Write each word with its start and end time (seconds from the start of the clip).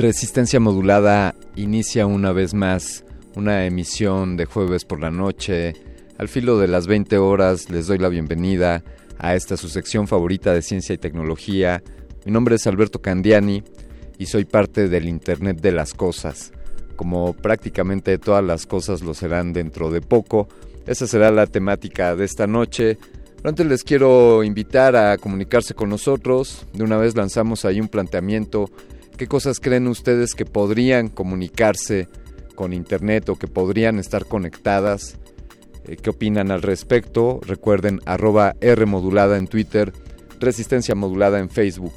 Resistencia 0.00 0.58
Modulada 0.60 1.34
inicia 1.56 2.06
una 2.06 2.32
vez 2.32 2.54
más 2.54 3.04
una 3.36 3.66
emisión 3.66 4.38
de 4.38 4.46
jueves 4.46 4.86
por 4.86 4.98
la 4.98 5.10
noche. 5.10 5.74
Al 6.16 6.28
filo 6.28 6.58
de 6.58 6.68
las 6.68 6.86
20 6.86 7.18
horas 7.18 7.68
les 7.68 7.86
doy 7.86 7.98
la 7.98 8.08
bienvenida 8.08 8.82
a 9.18 9.34
esta 9.34 9.58
su 9.58 9.68
sección 9.68 10.08
favorita 10.08 10.54
de 10.54 10.62
ciencia 10.62 10.94
y 10.94 10.98
tecnología. 10.98 11.82
Mi 12.24 12.32
nombre 12.32 12.56
es 12.56 12.66
Alberto 12.66 13.02
Candiani 13.02 13.62
y 14.16 14.24
soy 14.24 14.46
parte 14.46 14.88
del 14.88 15.06
Internet 15.06 15.60
de 15.60 15.72
las 15.72 15.92
Cosas. 15.92 16.52
Como 16.96 17.34
prácticamente 17.34 18.16
todas 18.16 18.42
las 18.42 18.64
cosas 18.64 19.02
lo 19.02 19.12
serán 19.12 19.52
dentro 19.52 19.90
de 19.90 20.00
poco, 20.00 20.48
esa 20.86 21.06
será 21.06 21.30
la 21.30 21.46
temática 21.46 22.16
de 22.16 22.24
esta 22.24 22.46
noche. 22.46 22.96
Pero 23.36 23.50
antes 23.50 23.66
les 23.66 23.84
quiero 23.84 24.44
invitar 24.44 24.96
a 24.96 25.18
comunicarse 25.18 25.74
con 25.74 25.90
nosotros. 25.90 26.64
De 26.72 26.84
una 26.84 26.96
vez 26.96 27.16
lanzamos 27.16 27.66
ahí 27.66 27.82
un 27.82 27.88
planteamiento 27.88 28.70
¿Qué 29.20 29.28
cosas 29.28 29.60
creen 29.60 29.86
ustedes 29.86 30.34
que 30.34 30.46
podrían 30.46 31.08
comunicarse 31.08 32.08
con 32.54 32.72
Internet 32.72 33.28
o 33.28 33.36
que 33.36 33.48
podrían 33.48 33.98
estar 33.98 34.24
conectadas? 34.24 35.18
Eh, 35.84 35.96
¿Qué 35.96 36.08
opinan 36.08 36.50
al 36.50 36.62
respecto? 36.62 37.38
Recuerden 37.46 38.00
arroba 38.06 38.56
R 38.62 38.86
modulada 38.86 39.36
en 39.36 39.46
Twitter, 39.46 39.92
Resistencia 40.40 40.94
modulada 40.94 41.38
en 41.38 41.50
Facebook. 41.50 41.92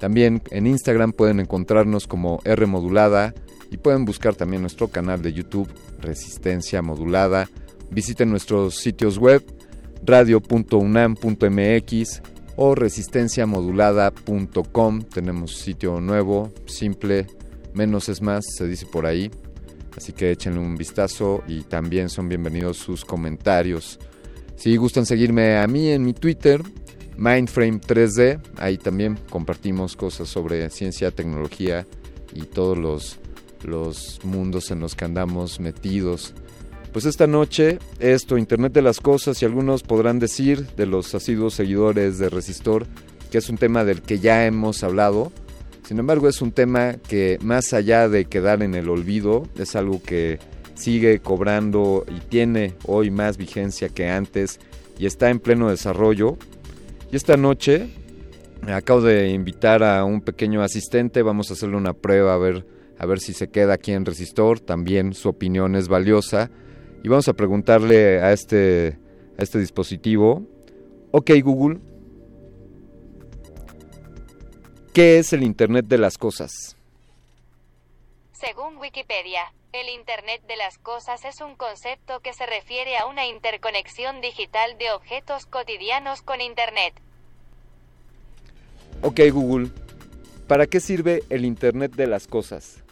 También 0.00 0.42
en 0.50 0.66
Instagram 0.66 1.12
pueden 1.12 1.38
encontrarnos 1.38 2.08
como 2.08 2.40
R 2.44 2.66
modulada 2.66 3.34
y 3.70 3.76
pueden 3.76 4.04
buscar 4.04 4.34
también 4.34 4.62
nuestro 4.62 4.88
canal 4.88 5.22
de 5.22 5.32
YouTube 5.32 5.72
Resistencia 6.00 6.82
modulada. 6.82 7.48
Visiten 7.92 8.30
nuestros 8.30 8.74
sitios 8.74 9.18
web 9.18 9.44
radio.unam.mx 10.02 10.74
o 12.56 12.74
resistenciamodulada.com. 12.74 15.02
Tenemos 15.02 15.56
sitio 15.56 16.00
nuevo, 16.00 16.52
simple, 16.66 17.28
menos 17.72 18.08
es 18.08 18.20
más, 18.22 18.44
se 18.56 18.66
dice 18.66 18.86
por 18.86 19.06
ahí. 19.06 19.30
Así 19.96 20.12
que 20.12 20.32
échenle 20.32 20.60
un 20.60 20.76
vistazo 20.76 21.42
y 21.46 21.62
también 21.62 22.08
son 22.08 22.28
bienvenidos 22.28 22.78
sus 22.78 23.04
comentarios. 23.04 23.98
Si 24.56 24.76
gustan 24.76 25.06
seguirme 25.06 25.58
a 25.58 25.66
mí 25.66 25.88
en 25.88 26.04
mi 26.04 26.14
Twitter, 26.14 26.62
Mindframe3D, 27.16 28.40
ahí 28.56 28.76
también 28.76 29.18
compartimos 29.30 29.96
cosas 29.96 30.28
sobre 30.28 30.68
ciencia, 30.70 31.12
tecnología 31.12 31.86
y 32.32 32.42
todos 32.42 32.76
los, 32.76 33.18
los 33.62 34.20
mundos 34.24 34.70
en 34.70 34.80
los 34.80 34.94
que 34.94 35.04
andamos 35.04 35.60
metidos. 35.60 36.34
Pues 36.94 37.06
esta 37.06 37.26
noche, 37.26 37.80
esto, 37.98 38.38
Internet 38.38 38.72
de 38.72 38.80
las 38.80 39.00
Cosas, 39.00 39.42
y 39.42 39.44
algunos 39.44 39.82
podrán 39.82 40.20
decir, 40.20 40.64
de 40.76 40.86
los 40.86 41.12
asiduos 41.12 41.54
seguidores 41.54 42.18
de 42.20 42.28
Resistor, 42.28 42.86
que 43.32 43.38
es 43.38 43.48
un 43.50 43.58
tema 43.58 43.82
del 43.82 44.00
que 44.00 44.20
ya 44.20 44.46
hemos 44.46 44.84
hablado. 44.84 45.32
Sin 45.88 45.98
embargo, 45.98 46.28
es 46.28 46.40
un 46.40 46.52
tema 46.52 46.92
que 46.92 47.36
más 47.42 47.72
allá 47.72 48.08
de 48.08 48.26
quedar 48.26 48.62
en 48.62 48.76
el 48.76 48.88
olvido, 48.88 49.42
es 49.58 49.74
algo 49.74 50.00
que 50.04 50.38
sigue 50.76 51.18
cobrando 51.18 52.06
y 52.06 52.20
tiene 52.20 52.74
hoy 52.86 53.10
más 53.10 53.38
vigencia 53.38 53.88
que 53.88 54.08
antes 54.08 54.60
y 54.96 55.06
está 55.06 55.30
en 55.30 55.40
pleno 55.40 55.70
desarrollo. 55.70 56.38
Y 57.10 57.16
esta 57.16 57.36
noche 57.36 57.88
acabo 58.68 59.00
de 59.00 59.30
invitar 59.30 59.82
a 59.82 60.04
un 60.04 60.20
pequeño 60.20 60.62
asistente, 60.62 61.22
vamos 61.22 61.50
a 61.50 61.54
hacerle 61.54 61.76
una 61.76 61.94
prueba 61.94 62.34
a 62.34 62.38
ver, 62.38 62.64
a 62.98 63.04
ver 63.04 63.18
si 63.18 63.32
se 63.32 63.48
queda 63.48 63.74
aquí 63.74 63.90
en 63.90 64.04
Resistor, 64.04 64.60
también 64.60 65.12
su 65.12 65.28
opinión 65.28 65.74
es 65.74 65.88
valiosa 65.88 66.52
y 67.04 67.08
vamos 67.08 67.28
a 67.28 67.34
preguntarle 67.34 68.22
a 68.22 68.32
este, 68.32 68.98
a 69.38 69.42
este 69.42 69.58
dispositivo, 69.58 70.42
ok 71.12 71.32
Google, 71.42 71.78
¿qué 74.94 75.18
es 75.18 75.34
el 75.34 75.42
Internet 75.42 75.84
de 75.86 75.98
las 75.98 76.16
Cosas? 76.16 76.78
Según 78.32 78.78
Wikipedia, 78.78 79.42
el 79.72 79.90
Internet 79.90 80.44
de 80.48 80.56
las 80.56 80.78
Cosas 80.78 81.26
es 81.26 81.42
un 81.42 81.56
concepto 81.56 82.20
que 82.20 82.32
se 82.32 82.46
refiere 82.46 82.96
a 82.96 83.04
una 83.04 83.26
interconexión 83.26 84.22
digital 84.22 84.78
de 84.78 84.90
objetos 84.92 85.44
cotidianos 85.44 86.22
con 86.22 86.40
Internet. 86.40 86.94
Ok 89.02 89.20
Google, 89.30 89.68
¿para 90.48 90.66
qué 90.66 90.80
sirve 90.80 91.22
el 91.28 91.44
Internet 91.44 91.92
de 91.96 92.06
las 92.06 92.26
Cosas? 92.26 92.83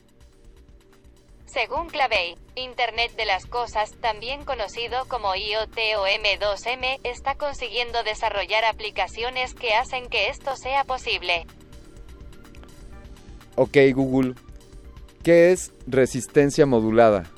Según 1.52 1.90
Clavey, 1.90 2.38
Internet 2.54 3.12
de 3.14 3.26
las 3.26 3.44
Cosas, 3.44 3.92
también 4.00 4.47
conocido 4.47 5.06
como 5.06 5.35
IoT 5.35 5.76
o 5.99 6.06
M2M, 6.06 6.99
está 7.04 7.35
consiguiendo 7.35 8.02
desarrollar 8.04 8.64
aplicaciones 8.64 9.52
que 9.52 9.75
hacen 9.75 10.09
que 10.09 10.30
esto 10.30 10.56
sea 10.56 10.85
posible. 10.85 11.47
Ok 13.56 13.76
Google, 13.94 14.35
¿qué 15.23 15.52
es 15.52 15.73
resistencia 15.87 16.64
modulada? 16.64 17.30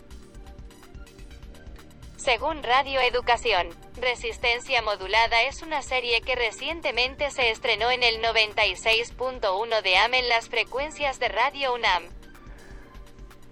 Según 2.17 2.63
Radio 2.63 3.01
Educación, 3.01 3.67
Resistencia 3.97 4.81
Modulada 4.81 5.43
es 5.43 5.63
una 5.63 5.83
serie 5.83 6.21
que 6.21 6.37
recientemente 6.37 7.31
se 7.33 7.51
estrenó 7.51 7.91
en 7.91 8.05
el 8.05 8.23
96.1 8.23 9.83
de 9.83 9.97
AM 9.97 10.15
en 10.15 10.29
las 10.29 10.49
frecuencias 10.49 11.19
de 11.19 11.29
Radio 11.29 11.75
UNAM. 11.75 12.05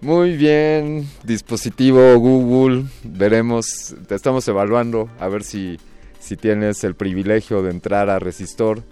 Muy 0.02 0.36
bien, 0.36 1.08
dispositivo 1.22 2.18
Google, 2.18 2.86
veremos, 3.04 3.94
te 4.08 4.16
estamos 4.16 4.48
evaluando 4.48 5.08
a 5.20 5.28
ver 5.28 5.44
si, 5.44 5.78
si 6.18 6.36
tienes 6.36 6.82
el 6.82 6.96
privilegio 6.96 7.62
de 7.62 7.70
entrar 7.70 8.10
a 8.10 8.18
Resistor. 8.18 8.82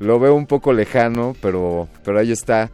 Lo 0.00 0.18
veo 0.18 0.34
un 0.34 0.48
poco 0.48 0.72
lejano, 0.72 1.36
pero, 1.40 1.86
pero 2.02 2.18
ahí 2.18 2.32
está. 2.32 2.72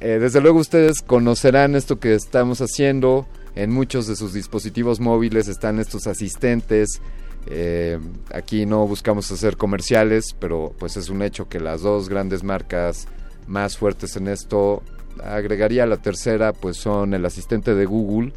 Eh, 0.00 0.18
desde 0.20 0.40
luego 0.40 0.58
ustedes 0.58 1.00
conocerán 1.00 1.76
esto 1.76 2.00
que 2.00 2.16
estamos 2.16 2.60
haciendo. 2.60 3.24
En 3.54 3.70
muchos 3.70 4.08
de 4.08 4.16
sus 4.16 4.32
dispositivos 4.32 4.98
móviles 4.98 5.46
están 5.46 5.78
estos 5.78 6.08
asistentes. 6.08 7.00
Eh, 7.46 8.00
aquí 8.34 8.66
no 8.66 8.84
buscamos 8.88 9.30
hacer 9.30 9.56
comerciales, 9.56 10.34
pero 10.40 10.74
pues 10.76 10.96
es 10.96 11.08
un 11.08 11.22
hecho 11.22 11.48
que 11.48 11.60
las 11.60 11.82
dos 11.82 12.08
grandes 12.08 12.42
marcas 12.42 13.06
más 13.46 13.78
fuertes 13.78 14.16
en 14.16 14.26
esto 14.26 14.82
agregaría 15.24 15.86
la 15.86 15.96
tercera, 15.98 16.52
pues 16.52 16.76
son 16.76 17.14
el 17.14 17.24
asistente 17.24 17.74
de 17.74 17.86
Google, 17.86 18.32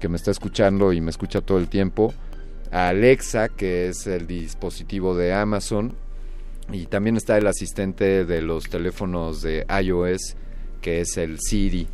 que 0.00 0.08
me 0.08 0.16
está 0.16 0.30
escuchando 0.30 0.92
y 0.92 1.00
me 1.00 1.10
escucha 1.10 1.40
todo 1.40 1.58
el 1.58 1.68
tiempo, 1.68 2.12
Alexa, 2.70 3.48
que 3.48 3.88
es 3.88 4.06
el 4.06 4.26
dispositivo 4.26 5.16
de 5.16 5.32
Amazon, 5.32 5.94
y 6.72 6.86
también 6.86 7.16
está 7.16 7.38
el 7.38 7.46
asistente 7.46 8.24
de 8.24 8.42
los 8.42 8.68
teléfonos 8.68 9.42
de 9.42 9.66
iOS, 9.82 10.36
que 10.80 11.00
es 11.00 11.16
el 11.16 11.38
Siri. 11.40 11.86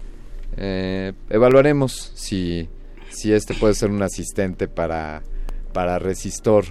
Eh, 0.57 1.13
evaluaremos 1.29 2.13
si, 2.15 2.69
si 3.11 3.33
este 3.33 3.55
puede 3.55 3.75
ser 3.75 3.91
un 3.91 4.03
asistente 4.03 4.69
para, 4.69 5.23
para 5.73 5.99
Resistor. 5.99 6.65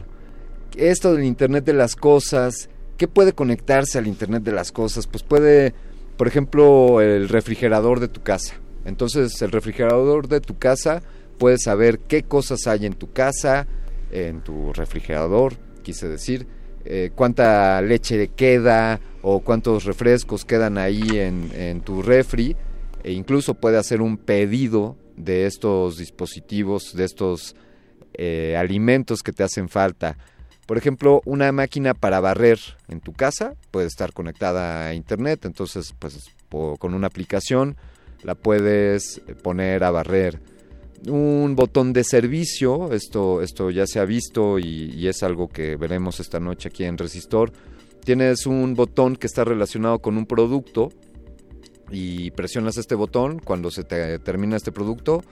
Esto 0.76 1.14
del 1.14 1.26
Internet 1.26 1.66
de 1.66 1.74
las 1.74 1.96
Cosas, 1.96 2.70
¿qué 2.98 3.08
puede 3.08 3.34
conectarse 3.34 3.98
al 3.98 4.08
Internet 4.08 4.44
de 4.44 4.52
las 4.52 4.72
Cosas? 4.72 5.08
Pues 5.08 5.24
puede 5.24 5.74
por 6.20 6.28
ejemplo, 6.28 7.00
el 7.00 7.30
refrigerador 7.30 8.02
de 8.02 8.10
tu 8.10 8.22
casa. 8.22 8.56
Entonces 8.84 9.42
el 9.42 9.54
refrigerador 9.54 10.28
de 10.28 10.42
tu 10.42 10.58
casa 10.58 11.02
puede 11.38 11.58
saber 11.58 12.00
qué 12.00 12.24
cosas 12.24 12.68
hay 12.68 12.86
en 12.86 12.92
tu 12.92 13.14
casa, 13.14 13.68
en 14.12 14.42
tu 14.42 14.74
refrigerador, 14.74 15.54
quise 15.82 16.10
decir, 16.10 16.46
eh, 16.84 17.12
cuánta 17.16 17.82
leche 17.82 18.32
queda 18.36 19.00
o 19.22 19.40
cuántos 19.40 19.86
refrescos 19.86 20.44
quedan 20.44 20.78
ahí 20.78 21.08
en, 21.14 21.80
tu 21.86 22.02
refri 22.02 22.54
e 23.02 23.14
incluso 23.14 23.54
puede 23.54 23.78
hacer 23.78 24.02
un 24.02 24.18
pedido 24.18 24.98
de 25.16 25.46
estos 25.46 26.00
dispositivos, 26.00 26.98
de 26.98 27.06
estos 27.06 27.56
eh, 28.14 28.58
alimentos 28.58 29.24
que 29.24 29.32
te 29.32 29.44
hacen 29.44 29.70
falta. 29.70 30.18
Por 30.70 30.78
ejemplo, 30.78 31.24
una 31.26 31.52
máquina 31.52 31.96
para 31.96 32.20
barrer 32.20 32.60
en 32.90 33.02
tu 33.02 33.12
casa 33.12 33.56
puede 33.72 33.88
estar 33.88 34.14
conectada 34.14 34.86
a 34.86 34.94
internet, 34.94 35.46
entonces 35.46 35.96
pues 35.98 36.30
con 36.78 36.94
una 36.94 37.08
aplicación 37.08 37.76
la 38.22 38.36
puedes 38.36 39.20
poner 39.42 39.84
a 39.84 39.90
barrer 39.90 40.40
un 41.08 41.56
botón 41.56 41.92
de 41.92 42.04
servicio, 42.04 42.94
esto, 42.94 43.42
esto 43.42 43.72
ya 43.72 43.88
se 43.88 44.00
ha 44.00 44.06
visto 44.06 44.60
y, 44.60 45.08
es 45.08 45.24
algo 45.24 45.48
que 45.48 45.76
veremos 45.76 46.20
esta 46.20 46.40
noche 46.40 46.70
aquí 46.70 46.84
en 46.84 47.00
Resistor. 47.00 47.52
Tienes 48.06 48.46
un 48.46 48.76
botón 48.76 49.16
que 49.16 49.26
está 49.26 49.44
relacionado 49.44 49.98
con 49.98 50.18
un 50.18 50.28
producto 50.28 50.90
y 51.90 52.30
presionas 52.30 52.78
este 52.78 52.94
botón 52.94 53.40
cuando 53.40 53.72
se 53.72 53.84
te 53.86 54.20
termina 54.20 54.58
este 54.58 54.72
producto 54.72 55.24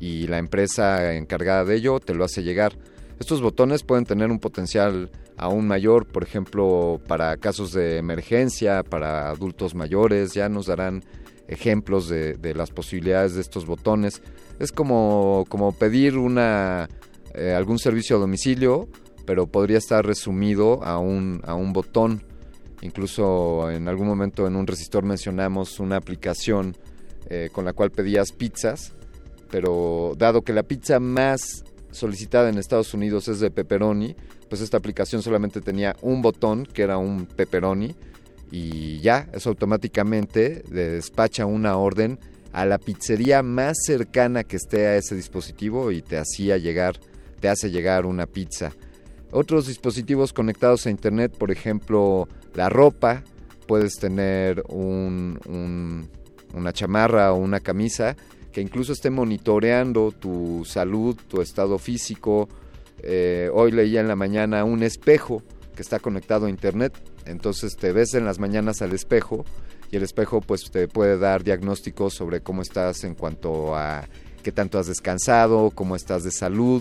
y 0.00 0.26
la 0.26 0.38
empresa 0.38 1.12
encargada 1.12 1.66
de 1.66 1.76
ello 1.76 2.00
te 2.00 2.14
lo 2.14 2.24
hace 2.24 2.42
llegar. 2.42 2.78
Estos 3.18 3.40
botones 3.40 3.82
pueden 3.82 4.04
tener 4.04 4.30
un 4.30 4.38
potencial 4.38 5.10
aún 5.36 5.66
mayor, 5.66 6.06
por 6.06 6.22
ejemplo, 6.22 7.00
para 7.06 7.36
casos 7.36 7.72
de 7.72 7.98
emergencia, 7.98 8.82
para 8.82 9.30
adultos 9.30 9.74
mayores, 9.74 10.34
ya 10.34 10.48
nos 10.48 10.66
darán 10.66 11.02
ejemplos 11.48 12.08
de, 12.08 12.54
las 12.54 12.70
posibilidades 12.70 13.34
de 13.34 13.40
estos 13.40 13.66
botones 13.66 14.20
es 14.58 14.72
como, 14.72 15.44
como 15.48 15.72
pedir 15.72 16.16
una, 16.16 16.88
eh, 17.34 17.52
algún 17.52 17.78
servicio 17.78 18.16
a 18.16 18.20
domicilio, 18.20 18.88
pero 19.26 19.46
podría 19.46 19.78
estar 19.78 20.04
resumido 20.04 20.82
a 20.82 20.98
un, 20.98 21.42
a 21.44 21.54
un 21.54 21.72
botón. 21.72 22.22
Incluso 22.82 23.70
en 23.70 23.88
algún 23.88 24.06
momento 24.06 24.46
en 24.46 24.56
un 24.56 24.66
resistor 24.66 25.04
mencionamos 25.04 25.80
una 25.80 25.96
aplicación 25.96 26.76
eh, 27.28 27.48
con 27.52 27.64
la 27.64 27.72
cual 27.72 27.90
pedías 27.90 28.32
pizzas, 28.32 28.92
pero 29.50 30.14
dado 30.16 30.42
que 30.42 30.52
la 30.52 30.62
pizza 30.62 31.00
más 31.00 31.64
solicitada 31.96 32.48
en 32.48 32.58
Estados 32.58 32.94
Unidos 32.94 33.28
es 33.28 33.40
de 33.40 33.50
pepperoni, 33.50 34.14
pues 34.48 34.60
esta 34.60 34.76
aplicación 34.76 35.22
solamente 35.22 35.60
tenía 35.60 35.96
un 36.02 36.22
botón 36.22 36.66
que 36.66 36.82
era 36.82 36.98
un 36.98 37.26
pepperoni 37.26 37.94
y 38.50 39.00
ya, 39.00 39.28
eso 39.32 39.50
automáticamente 39.50 40.62
despacha 40.68 41.46
una 41.46 41.76
orden 41.76 42.18
a 42.52 42.64
la 42.64 42.78
pizzería 42.78 43.42
más 43.42 43.76
cercana 43.84 44.44
que 44.44 44.56
esté 44.56 44.86
a 44.86 44.96
ese 44.96 45.14
dispositivo 45.14 45.90
y 45.90 46.00
te 46.00 46.16
hacía 46.16 46.56
llegar, 46.56 46.98
te 47.40 47.48
hace 47.48 47.70
llegar 47.70 48.06
una 48.06 48.26
pizza. 48.26 48.72
Otros 49.32 49.66
dispositivos 49.66 50.32
conectados 50.32 50.86
a 50.86 50.90
internet, 50.90 51.36
por 51.36 51.50
ejemplo, 51.50 52.28
la 52.54 52.68
ropa, 52.68 53.24
puedes 53.66 53.96
tener 53.96 54.62
un, 54.68 56.08
una 56.54 56.72
chamarra 56.72 57.32
o 57.32 57.36
una 57.36 57.60
camisa 57.60 58.16
que 58.56 58.62
incluso 58.62 58.94
esté 58.94 59.10
monitoreando 59.10 60.12
tu 60.12 60.64
salud, 60.64 61.14
tu 61.28 61.42
estado 61.42 61.78
físico. 61.78 62.48
Eh, 63.02 63.50
hoy 63.52 63.70
leía 63.70 64.00
en 64.00 64.08
la 64.08 64.16
mañana 64.16 64.64
un 64.64 64.82
espejo 64.82 65.42
que 65.74 65.82
está 65.82 65.98
conectado 65.98 66.46
a 66.46 66.48
internet, 66.48 66.94
entonces 67.26 67.76
te 67.76 67.92
ves 67.92 68.14
en 68.14 68.24
las 68.24 68.38
mañanas 68.38 68.80
al 68.80 68.94
espejo 68.94 69.44
y 69.90 69.96
el 69.96 70.04
espejo 70.04 70.40
pues 70.40 70.70
te 70.70 70.88
puede 70.88 71.18
dar 71.18 71.44
diagnósticos 71.44 72.14
sobre 72.14 72.40
cómo 72.40 72.62
estás 72.62 73.04
en 73.04 73.14
cuanto 73.14 73.76
a 73.76 74.08
qué 74.42 74.52
tanto 74.52 74.78
has 74.78 74.86
descansado, 74.86 75.70
cómo 75.70 75.94
estás 75.94 76.24
de 76.24 76.30
salud. 76.30 76.80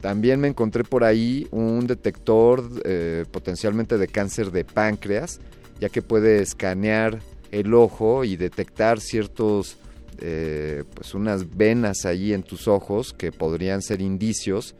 También 0.00 0.38
me 0.38 0.46
encontré 0.46 0.84
por 0.84 1.02
ahí 1.02 1.48
un 1.50 1.88
detector 1.88 2.70
eh, 2.84 3.24
potencialmente 3.32 3.98
de 3.98 4.06
cáncer 4.06 4.52
de 4.52 4.64
páncreas, 4.64 5.40
ya 5.80 5.88
que 5.88 6.02
puede 6.02 6.40
escanear 6.40 7.18
el 7.50 7.74
ojo 7.74 8.22
y 8.22 8.36
detectar 8.36 9.00
ciertos, 9.00 9.78
eh, 10.20 10.84
pues 10.94 11.14
unas 11.14 11.56
venas 11.56 12.04
ahí 12.04 12.32
en 12.32 12.42
tus 12.42 12.68
ojos 12.68 13.12
que 13.12 13.32
podrían 13.32 13.82
ser 13.82 14.00
indicios 14.00 14.74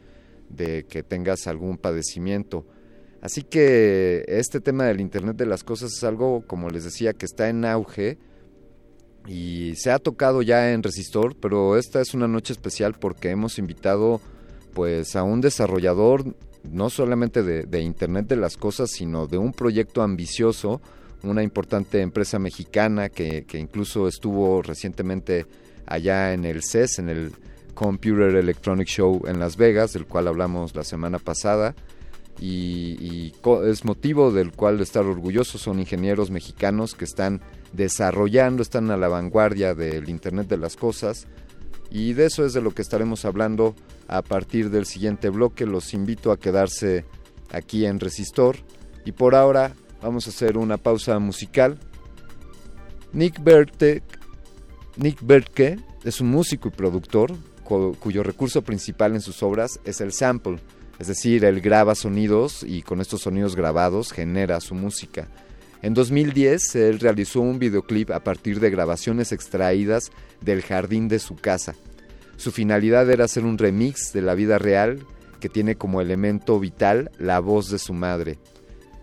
de 0.49 0.85
que 0.85 1.03
tengas 1.03 1.47
algún 1.47 1.77
padecimiento. 1.77 2.65
Así 3.21 3.41
que 3.41 4.23
este 4.27 4.59
tema 4.59 4.85
del 4.85 5.01
Internet 5.01 5.35
de 5.35 5.45
las 5.45 5.63
Cosas 5.63 5.93
es 5.93 6.03
algo, 6.03 6.45
como 6.45 6.69
les 6.69 6.83
decía, 6.83 7.13
que 7.13 7.25
está 7.25 7.49
en 7.49 7.65
auge 7.65 8.17
y 9.27 9.73
se 9.75 9.91
ha 9.91 9.99
tocado 9.99 10.41
ya 10.41 10.71
en 10.71 10.83
Resistor, 10.83 11.35
pero 11.35 11.77
esta 11.77 12.01
es 12.01 12.13
una 12.13 12.27
noche 12.27 12.53
especial 12.53 12.93
porque 12.93 13.31
hemos 13.31 13.57
invitado 13.57 14.21
pues 14.73 15.15
a 15.15 15.23
un 15.23 15.41
desarrollador 15.41 16.35
no 16.71 16.89
solamente 16.89 17.43
de, 17.43 17.81
Internet 17.81 18.27
de 18.27 18.35
las 18.35 18.57
Cosas, 18.57 18.91
sino 18.91 19.27
de 19.27 19.37
un 19.37 19.53
proyecto 19.53 20.01
ambicioso, 20.01 20.81
una 21.25 21.43
importante 21.43 22.01
empresa 22.01 22.39
mexicana 22.39 23.09
que, 23.09 23.45
que 23.45 23.57
incluso 23.57 24.07
estuvo 24.07 24.61
recientemente 24.61 25.45
allá 25.85 26.33
en 26.33 26.45
el 26.45 26.63
CES, 26.63 26.99
en 26.99 27.09
el 27.09 27.31
Computer 27.73 28.35
Electronic 28.35 28.87
Show 28.87 29.23
en 29.27 29.39
Las 29.39 29.57
Vegas, 29.57 29.93
del 29.93 30.05
cual 30.05 30.27
hablamos 30.27 30.75
la 30.75 30.83
semana 30.83 31.19
pasada 31.19 31.75
y, 32.39 33.33
es 33.65 33.85
motivo 33.85 34.31
del 34.31 34.51
cual 34.51 34.81
estar 34.81 35.05
orgullosos. 35.05 35.61
Son 35.61 35.79
ingenieros 35.79 36.31
mexicanos 36.31 36.95
que 36.95 37.05
están 37.05 37.41
desarrollando, 37.73 38.61
están 38.61 38.91
a 38.91 38.97
la 38.97 39.07
vanguardia 39.07 39.73
del 39.73 40.09
Internet 40.09 40.47
de 40.47 40.57
las 40.57 40.75
Cosas 40.75 41.27
y 41.91 42.13
de 42.13 42.25
eso 42.25 42.45
es 42.45 42.53
de 42.53 42.61
lo 42.61 42.71
que 42.71 42.81
estaremos 42.81 43.25
hablando 43.25 43.75
a 44.07 44.21
partir 44.21 44.69
del 44.69 44.85
siguiente 44.85 45.29
bloque. 45.29 45.65
Los 45.65 45.93
invito 45.93 46.31
a 46.31 46.39
quedarse 46.39 47.05
aquí 47.51 47.85
en 47.85 47.99
Resistor 47.99 48.57
y 49.05 49.11
por 49.11 49.35
ahora 49.35 49.73
vamos 50.05 50.27
a 50.27 50.29
hacer 50.29 50.57
una 50.57 50.77
pausa 50.77 51.19
musical. 51.19 51.77
Nick 53.13 53.43
Berke, 53.43 54.03
Nick 54.97 55.19
Berke 55.21 55.77
es 56.03 56.21
un 56.21 56.29
músico 56.31 56.67
y 56.69 56.71
productor 56.71 57.33
cuyo 57.63 58.21
recurso 58.21 58.61
principal 58.61 59.15
en 59.15 59.21
sus 59.21 59.41
obras 59.41 59.79
es 59.85 60.01
el 60.01 60.11
sample 60.13 60.59
es 60.99 61.07
decir, 61.07 61.43
él 61.43 61.59
graba 61.61 61.95
sonidos 61.95 62.63
y 62.63 62.81
con 62.81 63.01
estos 63.01 63.21
sonidos 63.21 63.55
grabados 63.55 64.11
genera 64.11 64.61
su 64.61 64.75
música. 64.75 65.27
En 65.81 65.93
2010 65.93 66.75
él 66.75 66.99
realizó 66.99 67.41
un 67.41 67.59
videoclip 67.59 68.11
a 68.11 68.21
partir 68.21 68.59
de 68.59 68.69
grabaciones 68.69 69.31
extraídas 69.31 70.11
del 70.41 70.61
jardín 70.61 71.07
de 71.07 71.19
su 71.19 71.35
casa. 71.35 71.75
Su 72.37 72.51
finalidad 72.51 73.09
era 73.09 73.25
hacer 73.25 73.43
un 73.43 73.57
remix 73.57 74.13
de 74.13 74.21
la 74.21 74.35
vida 74.35 74.57
real 74.57 75.05
que 75.39 75.49
tiene 75.49 75.75
como 75.75 76.01
elemento 76.01 76.59
vital 76.59 77.11
la 77.19 77.39
voz 77.39 77.69
de 77.69 77.77
su 77.77 77.93
madre. 77.93 78.37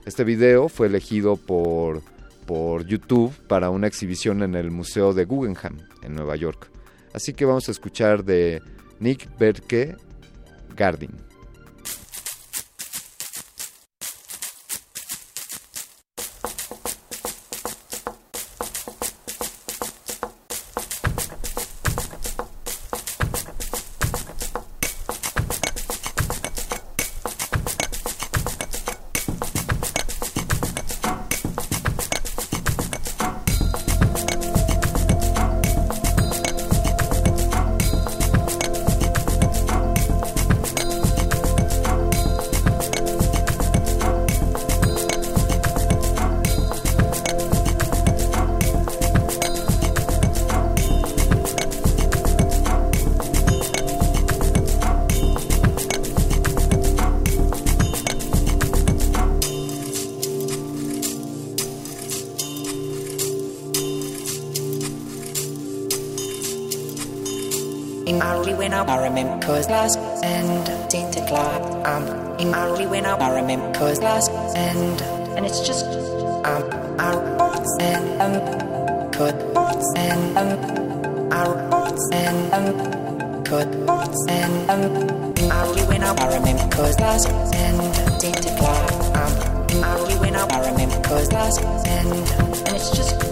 Este 0.04 0.24
video 0.24 0.68
fue 0.68 0.88
elegido 0.88 1.36
por, 1.36 2.02
por 2.44 2.84
YouTube 2.84 3.32
para 3.46 3.70
una 3.70 3.86
exhibición 3.86 4.42
en 4.42 4.56
el 4.56 4.72
Museo 4.72 5.12
de 5.14 5.24
Guggenheim 5.24 5.78
en 6.02 6.14
Nueva 6.14 6.34
York. 6.34 6.68
Así 7.14 7.34
que 7.34 7.44
vamos 7.44 7.68
a 7.68 7.70
escuchar 7.70 8.24
de 8.24 8.60
Nick 8.98 9.28
Berke 9.38 9.96
Garden. 10.74 11.12
I 86.22 86.36
remember 86.36 86.68
cause 86.68 87.00
last 87.00 87.28
and. 87.52 87.80
Um, 89.16 89.82
I 89.82 89.98
only 89.98 90.14
when 90.18 90.36
I 90.36 90.70
remember 90.70 91.00
last 91.32 91.60
and 91.60 92.12
and 92.68 92.76
it's 92.76 92.96
just 92.96 93.31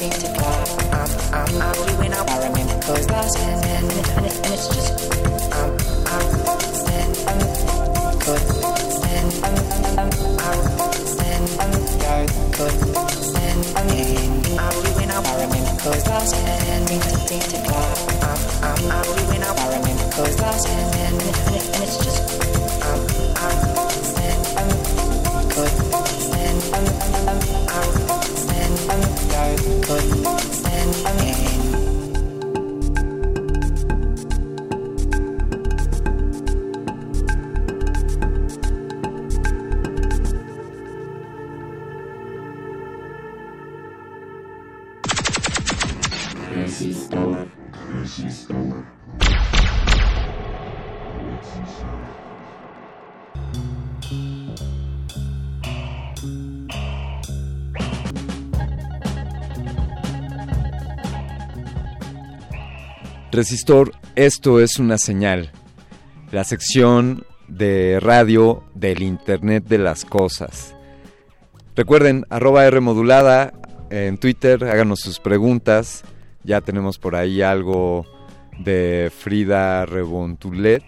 addictive. 0.00 0.39
Resistor, 63.40 63.92
esto 64.16 64.60
es 64.60 64.78
una 64.78 64.98
señal. 64.98 65.50
La 66.30 66.44
sección 66.44 67.24
de 67.48 67.96
radio 67.98 68.64
del 68.74 69.00
Internet 69.00 69.64
de 69.66 69.78
las 69.78 70.04
Cosas. 70.04 70.74
Recuerden, 71.74 72.26
arroba 72.28 72.66
R 72.66 72.80
modulada 72.80 73.54
en 73.88 74.18
Twitter, 74.18 74.62
háganos 74.64 75.00
sus 75.00 75.20
preguntas. 75.20 76.02
Ya 76.44 76.60
tenemos 76.60 76.98
por 76.98 77.16
ahí 77.16 77.40
algo 77.40 78.04
de 78.58 79.10
Frida 79.10 79.86
Rebontulet. 79.86 80.84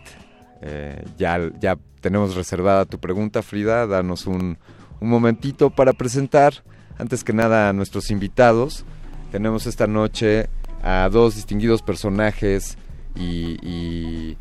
Eh, 0.61 1.03
ya, 1.17 1.41
ya 1.59 1.79
tenemos 2.03 2.35
reservada 2.35 2.85
tu 2.85 2.99
pregunta, 2.99 3.41
Frida. 3.41 3.87
Danos 3.87 4.27
un, 4.27 4.59
un 5.01 5.09
momentito 5.09 5.71
para 5.71 5.95
presentar, 5.95 6.53
antes 6.99 7.25
que 7.25 7.33
nada, 7.33 7.71
a 7.71 7.73
nuestros 7.73 8.11
invitados. 8.11 8.85
Tenemos 9.31 9.67
esta 9.67 9.87
noche 9.87 10.51
a 10.83 11.09
dos 11.11 11.37
distinguidos 11.37 11.83
personajes 11.83 12.77
y, 13.14 13.57
y, 13.62 14.37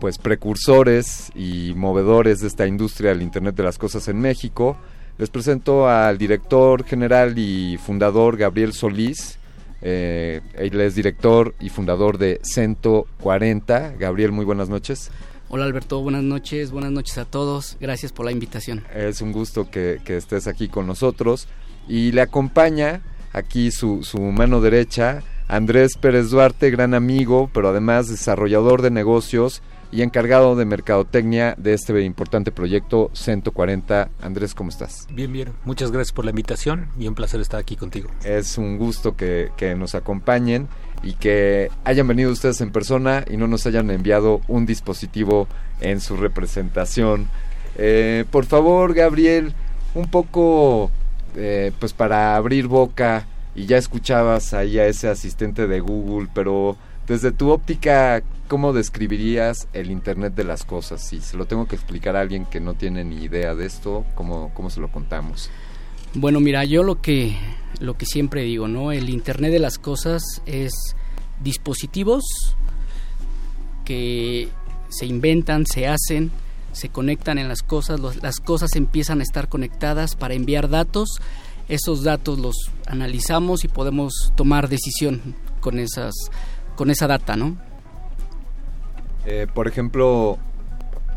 pues 0.00 0.18
precursores 0.18 1.30
y 1.34 1.72
movedores 1.74 2.40
de 2.40 2.48
esta 2.48 2.66
industria 2.66 3.10
del 3.10 3.22
Internet 3.22 3.54
de 3.54 3.62
las 3.62 3.78
Cosas 3.78 4.08
en 4.08 4.20
México. 4.20 4.76
Les 5.18 5.30
presento 5.30 5.88
al 5.88 6.18
director 6.18 6.84
general 6.84 7.38
y 7.38 7.78
fundador 7.78 8.36
Gabriel 8.36 8.74
Solís. 8.74 9.38
Eh, 9.80 10.42
él 10.54 10.80
es 10.80 10.94
director 10.94 11.54
y 11.60 11.70
fundador 11.70 12.18
de 12.18 12.40
140. 12.42 13.94
Gabriel, 13.98 14.32
muy 14.32 14.44
buenas 14.44 14.68
noches. 14.68 15.10
Hola 15.48 15.64
Alberto, 15.64 16.02
buenas 16.02 16.24
noches, 16.24 16.72
buenas 16.72 16.90
noches 16.90 17.16
a 17.18 17.24
todos. 17.24 17.76
Gracias 17.80 18.12
por 18.12 18.26
la 18.26 18.32
invitación. 18.32 18.84
Es 18.94 19.22
un 19.22 19.32
gusto 19.32 19.70
que, 19.70 20.00
que 20.04 20.16
estés 20.16 20.48
aquí 20.48 20.68
con 20.68 20.86
nosotros. 20.86 21.46
Y 21.88 22.12
le 22.12 22.20
acompaña 22.20 23.00
aquí 23.32 23.70
su, 23.70 24.02
su 24.02 24.18
mano 24.20 24.60
derecha, 24.60 25.22
Andrés 25.48 25.96
Pérez 25.96 26.30
Duarte, 26.30 26.70
gran 26.70 26.94
amigo, 26.94 27.48
pero 27.52 27.68
además 27.68 28.08
desarrollador 28.08 28.82
de 28.82 28.90
negocios 28.90 29.62
y 29.92 30.02
encargado 30.02 30.56
de 30.56 30.64
mercadotecnia 30.64 31.54
de 31.56 31.72
este 31.74 32.02
importante 32.02 32.50
proyecto 32.50 33.10
140. 33.12 34.10
Andrés, 34.20 34.54
¿cómo 34.54 34.70
estás? 34.70 35.06
Bien, 35.12 35.32
bien. 35.32 35.52
Muchas 35.64 35.92
gracias 35.92 36.12
por 36.12 36.24
la 36.24 36.30
invitación 36.30 36.88
y 36.98 37.06
un 37.06 37.14
placer 37.14 37.40
estar 37.40 37.60
aquí 37.60 37.76
contigo. 37.76 38.10
Es 38.24 38.58
un 38.58 38.76
gusto 38.76 39.16
que, 39.16 39.50
que 39.56 39.76
nos 39.76 39.94
acompañen 39.94 40.68
y 41.02 41.12
que 41.12 41.70
hayan 41.84 42.08
venido 42.08 42.32
ustedes 42.32 42.60
en 42.60 42.72
persona 42.72 43.24
y 43.30 43.36
no 43.36 43.46
nos 43.46 43.66
hayan 43.66 43.90
enviado 43.90 44.40
un 44.48 44.66
dispositivo 44.66 45.46
en 45.80 46.00
su 46.00 46.16
representación. 46.16 47.28
Eh, 47.76 48.24
por 48.30 48.46
favor, 48.46 48.94
Gabriel, 48.94 49.54
un 49.94 50.10
poco, 50.10 50.90
eh, 51.36 51.72
pues 51.78 51.92
para 51.92 52.36
abrir 52.36 52.66
boca, 52.66 53.26
y 53.56 53.64
ya 53.64 53.78
escuchabas 53.78 54.52
ahí 54.52 54.78
a 54.78 54.86
ese 54.86 55.08
asistente 55.08 55.66
de 55.66 55.80
Google, 55.80 56.28
pero 56.34 56.76
desde 57.08 57.32
tu 57.32 57.50
óptica, 57.50 58.22
¿cómo 58.48 58.74
describirías 58.74 59.66
el 59.72 59.90
Internet 59.90 60.34
de 60.34 60.44
las 60.44 60.64
Cosas? 60.64 61.08
Si 61.08 61.20
se 61.20 61.38
lo 61.38 61.46
tengo 61.46 61.66
que 61.66 61.74
explicar 61.74 62.16
a 62.16 62.20
alguien 62.20 62.44
que 62.44 62.60
no 62.60 62.74
tiene 62.74 63.02
ni 63.02 63.24
idea 63.24 63.54
de 63.54 63.64
esto, 63.64 64.04
¿cómo, 64.14 64.52
cómo 64.52 64.68
se 64.68 64.80
lo 64.80 64.88
contamos? 64.92 65.50
Bueno, 66.12 66.38
mira, 66.40 66.64
yo 66.64 66.82
lo 66.82 67.00
que, 67.00 67.34
lo 67.80 67.96
que 67.96 68.04
siempre 68.04 68.42
digo, 68.42 68.68
¿no? 68.68 68.92
El 68.92 69.08
Internet 69.08 69.52
de 69.52 69.58
las 69.58 69.78
Cosas 69.78 70.22
es 70.44 70.72
dispositivos 71.42 72.24
que 73.86 74.48
se 74.90 75.06
inventan, 75.06 75.64
se 75.64 75.86
hacen, 75.86 76.30
se 76.72 76.90
conectan 76.90 77.38
en 77.38 77.48
las 77.48 77.62
cosas, 77.62 78.00
las 78.20 78.40
cosas 78.40 78.76
empiezan 78.76 79.20
a 79.20 79.22
estar 79.22 79.48
conectadas 79.48 80.14
para 80.14 80.34
enviar 80.34 80.68
datos, 80.68 81.20
esos 81.68 82.02
datos 82.02 82.38
los 82.38 82.70
analizamos 82.86 83.64
y 83.64 83.68
podemos 83.68 84.32
tomar 84.36 84.68
decisión 84.68 85.34
con 85.60 85.78
esas 85.78 86.14
con 86.76 86.90
esa 86.90 87.06
data, 87.06 87.36
¿no? 87.36 87.56
Eh, 89.24 89.46
por 89.52 89.66
ejemplo, 89.66 90.38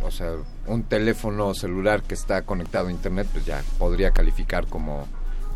o 0.03 0.11
sea, 0.11 0.33
un 0.67 0.83
teléfono 0.83 1.53
celular 1.53 2.01
que 2.03 2.13
está 2.13 2.43
conectado 2.43 2.87
a 2.87 2.91
internet, 2.91 3.27
pues 3.31 3.45
ya 3.45 3.61
podría 3.77 4.11
calificar 4.11 4.67
como 4.67 5.07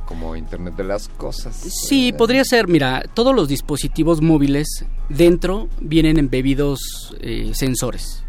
como 0.06 0.36
Internet 0.36 0.76
de 0.76 0.84
las 0.84 1.08
Cosas. 1.08 1.56
Sí, 1.56 2.10
eh, 2.10 2.14
podría 2.14 2.44
ser. 2.44 2.68
Mira, 2.68 3.04
todos 3.14 3.36
los 3.36 3.48
dispositivos 3.48 4.22
móviles 4.22 4.86
dentro 5.10 5.70
vienen 5.80 6.18
embebidos 6.18 7.16
eh, 7.22 7.52
sensores. 7.54 8.24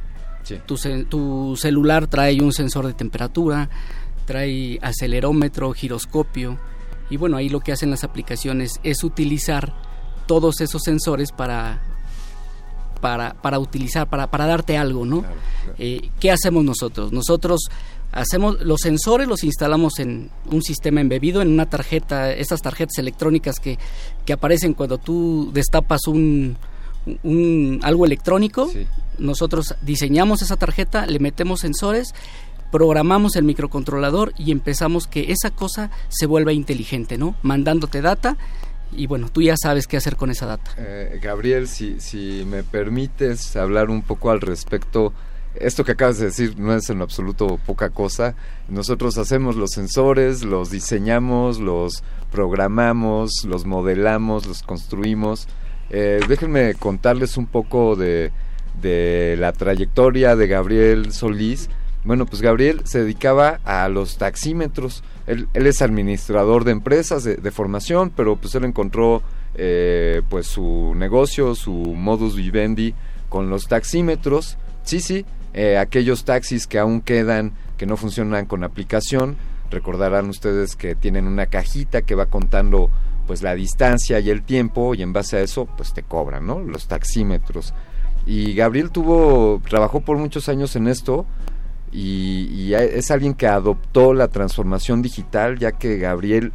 Sí. 0.45 0.61
Tu, 0.67 0.77
tu, 1.07 1.57
celular 1.57 2.07
trae 2.07 2.41
un 2.43 2.53
sensor 2.53 2.87
de 2.87 2.93
temperatura, 2.93 3.71
trae 4.25 4.79
acelerómetro, 4.83 5.73
giroscopio. 5.73 6.59
Y 7.11 7.17
bueno, 7.17 7.37
ahí 7.37 7.49
lo 7.49 7.61
que 7.61 7.73
hacen 7.73 7.91
las 7.91 8.05
aplicaciones 8.05 8.81
es 8.83 9.05
utilizar 9.05 9.75
todos 10.27 10.61
esos 10.61 10.83
sensores 10.83 11.33
para 11.33 11.83
para, 13.01 13.35
para 13.35 13.59
utilizar, 13.59 14.09
para, 14.09 14.31
para 14.31 14.47
darte 14.47 14.79
algo, 14.79 15.05
¿no? 15.05 15.25
Eh, 15.79 16.09
¿Qué 16.21 16.31
hacemos 16.31 16.65
nosotros? 16.65 17.13
Nosotros 17.13 17.69
hacemos 18.13 18.61
los 18.61 18.81
sensores 18.81 19.27
los 19.27 19.43
instalamos 19.45 19.99
en 19.99 20.31
un 20.51 20.63
sistema 20.63 21.01
embebido 21.01 21.43
en 21.43 21.49
una 21.49 21.69
tarjeta 21.69 22.33
esas 22.33 22.63
tarjetas 22.63 22.97
electrónicas 22.99 23.59
que, 23.59 23.77
que 24.25 24.33
aparecen 24.33 24.73
cuando 24.73 24.99
tú 24.99 25.51
destapas 25.53 26.07
un, 26.07 26.57
un 27.25 27.81
algo 27.83 28.07
electrónico 28.07 28.71
nosotros 29.19 29.75
diseñamos 29.83 30.43
esa 30.43 30.57
tarjeta 30.57 31.07
le 31.07 31.19
metemos 31.19 31.61
sensores 31.61 32.15
programamos 32.75 33.37
el 33.37 33.45
microcontrolador 33.45 34.33
y 34.37 34.51
empezamos 34.51 35.07
que 35.07 35.31
esa 35.31 35.53
cosa 35.53 35.93
se 36.09 36.27
vuelva 36.27 36.53
inteligente 36.53 37.19
no 37.19 37.37
mandándote 37.43 38.03
data 38.03 38.37
y 38.91 39.07
bueno, 39.07 39.29
tú 39.33 39.43
ya 39.43 39.55
sabes 39.57 39.87
qué 39.87 39.97
hacer 39.97 40.17
con 40.17 40.29
esa 40.33 40.47
data. 40.47 40.73
Eh, 40.77 41.21
Gabriel, 41.23 41.69
si, 41.69 42.45
me 42.49 42.65
permites 42.65 43.55
hablar 43.55 43.91
un 43.91 44.03
poco 44.03 44.33
al 44.33 44.41
respecto, 44.41 45.13
esto 45.55 45.85
que 45.85 45.93
acabas 45.93 46.19
de 46.19 46.25
decir 46.25 46.59
no 46.59 46.75
es 46.75 46.91
en 46.91 47.01
absoluto 47.01 47.61
poca 47.65 47.91
cosa. 47.91 48.35
Nosotros 48.69 49.19
hacemos 49.19 49.55
los 49.55 49.71
sensores, 49.71 50.43
los 50.43 50.73
diseñamos, 50.73 51.61
los 51.61 52.03
programamos, 52.33 53.45
los 53.47 53.67
modelamos, 53.67 54.47
los 54.47 54.65
construimos. 54.65 55.47
Eh, 55.91 56.19
déjenme 56.27 56.75
contarles 56.75 57.37
un 57.37 57.47
poco 57.47 57.95
de 57.95 58.33
la 59.39 59.53
trayectoria 59.53 60.35
de 60.35 60.49
Gabriel 60.49 61.13
Solís. 61.13 61.71
Bueno, 62.05 62.27
pues 62.27 62.43
Gabriel 62.43 62.83
se 62.85 63.01
dedicaba 63.01 63.61
a 63.65 63.89
los 63.89 64.19
taxímetros 64.19 65.03
él, 65.27 65.49
es 65.55 65.83
administrador 65.83 66.65
de 66.65 66.73
empresas 66.73 67.25
de, 67.25 67.51
formación, 67.51 68.13
pero 68.15 68.37
pues 68.37 68.55
él 68.55 68.65
encontró 68.65 69.23
eh, 69.55 70.23
pues 70.29 70.47
su 70.47 70.95
negocio, 70.95 71.55
su 71.55 71.73
modus 71.73 72.37
vivendi 72.37 72.95
con 73.29 73.49
los 73.49 73.67
taxímetros. 73.67 74.59
Sí, 74.83 75.01
sí, 75.01 75.25
eh, 75.55 75.79
aquellos 75.79 76.25
taxis 76.25 76.67
que 76.67 76.79
aún 76.79 77.01
quedan, 77.01 77.53
que 77.79 77.87
no 77.87 77.97
funcionan 77.97 78.45
con 78.47 78.65
aplicación. 78.65 79.37
Recordarán 79.71 80.29
ustedes 80.29 80.77
que 80.77 80.95
tienen 80.95 81.27
una 81.27 81.47
cajita 81.47 82.03
que 82.03 82.15
va 82.15 82.27
contando 82.27 82.91
pues 83.27 83.43
la 83.43 83.55
distancia 83.55 84.21
y 84.21 84.29
el 84.29 84.43
tiempo 84.43 84.95
y 84.95 85.01
en 85.01 85.15
base 85.15 85.39
a 85.39 85.41
eso 85.41 85.67
pues 85.77 85.95
te 85.95 86.03
cobran, 86.03 86.47
¿no? 86.47 86.61
Los 86.61 86.87
taxímetros. 86.87 87.73
Y 88.27 88.55
Gabriel 88.55 88.91
tuvo, 88.91 89.63
trabajó 89.67 90.01
por 90.01 90.19
muchos 90.19 90.51
años 90.51 90.77
en 90.77 90.89
esto, 90.89 91.27
y, 91.95 92.75
es 92.75 93.13
alguien 93.13 93.35
que 93.35 93.47
adoptó 93.47 94.15
la 94.15 94.27
transformación 94.27 95.01
digital 95.01 95.59
ya 95.59 95.73
que 95.73 95.97
Gabriel 95.99 96.53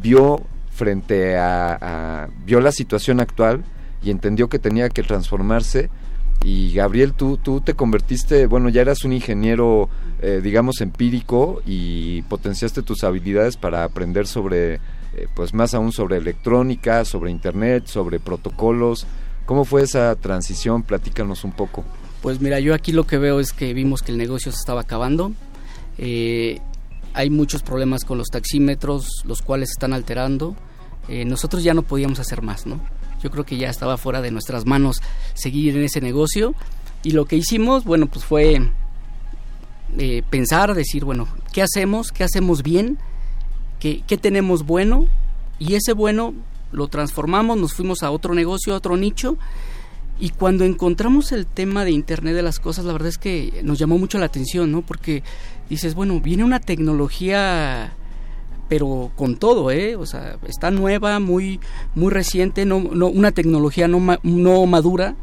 vio 0.00 0.40
frente 0.70 1.36
a, 1.36 2.28
vio 2.46 2.60
la 2.60 2.72
situación 2.72 3.20
actual 3.20 3.62
y 4.02 4.10
entendió 4.10 4.48
que 4.48 4.58
tenía 4.58 4.88
que 4.88 5.02
transformarse. 5.02 5.90
Y 6.42 6.72
Gabriel 6.72 7.12
tú 7.12 7.36
tú 7.36 7.60
te 7.60 7.74
convertiste 7.74 8.46
bueno 8.46 8.70
ya 8.70 8.80
eras 8.80 9.04
un 9.04 9.12
ingeniero 9.12 9.90
eh, 10.22 10.40
digamos 10.42 10.80
empírico 10.80 11.60
y 11.66 12.22
potenciaste 12.22 12.80
tus 12.80 13.04
habilidades 13.04 13.58
para 13.58 13.84
aprender 13.84 14.26
sobre 14.26 14.76
eh, 14.76 15.28
pues 15.34 15.52
más 15.52 15.74
aún 15.74 15.92
sobre 15.92 16.16
electrónica 16.16 17.04
sobre 17.04 17.30
internet 17.30 17.86
sobre 17.86 18.20
protocolos. 18.20 19.06
Cómo 19.44 19.66
fue 19.66 19.82
esa 19.82 20.16
transición 20.16 20.82
platícanos 20.82 21.44
un 21.44 21.52
poco 21.52 21.84
pues 22.22 22.40
mira, 22.40 22.60
yo 22.60 22.74
aquí 22.74 22.92
lo 22.92 23.06
que 23.06 23.18
veo 23.18 23.40
es 23.40 23.52
que 23.52 23.72
vimos 23.72 24.02
que 24.02 24.12
el 24.12 24.18
negocio 24.18 24.52
se 24.52 24.58
estaba 24.58 24.82
acabando. 24.82 25.32
Eh, 25.98 26.60
hay 27.14 27.30
muchos 27.30 27.62
problemas 27.62 28.04
con 28.04 28.18
los 28.18 28.28
taxímetros, 28.28 29.22
los 29.24 29.42
cuales 29.42 29.70
se 29.70 29.72
están 29.72 29.92
alterando. 29.92 30.54
Eh, 31.08 31.24
nosotros 31.24 31.62
ya 31.62 31.74
no 31.74 31.82
podíamos 31.82 32.20
hacer 32.20 32.42
más, 32.42 32.66
¿no? 32.66 32.80
Yo 33.22 33.30
creo 33.30 33.44
que 33.44 33.56
ya 33.56 33.68
estaba 33.68 33.96
fuera 33.96 34.20
de 34.20 34.30
nuestras 34.30 34.66
manos 34.66 35.02
seguir 35.34 35.76
en 35.76 35.84
ese 35.84 36.00
negocio. 36.00 36.54
Y 37.02 37.12
lo 37.12 37.24
que 37.24 37.36
hicimos, 37.36 37.84
bueno, 37.84 38.06
pues 38.06 38.24
fue 38.24 38.70
eh, 39.98 40.22
pensar, 40.28 40.74
decir, 40.74 41.04
bueno, 41.04 41.26
¿qué 41.52 41.62
hacemos? 41.62 42.12
¿Qué 42.12 42.22
hacemos 42.22 42.62
bien? 42.62 42.98
¿Qué, 43.78 44.02
¿Qué 44.06 44.18
tenemos 44.18 44.64
bueno? 44.64 45.06
Y 45.58 45.74
ese 45.74 45.94
bueno 45.94 46.34
lo 46.70 46.88
transformamos, 46.88 47.56
nos 47.56 47.74
fuimos 47.74 48.02
a 48.02 48.10
otro 48.10 48.34
negocio, 48.34 48.74
a 48.74 48.76
otro 48.76 48.96
nicho 48.96 49.38
y 50.20 50.30
cuando 50.30 50.64
encontramos 50.64 51.32
el 51.32 51.46
tema 51.46 51.84
de 51.84 51.92
Internet 51.92 52.34
de 52.34 52.42
las 52.42 52.60
Cosas, 52.60 52.84
la 52.84 52.92
verdad 52.92 53.08
es 53.08 53.18
que 53.18 53.60
nos 53.64 53.78
llamó 53.78 53.98
mucho 53.98 54.18
la 54.18 54.26
atención, 54.26 54.70
¿no? 54.70 54.82
Porque 54.82 55.22
dices, 55.68 55.94
bueno, 55.94 56.20
viene 56.20 56.44
una 56.44 56.60
tecnología 56.60 57.94
pero 58.68 59.10
con 59.16 59.34
todo, 59.34 59.72
¿eh? 59.72 59.96
O 59.96 60.06
sea, 60.06 60.38
está 60.46 60.70
nueva, 60.70 61.18
muy, 61.18 61.58
muy 61.96 62.10
reciente, 62.12 62.64
no, 62.64 62.78
no, 62.78 63.08
una 63.08 63.32
tecnología 63.32 63.88
no, 63.88 64.16
no 64.22 64.66
madura. 64.66 65.16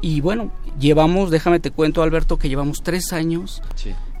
Y 0.00 0.20
bueno, 0.20 0.50
llevamos, 0.80 1.30
déjame 1.30 1.60
te 1.60 1.70
cuento, 1.70 2.02
Alberto, 2.02 2.36
que 2.36 2.48
llevamos 2.48 2.78
tres 2.82 3.12
años 3.12 3.62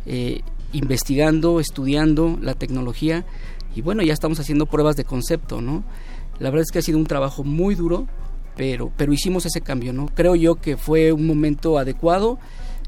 eh, 0.06 0.42
investigando, 0.72 1.58
estudiando 1.58 2.38
la 2.40 2.54
tecnología 2.54 3.24
y 3.74 3.82
bueno, 3.82 4.02
ya 4.02 4.12
estamos 4.12 4.38
haciendo 4.38 4.66
pruebas 4.66 4.94
de 4.94 5.04
concepto, 5.04 5.60
¿no? 5.60 5.82
La 6.38 6.50
verdad 6.50 6.62
es 6.62 6.70
que 6.70 6.78
ha 6.78 6.82
sido 6.82 6.98
un 6.98 7.06
trabajo 7.06 7.42
muy 7.42 7.74
duro, 7.74 8.06
pero, 8.58 8.92
pero 8.96 9.12
hicimos 9.12 9.46
ese 9.46 9.60
cambio, 9.60 9.92
¿no? 9.94 10.10
Creo 10.14 10.34
yo 10.34 10.56
que 10.56 10.76
fue 10.76 11.12
un 11.12 11.28
momento 11.28 11.78
adecuado 11.78 12.40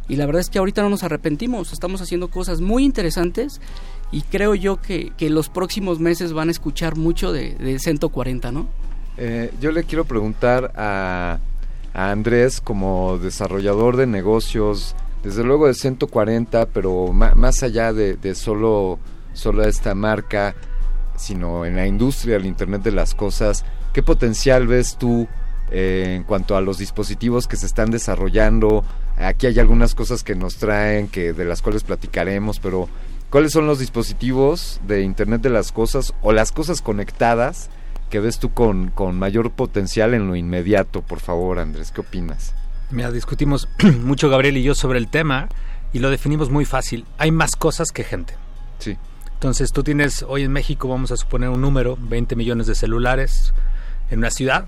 y 0.08 0.16
la 0.16 0.26
verdad 0.26 0.40
es 0.40 0.50
que 0.50 0.58
ahorita 0.58 0.82
no 0.82 0.90
nos 0.90 1.04
arrepentimos, 1.04 1.72
estamos 1.72 2.02
haciendo 2.02 2.28
cosas 2.28 2.60
muy 2.60 2.84
interesantes 2.84 3.60
y 4.10 4.22
creo 4.22 4.56
yo 4.56 4.80
que, 4.80 5.12
que 5.16 5.30
los 5.30 5.48
próximos 5.48 6.00
meses 6.00 6.32
van 6.32 6.48
a 6.48 6.50
escuchar 6.50 6.96
mucho 6.96 7.32
de, 7.32 7.54
de 7.54 7.78
140, 7.78 8.50
¿no? 8.50 8.66
Eh, 9.16 9.52
yo 9.60 9.70
le 9.70 9.84
quiero 9.84 10.04
preguntar 10.04 10.72
a, 10.74 11.38
a 11.94 12.10
Andrés 12.10 12.60
como 12.60 13.18
desarrollador 13.18 13.96
de 13.96 14.08
negocios, 14.08 14.96
desde 15.22 15.44
luego 15.44 15.68
de 15.68 15.74
140, 15.74 16.66
pero 16.66 17.12
más 17.12 17.62
allá 17.62 17.92
de, 17.92 18.16
de 18.16 18.34
solo, 18.34 18.98
solo 19.34 19.62
esta 19.62 19.94
marca, 19.94 20.56
sino 21.14 21.64
en 21.64 21.76
la 21.76 21.86
industria 21.86 22.34
del 22.34 22.46
Internet 22.46 22.82
de 22.82 22.90
las 22.90 23.14
Cosas, 23.14 23.64
¿qué 23.92 24.02
potencial 24.02 24.66
ves 24.66 24.96
tú 24.98 25.28
eh, 25.70 26.14
en 26.16 26.24
cuanto 26.24 26.56
a 26.56 26.60
los 26.60 26.78
dispositivos 26.78 27.46
que 27.46 27.56
se 27.56 27.66
están 27.66 27.90
desarrollando. 27.90 28.84
Aquí 29.16 29.46
hay 29.46 29.58
algunas 29.60 29.94
cosas 29.94 30.24
que 30.24 30.34
nos 30.34 30.56
traen, 30.56 31.06
que 31.06 31.32
de 31.32 31.44
las 31.44 31.62
cuales 31.62 31.84
platicaremos, 31.84 32.58
pero 32.58 32.88
¿cuáles 33.30 33.52
son 33.52 33.66
los 33.66 33.78
dispositivos 33.78 34.80
de 34.86 35.02
Internet 35.02 35.42
de 35.42 35.50
las 35.50 35.70
Cosas 35.70 36.12
o 36.22 36.32
las 36.32 36.50
cosas 36.50 36.82
conectadas 36.82 37.70
que 38.08 38.18
ves 38.18 38.40
tú 38.40 38.52
con, 38.52 38.90
con 38.90 39.16
mayor 39.16 39.52
potencial 39.52 40.14
en 40.14 40.26
lo 40.26 40.34
inmediato? 40.34 41.02
Por 41.02 41.20
favor, 41.20 41.60
Andrés, 41.60 41.92
¿qué 41.92 42.00
opinas? 42.00 42.52
Mira, 42.90 43.12
discutimos 43.12 43.68
mucho 44.02 44.28
Gabriel 44.28 44.56
y 44.56 44.64
yo 44.64 44.74
sobre 44.74 44.98
el 44.98 45.08
tema 45.08 45.48
y 45.92 46.00
lo 46.00 46.10
definimos 46.10 46.50
muy 46.50 46.64
fácil. 46.64 47.04
Hay 47.18 47.30
más 47.30 47.52
cosas 47.52 47.92
que 47.92 48.02
gente. 48.02 48.34
Sí. 48.80 48.96
Entonces 49.34 49.70
tú 49.70 49.84
tienes 49.84 50.24
hoy 50.28 50.42
en 50.42 50.52
México, 50.52 50.88
vamos 50.88 51.12
a 51.12 51.16
suponer 51.16 51.48
un 51.48 51.60
número, 51.60 51.96
20 52.00 52.34
millones 52.34 52.66
de 52.66 52.74
celulares 52.74 53.54
en 54.10 54.18
una 54.18 54.30
ciudad 54.30 54.66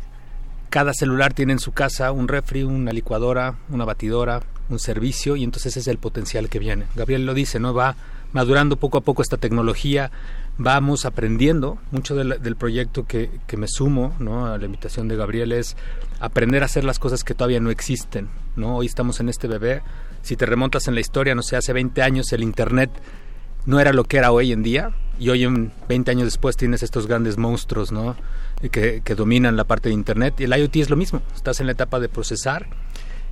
cada 0.73 0.95
celular 0.95 1.35
tiene 1.35 1.53
en 1.53 1.59
su 1.59 1.73
casa 1.73 2.13
un 2.13 2.29
refri, 2.29 2.63
una 2.63 2.95
licuadora, 2.95 3.57
una 3.69 3.85
batidora, 3.85 4.41
un 4.71 4.79
servicio 4.79 5.37
y 5.37 5.45
entonces 5.45 5.73
ese 5.73 5.81
es 5.81 5.87
el 5.87 5.99
potencial 5.99 6.49
que 6.49 6.59
viene. 6.59 6.87
Gabriel 6.97 7.27
lo 7.27 7.35
dice, 7.35 7.61
¿no? 7.61 7.75
Va 7.75 7.95
madurando 8.33 8.77
poco 8.77 8.97
a 8.97 9.03
poco 9.03 9.21
esta 9.21 9.37
tecnología, 9.37 10.11
vamos 10.57 11.05
aprendiendo. 11.05 11.77
Mucho 11.91 12.15
del, 12.15 12.57
proyecto 12.57 13.07
que, 13.07 13.29
que, 13.47 13.59
me 13.59 13.69
sumo 13.69 14.17
¿no? 14.19 14.47
a 14.47 14.57
la 14.57 14.65
invitación 14.65 15.09
de 15.09 15.17
Gabriel 15.17 15.53
es 15.53 15.77
aprender 16.21 16.63
a 16.63 16.67
hacer 16.67 16.85
las 16.85 16.99
cosas 16.99 17.23
que 17.23 17.35
todavía 17.35 17.61
no 17.61 17.71
existen. 17.71 18.31
¿no? 18.57 18.79
Hoy 18.79 18.87
estamos 18.87 19.21
en 19.21 19.29
este 19.29 19.49
bebé. 19.49 19.83
Si 20.23 20.37
te 20.37 20.47
remontas 20.47 20.89
en 20.89 20.95
la 20.95 21.03
historia, 21.03 21.35
no 21.35 21.43
sé, 21.43 21.57
hace 21.57 21.75
20 21.75 22.01
años 22.01 22.33
el 22.33 22.43
Internet 22.43 22.91
no 23.67 23.81
era 23.81 23.93
lo 23.93 24.05
que 24.05 24.19
era 24.19 24.33
hoy 24.33 24.53
en 24.53 24.63
día 24.63 24.91
y 25.19 25.31
hoy 25.31 25.45
en 25.45 25.73
20 25.89 26.11
años 26.11 26.25
después 26.25 26.57
tienes 26.57 26.83
estos 26.83 27.07
grandes 27.07 27.39
monstruos, 27.39 27.93
¿no? 27.93 28.17
que, 28.71 29.03
dominan 29.17 29.57
la 29.57 29.65
parte 29.65 29.89
de 29.89 29.95
Internet. 29.95 30.35
Y 30.41 30.45
el 30.45 30.57
IoT 30.57 30.77
es 30.77 30.91
lo 30.91 30.97
mismo, 30.97 31.23
estás 31.35 31.61
en 31.61 31.67
la 31.67 31.73
etapa 31.73 32.01
de 32.01 32.09
procesar 32.09 32.67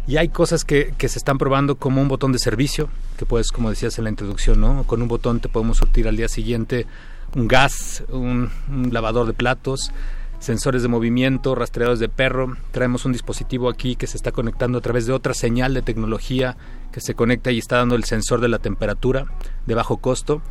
y 0.06 0.16
hay 0.16 0.28
cosas 0.28 0.64
que, 0.64 0.94
que, 0.98 1.08
se 1.08 1.18
están 1.18 1.38
probando 1.38 1.76
como 1.76 2.00
un 2.00 2.08
botón 2.08 2.32
de 2.32 2.38
servicio, 2.38 2.88
que 3.16 3.26
puedes, 3.26 3.52
como 3.52 3.70
decías 3.70 3.98
en 3.98 4.04
la 4.04 4.10
introducción, 4.10 4.60
¿no? 4.60 4.84
con 4.84 5.02
un 5.02 5.08
botón 5.08 5.40
te 5.40 5.48
podemos 5.48 5.78
sortir 5.78 6.08
al 6.08 6.16
día 6.16 6.28
siguiente 6.28 6.86
un 7.34 7.48
gas, 7.48 8.02
un, 8.08 8.50
lavador 8.90 9.26
de 9.26 9.32
platos, 9.32 9.92
sensores 10.40 10.82
de 10.82 10.88
movimiento, 10.88 11.54
rastreadores 11.54 12.00
de 12.00 12.08
perro. 12.08 12.56
Traemos 12.72 13.04
un 13.04 13.12
dispositivo 13.12 13.68
aquí 13.68 13.94
que 13.94 14.08
se 14.08 14.16
está 14.16 14.32
conectando 14.32 14.78
a 14.78 14.80
través 14.80 15.06
de 15.06 15.12
otra 15.12 15.34
señal 15.34 15.74
de 15.74 15.82
tecnología 15.82 16.56
que 16.90 17.00
se 17.00 17.14
conecta 17.14 17.52
y 17.52 17.58
está 17.58 17.76
dando 17.76 17.94
el 17.94 18.04
sensor 18.04 18.40
de 18.40 18.48
la 18.48 18.58
temperatura 18.58 19.26
de 19.66 19.74
bajo 19.74 19.98
costo. 19.98 20.42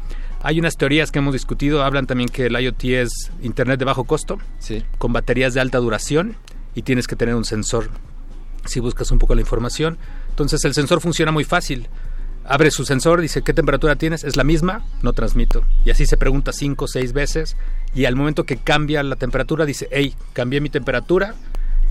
Hay 0.42 0.60
unas 0.60 0.78
teorías 0.78 1.12
que 1.12 1.20
hemos 1.20 1.34
discutido, 1.34 1.84
hablan 1.84 2.08
también 2.08 2.30
que 2.30 2.46
el 2.46 2.58
IoT 2.58 2.84
es 2.86 3.32
Internet 3.42 3.80
de 3.80 3.86
bajo 3.86 4.06
costo, 4.06 4.38
sí. 4.60 4.84
con 4.98 5.12
baterías 5.12 5.54
de 5.54 5.60
alta 5.60 5.80
duración 5.80 6.38
y 6.76 6.84
tienes 6.84 7.08
que 7.08 7.18
tener 7.18 7.36
un 7.36 7.44
sensor 7.44 7.90
si 8.66 8.80
buscas 8.80 9.12
un 9.12 9.20
poco 9.20 9.36
la 9.36 9.42
información. 9.42 9.98
Entonces 10.30 10.64
el 10.64 10.74
sensor 10.74 11.02
funciona 11.02 11.32
muy 11.32 11.44
fácil. 11.44 11.90
Abre 12.50 12.72
su 12.72 12.84
sensor, 12.84 13.22
dice 13.22 13.44
qué 13.44 13.54
temperatura 13.54 13.96
tienes, 13.96 14.24
es 14.24 14.36
la 14.36 14.44
misma, 14.44 14.84
no 15.04 15.14
transmito. 15.14 15.64
Y 15.86 15.92
así 15.92 16.08
se 16.08 16.18
pregunta 16.18 16.52
cinco 16.52 16.86
o 16.86 16.88
seis 16.88 17.14
veces 17.14 17.56
y 17.94 18.06
al 18.06 18.16
momento 18.16 18.44
que 18.44 18.58
cambia 18.58 19.04
la 19.04 19.18
temperatura 19.18 19.68
dice, 19.68 19.88
hey, 19.92 20.16
cambié 20.34 20.60
mi 20.60 20.72
temperatura 20.72 21.36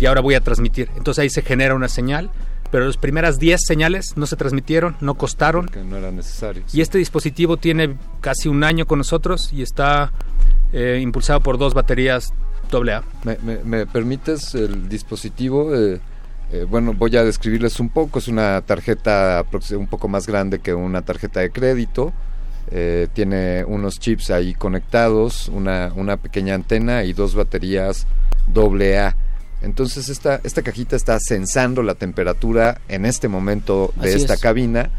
y 0.01 0.07
ahora 0.07 0.21
voy 0.21 0.35
a 0.35 0.41
transmitir. 0.41 0.91
Entonces 0.97 1.23
ahí 1.23 1.31
se 1.31 1.43
genera 1.43 1.77
una 1.77 1.89
señal, 1.89 2.31
pero 2.73 2.87
las 2.87 2.97
primeras 2.97 3.39
10 3.39 3.61
señales 3.65 4.17
no 4.17 4.27
se 4.27 4.35
transmitieron, 4.35 4.97
no 5.01 5.15
costaron. 5.15 5.67
Porque 5.67 5.85
no 5.85 5.97
eran 5.97 6.17
necesarios. 6.17 6.75
Y 6.75 6.81
este 6.81 6.99
dispositivo 6.99 7.57
tiene 7.57 7.97
casi 8.21 8.49
un 8.49 8.65
año 8.65 8.85
con 8.85 8.99
nosotros 8.99 9.53
y 9.53 9.63
está 9.63 10.11
eh, 10.73 10.99
impulsado 11.01 11.39
por 11.39 11.59
dos 11.59 11.73
baterías 11.73 12.33
AA. 12.73 13.05
¿Me, 13.23 13.39
me, 13.45 13.63
me 13.63 13.87
permites 13.87 14.57
el 14.57 14.89
dispositivo? 14.89 15.73
Eh, 15.73 16.01
eh, 16.53 16.67
bueno, 16.69 16.95
voy 16.95 17.17
a 17.17 17.25
describirles 17.25 17.79
un 17.81 17.89
poco. 17.91 18.19
Es 18.19 18.29
una 18.29 18.61
tarjeta 18.63 19.45
un 19.77 19.87
poco 19.87 20.09
más 20.09 20.27
grande 20.27 20.61
que 20.61 20.75
una 20.75 21.03
tarjeta 21.03 21.41
de 21.41 21.51
crédito. 21.51 22.13
Eh, 22.71 23.09
tiene 23.13 23.65
unos 23.65 23.99
chips 23.99 24.31
ahí 24.31 24.55
conectados, 24.55 25.49
una, 25.49 25.93
una 25.97 26.19
pequeña 26.19 26.55
antena 26.55 27.05
y 27.05 27.13
dos 27.13 27.35
baterías 27.35 28.07
AA. 28.55 29.15
Entonces 29.63 30.09
esta, 30.09 30.41
esta 30.45 30.63
cajita 30.63 30.95
está 30.95 31.19
sensando 31.19 31.83
la 31.83 31.95
temperatura 31.95 32.81
en 32.89 33.07
este 33.07 33.29
momento 33.29 33.93
de 33.97 34.11
Así 34.11 34.19
esta 34.19 34.35
es. 34.35 34.41
cabina 34.41 34.91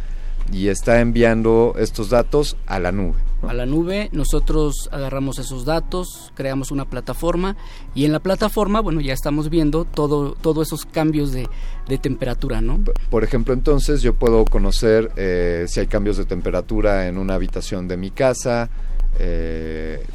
y 0.51 0.67
está 0.67 0.99
enviando 0.99 1.75
estos 1.77 2.09
datos 2.09 2.57
a 2.65 2.79
la 2.79 2.91
nube. 2.91 3.28
A 3.47 3.53
la 3.53 3.65
nube, 3.65 4.09
nosotros 4.11 4.89
agarramos 4.91 5.39
esos 5.39 5.65
datos, 5.65 6.31
creamos 6.35 6.71
una 6.71 6.85
plataforma 6.85 7.55
y 7.95 8.05
en 8.05 8.11
la 8.11 8.19
plataforma, 8.19 8.81
bueno, 8.81 9.01
ya 9.01 9.13
estamos 9.13 9.49
viendo 9.49 9.85
todo 9.85 10.33
todos 10.33 10.67
esos 10.67 10.85
cambios 10.85 11.31
de, 11.31 11.47
de 11.87 11.97
temperatura, 11.97 12.61
¿no? 12.61 12.79
Por 13.09 13.23
ejemplo, 13.23 13.53
entonces 13.53 14.01
yo 14.01 14.13
puedo 14.13 14.45
conocer 14.45 15.11
eh, 15.15 15.65
si 15.67 15.79
hay 15.79 15.87
cambios 15.87 16.17
de 16.17 16.25
temperatura 16.25 17.07
en 17.07 17.17
una 17.17 17.35
habitación 17.35 17.87
de 17.87 17.97
mi 17.97 18.11
casa, 18.11 18.69
eh, 19.17 20.05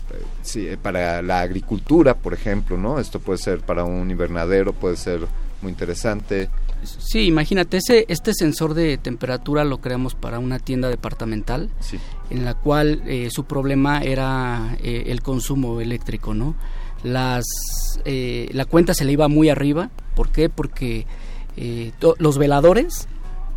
sí, 0.43 0.69
para 0.81 1.23
la 1.23 1.41
agricultura, 1.41 2.15
por 2.15 2.35
ejemplo, 2.35 2.77
¿no? 2.77 2.99
Esto 2.99 3.21
puede 3.21 3.39
ser 3.39 3.61
para 3.61 3.85
un 3.85 4.11
invernadero, 4.11 4.73
puede 4.73 4.97
ser 4.97 5.21
muy 5.63 5.73
interesante. 5.73 6.49
Sí, 6.87 7.27
imagínate, 7.27 7.77
ese, 7.79 8.05
este 8.09 8.33
sensor 8.35 8.75
de 8.75 8.97
temperatura 8.99 9.65
lo 9.65 9.81
creamos 9.81 10.15
para 10.15 10.39
una 10.39 10.59
tienda 10.59 10.89
departamental 10.89 11.71
Sí. 11.81 11.99
en 12.31 12.45
la 12.45 12.55
cual 12.55 13.03
eh, 13.07 13.29
su 13.31 13.45
problema 13.45 14.01
era 14.03 14.77
eh, 14.83 15.05
el 15.07 15.23
consumo 15.23 15.81
eléctrico, 15.81 16.35
¿no? 16.35 16.55
Las, 17.03 17.45
eh, 18.05 18.49
la 18.53 18.65
cuenta 18.65 18.95
se 18.95 19.05
le 19.05 19.13
iba 19.13 19.29
muy 19.29 19.49
arriba, 19.51 19.91
¿por 20.17 20.31
qué? 20.31 20.49
Porque 20.49 21.07
eh, 21.57 21.93
los 22.19 22.39
veladores 22.39 23.09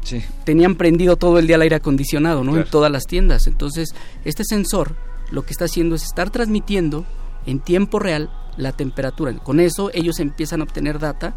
Sí. 0.04 0.22
tenían 0.46 0.76
prendido 0.76 1.18
todo 1.18 1.40
el 1.40 1.48
día 1.48 1.56
el 1.58 1.64
aire 1.64 1.76
acondicionado, 1.78 2.44
¿no? 2.44 2.52
Claro. 2.54 2.66
En 2.66 2.72
todas 2.72 2.92
las 2.92 3.06
tiendas. 3.06 3.48
Entonces, 3.48 3.90
este 4.26 4.44
sensor 4.46 4.96
lo 5.32 5.44
que 5.44 5.52
está 5.52 5.66
haciendo 5.66 5.96
es 5.96 6.04
estar 6.04 6.30
transmitiendo 6.30 7.06
en 7.46 7.60
tiempo 7.60 8.00
real 8.00 8.30
la 8.56 8.72
temperatura. 8.72 9.34
Con 9.40 9.60
eso 9.60 9.92
ellos 9.94 10.20
empiezan 10.20 10.62
a 10.62 10.64
obtener 10.64 11.00
data 11.00 11.36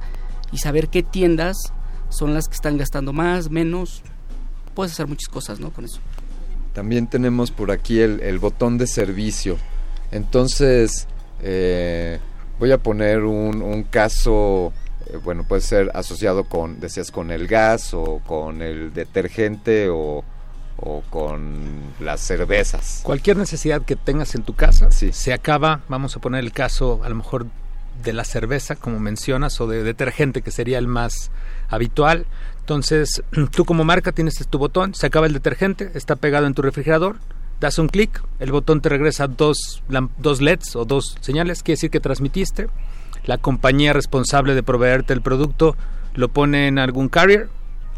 y 0.53 0.59
saber 0.59 0.89
qué 0.89 1.03
tiendas 1.03 1.57
son 2.11 2.35
las 2.35 2.49
que 2.49 2.55
están 2.55 2.77
gastando 2.77 3.13
más, 3.13 3.51
menos. 3.51 4.03
Puedes 4.75 4.93
hacer 4.93 5.07
muchas 5.07 5.29
cosas, 5.29 5.59
¿no? 5.61 5.71
Con 5.71 5.85
eso. 5.85 6.01
También 6.75 7.07
tenemos 7.09 7.51
por 7.51 7.71
aquí 7.71 8.01
el, 8.01 8.21
el 8.21 8.39
botón 8.39 8.79
de 8.79 8.87
servicio. 8.87 9.57
Entonces, 10.13 11.07
eh, 11.43 12.19
voy 12.59 12.73
a 12.73 12.79
poner 12.79 13.23
un, 13.25 13.63
un 13.63 13.83
caso, 13.85 14.73
eh, 15.07 15.19
bueno, 15.23 15.45
puede 15.45 15.63
ser 15.63 15.91
asociado 15.95 16.45
con, 16.45 16.81
decías, 16.81 17.11
con 17.11 17.31
el 17.31 17.47
gas 17.47 17.95
o 17.95 18.21
con 18.27 18.63
el 18.63 18.93
detergente 18.93 19.89
o, 19.89 20.25
o 20.77 21.03
con 21.11 21.93
las 22.01 22.21
cervezas. 22.21 23.01
Cualquier 23.03 23.37
necesidad 23.37 23.83
que 23.83 23.97
tengas 23.97 24.35
en 24.35 24.43
tu 24.43 24.55
casa 24.55 24.91
Sí. 24.91 25.11
se 25.13 25.33
acaba, 25.33 25.81
vamos 25.89 26.17
a 26.17 26.21
poner 26.21 26.41
el 26.45 26.53
caso 26.53 27.01
a 27.05 27.09
lo 27.09 27.15
mejor 27.17 27.47
de 28.03 28.13
la 28.13 28.25
cerveza, 28.25 28.77
como 28.77 28.99
mencionas, 28.99 29.61
o 29.61 29.67
de 29.67 29.83
detergente, 29.83 30.41
que 30.43 30.51
sería 30.51 30.79
el 30.79 30.87
más 30.87 31.31
habitual. 31.71 32.27
Entonces, 32.61 33.23
tú 33.55 33.65
como 33.65 33.85
marca 33.85 34.13
tienes 34.13 34.35
tu 34.49 34.59
botón, 34.59 34.95
se 34.95 35.07
acaba 35.07 35.27
el 35.27 35.33
detergente, 35.33 35.91
está 35.95 36.17
pegado 36.17 36.47
en 36.47 36.55
tu 36.55 36.63
refrigerador, 36.63 37.17
das 37.61 37.79
un 37.79 37.89
clic, 37.89 38.23
el 38.39 38.53
botón 38.53 38.81
te 38.81 38.89
regresa 38.89 39.27
dos, 39.27 39.83
dos 40.19 40.41
LEDs 40.41 40.77
o 40.77 40.85
dos 40.85 41.17
señales, 41.21 41.63
quiere 41.63 41.77
decir 41.77 41.91
que 41.91 42.01
transmitiste. 42.01 42.69
La 43.25 43.37
compañía 43.39 43.93
responsable 43.93 44.55
de 44.55 44.63
proveerte 44.63 45.13
el 45.13 45.21
producto 45.21 45.77
lo 46.15 46.29
pone 46.29 46.69
en 46.69 46.79
algún 46.79 47.09
carrier 47.09 47.49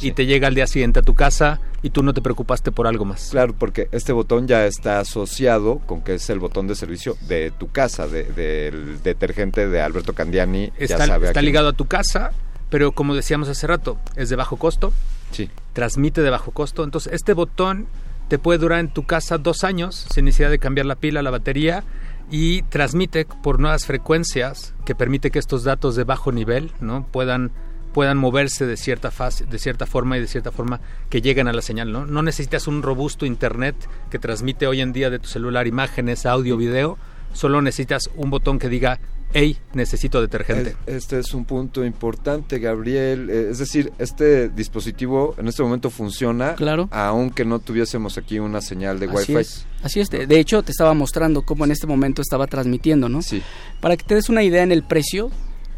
y 0.01 0.13
te 0.13 0.27
llega 0.27 0.49
al 0.49 0.55
día 0.57 0.67
siguiente 0.67 0.99
a 0.99 1.03
tu 1.03 1.15
casa 1.15 1.61
y 1.81 1.91
tú 1.91 2.03
no 2.03 2.13
te 2.13 2.21
preocupaste 2.23 2.73
por 2.73 2.89
algo 2.89 3.05
más. 3.05 3.29
Claro, 3.31 3.55
porque 3.57 3.89
este 3.93 4.13
botón 4.13 4.49
ya 4.49 4.67
está 4.67 4.99
asociado 4.99 5.79
con 5.87 6.03
que 6.03 6.15
es 6.15 6.29
el 6.31 6.41
botón 6.41 6.67
de 6.67 6.75
servicio 6.75 7.17
de 7.29 7.53
tu 7.57 7.71
casa, 7.71 8.09
de- 8.09 8.25
del 8.33 9.01
detergente 9.03 9.69
de 9.69 9.81
Alberto 9.81 10.13
Candiani. 10.13 10.73
ya 10.79 10.85
está, 10.85 11.07
sabe 11.07 11.27
a 11.27 11.31
está 11.31 11.43
ligado 11.43 11.69
a 11.69 11.73
tu 11.73 11.85
casa, 11.87 12.33
pero 12.73 12.93
como 12.93 13.15
decíamos 13.15 13.51
hace 13.51 13.67
rato, 13.67 13.99
es 14.17 14.31
de 14.31 14.37
bajo 14.37 14.57
costo, 14.57 14.95
Sí. 15.31 15.51
transmite 15.75 16.23
de 16.23 16.31
bajo 16.31 16.53
costo. 16.53 16.85
Entonces, 16.85 17.13
este 17.13 17.35
botón 17.35 17.87
te 18.29 18.39
puede 18.39 18.59
durar 18.59 18.81
en 18.81 18.89
tu 18.89 19.05
casa 19.05 19.37
dos 19.37 19.63
años 19.63 20.07
sin 20.11 20.25
necesidad 20.25 20.49
de 20.49 20.59
cambiar 20.59 20.87
la 20.87 20.95
pila, 20.97 21.21
la 21.21 21.31
batería 21.31 21.85
y 22.31 22.63
transmite 22.63 23.27
por 23.27 23.61
nuevas 23.61 23.85
frecuencias 23.85 24.73
que 24.87 24.95
permite 24.95 25.31
que 25.31 25.39
estos 25.39 25.65
datos 25.65 25.97
de 25.97 26.05
bajo 26.05 26.33
nivel 26.33 26.73
no 26.81 27.07
puedan 27.07 27.53
puedan 27.93 28.17
moverse 28.17 28.65
de 28.65 28.79
cierta 28.79 29.11
fase, 29.11 29.45
de 29.45 29.59
cierta 29.59 29.85
forma 29.85 30.17
y 30.17 30.21
de 30.21 30.27
cierta 30.27 30.51
forma 30.51 30.81
que 31.11 31.21
lleguen 31.21 31.47
a 31.47 31.53
la 31.53 31.61
señal, 31.61 31.93
¿no? 31.93 32.07
No 32.07 32.23
necesitas 32.23 32.67
un 32.67 32.83
robusto 32.83 33.27
internet 33.27 33.77
que 34.11 34.19
transmite 34.19 34.67
hoy 34.67 34.81
en 34.81 34.95
día 34.95 35.11
de 35.11 35.19
tu 35.19 35.29
celular 35.29 35.67
imágenes, 35.67 36.25
audio, 36.25 36.57
video, 36.57 36.97
solo 37.35 37.61
necesitas 37.61 38.09
un 38.17 38.31
botón 38.31 38.59
que 38.59 38.71
diga, 38.71 38.99
hey, 39.35 39.57
necesito 39.75 40.21
detergente. 40.21 40.77
Es- 40.87 40.95
Este 40.97 41.19
es 41.19 41.33
un 41.35 41.45
punto 41.45 41.85
importante, 41.85 42.59
Gabriel. 42.59 43.29
Eh, 43.31 43.49
Es 43.51 43.59
decir, 43.59 43.93
este 43.99 44.49
dispositivo 44.49 45.35
en 45.39 45.49
este 45.49 45.63
momento 45.63 45.91
funciona, 45.91 46.55
Claro. 46.55 46.89
aunque 46.91 47.45
no 47.45 47.59
tuviésemos 47.59 48.19
aquí 48.19 48.39
una 48.39 48.61
señal 48.61 48.99
de 49.01 49.07
Así 49.07 49.33
Wi-Fi. 49.33 49.37
es. 49.37 49.67
Así 49.83 50.01
es. 50.01 50.11
De, 50.11 50.27
de 50.27 50.39
hecho, 50.41 50.63
te 50.63 50.71
estaba 50.73 50.95
mostrando 50.95 51.43
cómo 51.43 51.65
en 51.65 51.71
este 51.73 51.87
momento 51.87 52.23
estaba 52.23 52.47
transmitiendo, 52.47 53.09
¿no? 53.09 53.23
Sí, 53.23 53.43
Para 53.81 53.97
que 53.97 54.05
te 54.05 54.15
des 54.15 54.29
una 54.29 54.43
idea 54.43 54.63
en 54.63 54.73
el 54.73 54.83
precio, 54.83 55.31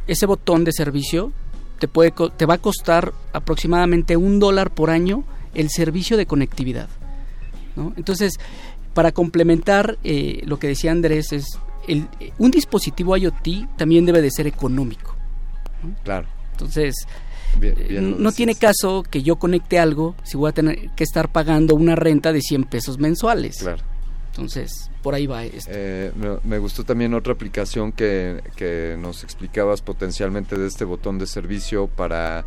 ese 0.06 0.26
botón 0.26 0.64
de 0.64 0.72
servicio 0.72 1.32
te, 1.78 1.88
puede, 1.88 2.12
co- 2.12 2.30
te 2.30 2.46
va 2.46 2.54
a 2.54 2.58
costar 2.58 3.12
aproximadamente 3.32 4.16
un 4.16 4.38
dólar 4.40 4.70
por 4.72 4.90
año 4.90 5.24
el 5.54 5.70
servicio 5.70 6.16
de 6.16 6.26
conectividad. 6.26 6.88
¿no? 7.76 7.92
Entonces, 7.96 8.34
para 8.94 9.10
complementar 9.12 9.98
eh, 10.04 10.42
lo 10.46 10.58
que 10.58 10.68
decía 10.68 10.92
Andrés, 10.92 11.32
es 11.32 11.58
el, 11.88 12.08
un 12.38 12.50
dispositivo 12.50 13.16
IoT 13.16 13.76
también 13.76 14.04
debe 14.06 14.22
de 14.22 14.30
ser 14.30 14.46
económico. 14.46 15.16
claro. 16.02 16.28
Entonces, 16.52 16.94
Bien, 17.58 17.74
eh, 17.78 17.86
bien 17.88 18.22
no 18.22 18.32
tiene 18.32 18.54
caso 18.54 19.02
que 19.02 19.22
yo 19.22 19.36
conecte 19.36 19.78
algo 19.78 20.14
si 20.22 20.36
voy 20.36 20.50
a 20.50 20.52
tener 20.52 20.90
que 20.90 21.04
estar 21.04 21.32
pagando 21.32 21.74
una 21.74 21.96
renta 21.96 22.32
de 22.32 22.40
100 22.40 22.64
pesos 22.64 22.98
mensuales. 22.98 23.58
Claro. 23.58 23.82
Entonces, 24.30 24.90
por 25.02 25.14
ahí 25.14 25.26
va 25.26 25.44
esto. 25.44 25.70
Eh, 25.72 26.10
me, 26.16 26.38
me 26.42 26.58
gustó 26.58 26.82
también 26.82 27.14
otra 27.14 27.32
aplicación 27.32 27.92
que, 27.92 28.42
que 28.56 28.96
nos 28.98 29.22
explicabas 29.22 29.80
potencialmente 29.80 30.56
de 30.58 30.66
este 30.66 30.84
botón 30.84 31.18
de 31.18 31.26
servicio 31.26 31.86
para, 31.86 32.44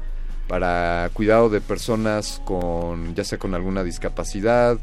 para 0.49 1.09
cuidado 1.13 1.49
de 1.49 1.61
personas 1.61 2.41
con 2.43 3.15
ya 3.15 3.23
sea 3.23 3.37
con 3.37 3.55
alguna 3.55 3.83
discapacidad, 3.83 4.79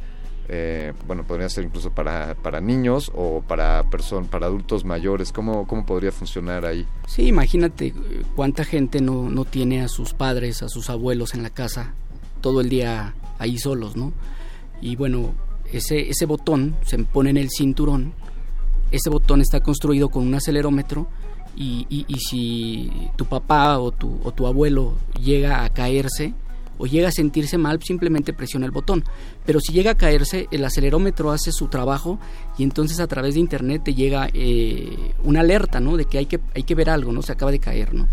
eh, 0.48 0.92
bueno, 1.06 1.24
podría 1.24 1.48
ser 1.48 1.64
incluso 1.64 1.90
para, 1.90 2.34
para 2.34 2.60
niños 2.60 3.10
o 3.14 3.42
para 3.46 3.82
person, 3.90 4.26
para 4.26 4.46
adultos 4.46 4.84
mayores. 4.84 5.32
¿Cómo, 5.32 5.66
¿Cómo 5.66 5.86
podría 5.86 6.12
funcionar 6.12 6.64
ahí? 6.66 6.86
Sí, 7.06 7.26
imagínate 7.26 7.86
eh, 7.88 7.94
cuánta 8.36 8.64
gente 8.64 9.00
no, 9.00 9.28
no 9.30 9.44
tiene 9.44 9.82
a 9.82 9.88
sus 9.88 10.12
padres, 10.14 10.62
a 10.62 10.68
sus 10.68 10.90
abuelos 10.90 11.34
en 11.34 11.42
la 11.42 11.50
casa 11.50 11.94
todo 12.40 12.60
el 12.60 12.68
día 12.68 13.14
ahí 13.38 13.56
solos, 13.58 13.96
¿no? 13.96 14.12
Y 14.82 14.96
bueno, 14.96 15.32
ese, 15.72 16.10
ese 16.10 16.26
botón 16.26 16.76
se 16.84 16.98
pone 16.98 17.30
en 17.30 17.38
el 17.38 17.48
cinturón, 17.50 18.12
ese 18.90 19.08
botón 19.08 19.40
está 19.40 19.60
construido 19.60 20.10
con 20.10 20.26
un 20.26 20.34
acelerómetro 20.34 21.08
y, 21.56 21.86
y- 21.88 22.04
y 22.06 22.18
si 22.20 22.92
tu 23.16 23.24
papá 23.24 23.78
o 23.78 23.92
tu, 23.92 24.20
o 24.24 24.32
tu 24.32 24.46
abuelo 24.46 24.98
llega 25.18 25.64
a 25.64 25.70
caerse 25.70 26.34
o 26.78 26.86
llega 26.86 27.08
a 27.08 27.12
sentirse 27.12 27.58
mal, 27.58 27.80
simplemente 27.82 28.32
presiona 28.32 28.66
el 28.66 28.72
botón. 28.72 29.04
Pero 29.46 29.60
si 29.60 29.72
llega 29.72 29.92
a 29.92 29.94
caerse, 29.96 30.48
el 30.50 30.64
acelerómetro 30.64 31.30
hace 31.30 31.52
su 31.52 31.68
trabajo 31.68 32.18
y 32.58 32.62
entonces 32.64 33.00
a 33.00 33.06
través 33.06 33.34
de 33.34 33.40
internet 33.40 33.82
te 33.84 33.94
llega 33.94 34.28
eh, 34.34 35.12
una 35.22 35.40
alerta, 35.40 35.80
¿no? 35.80 35.96
De 35.96 36.04
que 36.04 36.18
hay 36.18 36.26
que 36.26 36.40
hay 36.54 36.62
que 36.64 36.74
ver 36.74 36.90
algo, 36.90 37.12
¿no? 37.12 37.22
Se 37.22 37.32
acaba 37.32 37.50
de 37.50 37.58
caer, 37.58 37.94
¿no? 37.94 38.08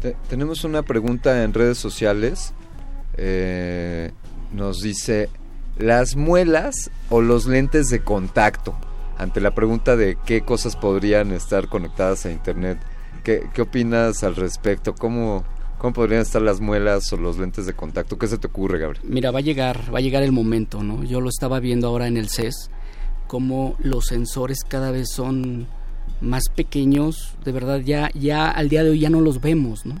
Te- 0.00 0.16
tenemos 0.28 0.64
una 0.64 0.82
pregunta 0.82 1.42
en 1.42 1.52
redes 1.54 1.78
sociales. 1.78 2.52
Eh, 3.16 4.10
nos 4.52 4.80
dice, 4.80 5.28
¿las 5.78 6.16
muelas 6.16 6.90
o 7.10 7.20
los 7.20 7.46
lentes 7.46 7.88
de 7.88 8.00
contacto? 8.00 8.74
Ante 9.18 9.40
la 9.40 9.54
pregunta 9.54 9.96
de 9.96 10.16
qué 10.26 10.42
cosas 10.42 10.76
podrían 10.76 11.32
estar 11.32 11.68
conectadas 11.68 12.26
a 12.26 12.30
Internet, 12.30 12.78
¿qué, 13.24 13.48
qué 13.54 13.62
opinas 13.62 14.22
al 14.24 14.36
respecto? 14.36 14.94
¿Cómo, 14.94 15.44
¿Cómo 15.78 15.92
podrían 15.92 16.22
estar 16.22 16.40
las 16.40 16.60
muelas 16.60 17.12
o 17.12 17.16
los 17.16 17.38
lentes 17.38 17.66
de 17.66 17.74
contacto? 17.74 18.18
¿Qué 18.18 18.26
se 18.26 18.38
te 18.38 18.46
ocurre, 18.46 18.78
Gabriel? 18.78 19.04
Mira, 19.06 19.30
va 19.30 19.40
a 19.40 19.42
llegar, 19.42 19.94
va 19.94 19.98
a 19.98 20.02
llegar 20.02 20.22
el 20.22 20.32
momento, 20.32 20.82
¿no? 20.82 21.04
Yo 21.04 21.20
lo 21.20 21.28
estaba 21.28 21.60
viendo 21.60 21.86
ahora 21.88 22.06
en 22.06 22.16
el 22.16 22.28
CES, 22.30 22.70
cómo 23.26 23.76
los 23.78 24.06
sensores 24.06 24.60
cada 24.66 24.90
vez 24.90 25.08
son 25.10 25.66
más 26.20 26.44
pequeños, 26.54 27.34
de 27.44 27.52
verdad 27.52 27.80
ya, 27.80 28.10
ya 28.14 28.48
al 28.48 28.68
día 28.68 28.82
de 28.84 28.90
hoy 28.90 29.00
ya 29.00 29.10
no 29.10 29.20
los 29.20 29.40
vemos, 29.40 29.84
¿no? 29.84 30.00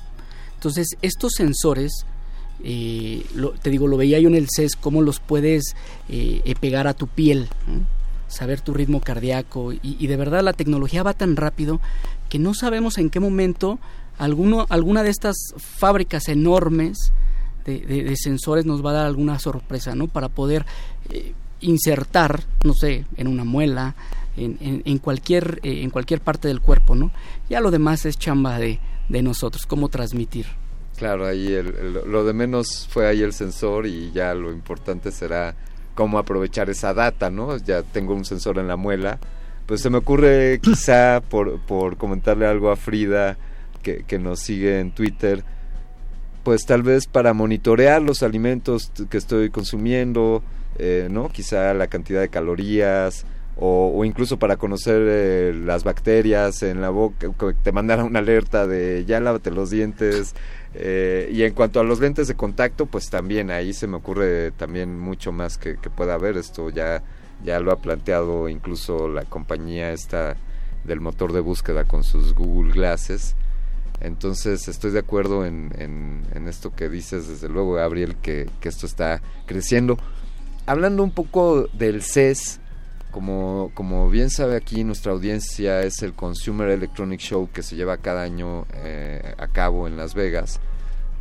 Entonces, 0.54 0.88
estos 1.02 1.32
sensores, 1.36 2.06
eh, 2.64 3.24
te 3.60 3.70
digo, 3.70 3.86
lo 3.86 3.98
veía 3.98 4.18
yo 4.18 4.28
en 4.28 4.34
el 4.34 4.48
CES, 4.48 4.76
cómo 4.76 5.02
los 5.02 5.20
puedes 5.20 5.76
eh, 6.08 6.54
pegar 6.58 6.86
a 6.86 6.94
tu 6.94 7.06
piel, 7.06 7.48
saber 8.28 8.60
tu 8.62 8.72
ritmo 8.72 9.00
cardíaco, 9.00 9.72
y, 9.72 10.06
de 10.06 10.16
verdad 10.16 10.42
la 10.42 10.54
tecnología 10.54 11.02
va 11.02 11.12
tan 11.12 11.36
rápido 11.36 11.80
que 12.28 12.38
no 12.38 12.54
sabemos 12.54 12.98
en 12.98 13.10
qué 13.10 13.20
momento 13.20 13.78
alguno, 14.18 14.66
alguna 14.68 15.02
de 15.02 15.10
estas 15.10 15.36
fábricas 15.56 16.28
enormes 16.28 17.12
de, 17.64 18.14
sensores 18.16 18.64
nos 18.64 18.84
va 18.84 18.90
a 18.90 18.94
dar 18.94 19.06
alguna 19.06 19.38
sorpresa, 19.38 19.94
¿no? 19.94 20.06
Para 20.06 20.28
poder 20.28 20.64
insertar, 21.60 22.44
no 22.64 22.74
sé, 22.74 23.06
en 23.16 23.26
una 23.26 23.44
muela, 23.44 23.94
en, 24.36 24.82
en, 24.84 24.98
cualquier, 24.98 25.60
eh, 25.62 25.82
en 25.82 25.90
cualquier 25.90 26.20
parte 26.20 26.48
del 26.48 26.60
cuerpo, 26.60 26.94
¿no? 26.94 27.10
Ya 27.48 27.60
lo 27.60 27.70
demás 27.70 28.04
es 28.06 28.18
chamba 28.18 28.58
de, 28.58 28.78
de 29.08 29.22
nosotros, 29.22 29.66
cómo 29.66 29.88
transmitir. 29.88 30.46
Claro, 30.96 31.26
ahí 31.26 31.54
lo 32.06 32.24
de 32.24 32.32
menos 32.32 32.86
fue 32.90 33.06
ahí 33.06 33.22
el 33.22 33.32
sensor 33.32 33.86
y 33.86 34.12
ya 34.12 34.34
lo 34.34 34.50
importante 34.50 35.12
será 35.12 35.54
cómo 35.94 36.18
aprovechar 36.18 36.70
esa 36.70 36.94
data, 36.94 37.30
¿no? 37.30 37.56
Ya 37.58 37.82
tengo 37.82 38.14
un 38.14 38.24
sensor 38.24 38.58
en 38.58 38.68
la 38.68 38.76
muela, 38.76 39.18
pues 39.66 39.80
se 39.80 39.90
me 39.90 39.98
ocurre 39.98 40.60
quizá 40.62 41.20
por, 41.28 41.58
por 41.60 41.96
comentarle 41.96 42.46
algo 42.46 42.70
a 42.70 42.76
Frida 42.76 43.36
que, 43.86 44.02
que 44.02 44.18
nos 44.18 44.40
sigue 44.40 44.80
en 44.80 44.90
Twitter, 44.90 45.44
pues 46.42 46.66
tal 46.66 46.82
vez 46.82 47.06
para 47.06 47.32
monitorear 47.34 48.02
los 48.02 48.24
alimentos 48.24 48.90
que 49.08 49.16
estoy 49.16 49.50
consumiendo, 49.50 50.42
eh, 50.76 51.06
¿no? 51.08 51.28
Quizá 51.28 51.72
la 51.72 51.86
cantidad 51.86 52.20
de 52.20 52.28
calorías, 52.28 53.24
o, 53.58 54.04
incluso 54.04 54.40
para 54.40 54.56
conocer 54.56 55.02
eh, 55.06 55.54
las 55.54 55.84
bacterias 55.84 56.64
en 56.64 56.80
la 56.80 56.90
boca, 56.90 57.28
te 57.62 57.70
mandara 57.70 58.02
una 58.02 58.18
alerta 58.18 58.66
de 58.66 59.04
ya 59.06 59.20
lávate 59.20 59.50
los 59.50 59.70
dientes. 59.70 60.34
Eh, 60.78 61.30
y 61.32 61.42
en 61.42 61.54
cuanto 61.54 61.80
a 61.80 61.84
los 61.84 62.00
lentes 62.00 62.28
de 62.28 62.34
contacto, 62.34 62.84
pues 62.84 63.08
también 63.08 63.50
ahí 63.50 63.72
se 63.72 63.86
me 63.86 63.96
ocurre 63.96 64.50
también 64.50 64.98
mucho 64.98 65.32
más 65.32 65.56
que, 65.56 65.76
pueda 65.76 66.12
haber. 66.12 66.36
Esto 66.36 66.68
ya, 66.68 67.02
ya 67.42 67.60
lo 67.60 67.72
ha 67.72 67.80
planteado 67.80 68.46
incluso 68.50 69.08
la 69.08 69.24
compañía 69.24 69.92
esta 69.92 70.36
del 70.84 71.00
motor 71.00 71.32
de 71.32 71.40
búsqueda 71.40 71.84
con 71.84 72.04
sus 72.04 72.34
Google 72.34 72.74
Glasses. 72.74 73.36
Entonces 74.00 74.68
estoy 74.68 74.90
de 74.90 74.98
acuerdo 74.98 75.44
en, 75.46 75.72
en, 75.78 76.48
esto 76.48 76.74
que 76.74 76.88
dices, 76.88 77.28
desde 77.28 77.48
luego, 77.48 77.74
Gabriel, 77.74 78.16
que, 78.16 78.48
que 78.60 78.68
esto 78.68 78.86
está 78.86 79.22
creciendo. 79.46 79.98
Hablando 80.66 81.02
un 81.02 81.10
poco 81.10 81.68
del 81.72 82.02
CES, 82.02 82.60
como, 83.16 83.70
como 83.72 84.10
bien 84.10 84.28
sabe 84.28 84.56
aquí 84.56 84.84
nuestra 84.84 85.12
audiencia, 85.12 85.80
es 85.82 86.02
el 86.02 86.12
Consumer 86.12 86.68
Electronic 86.68 87.18
Show 87.18 87.48
que 87.50 87.62
se 87.62 87.74
lleva 87.74 87.96
cada 87.96 88.22
año 88.22 88.66
eh, 88.74 89.34
a 89.38 89.46
cabo 89.48 89.86
en 89.86 89.96
Las 89.96 90.14
Vegas. 90.14 90.60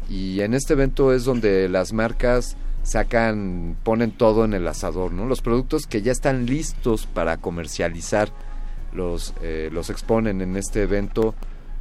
Y 0.09 0.41
en 0.41 0.53
este 0.53 0.73
evento 0.73 1.13
es 1.13 1.23
donde 1.23 1.69
las 1.69 1.93
marcas 1.93 2.57
sacan, 2.83 3.77
ponen 3.83 4.11
todo 4.11 4.45
en 4.45 4.53
el 4.53 4.67
asador, 4.67 5.13
¿no? 5.13 5.25
Los 5.25 5.41
productos 5.41 5.87
que 5.87 6.01
ya 6.01 6.11
están 6.11 6.45
listos 6.45 7.07
para 7.07 7.37
comercializar 7.37 8.29
los, 8.93 9.33
eh, 9.41 9.69
los 9.71 9.89
exponen 9.89 10.41
en 10.41 10.57
este 10.57 10.83
evento. 10.83 11.33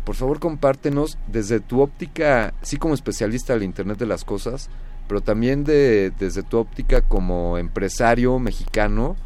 Por 0.04 0.14
favor, 0.14 0.38
compártenos 0.38 1.18
desde 1.26 1.60
tu 1.60 1.80
óptica, 1.80 2.52
sí 2.62 2.76
como 2.76 2.94
especialista 2.94 3.54
del 3.54 3.62
Internet 3.62 3.98
de 3.98 4.06
las 4.06 4.24
Cosas, 4.24 4.68
pero 5.08 5.20
también 5.20 5.64
de, 5.64 6.12
desde 6.18 6.42
tu 6.42 6.58
óptica 6.58 7.02
como 7.02 7.58
empresario 7.58 8.38
mexicano, 8.38 9.16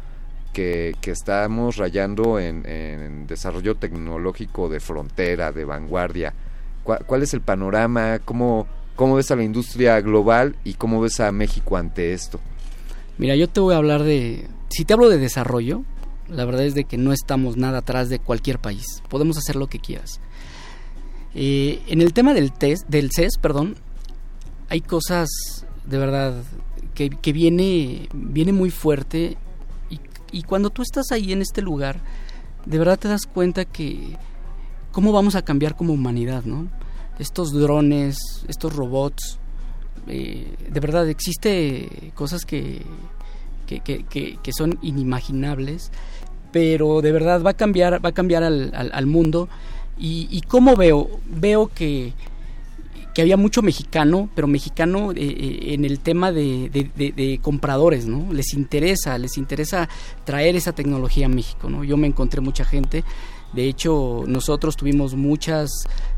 que, 0.53 0.95
estamos 1.05 1.77
rayando 1.77 2.39
en, 2.39 3.27
desarrollo 3.27 3.75
tecnológico 3.75 4.69
de 4.69 4.79
frontera, 4.79 5.51
de 5.51 5.65
vanguardia. 5.65 6.33
¿Cuál, 6.83 7.23
es 7.23 7.33
el 7.33 7.41
panorama? 7.41 8.19
¿Cómo, 8.25 8.67
¿Cómo 8.95 9.15
ves 9.15 9.31
a 9.31 9.35
la 9.35 9.43
industria 9.43 10.01
global 10.01 10.55
y 10.63 10.73
cómo 10.73 11.01
ves 11.01 11.19
a 11.19 11.31
México 11.31 11.77
ante 11.77 12.13
esto? 12.13 12.39
Mira, 13.17 13.35
yo 13.35 13.47
te 13.47 13.59
voy 13.59 13.73
a 13.73 13.77
hablar 13.77 14.03
de... 14.03 14.47
Si 14.69 14.85
te 14.85 14.93
hablo 14.93 15.09
de 15.09 15.17
desarrollo, 15.17 15.83
la 16.29 16.45
verdad 16.45 16.63
es 16.63 16.73
de 16.73 16.85
que 16.85 16.97
no 16.97 17.13
estamos 17.13 17.57
nada 17.57 17.79
atrás 17.79 18.09
de 18.09 18.19
cualquier 18.19 18.59
país. 18.59 18.85
Podemos 19.07 19.37
hacer 19.37 19.55
lo 19.55 19.67
que 19.67 19.79
quieras. 19.79 20.19
Eh, 21.35 21.81
en 21.87 22.01
el 22.01 22.13
tema 22.13 22.33
del 22.33 22.51
test, 22.51 22.87
del 22.87 23.11
CES, 23.11 23.37
perdón, 23.39 23.75
hay 24.69 24.81
cosas 24.81 25.29
de 25.85 25.97
verdad 25.97 26.43
que, 26.93 27.09
que 27.09 27.33
viene, 27.33 28.09
viene 28.13 28.51
muy 28.51 28.71
fuerte 28.71 29.37
y 30.31 30.43
cuando 30.43 30.69
tú 30.69 30.81
estás 30.81 31.11
ahí 31.11 31.31
en 31.31 31.41
este 31.41 31.61
lugar, 31.61 31.99
de 32.65 32.77
verdad 32.77 32.99
te 32.99 33.07
das 33.07 33.25
cuenta 33.25 33.65
que 33.65 34.15
cómo 34.91 35.11
vamos 35.11 35.35
a 35.35 35.43
cambiar 35.43 35.75
como 35.75 35.93
humanidad, 35.93 36.43
¿no? 36.45 36.67
Estos 37.17 37.51
drones, 37.51 38.17
estos 38.47 38.75
robots, 38.75 39.39
eh, 40.07 40.55
de 40.69 40.79
verdad 40.79 41.07
existe 41.09 42.11
cosas 42.15 42.45
que, 42.45 42.81
que, 43.65 43.79
que, 43.81 44.53
son 44.53 44.79
inimaginables, 44.81 45.91
pero 46.51 47.01
de 47.01 47.11
verdad 47.11 47.43
va 47.43 47.51
a 47.51 47.55
cambiar, 47.55 48.03
va 48.03 48.09
a 48.09 48.13
cambiar 48.13 48.43
al, 48.43 48.71
al, 48.73 49.05
mundo. 49.05 49.49
Y, 49.99 50.27
y 50.31 50.41
cómo 50.41 50.75
veo, 50.75 51.09
veo 51.27 51.67
que 51.67 52.13
que 53.13 53.21
había 53.21 53.37
mucho 53.37 53.61
mexicano, 53.61 54.29
pero 54.35 54.47
mexicano 54.47 55.11
eh, 55.11 55.15
eh, 55.17 55.73
en 55.73 55.85
el 55.85 55.99
tema 55.99 56.31
de, 56.31 57.39
compradores, 57.41 58.05
¿no? 58.05 58.31
Les 58.31 58.53
interesa, 58.53 59.17
les 59.17 59.37
interesa 59.37 59.89
traer 60.25 60.55
esa 60.55 60.73
tecnología 60.73 61.25
a 61.25 61.29
México, 61.29 61.69
¿no? 61.69 61.83
Yo 61.83 61.97
me 61.97 62.07
encontré 62.07 62.41
mucha 62.41 62.65
gente, 62.65 63.03
de 63.53 63.67
hecho 63.67 64.23
nosotros 64.27 64.77
tuvimos 64.77 65.15
muchas, 65.15 65.69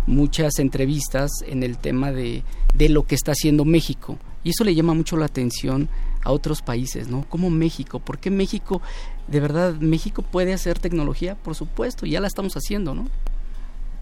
muchas 0.05 0.59
entrevistas 0.59 1.31
en 1.47 1.63
el 1.63 1.77
tema 1.77 2.11
de, 2.11 2.43
lo 2.89 3.03
que 3.03 3.15
está 3.15 3.31
haciendo 3.31 3.63
México 3.63 4.17
y 4.43 4.49
eso 4.49 4.63
le 4.63 4.75
llama 4.75 4.93
mucho 4.93 5.15
la 5.15 5.25
atención 5.25 5.87
a 6.23 6.31
otros 6.31 6.61
países, 6.61 7.07
¿no? 7.07 7.25
Como 7.29 7.49
México, 7.49 7.99
¿por 7.99 8.19
qué 8.19 8.29
México, 8.29 8.81
de 9.27 9.39
verdad, 9.39 9.75
México 9.75 10.23
puede 10.23 10.53
hacer 10.53 10.77
tecnología? 10.77 11.35
Por 11.35 11.55
supuesto, 11.55 12.05
ya 12.05 12.19
la 12.19 12.27
estamos 12.27 12.53
haciendo, 12.55 12.93
¿no? 12.93 13.07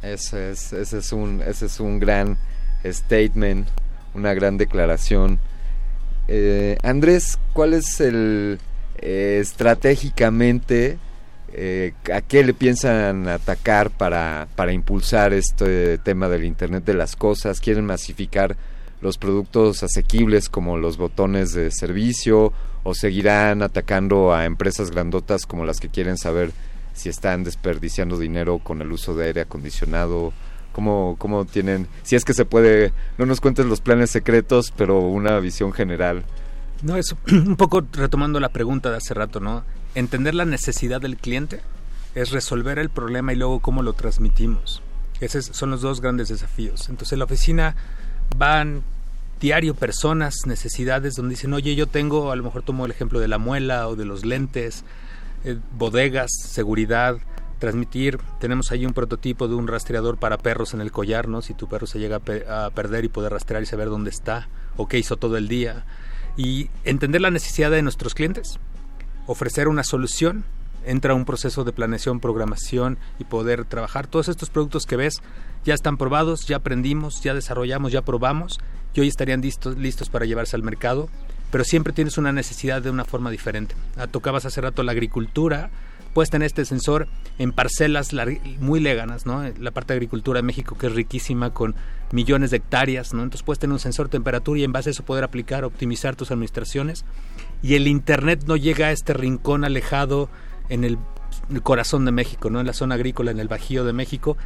Ese 0.02 0.52
es, 0.52 0.72
ese 0.74 1.00
es 1.00 1.12
un, 1.12 1.42
ese 1.42 1.66
es 1.66 1.80
un 1.80 2.00
gran 2.00 2.38
statement, 2.86 3.68
una 4.14 4.34
gran 4.34 4.58
declaración. 4.58 5.40
Eh, 6.28 6.78
Andrés, 6.84 7.38
¿cuál 7.54 7.74
es 7.74 8.00
el 8.00 8.60
eh, 9.00 9.40
estratégicamente 9.42 10.98
eh, 11.52 11.94
a 12.14 12.22
qué 12.22 12.44
le 12.44 12.54
piensan 12.54 13.28
atacar 13.28 13.90
para, 13.90 14.48
para 14.56 14.72
impulsar 14.72 15.34
este 15.34 15.98
tema 15.98 16.30
del 16.30 16.46
Internet 16.46 16.86
de 16.86 16.94
las 16.94 17.16
Cosas? 17.16 17.60
¿Quieren 17.60 17.86
masificar 17.86 18.56
los 19.02 19.18
productos 19.18 19.84
asequibles 19.84 20.50
como 20.50 20.78
los 20.78 20.98
botones 20.98 21.54
de 21.54 21.72
servicio 21.72 22.54
o 22.84 22.94
seguirán 22.94 23.62
atacando 23.64 24.34
a 24.34 24.46
empresas 24.46 24.92
grandotas 24.92 25.46
como 25.46 25.66
las 25.66 25.80
que 25.80 25.90
quieren 25.90 26.18
saber 26.18 26.52
si 27.00 27.10
están 27.10 27.44
desperdiciando 27.44 28.18
dinero 28.18 28.60
con 28.60 28.82
el 28.82 28.92
uso 28.92 29.16
de 29.16 29.26
aire 29.26 29.42
acondicionado? 29.42 30.34
cómo, 30.72 31.16
cómo 31.18 31.46
tienen, 31.46 31.88
si 32.04 32.16
es 32.16 32.26
que 32.26 32.34
se 32.34 32.46
puede, 32.46 32.94
no 33.18 33.26
nos 33.26 33.42
cuentes 33.42 33.66
los 33.66 33.82
planes 33.82 34.12
secretos, 34.12 34.74
pero 34.76 35.00
una 35.00 35.40
visión 35.40 35.74
general. 35.74 36.24
No, 36.82 36.96
es 36.96 37.16
un 37.32 37.56
poco 37.56 37.84
retomando 37.92 38.40
la 38.40 38.50
pregunta 38.50 38.90
de 38.90 38.98
hace 38.98 39.14
rato, 39.14 39.40
¿no? 39.40 39.64
Entender 39.96 40.36
la 40.36 40.46
necesidad 40.46 41.02
del 41.02 41.18
cliente 41.18 41.62
es 42.16 42.32
resolver 42.32 42.80
el 42.80 42.90
problema 42.90 43.34
y 43.34 43.36
luego 43.36 43.60
cómo 43.60 43.84
lo 43.84 43.94
transmitimos. 43.94 44.82
Esos 45.20 45.46
son 45.48 45.72
los 45.72 45.82
dos 45.82 46.00
grandes 46.00 46.30
desafíos. 46.30 46.88
Entonces, 46.90 47.14
en 47.14 47.20
la 47.20 47.26
oficina 47.26 47.76
van 48.38 48.84
diario 49.42 49.74
personas, 49.74 50.36
necesidades, 50.46 51.16
donde 51.16 51.32
dicen, 51.32 51.54
oye, 51.54 51.76
yo 51.76 51.88
tengo, 51.88 52.32
a 52.32 52.36
lo 52.36 52.44
mejor 52.44 52.64
tomo 52.64 52.86
el 52.86 52.92
ejemplo 52.92 53.20
de 53.20 53.28
la 53.28 53.38
muela 53.38 53.88
o 53.88 53.96
de 53.96 54.06
los 54.06 54.26
lentes, 54.26 54.86
eh, 55.44 55.58
bodegas, 55.78 56.32
seguridad, 56.34 57.18
transmitir. 57.60 58.20
Tenemos 58.40 58.72
ahí 58.72 58.86
un 58.86 58.94
prototipo 58.94 59.48
de 59.48 59.56
un 59.56 59.68
rastreador 59.68 60.18
para 60.18 60.38
perros 60.38 60.74
en 60.74 60.82
el 60.82 60.92
collar, 60.92 61.28
¿no? 61.28 61.42
Si 61.42 61.54
tu 61.54 61.68
perro 61.68 61.86
se 61.86 62.00
llega 62.00 62.18
a, 62.18 62.70
perder 62.72 63.06
y 63.06 63.10
poder 63.10 63.34
rastrear 63.34 63.62
y 63.62 63.66
saber 63.66 63.90
dónde 63.90 64.10
está 64.10 64.48
o 64.78 64.88
qué 64.88 64.98
hizo 64.98 65.18
todo 65.18 65.38
el 65.38 65.48
día. 65.48 65.86
Y 66.38 66.70
entender 66.86 67.22
la 67.22 67.32
necesidad 67.32 67.70
de 67.70 67.82
nuestros 67.82 68.16
clientes, 68.16 68.60
ofrecer 69.28 69.68
una 69.68 69.84
solución, 69.84 70.46
entra 70.86 71.14
un 71.14 71.26
proceso 71.26 71.64
de 71.64 71.74
planeación, 71.74 72.20
programación 72.20 72.98
y 73.20 73.26
poder 73.26 73.66
trabajar. 73.66 74.08
Todos 74.08 74.30
estos 74.30 74.50
productos 74.50 74.86
que 74.86 74.96
ves 74.96 75.22
ya 75.66 75.74
están 75.74 75.98
probados, 75.98 76.46
ya 76.48 76.58
aprendimos, 76.58 77.22
ya 77.22 77.34
desarrollamos, 77.34 77.92
ya 77.92 78.02
probamos 78.02 78.60
y 78.94 79.02
hoy 79.02 79.08
estarían 79.08 79.42
listos, 79.42 79.78
listos 79.78 80.10
para 80.10 80.26
llevarse 80.26 80.56
al 80.56 80.64
mercado, 80.64 81.10
pero 81.52 81.64
siempre 81.64 81.94
tienes 81.94 82.18
una 82.18 82.32
necesidad 82.32 82.82
de 82.82 82.90
una 82.90 83.06
forma 83.06 83.32
diferente. 83.32 83.76
Ah, 83.98 84.08
tocabas 84.08 84.46
hace 84.46 84.62
rato 84.62 84.84
la 84.84 84.92
agricultura, 84.92 85.70
puedes 86.14 86.30
tener 86.30 86.46
este 86.46 86.66
sensor 86.66 87.08
en 87.38 87.52
parcelas 87.52 88.10
muy 88.60 88.80
leganas, 88.80 89.26
¿no? 89.26 89.44
La 89.60 89.72
parte 89.72 89.94
de 89.94 89.98
agricultura 89.98 90.40
de 90.40 90.44
México 90.44 90.78
que 90.78 90.88
es 90.88 90.94
riquísima 90.94 91.54
con 91.54 91.76
millones 92.12 92.52
de 92.52 92.58
hectáreas, 92.58 93.14
¿no? 93.14 93.24
Entonces 93.24 93.44
puedes 93.44 93.60
tener 93.60 93.74
un 93.74 93.80
sensor 93.80 94.08
de 94.08 94.12
temperatura 94.12 94.60
y 94.60 94.64
en 94.64 94.72
base 94.72 94.90
a 94.90 94.92
eso 94.92 95.04
poder 95.04 95.24
aplicar, 95.24 95.64
optimizar 95.64 96.16
tus 96.16 96.32
administraciones. 96.32 97.06
Y 97.62 97.76
el 97.76 97.88
Internet 97.88 98.44
no 98.48 98.56
llega 98.56 98.88
a 98.88 98.92
este 98.92 99.14
rincón 99.14 99.64
alejado 99.64 100.30
en 100.70 100.84
el 100.84 100.98
el 101.52 101.62
corazón 101.62 102.06
de 102.06 102.12
México, 102.12 102.50
¿no? 102.50 102.60
En 102.60 102.68
la 102.68 102.74
zona 102.74 102.96
agrícola, 102.96 103.32
en 103.32 103.40
el 103.40 103.48
Bajío 103.48 103.84
de 103.84 103.94
México, 103.94 104.38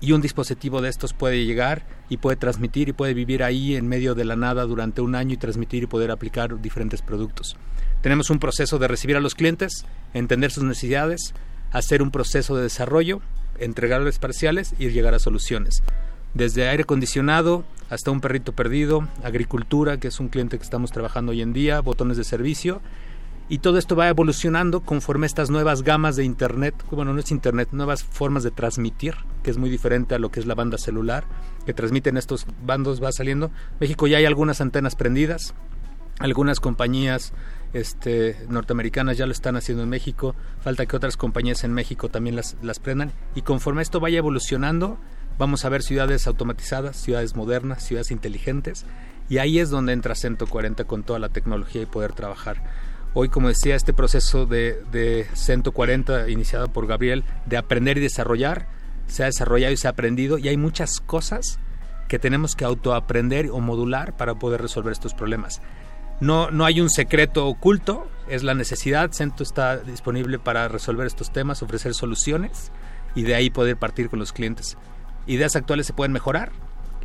y 0.00 0.12
un 0.12 0.20
dispositivo 0.20 0.80
de 0.80 0.88
estos 0.88 1.12
puede 1.12 1.44
llegar 1.44 1.84
y 2.08 2.18
puede 2.18 2.36
transmitir 2.36 2.88
y 2.88 2.92
puede 2.92 3.14
vivir 3.14 3.42
ahí 3.42 3.74
en 3.74 3.88
medio 3.88 4.14
de 4.14 4.24
la 4.24 4.36
nada 4.36 4.64
durante 4.64 5.00
un 5.00 5.14
año 5.14 5.34
y 5.34 5.38
transmitir 5.38 5.82
y 5.82 5.86
poder 5.86 6.10
aplicar 6.10 6.60
diferentes 6.60 7.02
productos. 7.02 7.56
Tenemos 8.00 8.30
un 8.30 8.38
proceso 8.38 8.78
de 8.78 8.88
recibir 8.88 9.16
a 9.16 9.20
los 9.20 9.34
clientes, 9.34 9.84
entender 10.14 10.50
sus 10.50 10.64
necesidades, 10.64 11.34
hacer 11.72 12.02
un 12.02 12.10
proceso 12.10 12.56
de 12.56 12.62
desarrollo, 12.62 13.20
entregarles 13.58 14.18
parciales 14.18 14.74
y 14.78 14.88
llegar 14.90 15.14
a 15.14 15.18
soluciones. 15.18 15.82
Desde 16.34 16.68
aire 16.68 16.84
acondicionado 16.84 17.64
hasta 17.90 18.10
un 18.10 18.20
perrito 18.20 18.52
perdido, 18.52 19.08
agricultura, 19.24 19.98
que 19.98 20.08
es 20.08 20.20
un 20.20 20.28
cliente 20.28 20.58
que 20.58 20.64
estamos 20.64 20.92
trabajando 20.92 21.32
hoy 21.32 21.42
en 21.42 21.52
día, 21.52 21.80
botones 21.80 22.16
de 22.16 22.24
servicio 22.24 22.80
y 23.48 23.58
todo 23.58 23.78
esto 23.78 23.96
va 23.96 24.08
evolucionando 24.08 24.80
conforme 24.80 25.26
estas 25.26 25.48
nuevas 25.48 25.82
gamas 25.82 26.16
de 26.16 26.24
internet, 26.24 26.74
bueno, 26.90 27.14
no 27.14 27.20
es 27.20 27.30
internet, 27.30 27.70
nuevas 27.72 28.04
formas 28.04 28.42
de 28.42 28.50
transmitir, 28.50 29.14
que 29.42 29.50
es 29.50 29.56
muy 29.56 29.70
diferente 29.70 30.14
a 30.14 30.18
lo 30.18 30.30
que 30.30 30.40
es 30.40 30.46
la 30.46 30.54
banda 30.54 30.76
celular, 30.76 31.24
que 31.64 31.72
transmiten 31.72 32.16
estos 32.18 32.46
bandos 32.62 33.02
va 33.02 33.10
saliendo. 33.10 33.50
México 33.80 34.06
ya 34.06 34.18
hay 34.18 34.26
algunas 34.26 34.60
antenas 34.60 34.96
prendidas, 34.96 35.54
algunas 36.18 36.60
compañías 36.60 37.32
este, 37.72 38.36
norteamericanas 38.48 39.16
ya 39.16 39.26
lo 39.26 39.32
están 39.32 39.56
haciendo 39.56 39.82
en 39.82 39.88
México, 39.88 40.34
falta 40.60 40.84
que 40.84 40.96
otras 40.96 41.16
compañías 41.16 41.64
en 41.64 41.72
México 41.72 42.08
también 42.08 42.36
las, 42.36 42.56
las 42.62 42.78
prendan 42.80 43.12
y 43.34 43.42
conforme 43.42 43.82
esto 43.82 44.00
vaya 44.00 44.18
evolucionando, 44.18 44.98
vamos 45.38 45.64
a 45.64 45.68
ver 45.68 45.82
ciudades 45.82 46.26
automatizadas, 46.26 46.96
ciudades 46.96 47.36
modernas, 47.36 47.84
ciudades 47.84 48.10
inteligentes 48.10 48.84
y 49.28 49.38
ahí 49.38 49.58
es 49.58 49.70
donde 49.70 49.92
entra 49.92 50.14
Cento 50.14 50.46
40 50.46 50.84
con 50.84 51.02
toda 51.02 51.18
la 51.18 51.28
tecnología 51.28 51.82
y 51.82 51.86
poder 51.86 52.12
trabajar 52.12 52.62
Hoy, 53.14 53.28
como 53.28 53.48
decía, 53.48 53.74
este 53.74 53.92
proceso 53.92 54.46
de, 54.46 54.82
de 54.92 55.26
140 55.32 56.28
iniciado 56.28 56.68
por 56.68 56.86
Gabriel 56.86 57.24
de 57.46 57.56
aprender 57.56 57.98
y 57.98 58.02
desarrollar, 58.02 58.68
se 59.06 59.22
ha 59.22 59.26
desarrollado 59.26 59.72
y 59.72 59.76
se 59.76 59.88
ha 59.88 59.90
aprendido 59.90 60.38
y 60.38 60.48
hay 60.48 60.56
muchas 60.56 61.00
cosas 61.00 61.58
que 62.08 62.18
tenemos 62.18 62.54
que 62.54 62.64
autoaprender 62.64 63.50
o 63.50 63.60
modular 63.60 64.16
para 64.16 64.34
poder 64.34 64.62
resolver 64.62 64.92
estos 64.92 65.14
problemas. 65.14 65.60
No, 66.20 66.50
no 66.50 66.64
hay 66.64 66.80
un 66.80 66.90
secreto 66.90 67.46
oculto, 67.46 68.08
es 68.28 68.42
la 68.42 68.54
necesidad. 68.54 69.12
Cento 69.12 69.42
está 69.42 69.76
disponible 69.78 70.38
para 70.38 70.66
resolver 70.66 71.06
estos 71.06 71.32
temas, 71.32 71.62
ofrecer 71.62 71.94
soluciones 71.94 72.72
y 73.14 73.22
de 73.22 73.34
ahí 73.34 73.50
poder 73.50 73.76
partir 73.76 74.10
con 74.10 74.18
los 74.18 74.32
clientes. 74.32 74.76
Ideas 75.26 75.54
actuales 75.54 75.86
se 75.86 75.92
pueden 75.92 76.12
mejorar, 76.12 76.50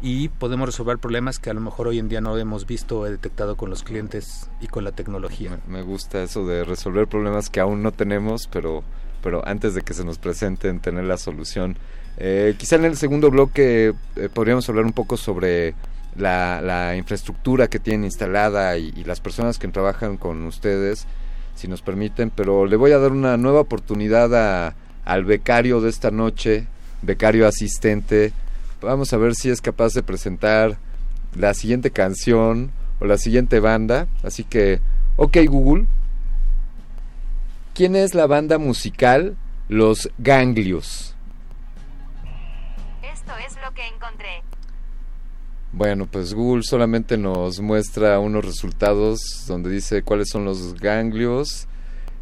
y 0.04 0.28
podemos 0.28 0.68
resolver 0.68 0.98
problemas 0.98 1.40
que 1.40 1.50
a 1.50 1.54
lo 1.54 1.62
mejor 1.62 1.88
hoy 1.88 1.98
en 1.98 2.10
día 2.10 2.20
no 2.20 2.38
hemos 2.38 2.68
visto 2.68 3.00
o 3.00 3.06
detectado 3.06 3.56
con 3.56 3.70
los 3.70 3.84
clientes 3.84 4.50
y 4.60 4.68
con 4.68 4.84
la 4.84 4.92
tecnología. 4.92 5.58
Me 5.66 5.82
gusta 5.82 6.22
eso 6.22 6.46
de 6.46 6.66
resolver 6.66 7.08
problemas 7.08 7.50
que 7.50 7.62
aún 7.62 7.82
no 7.82 7.94
tenemos, 7.94 8.48
pero, 8.52 8.84
pero 9.24 9.48
antes 9.48 9.76
de 9.76 9.82
que 9.82 9.94
se 9.94 10.04
nos 10.04 10.18
presenten, 10.18 10.82
tener 10.82 11.06
la 11.06 11.16
solución. 11.16 11.78
Eh, 12.18 12.54
quizá 12.58 12.76
en 12.76 12.84
el 12.84 12.98
segundo 12.98 13.32
bloque 13.32 13.94
eh, 14.18 14.30
podríamos 14.32 14.68
hablar 14.68 14.84
un 14.84 14.92
poco 14.92 15.16
sobre 15.16 15.74
la, 16.18 16.96
infraestructura 16.98 17.70
que 17.70 17.80
tienen 17.80 18.04
instalada 18.04 18.78
y, 18.78 18.94
y, 18.98 19.06
las 19.06 19.22
personas 19.22 19.58
que 19.58 19.70
trabajan 19.70 20.18
con 20.18 20.46
ustedes, 20.46 21.08
si 21.56 21.70
nos 21.70 21.82
permiten, 21.82 22.30
pero 22.30 22.66
le 22.66 22.76
voy 22.76 22.92
a 22.92 23.00
dar 23.00 23.14
una 23.14 23.38
nueva 23.38 23.62
oportunidad 23.62 24.36
a, 24.36 24.76
al 25.06 25.24
becario 25.24 25.80
de 25.80 25.90
esta 25.90 26.12
noche, 26.12 26.68
becario 27.02 27.48
asistente, 27.48 28.34
Vamos 28.84 29.14
a 29.14 29.18
ver 29.18 29.34
si 29.34 29.50
es 29.50 29.62
capaz 29.62 29.94
de 29.94 30.04
presentar 30.04 30.78
la 31.36 31.54
siguiente 31.54 31.90
canción 31.90 32.72
o 33.00 33.06
la 33.06 33.18
siguiente 33.18 33.62
banda. 33.62 34.08
Así 34.24 34.44
que, 34.44 34.82
ok 35.16 35.38
Google, 35.48 35.86
¿quién 37.74 37.96
es 37.96 38.14
la 38.14 38.28
banda 38.28 38.58
musical 38.58 39.38
Los 39.70 40.12
Ganglios? 40.18 41.16
Esto 43.02 43.32
es 43.48 43.56
lo 43.64 43.74
que 43.74 43.88
encontré. 43.88 44.44
Bueno, 45.72 46.06
pues 46.06 46.34
Google 46.34 46.64
solamente 46.64 47.18
nos 47.18 47.62
muestra 47.62 48.20
unos 48.20 48.44
resultados 48.44 49.46
donde 49.48 49.70
dice 49.70 50.04
cuáles 50.04 50.28
son 50.30 50.44
los 50.44 50.76
ganglios 50.76 51.68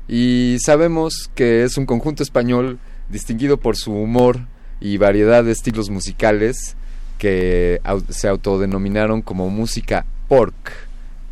y 0.08 0.58
sabemos 0.64 1.32
que 1.34 1.64
es 1.64 1.78
un 1.78 1.88
conjunto 1.88 2.22
español 2.22 2.78
distinguido 3.10 3.58
por 3.58 3.76
su 3.76 3.92
humor 3.94 4.42
y 4.82 4.98
variedad 4.98 5.44
de 5.44 5.52
estilos 5.52 5.90
musicales 5.90 6.76
que 7.18 7.80
se 8.10 8.28
autodenominaron 8.28 9.22
como 9.22 9.50
música 9.50 10.06
pork. 10.28 10.72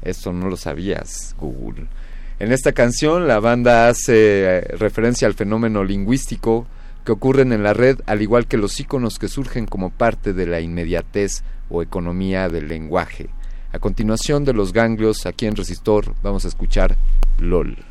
Esto 0.03 0.31
no 0.31 0.47
lo 0.49 0.55
sabías, 0.55 1.35
Google. 1.39 1.87
En 2.39 2.53
esta 2.53 2.71
canción 2.71 3.27
la 3.27 3.39
banda 3.39 3.89
hace 3.89 4.13
eh, 4.15 4.61
referencia 4.77 5.27
al 5.27 5.33
fenómeno 5.33 5.83
lingüístico 5.83 6.67
que 7.03 7.11
ocurren 7.11 7.51
en 7.51 7.63
la 7.63 7.73
red, 7.73 7.99
al 8.05 8.21
igual 8.21 8.45
que 8.47 8.57
los 8.57 8.79
iconos 8.79 9.19
que 9.19 9.27
surgen 9.27 9.65
como 9.65 9.89
parte 9.89 10.31
de 10.31 10.45
la 10.45 10.61
inmediatez 10.61 11.43
o 11.69 11.81
economía 11.81 12.47
del 12.47 12.67
lenguaje. 12.67 13.29
A 13.73 13.79
continuación 13.79 14.45
de 14.45 14.53
los 14.53 14.73
ganglios, 14.73 15.25
aquí 15.25 15.47
en 15.47 15.55
Resistor, 15.55 16.13
vamos 16.23 16.45
a 16.45 16.47
escuchar 16.47 16.95
LOL. 17.39 17.88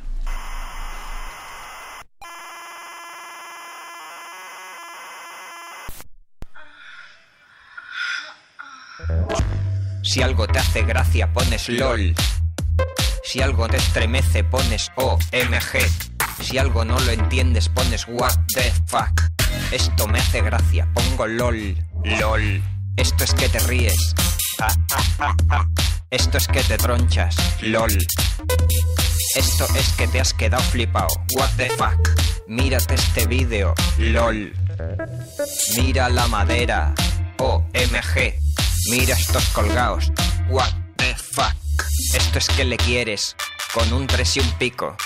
Si 10.03 10.23
algo 10.23 10.47
te 10.47 10.59
hace 10.59 10.83
gracia 10.83 11.33
pones 11.33 11.69
LOL. 11.69 12.15
Si 13.25 13.43
algo 13.43 13.69
te 13.69 13.77
estremece 13.77 14.45
pones 14.45 14.91
OMG. 14.97 16.43
Si 16.43 16.59
algo 16.59 16.85
no 16.85 16.99
lo 17.01 17.13
entiendes 17.13 17.69
pones 17.69 18.07
what 18.09 18.33
the 18.55 18.73
fuck. 18.87 19.21
Esto 19.71 20.07
me 20.07 20.19
hace 20.19 20.41
gracia, 20.41 20.89
pongo 20.95 21.27
LOL. 21.27 21.77
LOL. 22.05 22.63
Esto 22.97 23.25
es 23.25 23.35
que 23.35 23.49
te 23.49 23.59
ríes. 23.61 24.15
Esto 26.11 26.39
es 26.39 26.49
que 26.49 26.63
te 26.63 26.79
tronchas. 26.79 27.37
LOL. 27.61 27.99
Esto 29.35 29.67
es 29.77 29.93
que 29.93 30.09
te 30.09 30.21
has 30.21 30.33
quedado 30.33 30.63
flipado. 30.65 31.09
What 31.35 31.51
the 31.57 31.69
fuck. 31.71 32.09
Mírate 32.47 32.95
este 32.95 33.27
vídeo. 33.27 33.75
LOL. 33.99 34.53
Mira 35.77 36.09
la 36.09 36.27
madera. 36.29 36.95
OMG. 37.39 38.48
Mira 38.91 39.15
estos 39.15 39.45
colgados. 39.51 40.11
What 40.49 40.71
the 40.97 41.15
fuck. 41.15 41.55
Esto 42.15 42.39
es 42.39 42.49
que 42.49 42.65
le 42.65 42.79
quieres. 42.79 43.37
Con 43.75 43.93
un 43.93 44.07
tres 44.07 44.39
y 44.39 44.41
un 44.41 44.51
pico. 44.53 44.97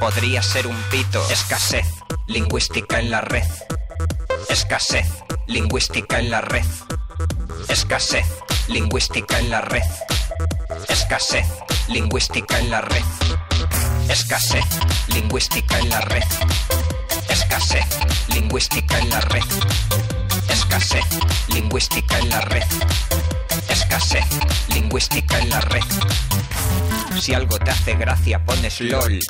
Podría 0.00 0.42
ser 0.42 0.66
un 0.66 0.76
pito. 0.90 1.22
Escasez. 1.30 1.86
Lingüística 2.26 3.00
en 3.00 3.10
la 3.10 3.20
red. 3.20 3.44
Escasez. 4.48 5.06
Lingüística 5.46 6.18
en 6.18 6.30
la 6.30 6.40
red. 6.40 6.64
Escasez. 7.68 8.26
Lingüística 8.68 9.38
en 9.38 9.50
la 9.50 9.60
red. 9.60 9.84
Escasez. 10.88 11.46
Lingüística 11.88 12.58
en 12.60 12.70
la 12.70 12.80
red. 12.80 13.04
Escasez. 14.08 14.64
Lingüística 15.08 15.78
en 15.78 15.90
la 15.90 16.00
red. 16.00 16.24
Escasez. 17.28 17.84
Lingüística 18.28 18.98
en 18.98 19.10
la 19.10 19.20
red. 19.20 19.44
Escasez 20.50 21.04
lingüística 21.54 22.18
en 22.18 22.28
la 22.28 22.40
red. 22.40 22.64
Escasez 23.68 24.24
lingüística 24.74 25.38
en 25.38 25.50
la 25.50 25.60
red. 25.60 25.82
Si 27.20 27.34
algo 27.34 27.58
te 27.58 27.70
hace 27.70 27.94
gracia 27.94 28.44
pones 28.44 28.80
LOL. 28.80 29.20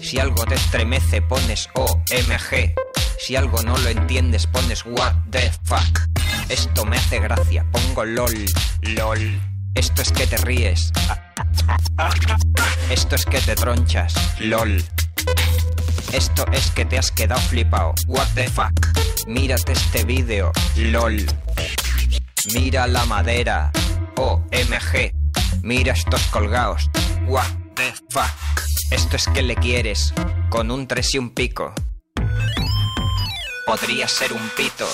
Si 0.00 0.18
algo 0.18 0.44
te 0.46 0.54
estremece 0.54 1.22
pones 1.22 1.68
OMG. 1.74 2.74
Si 3.18 3.36
algo 3.36 3.62
no 3.62 3.76
lo 3.78 3.88
entiendes 3.88 4.46
pones 4.46 4.84
what 4.86 5.14
the 5.30 5.52
fuck. 5.64 6.00
Esto 6.48 6.84
me 6.84 6.96
hace 6.96 7.18
gracia, 7.18 7.66
pongo 7.70 8.04
LOL. 8.04 8.46
LOL. 8.82 9.40
Esto 9.74 10.02
es 10.02 10.12
que 10.12 10.26
te 10.26 10.36
ríes. 10.38 10.92
Esto 12.90 13.16
es 13.16 13.24
que 13.26 13.40
te 13.40 13.54
tronchas. 13.54 14.14
LOL. 14.40 14.82
Esto 16.12 16.44
es 16.52 16.70
que 16.70 16.84
te 16.84 16.98
has 16.98 17.10
quedado 17.10 17.40
flipado. 17.42 17.94
What 18.06 18.28
the 18.34 18.48
fuck. 18.48 18.72
Mírate 19.26 19.72
este 19.72 20.04
vídeo. 20.04 20.52
LOL. 20.76 21.24
Mira 22.54 22.86
la 22.86 23.04
madera. 23.06 23.70
OMG. 24.16 25.12
Mira 25.62 25.92
estos 25.92 26.22
colgados. 26.28 26.90
What 27.26 27.48
the 27.74 27.92
fuck. 28.10 28.62
Esto 28.90 29.16
es 29.16 29.26
que 29.28 29.42
le 29.42 29.56
quieres. 29.56 30.14
Con 30.48 30.70
un 30.70 30.86
tres 30.86 31.14
y 31.14 31.18
un 31.18 31.30
pico. 31.30 31.72
Podría 33.66 34.06
ser 34.06 34.32
un 34.32 34.48
pito. 34.56 34.86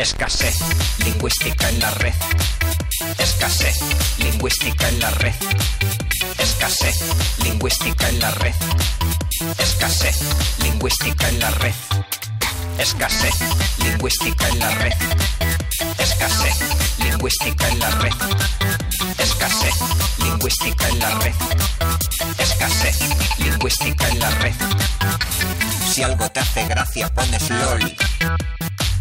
Escasez 0.00 0.56
lingüística 1.04 1.68
en 1.68 1.78
la 1.78 1.90
red. 1.90 2.14
Escasez 3.18 3.76
lingüística 4.16 4.88
en 4.88 4.98
la 4.98 5.10
red. 5.10 5.34
Escasez 6.38 6.96
lingüística 7.44 8.08
en 8.08 8.18
la 8.18 8.30
red. 8.30 8.54
Escasez 9.58 10.16
lingüística 10.62 11.28
en 11.28 11.38
la 11.38 11.50
red. 11.50 11.74
Escasez 12.78 13.34
lingüística 13.84 14.48
en 14.48 14.58
la 14.58 14.70
red. 14.70 14.94
Escasez 15.98 16.56
lingüística 16.98 17.68
en 17.68 17.78
la 17.78 17.90
red. 17.90 18.14
Escasez 19.18 19.74
lingüística 20.16 20.88
en 20.88 20.98
la 20.98 21.10
red. 21.18 21.34
Escasez 22.38 22.98
lingüística 23.36 24.08
en 24.08 24.18
la 24.18 24.30
red. 24.30 24.54
Si 25.92 26.02
algo 26.02 26.26
te 26.30 26.40
hace 26.40 26.64
gracia 26.68 27.12
pones 27.12 27.50
LOL. 27.50 27.96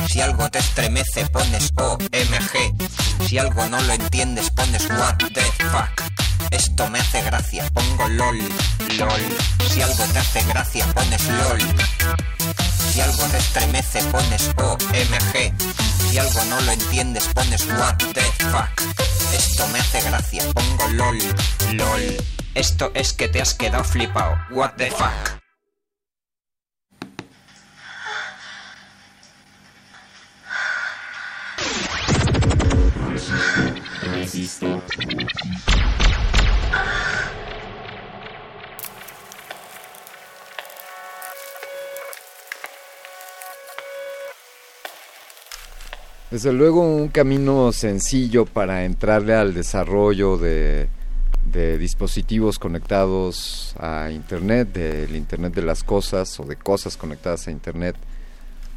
Si 0.07 0.21
algo 0.21 0.49
te 0.49 0.59
estremece 0.59 1.25
pones 1.27 1.71
OMG. 1.75 3.27
Si 3.27 3.37
algo 3.37 3.65
no 3.67 3.79
lo 3.81 3.93
entiendes 3.93 4.49
pones 4.51 4.87
what 4.89 5.17
the 5.33 5.41
fuck. 5.71 6.01
Esto 6.51 6.89
me 6.89 6.99
hace 6.99 7.21
gracia, 7.21 7.69
pongo 7.73 8.07
LOL, 8.07 8.39
LOL. 8.97 9.37
Si 9.69 9.81
algo 9.81 10.03
te 10.05 10.19
hace 10.19 10.43
gracia 10.45 10.85
pones 10.93 11.27
LOL. 11.27 11.59
Si 12.91 13.01
algo 13.01 13.23
te 13.25 13.37
estremece 13.37 14.01
pones 14.05 14.49
OMG. 14.57 15.53
Si 16.09 16.17
algo 16.17 16.43
no 16.45 16.59
lo 16.61 16.71
entiendes 16.71 17.27
pones 17.33 17.65
what 17.67 17.97
the 18.13 18.21
fuck. 18.51 18.81
Esto 19.33 19.67
me 19.67 19.79
hace 19.79 20.01
gracia, 20.01 20.43
pongo 20.53 20.87
LOL, 20.93 21.19
LOL. 21.73 22.17
Esto 22.55 22.91
es 22.95 23.13
que 23.13 23.27
te 23.27 23.41
has 23.41 23.53
quedado 23.53 23.83
flipado, 23.83 24.37
what 24.49 24.71
the 24.77 24.89
fuck. 24.89 25.48
Desde 46.31 46.53
luego 46.53 46.81
un 46.81 47.07
camino 47.07 47.71
sencillo 47.71 48.45
para 48.45 48.85
entrarle 48.85 49.33
al 49.33 49.53
desarrollo 49.55 50.37
de, 50.37 50.87
de, 51.51 51.79
dispositivos 51.79 52.59
conectados 52.59 53.73
a 53.79 54.11
Internet, 54.11 54.71
del 54.71 55.15
Internet 55.15 55.55
de 55.55 55.63
las 55.63 55.83
cosas 55.83 56.39
o 56.39 56.43
de 56.43 56.55
cosas 56.55 56.97
conectadas 56.97 57.47
a 57.47 57.51
Internet, 57.51 57.95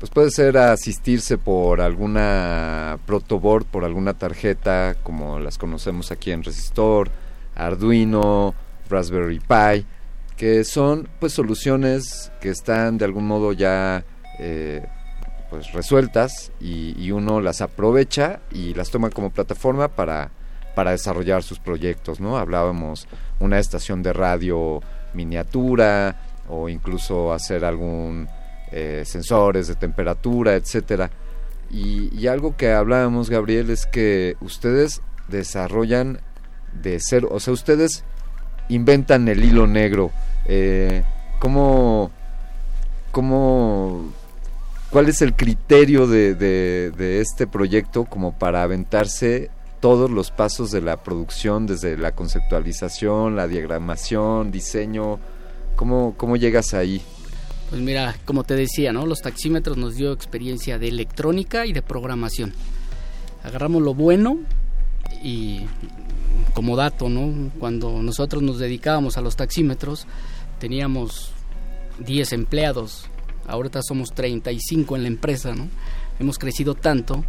pues 0.02 0.10
puede 0.10 0.30
ser 0.32 0.58
asistirse 0.58 1.38
por 1.38 1.80
alguna 1.80 2.98
protoboard, 3.06 3.66
por 3.66 3.84
alguna 3.84 4.14
tarjeta, 4.14 4.96
como 5.00 5.38
las 5.38 5.58
conocemos 5.58 6.10
aquí 6.10 6.32
en 6.32 6.42
Resistor, 6.42 7.08
Arduino, 7.54 8.52
Raspberry 8.90 9.38
Pi, 9.38 9.86
que 10.36 10.64
son 10.64 11.08
pues 11.20 11.34
soluciones 11.34 12.32
que 12.40 12.48
están 12.48 12.98
de 12.98 13.04
algún 13.04 13.28
modo 13.28 13.52
ya 13.52 14.04
eh, 14.40 14.84
pues 15.50 15.72
resueltas 15.72 16.50
y, 16.58 17.00
y, 17.00 17.12
uno 17.12 17.40
las 17.40 17.60
aprovecha 17.60 18.40
y 18.50 18.74
las 18.74 18.90
toma 18.90 19.08
como 19.10 19.30
plataforma 19.30 19.86
para, 19.86 20.32
para 20.74 20.90
desarrollar 20.90 21.44
sus 21.44 21.60
proyectos, 21.60 22.18
¿no? 22.18 22.38
Hablábamos 22.38 23.06
una 23.38 23.60
estación 23.60 24.02
de 24.02 24.12
radio 24.12 24.80
miniatura 25.14 26.16
o 26.48 26.68
incluso 26.68 27.32
hacer 27.32 27.64
algún 27.64 28.28
eh, 28.72 29.02
sensores 29.04 29.68
de 29.68 29.74
temperatura, 29.74 30.54
etcétera. 30.54 31.10
Y, 31.70 32.26
algo 32.26 32.56
que 32.56 32.72
hablábamos, 32.72 33.30
Gabriel, 33.30 33.70
es 33.70 33.86
que 33.86 34.36
ustedes 34.40 35.00
desarrollan 35.28 36.20
de 36.82 36.98
cero, 37.00 37.28
o 37.30 37.40
sea, 37.40 37.54
ustedes 37.54 38.04
inventan 38.68 39.28
el 39.28 39.42
hilo 39.44 39.66
negro. 39.66 40.10
Eh, 40.46 41.02
¿Cómo, 41.38 42.10
cómo 43.10 44.12
¿Cuál 44.92 45.08
es 45.08 45.22
el 45.22 45.34
criterio 45.34 46.06
de, 46.06 46.34
de, 46.34 46.92
de, 46.94 47.22
este 47.22 47.46
proyecto 47.46 48.04
como 48.04 48.38
para 48.38 48.62
aventarse 48.62 49.50
todos 49.80 50.10
los 50.10 50.30
pasos 50.30 50.70
de 50.70 50.82
la 50.82 50.98
producción, 50.98 51.66
desde 51.66 51.96
la 51.96 52.12
conceptualización, 52.12 53.34
la 53.34 53.48
diagramación, 53.48 54.50
diseño? 54.50 55.18
¿Cómo, 55.76 56.14
cómo 56.18 56.36
llegas 56.36 56.74
ahí? 56.74 57.02
Pues 57.72 57.82
mira, 57.82 58.14
como 58.26 58.44
te 58.44 58.54
decía, 58.54 58.92
¿no? 58.92 59.06
Los 59.06 59.22
taxímetros 59.22 59.78
nos 59.78 59.96
dio 59.96 60.12
experiencia 60.12 60.78
de 60.78 60.88
electrónica 60.88 61.64
y 61.64 61.72
de 61.72 61.80
programación. 61.80 62.52
Agarramos 63.42 63.80
lo 63.80 63.94
bueno 63.94 64.38
y 65.24 65.62
como 66.52 66.76
dato, 66.76 67.08
¿no? 67.08 67.50
Cuando 67.58 68.02
nosotros 68.02 68.42
nos 68.42 68.58
dedicábamos 68.58 69.16
a 69.16 69.22
los 69.22 69.36
taxímetros, 69.36 70.06
teníamos 70.60 71.32
10 71.98 72.34
empleados 72.34 73.08
ahorita 73.46 73.80
somos 73.82 74.12
35 74.12 74.96
en 74.96 75.02
la 75.02 75.08
empresa, 75.08 75.54
¿no? 75.54 75.68
Hemos 76.18 76.38
crecido 76.38 76.74
tanto 76.74 77.24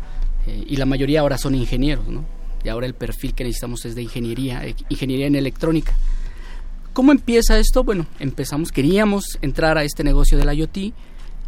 eh, 0.48 0.64
y 0.68 0.76
la 0.78 0.86
mayoría 0.86 1.22
ahora 1.22 1.38
son 1.38 1.56
ingenieros, 1.56 2.08
¿no? 2.08 2.24
Y 2.64 2.70
ahora 2.70 2.86
el 2.86 2.94
perfil 2.94 3.34
que 3.34 3.44
necesitamos 3.44 3.86
es 3.86 3.96
de 3.96 4.04
ingeniería, 4.04 4.66
eh, 4.66 4.76
ingeniería 4.89 5.28
en 5.28 5.36
electrónica. 5.36 5.94
¿Cómo 6.94 7.12
empieza 7.12 7.58
esto? 7.58 7.84
Bueno, 7.84 8.06
empezamos, 8.20 8.72
queríamos 8.72 9.39
entrar 9.41 9.80
a 9.80 9.84
este 9.84 10.04
negocio 10.04 10.38
del 10.38 10.56
IoT, 10.56 10.94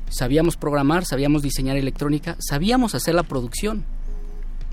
sabíamos 0.10 0.58
programar, 0.58 1.06
sabíamos 1.06 1.44
diseñar 1.44 1.78
electrónica, 1.78 2.36
sabíamos 2.40 2.96
hacer 2.96 3.14
la 3.14 3.22
producción, 3.22 3.86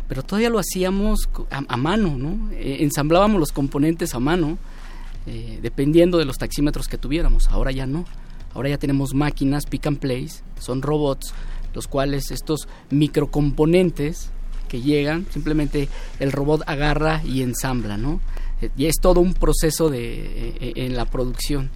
pero 0.09 0.23
todavía 0.23 0.49
lo 0.49 0.59
hacíamos 0.59 1.29
a, 1.51 1.77
mano, 1.77 2.16
¿no? 2.16 2.51
Eh, 2.53 2.79
ensamblábamos 2.81 3.39
los 3.39 3.53
componentes 3.53 4.14
a 4.14 4.18
mano, 4.18 4.57
eh, 5.27 5.59
dependiendo 5.61 6.16
de 6.16 6.25
los 6.25 6.39
taxímetros 6.39 6.89
que 6.89 6.97
tuviéramos, 6.97 7.49
ahora 7.49 7.70
ya 7.70 7.85
no. 7.85 8.07
Ahora 8.55 8.70
ya 8.70 8.79
tenemos 8.79 9.12
máquinas 9.12 9.66
pick 9.66 9.87
and 9.87 9.99
place, 9.99 10.43
son 10.59 10.81
robots, 10.81 11.35
los 11.75 11.87
cuales 11.87 12.31
estos 12.31 12.66
microcomponentes 12.89 14.31
que 14.68 14.81
llegan, 14.81 15.27
simplemente 15.31 15.91
el 16.18 16.33
robot 16.33 16.62
agarra 16.66 17.20
y 17.27 17.43
ensambla, 17.43 17.99
¿no? 17.99 18.20
Y 18.77 18.87
es 18.87 18.97
todo 19.01 19.21
un 19.21 19.35
proceso 19.35 19.91
de, 19.91 20.73
en 20.77 20.97
la 20.97 21.07
producción. 21.07 21.71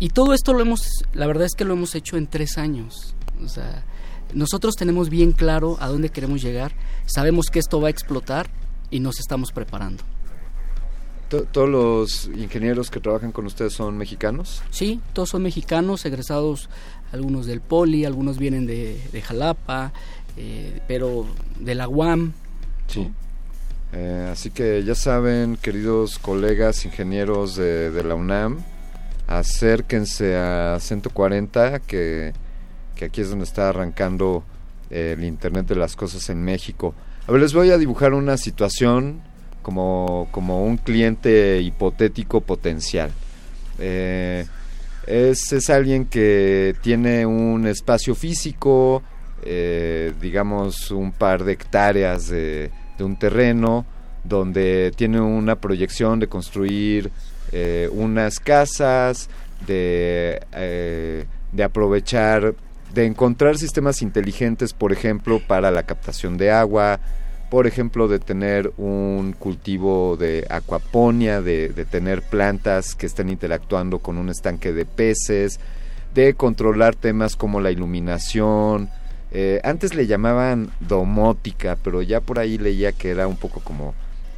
Y 0.00 0.10
todo 0.10 0.32
esto 0.32 0.52
lo 0.52 0.60
hemos, 0.60 0.88
la 1.12 1.26
verdad 1.26 1.44
es 1.44 1.54
que 1.54 1.64
lo 1.64 1.74
hemos 1.74 1.94
hecho 1.94 2.16
en 2.16 2.26
tres 2.26 2.56
años. 2.58 3.14
O 3.44 3.48
sea, 3.48 3.84
nosotros 4.32 4.74
tenemos 4.76 5.08
bien 5.08 5.32
claro 5.32 5.76
a 5.80 5.88
dónde 5.88 6.10
queremos 6.10 6.42
llegar, 6.42 6.72
sabemos 7.06 7.46
que 7.46 7.58
esto 7.58 7.80
va 7.80 7.88
a 7.88 7.90
explotar 7.90 8.50
y 8.90 9.00
nos 9.00 9.18
estamos 9.18 9.52
preparando. 9.52 10.04
¿Todos 11.28 11.68
los 11.68 12.30
ingenieros 12.38 12.90
que 12.90 13.00
trabajan 13.00 13.32
con 13.32 13.44
ustedes 13.44 13.74
son 13.74 13.98
mexicanos? 13.98 14.62
Sí, 14.70 14.98
todos 15.12 15.28
son 15.28 15.42
mexicanos, 15.42 16.06
egresados, 16.06 16.70
algunos 17.12 17.44
del 17.44 17.60
Poli, 17.60 18.06
algunos 18.06 18.38
vienen 18.38 18.66
de, 18.66 18.98
de 19.12 19.22
Jalapa, 19.22 19.92
eh, 20.38 20.80
pero 20.88 21.26
de 21.58 21.74
la 21.74 21.86
UAM. 21.86 22.32
Sí. 22.86 23.10
Eh, 23.92 24.28
así 24.30 24.50
que 24.50 24.84
ya 24.84 24.94
saben, 24.94 25.56
queridos 25.56 26.18
colegas 26.18 26.84
ingenieros 26.84 27.56
de, 27.56 28.02
la 28.04 28.14
UNAM, 28.14 28.58
acérquense 29.26 30.36
a 30.36 30.78
140, 30.80 31.80
que, 31.80 32.32
que 32.94 33.06
aquí 33.06 33.20
es 33.20 33.30
donde 33.30 33.44
está 33.44 33.70
arrancando 33.70 34.44
eh, 34.90 35.14
el 35.16 35.24
Internet 35.24 35.66
de 35.66 35.76
las 35.76 35.96
Cosas 35.96 36.28
en 36.30 36.42
México. 36.42 36.94
A 37.26 37.32
ver, 37.32 37.40
les 37.40 37.52
voy 37.52 37.70
a 37.70 37.78
dibujar 37.78 38.14
una 38.14 38.36
situación 38.36 39.20
como, 39.62 40.28
como 40.30 40.64
un 40.64 40.78
cliente 40.78 41.60
hipotético 41.60 42.40
potencial. 42.40 43.10
Eh, 43.78 44.46
es, 45.06 45.52
es, 45.52 45.70
alguien 45.70 46.06
que 46.06 46.74
tiene 46.82 47.26
un 47.26 47.66
espacio 47.66 48.14
físico, 48.14 49.02
eh, 49.42 50.12
digamos 50.20 50.90
un 50.90 51.12
par 51.12 51.44
de 51.44 51.52
hectáreas 51.52 52.28
de, 52.28 52.70
de, 52.98 53.04
un 53.04 53.16
terreno, 53.16 53.86
donde 54.24 54.92
tiene 54.96 55.20
una 55.20 55.56
proyección 55.56 56.20
de 56.20 56.26
construir 56.26 57.10
eh, 57.52 57.88
unas 57.92 58.40
casas, 58.40 59.30
de, 59.66 60.40
eh, 60.52 61.24
de 61.52 61.62
aprovechar, 61.64 62.54
de 62.92 63.06
encontrar 63.06 63.56
sistemas 63.58 64.02
inteligentes, 64.02 64.72
por 64.72 64.92
ejemplo, 64.92 65.40
para 65.46 65.70
la 65.70 65.84
captación 65.84 66.36
de 66.36 66.50
agua, 66.50 67.00
por 67.50 67.66
ejemplo, 67.66 68.08
de 68.08 68.18
tener 68.18 68.72
un 68.76 69.34
cultivo 69.38 70.16
de 70.18 70.46
acuaponia, 70.50 71.40
de, 71.40 71.70
de, 71.70 71.84
tener 71.86 72.22
plantas 72.22 72.94
que 72.94 73.06
estén 73.06 73.30
interactuando 73.30 74.00
con 74.00 74.18
un 74.18 74.28
estanque 74.28 74.72
de 74.72 74.84
peces, 74.84 75.58
de 76.14 76.34
controlar 76.34 76.94
temas 76.94 77.36
como 77.36 77.60
la 77.60 77.70
iluminación. 77.70 78.90
Eh, 79.30 79.60
antes 79.62 79.94
le 79.94 80.06
llamaban 80.06 80.70
domótica, 80.80 81.76
pero 81.82 82.02
ya 82.02 82.20
por 82.20 82.38
ahí 82.38 82.56
leía 82.58 82.92
que 82.92 83.10
era 83.10 83.26
un 83.26 83.36
poco 83.36 83.60
como, 83.60 83.94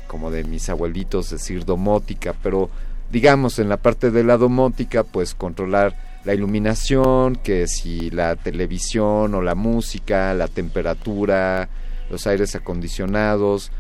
como 0.06 0.30
de 0.30 0.44
mis 0.44 0.68
abuelitos 0.68 1.30
decir 1.30 1.64
domótica, 1.64 2.34
pero 2.42 2.70
digamos 3.10 3.58
en 3.58 3.68
la 3.68 3.76
parte 3.76 4.10
de 4.10 4.24
la 4.24 4.36
domótica, 4.36 5.04
pues 5.04 5.34
controlar 5.34 5.94
la 6.24 6.34
iluminación, 6.34 7.36
que 7.36 7.66
si 7.66 8.10
la 8.10 8.36
televisión 8.36 9.34
o 9.34 9.42
la 9.42 9.54
música, 9.54 10.34
la 10.34 10.48
temperatura, 10.48 11.68
los 12.10 12.26
aires 12.26 12.54
acondicionados, 12.54 13.70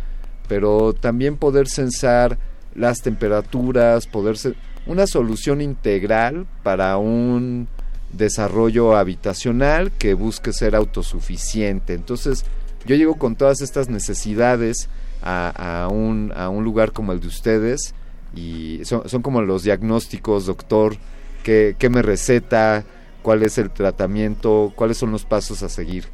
pero 0.48 0.94
también 0.94 1.36
poder 1.36 1.68
censar 1.68 2.38
las 2.74 3.02
temperaturas, 3.02 4.06
poder 4.06 4.38
ser 4.38 4.54
una 4.86 5.06
solución 5.06 5.60
integral 5.60 6.46
para 6.62 6.96
un 6.96 7.68
desarrollo 8.12 8.96
habitacional 8.96 9.92
que 9.92 10.14
busque 10.14 10.52
ser 10.52 10.74
autosuficiente. 10.74 11.94
Entonces, 11.94 12.44
yo 12.86 12.96
llego 12.96 13.16
con 13.16 13.36
todas 13.36 13.60
estas 13.60 13.88
necesidades 13.88 14.88
a, 15.22 15.88
un, 15.90 16.32
a 16.34 16.48
un 16.48 16.64
lugar 16.64 16.92
como 16.92 17.12
el 17.12 17.20
de 17.20 17.28
ustedes 17.28 17.94
y 18.34 18.80
son, 18.84 19.08
son 19.08 19.22
como 19.22 19.42
los 19.42 19.64
diagnósticos, 19.64 20.46
doctor, 20.46 20.96
¿qué, 21.42 21.76
¿qué 21.78 21.90
me 21.90 22.02
receta? 22.02 22.84
¿Cuál 23.22 23.42
es 23.42 23.58
el 23.58 23.70
tratamiento? 23.70 24.72
¿Cuáles 24.74 24.96
son 24.96 25.12
los 25.12 25.24
pasos 25.24 25.62
a 25.62 25.68
seguir? 25.68 26.06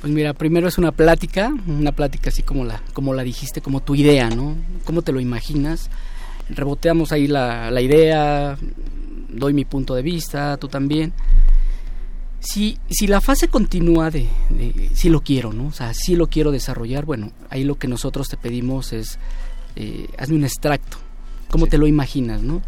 Pues 0.00 0.12
mira, 0.12 0.34
primero 0.34 0.68
es 0.68 0.78
una 0.78 0.92
plática, 0.92 1.52
una 1.66 1.92
plática 1.92 2.28
así 2.28 2.42
como 2.42 2.64
la, 2.64 2.82
como 2.92 3.14
la 3.14 3.22
dijiste, 3.22 3.62
como 3.62 3.80
tu 3.80 3.94
idea, 3.94 4.28
¿no? 4.28 4.54
¿Cómo 4.84 5.02
te 5.02 5.12
lo 5.12 5.20
imaginas? 5.20 5.88
Reboteamos 6.50 7.10
ahí 7.10 7.26
la, 7.26 7.70
la 7.70 7.80
idea, 7.80 8.58
doy 9.28 9.52
mi 9.52 9.64
punto 9.64 9.94
de 9.94 10.02
vista, 10.02 10.56
tú 10.56 10.68
también. 10.68 11.12
Si, 12.40 12.78
si 12.90 13.06
la 13.06 13.20
fase 13.20 13.48
continúa 13.48 14.10
de, 14.10 14.28
de, 14.50 14.90
si 14.94 15.08
lo 15.08 15.22
quiero, 15.22 15.52
¿no? 15.52 15.68
O 15.68 15.72
sea, 15.72 15.94
si 15.94 16.14
lo 16.14 16.26
quiero 16.26 16.50
desarrollar, 16.50 17.06
bueno, 17.06 17.32
ahí 17.48 17.64
lo 17.64 17.76
que 17.76 17.88
nosotros 17.88 18.28
te 18.28 18.36
pedimos 18.36 18.92
es, 18.92 19.18
eh, 19.76 20.08
hazme 20.18 20.36
un 20.36 20.44
extracto, 20.44 20.98
¿cómo 21.50 21.64
sí. 21.64 21.70
te 21.70 21.78
lo 21.78 21.86
imaginas, 21.86 22.42
no? 22.42 22.62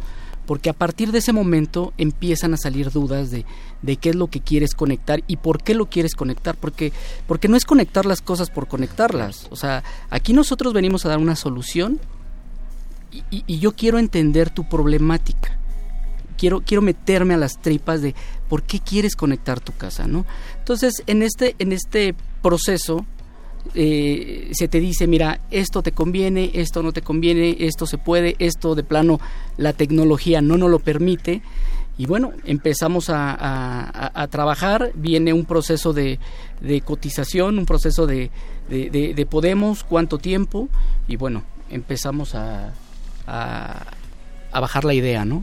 porque 0.47 0.71
a 0.71 0.73
partir 0.73 1.13
de 1.13 1.19
ese 1.19 1.33
momento 1.33 1.93
empiezan 1.99 2.55
a 2.55 2.57
salir 2.57 2.91
dudas 2.91 3.31
de, 3.31 3.45
de, 3.83 3.97
qué 3.97 4.11
es 4.11 4.15
lo 4.15 4.29
que 4.29 4.41
quieres 4.41 4.75
conectar 4.75 5.23
y 5.27 5.37
por 5.37 5.63
qué 5.63 5.75
lo 5.75 5.87
quieres 5.87 6.15
conectar, 6.15 6.57
porque, 6.57 6.93
porque 7.27 7.49
no 7.49 7.57
es 7.57 7.65
conectar 7.65 8.07
las 8.07 8.23
cosas 8.23 8.49
por 8.49 8.69
conectarlas, 8.69 9.49
o 9.51 9.57
sea, 9.57 9.83
aquí 10.09 10.33
nosotros 10.33 10.73
venimos 10.73 11.05
a 11.05 11.11
dar 11.11 11.19
una 11.19 11.37
solución 11.37 12.01
y, 13.11 13.25
y, 13.31 13.45
y 13.47 13.59
yo 13.59 13.73
quiero 13.73 13.99
entender 13.99 14.51
tu 14.51 14.69
problemática, 14.69 15.59
quiero, 16.37 16.61
quiero 16.61 16.83
meterme 16.83 17.35
a 17.35 17.39
las 17.39 17.61
tripas 17.61 18.03
de 18.03 18.15
por 18.49 18.63
qué 18.63 18.81
quieres 18.81 19.17
conectar 19.17 19.61
tu 19.61 19.73
casa, 19.73 20.07
¿no? 20.07 20.25
Entonces, 20.59 21.03
en 21.07 21.23
este, 21.23 21.57
en 21.59 21.73
este 21.73 22.15
proceso, 22.43 23.05
eh, 23.75 24.51
se 24.53 24.69
te 24.69 24.81
dice, 24.81 25.07
mira, 25.07 25.41
esto 25.51 25.83
te 25.83 25.93
conviene, 25.93 26.51
esto 26.55 26.83
no 26.83 26.93
te 26.93 27.03
conviene, 27.03 27.57
esto 27.61 27.87
se 27.87 27.99
puede, 27.99 28.37
esto 28.39 28.75
de 28.75 28.85
plano 28.85 29.21
la 29.57 29.73
tecnología 29.73 30.41
no 30.41 30.57
nos 30.57 30.71
lo 30.71 30.79
permite. 30.79 31.43
Y 31.99 32.05
bueno, 32.05 32.33
empezamos 32.45 33.09
a, 33.09 34.13
a, 34.21 34.27
trabajar, 34.29 34.91
viene 34.95 35.33
un 35.33 35.47
proceso 35.47 35.95
de, 35.95 36.19
de 36.61 36.83
cotización, 36.83 37.59
un 37.59 37.65
proceso 37.65 38.07
de, 38.07 38.31
de, 38.69 39.15
de, 39.15 39.27
Podemos, 39.27 39.83
cuánto 39.83 40.19
tiempo, 40.19 40.69
y 41.09 41.17
bueno, 41.17 41.45
empezamos 41.71 42.35
a, 42.35 42.75
a 43.27 44.61
bajar 44.61 44.85
la 44.85 44.93
idea, 44.93 45.25
¿no? 45.25 45.43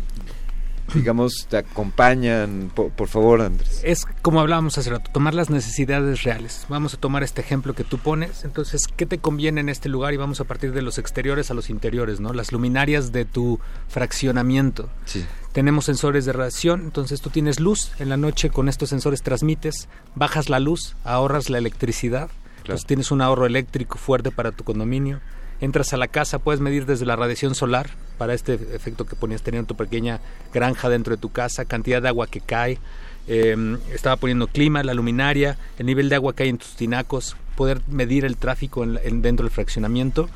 Digamos, 0.93 1.47
te 1.49 1.57
acompañan, 1.57 2.71
por, 2.73 2.89
por, 2.91 3.07
favor, 3.07 3.41
Andrés. 3.41 3.81
Es 3.83 4.05
como 4.21 4.39
hablábamos 4.39 4.77
hace 4.77 4.89
rato, 4.89 5.09
tomar 5.11 5.33
las 5.33 5.49
necesidades 5.49 6.23
reales. 6.23 6.65
Vamos 6.69 6.93
a 6.93 6.97
tomar 6.97 7.23
este 7.23 7.41
ejemplo 7.41 7.73
que 7.73 7.83
tú 7.83 7.97
pones. 7.97 8.43
Entonces, 8.43 8.87
¿qué 8.87 9.05
te 9.05 9.17
conviene 9.17 9.61
en 9.61 9.69
este 9.69 9.89
lugar? 9.89 10.13
Y 10.13 10.17
vamos 10.17 10.39
a 10.39 10.43
partir 10.43 10.73
de 10.73 10.81
los 10.81 10.97
exteriores 10.97 11.51
a 11.51 11.53
los 11.53 11.69
interiores, 11.69 12.19
¿no? 12.19 12.33
Las 12.33 12.51
luminarias 12.51 13.11
de 13.11 13.25
tu 13.25 13.59
fraccionamiento. 13.87 14.89
Sí. 15.05 15.25
Tenemos 15.51 15.85
sensores 15.85 16.25
de 16.25 16.33
radiación, 16.33 16.81
entonces 16.81 17.21
tú 17.21 17.29
tienes 17.29 17.59
luz 17.59 17.91
en 17.99 18.09
la 18.09 18.17
noche, 18.17 18.49
con 18.49 18.69
estos 18.69 18.89
sensores 18.89 19.21
transmites, 19.21 19.87
bajas 20.15 20.49
la 20.49 20.59
luz, 20.59 20.95
ahorras 21.03 21.51
la 21.51 21.59
electricidad, 21.59 22.27
claro. 22.27 22.61
entonces 22.61 22.87
tienes 22.87 23.11
un 23.11 23.21
ahorro 23.21 23.45
eléctrico 23.45 23.99
fuerte 23.99 24.31
para 24.31 24.51
tu 24.51 24.63
condominio 24.63 25.21
entras 25.63 25.93
a 25.93 25.97
la 25.97 26.09
casa, 26.09 26.39
puedes 26.39 26.59
medir 26.59 26.85
desde 26.85 27.05
la 27.05 27.15
radiación 27.15 27.55
solar, 27.55 27.89
para 28.17 28.33
este 28.33 28.53
efecto 28.53 29.05
que 29.05 29.15
ponías 29.15 29.41
tener 29.41 29.59
en 29.59 29.65
tu 29.65 29.75
pequeña 29.75 30.19
granja 30.53 30.89
dentro 30.89 31.15
de 31.15 31.21
tu 31.21 31.31
casa, 31.31 31.63
cantidad 31.63 32.01
de 32.01 32.09
agua 32.09 32.27
que 32.27 32.41
cae, 32.41 32.79
eh, 33.27 33.77
estaba 33.93 34.17
poniendo 34.17 34.47
clima, 34.47 34.83
la 34.83 34.93
luminaria, 34.93 35.57
el 35.77 35.85
nivel 35.85 36.09
de 36.09 36.15
agua 36.15 36.35
que 36.35 36.43
hay 36.43 36.49
en 36.49 36.57
tus 36.57 36.75
tinacos, 36.75 37.37
poder 37.55 37.81
medir 37.87 38.25
el 38.25 38.35
tráfico 38.35 38.83
en, 38.83 38.99
en, 39.03 39.21
dentro 39.21 39.45
del 39.45 39.53
fraccionamiento. 39.53 40.29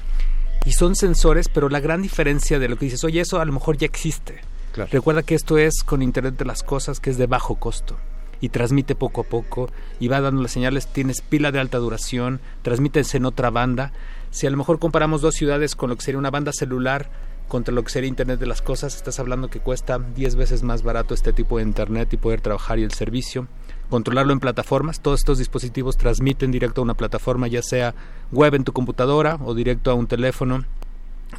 Y 0.66 0.72
son 0.72 0.96
sensores, 0.96 1.50
pero 1.50 1.68
la 1.68 1.82
gran 1.82 2.02
diferencia 2.02 2.58
de 2.58 2.70
lo 2.70 2.78
que 2.78 2.86
dices, 2.86 3.04
oye, 3.04 3.20
eso 3.20 3.42
a 3.42 3.46
lo 3.46 3.52
mejor 3.52 3.78
ya 3.78 3.86
existe. 3.86 4.42
Claro. 4.72 4.90
Recuerda 4.94 5.24
que 5.24 5.36
esto 5.36 5.58
es 5.58 5.84
con 5.84 6.02
Internet 6.02 6.38
de 6.38 6.46
las 6.46 6.64
Cosas, 6.64 7.02
que 7.02 7.10
es 7.10 7.18
de 7.18 7.28
bajo 7.28 7.56
costo 7.56 7.98
y 8.42 8.50
transmite 8.50 8.96
poco 8.96 9.22
a 9.22 9.24
poco 9.24 9.70
y 10.00 10.08
va 10.08 10.22
dando 10.22 10.42
las 10.42 10.52
señales, 10.52 10.88
tienes 10.88 11.22
pila 11.22 11.52
de 11.52 11.60
alta 11.60 11.78
duración, 11.78 12.40
transmites 12.62 13.16
en 13.16 13.26
otra 13.26 13.50
banda. 13.50 13.92
Si 14.38 14.46
a 14.46 14.52
lo 14.52 14.58
mejor 14.58 14.78
comparamos 14.78 15.22
dos 15.22 15.34
ciudades 15.34 15.76
con 15.76 15.90
lo 15.90 15.96
que 15.96 16.04
sería 16.04 16.20
una 16.20 16.30
banda 16.30 16.54
celular 16.54 17.10
contra 17.48 17.74
lo 17.74 17.84
que 17.84 17.90
sería 17.90 18.08
Internet 18.08 18.40
de 18.40 18.46
las 18.46 18.62
Cosas, 18.62 18.96
estás 18.96 19.20
hablando 19.20 19.50
que 19.50 19.60
cuesta 19.60 19.98
10 19.98 20.36
veces 20.36 20.62
más 20.62 20.84
barato 20.84 21.16
este 21.16 21.34
tipo 21.34 21.58
de 21.58 21.64
Internet 21.64 22.14
y 22.14 22.18
poder 22.18 22.40
trabajar 22.40 22.78
y 22.78 22.84
el 22.84 22.92
servicio. 22.92 23.48
Controlarlo 23.90 24.34
en 24.34 24.40
plataformas, 24.40 25.00
todos 25.00 25.22
estos 25.22 25.40
dispositivos 25.40 25.98
transmiten 25.98 26.52
directo 26.52 26.82
a 26.82 26.84
una 26.84 26.94
plataforma, 26.94 27.48
ya 27.48 27.64
sea 27.64 27.96
web 28.32 28.54
en 28.54 28.64
tu 28.64 28.74
computadora 28.74 29.40
o 29.44 29.56
directo 29.56 29.90
a 29.90 29.96
un 29.96 30.06
teléfono 30.06 30.66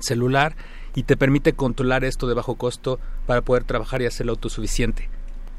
celular 0.01 0.57
y 0.96 1.05
te 1.05 1.16
permite 1.16 1.53
controlar 1.53 2.03
esto 2.03 2.26
de 2.26 2.34
bajo 2.34 2.57
costo 2.57 2.99
para 3.26 3.42
poder 3.42 3.62
trabajar 3.62 4.03
y 4.03 4.07
hacerlo 4.07 4.32
autosuficiente. 4.32 5.09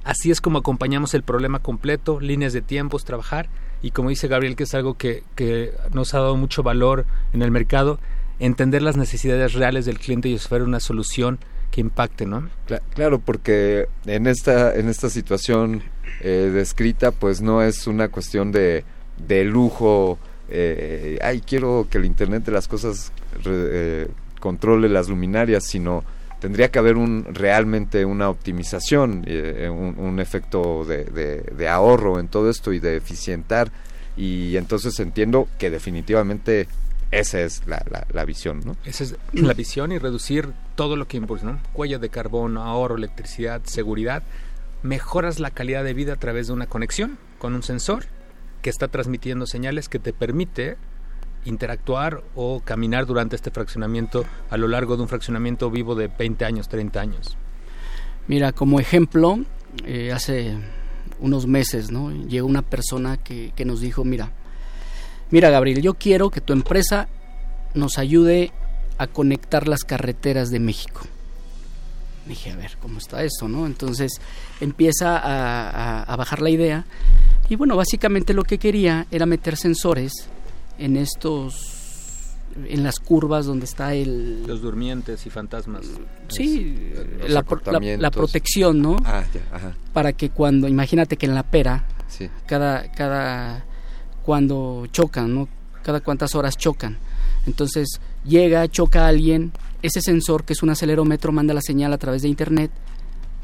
Así 0.04 0.30
es 0.30 0.42
como 0.42 0.60
acompañamos 0.60 1.14
el 1.14 1.24
problema 1.24 1.60
completo, 1.60 2.20
líneas 2.20 2.52
de 2.52 2.62
tiempos, 2.62 3.06
trabajar 3.06 3.48
y 3.82 3.92
como 3.92 4.10
dice 4.10 4.28
Gabriel, 4.28 4.56
que 4.56 4.64
es 4.64 4.74
algo 4.74 4.96
que, 4.96 5.24
que 5.36 5.74
nos 5.94 6.14
ha 6.14 6.20
dado 6.20 6.36
mucho 6.36 6.64
valor 6.64 7.06
en 7.34 7.42
el 7.42 7.52
mercado, 7.52 8.00
entender 8.40 8.82
las 8.82 8.98
necesidades 8.98 9.54
reales 9.54 9.86
del 9.86 10.00
cliente 10.00 10.30
y 10.30 10.36
ofrecer 10.36 10.64
una 10.64 10.80
solución 10.80 11.40
que 11.72 11.82
impacte, 11.82 12.26
¿no? 12.26 12.50
Claro, 12.94 13.20
porque 13.20 13.88
en 14.06 14.28
esta, 14.28 14.76
en 14.76 14.90
esta 14.90 15.10
situación 15.10 15.84
eh, 16.22 16.50
descrita, 16.54 17.12
pues 17.12 17.42
no 17.42 17.62
es 17.62 17.86
una 17.88 18.08
cuestión 18.10 18.52
de, 18.52 18.84
de 19.28 19.44
lujo, 19.46 20.18
eh, 20.50 21.20
ay, 21.22 21.42
quiero 21.42 21.88
que 21.90 22.00
el 22.00 22.06
Internet 22.06 22.46
de 22.46 22.52
las 22.52 22.68
cosas 22.68 23.12
eh, 23.46 24.08
controle 24.40 24.90
las 24.90 25.10
luminarias, 25.10 25.66
sino 25.66 26.04
tendría 26.40 26.72
que 26.72 26.80
haber 26.80 26.98
un 26.98 27.26
realmente 27.34 28.06
una 28.06 28.30
optimización, 28.30 29.24
eh, 29.28 29.70
un, 29.70 29.98
un, 29.98 30.20
efecto 30.20 30.86
de, 30.86 31.68
ahorro 31.70 32.20
en 32.20 32.28
todo 32.28 32.50
esto 32.50 32.74
y 32.74 32.80
de 32.80 32.98
eficientar. 32.98 33.72
Y 34.18 34.58
entonces 34.58 35.00
entiendo 35.00 35.48
que 35.58 35.70
definitivamente 35.70 36.68
esa 37.12 37.42
es 37.42 37.64
la, 37.66 38.26
visión, 38.26 38.62
¿no? 38.66 38.76
Esa 38.86 39.04
es 39.04 39.16
la 39.34 39.54
visión 39.54 39.92
y 39.92 39.98
reducir 39.98 40.50
todo 40.76 40.96
lo 40.96 41.08
que 41.08 41.18
impulsa, 41.18 41.46
¿no? 41.46 41.60
Huella 41.74 42.00
de 42.00 42.10
carbono, 42.10 42.64
ahorro, 42.64 42.98
electricidad, 42.98 43.62
seguridad. 43.64 44.24
Mejoras 44.84 45.40
la 45.40 45.52
calidad 45.52 45.84
de 45.84 45.94
vida 45.94 46.14
a 46.14 46.18
través 46.18 46.48
de 46.48 46.54
una 46.54 46.68
conexión 46.68 47.18
con 47.38 47.54
un 47.54 47.64
sensor 47.64 48.06
que 48.62 48.70
está 48.70 48.88
transmitiendo 48.88 49.46
señales 49.46 49.90
que 49.90 50.00
te 50.00 50.14
permite 50.14 50.78
interactuar 51.46 52.24
o 52.36 52.62
caminar 52.62 53.06
durante 53.06 53.36
este 53.36 53.52
fraccionamiento 53.52 54.26
a 54.50 54.58
lo 54.58 54.68
largo 54.68 54.96
de 54.96 55.04
un 55.04 55.08
fraccionamiento 55.08 55.70
vivo 55.70 55.96
de 55.96 56.08
20 56.08 56.46
años, 56.46 56.70
30 56.70 57.00
años? 57.00 57.38
Mira, 58.28 58.52
como 58.52 58.80
ejemplo, 58.80 59.40
eh, 59.86 60.12
hace 60.12 60.56
unos 61.20 61.48
meses, 61.48 61.92
¿no? 61.92 62.12
Llegó 62.12 62.48
una 62.48 62.62
persona 62.62 63.18
que, 63.18 63.54
nos 63.66 63.82
dijo, 63.82 64.04
mira, 64.04 64.32
mira 65.32 65.50
Gabriel, 65.50 65.82
yo 65.82 65.96
quiero 65.96 66.30
que 66.30 66.42
tu 66.42 66.54
empresa 66.54 67.08
nos 67.74 67.98
ayude 67.98 68.52
a 68.98 69.08
conectar 69.08 69.68
las 69.68 69.84
carreteras 69.84 70.50
de 70.50 70.60
México. 70.60 71.02
Dije, 72.28 72.52
a 72.52 72.56
ver, 72.56 72.78
¿cómo 72.80 73.00
está 73.00 73.24
eso, 73.24 73.48
no? 73.48 73.66
Entonces 73.66 74.12
empieza 74.62 75.20
a 76.04 76.16
bajar 76.16 76.42
la 76.42 76.52
idea 76.52 76.86
y 77.50 77.56
bueno, 77.56 77.76
básicamente 77.76 78.36
lo 78.36 78.44
que 78.44 78.60
quería 78.60 79.08
era 79.10 79.26
meter 79.26 79.58
sensores 79.58 80.30
en 80.80 80.98
estos 80.98 81.76
en 82.68 82.84
las 82.84 83.00
curvas 83.00 83.46
donde 83.46 83.66
está 83.66 83.94
el 83.94 84.46
los 84.48 84.62
durmientes 84.62 85.26
y 85.26 85.30
fantasmas. 85.30 85.86
Sí 86.30 86.76
es, 87.24 87.30
la, 87.30 87.46
la, 87.66 87.98
la, 87.98 88.12
protección 88.12 88.82
no 88.82 88.98
ah, 89.06 89.24
ya, 89.34 89.42
ajá. 89.56 89.76
para 89.94 90.14
que 90.14 90.30
cuando 90.30 90.68
imagínate 90.68 91.16
que 91.18 91.28
en 91.28 91.36
la 91.36 91.44
pera 91.44 91.86
sí. 92.08 92.30
cada 92.48 92.92
cada 92.92 93.66
cuando 94.24 94.88
chocan 94.92 95.34
no 95.34 95.48
cada 95.84 96.02
cuántas 96.02 96.36
horas 96.36 96.58
chocan. 96.58 96.98
Entonces 97.46 98.02
llega 98.26 98.68
choca 98.68 99.06
a 99.06 99.08
alguien 99.08 99.52
ese 99.82 100.02
sensor 100.02 100.44
que 100.44 100.54
es 100.54 100.64
un 100.64 100.72
acelerómetro 100.72 101.32
manda 101.32 101.54
la 101.54 101.62
señal 101.62 101.94
a 101.94 101.98
través 101.98 102.24
de 102.24 102.28
internet 102.28 102.72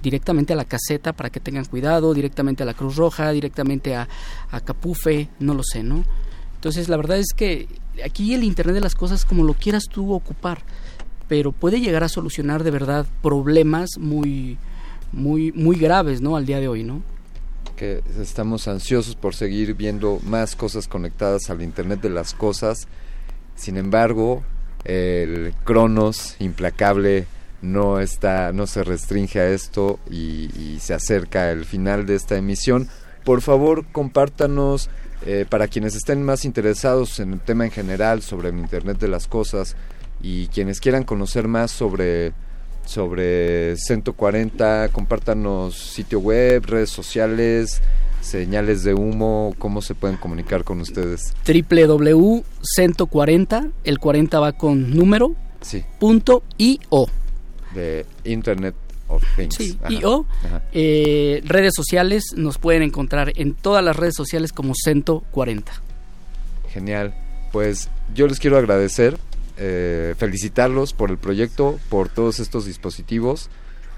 directamente 0.01 0.53
a 0.53 0.55
la 0.55 0.65
caseta 0.65 1.13
para 1.13 1.29
que 1.29 1.39
tengan 1.39 1.65
cuidado 1.65 2.13
directamente 2.13 2.63
a 2.63 2.65
la 2.65 2.73
Cruz 2.73 2.95
Roja 2.95 3.31
directamente 3.31 3.95
a, 3.95 4.07
a 4.51 4.59
Capufe 4.61 5.29
no 5.39 5.53
lo 5.53 5.63
sé 5.63 5.81
no 5.81 6.03
entonces, 6.65 6.89
la 6.89 6.97
verdad 6.97 7.19
es 7.19 7.31
que 7.35 7.67
aquí 8.03 8.33
el 8.33 8.43
Internet 8.43 8.73
de 8.73 8.81
las 8.81 8.95
Cosas, 8.95 9.23
como 9.23 9.43
lo 9.43 9.53
quieras 9.53 9.83
tú 9.87 10.11
ocupar, 10.11 10.63
pero 11.27 11.51
puede 11.51 11.79
llegar 11.79 12.03
a 12.03 12.09
solucionar 12.09 12.63
de 12.63 12.71
verdad 12.71 13.05
problemas 13.21 13.99
muy, 13.99 14.57
muy, 15.11 15.51
muy 15.51 15.77
graves, 15.77 16.21
¿no? 16.21 16.35
Al 16.35 16.47
día 16.47 16.59
de 16.59 16.67
hoy, 16.67 16.81
¿no? 16.81 17.03
Que 17.75 18.01
estamos 18.19 18.67
ansiosos 18.67 19.15
por 19.15 19.35
seguir 19.35 19.75
viendo 19.75 20.19
más 20.23 20.55
cosas 20.55 20.87
conectadas 20.87 21.51
al 21.51 21.61
Internet 21.61 22.01
de 22.01 22.09
las 22.09 22.33
cosas. 22.33 22.87
Sin 23.53 23.77
embargo, 23.77 24.41
el 24.85 25.53
Cronos 25.65 26.35
implacable 26.39 27.27
no 27.61 27.99
está, 27.99 28.51
no 28.53 28.65
se 28.65 28.83
restringe 28.83 29.39
a 29.39 29.49
esto 29.49 29.99
y, 30.09 30.49
y 30.59 30.79
se 30.79 30.95
acerca 30.95 31.51
el 31.51 31.63
final 31.63 32.07
de 32.07 32.15
esta 32.15 32.37
emisión. 32.37 32.89
Por 33.23 33.41
favor, 33.41 33.85
compártanos 33.91 34.89
eh, 35.25 35.45
para 35.49 35.67
quienes 35.67 35.95
estén 35.95 36.23
más 36.23 36.45
interesados 36.45 37.19
en 37.19 37.33
el 37.33 37.39
tema 37.39 37.65
en 37.65 37.71
general 37.71 38.21
sobre 38.21 38.49
el 38.49 38.59
Internet 38.59 38.99
de 38.99 39.07
las 39.07 39.27
Cosas 39.27 39.75
y 40.21 40.47
quienes 40.47 40.79
quieran 40.79 41.03
conocer 41.03 41.47
más 41.47 41.71
sobre 41.71 42.33
sobre 42.85 43.75
140, 43.77 44.89
compártanos 44.91 45.75
sitio 45.75 46.19
web, 46.19 46.63
redes 46.67 46.91
sociales, 46.91 47.81
señales 48.21 48.83
de 48.83 48.93
humo, 48.93 49.55
cómo 49.57 49.81
se 49.81 49.95
pueden 49.95 50.17
comunicar 50.17 50.63
con 50.63 50.81
ustedes. 50.81 51.33
www.140, 51.47 53.71
el 53.83 53.97
40 53.99 54.39
va 54.39 54.51
con 54.53 54.95
número, 54.95 55.33
sí. 55.61 55.83
punto 55.99 56.43
io. 56.57 57.07
De 57.73 58.05
Internet 58.23 58.75
of 59.07 59.23
Things. 59.35 59.55
Sí, 59.55 59.77
io. 59.89 60.25
Eh, 60.71 61.41
redes 61.45 61.73
sociales 61.75 62.33
nos 62.35 62.57
pueden 62.57 62.83
encontrar 62.83 63.31
en 63.35 63.53
todas 63.53 63.83
las 63.83 63.95
redes 63.95 64.15
sociales 64.15 64.51
como 64.51 64.73
140. 64.75 65.71
Genial. 66.69 67.13
Pues 67.51 67.89
yo 68.13 68.27
les 68.27 68.39
quiero 68.39 68.57
agradecer, 68.57 69.17
eh, 69.57 70.15
felicitarlos 70.17 70.93
por 70.93 71.09
el 71.09 71.17
proyecto, 71.17 71.79
por 71.89 72.09
todos 72.09 72.39
estos 72.39 72.65
dispositivos 72.65 73.49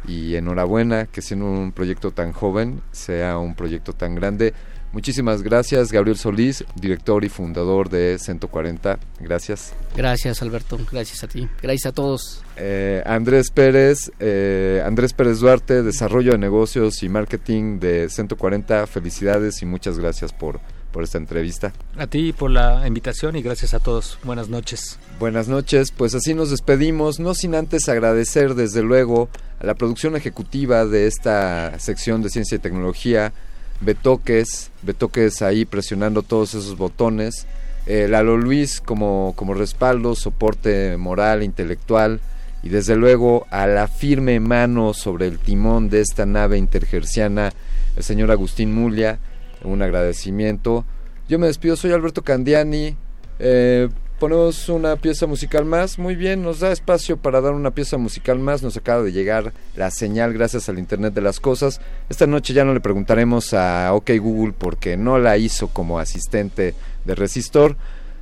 y 0.07 0.35
enhorabuena 0.35 1.05
que 1.05 1.21
siendo 1.21 1.45
un 1.45 1.71
proyecto 1.71 2.11
tan 2.11 2.31
joven 2.31 2.81
sea 2.91 3.37
un 3.37 3.55
proyecto 3.55 3.93
tan 3.93 4.15
grande. 4.15 4.53
Muchísimas 4.93 5.43
gracias, 5.43 5.91
Gabriel 5.91 6.17
Solís, 6.17 6.63
director 6.75 7.23
y 7.23 7.29
fundador 7.29 7.89
de 7.89 8.17
140. 8.19 8.97
Gracias. 9.19 9.73
Gracias, 9.95 10.41
Alberto. 10.41 10.79
Gracias 10.91 11.23
a 11.23 11.27
ti. 11.27 11.47
Gracias 11.61 11.87
a 11.87 11.91
todos. 11.91 12.43
Eh, 12.55 13.03
Andrés 13.05 13.51
Pérez, 13.51 14.11
eh, 14.19 14.81
Andrés 14.85 15.13
Pérez 15.13 15.39
Duarte, 15.39 15.83
desarrollo 15.83 16.31
de 16.31 16.37
negocios 16.37 17.03
y 17.03 17.09
marketing 17.09 17.79
de 17.79 18.09
140. 18.09 18.87
Felicidades 18.87 19.61
y 19.61 19.65
muchas 19.65 19.99
gracias 19.99 20.31
por, 20.31 20.59
por 20.91 21.03
esta 21.03 21.17
entrevista. 21.17 21.73
A 21.97 22.07
ti 22.07 22.33
por 22.33 22.49
la 22.49 22.87
invitación 22.87 23.35
y 23.35 23.41
gracias 23.41 23.73
a 23.73 23.79
todos. 23.79 24.17
Buenas 24.23 24.49
noches. 24.49 24.97
Buenas 25.19 25.47
noches, 25.47 25.91
pues 25.91 26.15
así 26.15 26.33
nos 26.33 26.49
despedimos, 26.49 27.19
no 27.19 27.33
sin 27.33 27.55
antes 27.55 27.89
agradecer 27.89 28.55
desde 28.55 28.83
luego 28.83 29.29
a 29.59 29.65
la 29.65 29.75
producción 29.75 30.15
ejecutiva 30.15 30.85
de 30.85 31.07
esta 31.07 31.77
sección 31.79 32.21
de 32.21 32.29
ciencia 32.29 32.55
y 32.55 32.59
tecnología, 32.59 33.33
Betoques, 33.81 34.71
Betoques 34.81 35.41
ahí 35.41 35.65
presionando 35.65 36.23
todos 36.23 36.55
esos 36.55 36.77
botones, 36.77 37.47
eh, 37.85 38.07
Lalo 38.09 38.37
Luis 38.37 38.81
como, 38.81 39.33
como 39.35 39.53
respaldo, 39.53 40.15
soporte 40.15 40.97
moral, 40.97 41.43
intelectual, 41.43 42.19
y 42.63 42.69
desde 42.69 42.95
luego 42.95 43.45
a 43.49 43.67
la 43.67 43.87
firme 43.87 44.39
mano 44.39 44.93
sobre 44.93 45.27
el 45.27 45.39
timón 45.39 45.89
de 45.89 46.01
esta 46.01 46.25
nave 46.25 46.57
intergerciana, 46.57 47.53
el 47.95 48.03
señor 48.03 48.31
Agustín 48.31 48.73
Mulia, 48.73 49.19
un 49.63 49.81
agradecimiento. 49.81 50.85
Yo 51.29 51.39
me 51.39 51.47
despido, 51.47 51.75
soy 51.75 51.91
Alberto 51.91 52.23
Candiani. 52.23 52.95
Eh, 53.39 53.89
ponemos 54.19 54.69
una 54.69 54.95
pieza 54.95 55.27
musical 55.27 55.65
más. 55.65 55.99
Muy 55.99 56.15
bien, 56.15 56.43
nos 56.43 56.59
da 56.59 56.71
espacio 56.71 57.17
para 57.17 57.41
dar 57.41 57.53
una 57.53 57.71
pieza 57.71 57.97
musical 57.97 58.39
más. 58.39 58.63
Nos 58.63 58.77
acaba 58.77 59.03
de 59.03 59.11
llegar 59.11 59.53
la 59.75 59.91
señal 59.91 60.33
gracias 60.33 60.69
al 60.69 60.79
Internet 60.79 61.13
de 61.13 61.21
las 61.21 61.39
Cosas. 61.39 61.81
Esta 62.09 62.27
noche 62.27 62.53
ya 62.53 62.65
no 62.65 62.73
le 62.73 62.79
preguntaremos 62.79 63.53
a 63.53 63.93
OK 63.93 64.11
Google 64.19 64.53
porque 64.57 64.97
no 64.97 65.19
la 65.19 65.37
hizo 65.37 65.67
como 65.67 65.99
asistente 65.99 66.73
de 67.05 67.15
Resistor. 67.15 67.77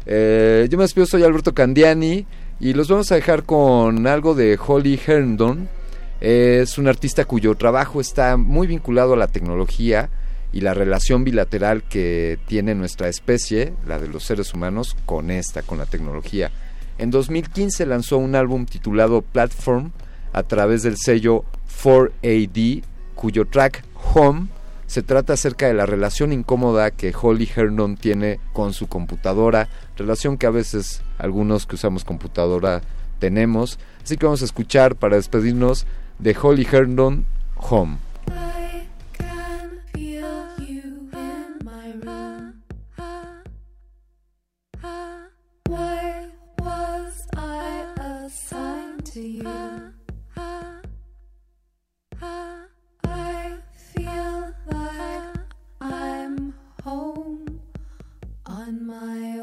Eh, 0.06 0.68
yo 0.70 0.78
me 0.78 0.84
despido, 0.84 1.06
soy 1.06 1.24
Alberto 1.24 1.54
Candiani 1.54 2.26
y 2.60 2.74
los 2.74 2.90
vamos 2.90 3.12
a 3.12 3.16
dejar 3.16 3.44
con 3.44 4.06
algo 4.08 4.36
de 4.36 4.60
Holly 4.66 5.00
Herndon. 5.06 5.70
Es 6.22 6.78
un 6.78 6.88
artista 6.88 7.26
cuyo 7.26 7.56
trabajo 7.56 8.02
está 8.02 8.38
muy 8.38 8.68
vinculado 8.68 9.14
a 9.14 9.18
la 9.18 9.28
tecnología 9.28 10.10
y 10.56 10.62
la 10.62 10.74
relación 10.74 11.26
bilateral 11.26 11.84
que 11.84 12.40
tiene 12.48 12.76
nuestra 12.76 13.10
especie, 13.10 13.74
la 13.86 14.00
de 14.00 14.08
los 14.08 14.24
seres 14.24 14.54
humanos, 14.54 14.96
con 15.06 15.30
esta, 15.30 15.64
con 15.64 15.78
la 15.78 15.86
tecnología. 15.86 16.50
En 16.98 17.12
2015 17.12 17.86
lanzó 17.86 18.18
un 18.18 18.36
álbum 18.36 18.66
titulado 18.66 19.22
Platform 19.22 19.92
a 20.32 20.44
través 20.44 20.82
del 20.82 20.96
sello 20.96 21.44
4AD, 21.84 22.84
cuyo 23.16 23.46
track 23.46 23.84
Home 24.14 24.48
se 24.88 25.04
trata 25.04 25.34
acerca 25.34 25.68
de 25.68 25.74
la 25.74 25.86
relación 25.86 26.32
incómoda 26.32 26.90
que 26.90 27.14
Holly 27.14 27.50
Herndon 27.54 27.98
tiene 27.98 28.40
con 28.54 28.72
su 28.72 28.88
computadora, 28.88 29.68
relación 29.98 30.38
que 30.38 30.48
a 30.48 30.52
veces 30.52 31.02
algunos 31.18 31.66
que 31.66 31.76
usamos 31.76 32.06
computadora 32.06 32.82
tenemos. 33.20 33.78
Así 34.02 34.16
que 34.16 34.26
vamos 34.26 34.42
a 34.42 34.46
escuchar 34.46 34.96
para 34.96 35.18
despedirnos 35.18 35.86
de 36.20 36.34
Holly 36.42 36.66
Herndon 36.72 37.26
Home. 37.58 37.98
My 59.02 59.35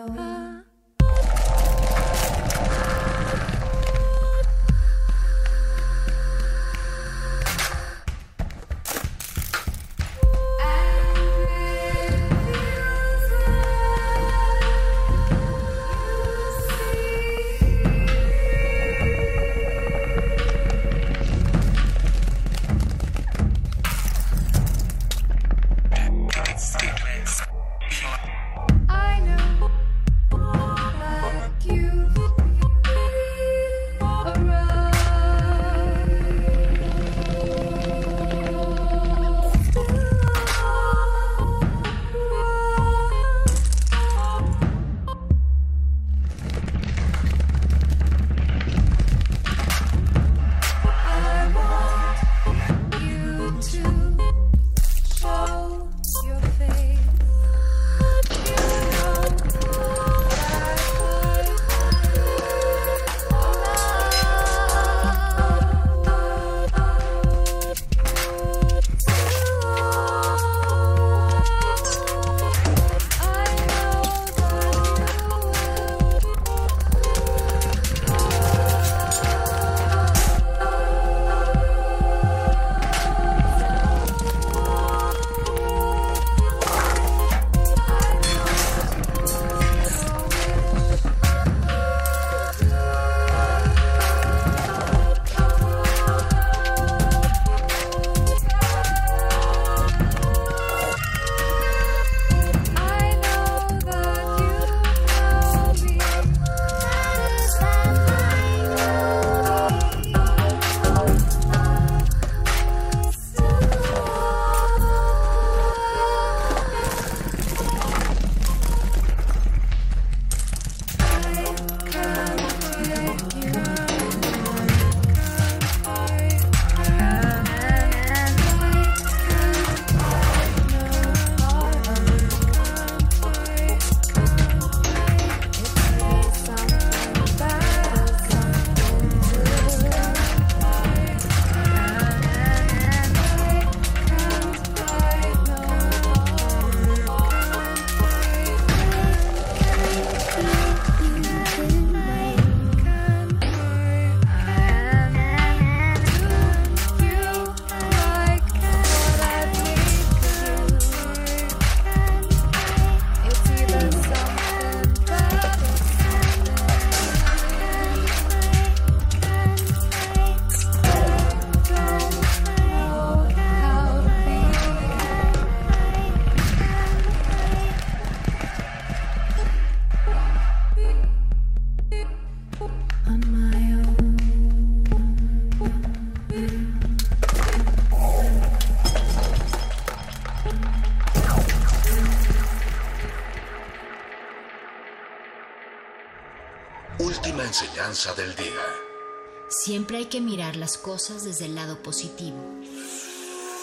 que 200.13 200.21
mirar 200.21 200.57
las 200.57 200.77
cosas 200.77 201.25
desde 201.25 201.47
el 201.47 201.55
lado 201.55 201.83
positivo. 201.83 202.37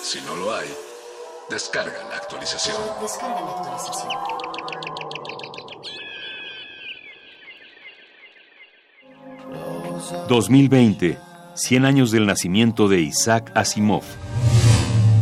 Si 0.02 0.20
no 0.22 0.36
lo 0.36 0.52
hay, 0.52 0.68
descarga 1.48 1.94
la 2.10 2.16
actualización. 2.16 2.76
Descarga 3.00 3.40
la 3.40 3.52
actualización. 3.52 4.12
2020, 10.28 11.20
100 11.54 11.86
años 11.86 12.10
del 12.10 12.26
nacimiento 12.26 12.88
de 12.88 13.02
Isaac 13.02 13.52
Asimov. 13.54 14.02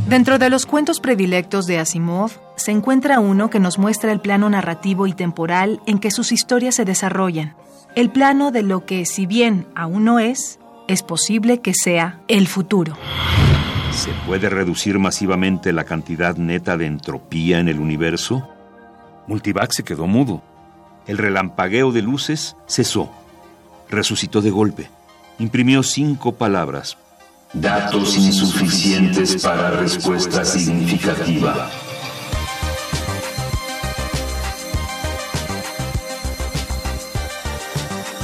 Dentro 0.07 0.39
de 0.39 0.49
los 0.49 0.65
cuentos 0.65 1.01
predilectos 1.01 1.67
de 1.67 1.80
Asimov, 1.80 2.32
se 2.55 2.71
encuentra 2.71 3.19
uno 3.19 3.49
que 3.49 3.59
nos 3.59 3.78
muestra 3.78 4.13
el 4.13 4.21
plano 4.21 4.49
narrativo 4.49 5.07
y 5.07 5.13
temporal 5.13 5.82
en 5.88 5.99
que 5.99 6.09
sus 6.09 6.32
historias 6.32 6.75
se 6.75 6.86
desarrollan. 6.86 7.57
El 7.95 8.11
plano 8.11 8.51
de 8.51 8.63
lo 8.63 8.86
que, 8.86 9.05
si 9.05 9.25
bien 9.25 9.67
aún 9.75 10.05
no 10.05 10.19
es, 10.19 10.59
es 10.88 11.04
posible 11.04 11.62
que 11.62 11.74
sea 11.74 12.22
el 12.28 12.48
futuro. 12.48 12.98
¿Se 13.92 14.12
puede 14.26 14.50
reducir 14.50 15.00
masivamente 15.00 15.74
la 15.74 15.84
cantidad 15.84 16.36
neta 16.38 16.78
de 16.78 16.86
entropía 16.86 17.60
en 17.60 17.68
el 17.68 17.80
universo? 17.80 18.48
Multivac 19.28 19.72
se 19.72 19.84
quedó 19.84 20.08
mudo. 20.08 20.42
El 21.08 21.18
relampagueo 21.18 21.92
de 21.92 22.02
luces 22.02 22.56
cesó. 22.68 23.12
Resucitó 23.90 24.42
de 24.42 24.52
golpe. 24.52 24.90
Imprimió 25.40 25.84
cinco 25.84 26.34
palabras. 26.36 26.98
Datos 27.54 28.18
insuficientes 28.18 29.42
para 29.42 29.72
respuesta 29.72 30.44
significativa. 30.44 31.70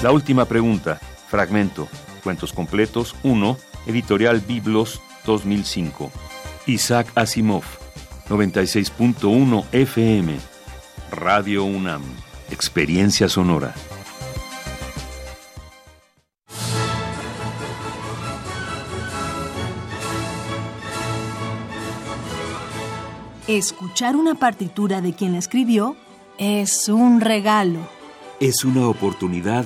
La 0.04 0.12
última 0.12 0.44
pregunta. 0.46 1.00
Fragmento. 1.30 1.88
Cuentos 2.24 2.54
completos 2.54 3.16
1. 3.24 3.58
Editorial 3.86 4.40
Biblos 4.40 5.02
2005. 5.26 6.12
Isaac 6.68 7.12
Asimov. 7.16 7.64
96.1 8.30 9.66
FM. 9.74 10.40
Radio 11.12 11.66
UNAM. 11.66 12.02
Experiencia 12.50 13.28
sonora. 13.28 13.76
Escuchar 23.48 24.16
una 24.16 24.36
partitura 24.36 25.02
de 25.02 25.14
quien 25.14 25.34
la 25.34 25.40
escribió 25.40 25.98
es 26.38 26.88
un 26.88 27.20
regalo. 27.20 27.80
Es 28.40 28.64
una 28.64 28.88
oportunidad 28.88 29.66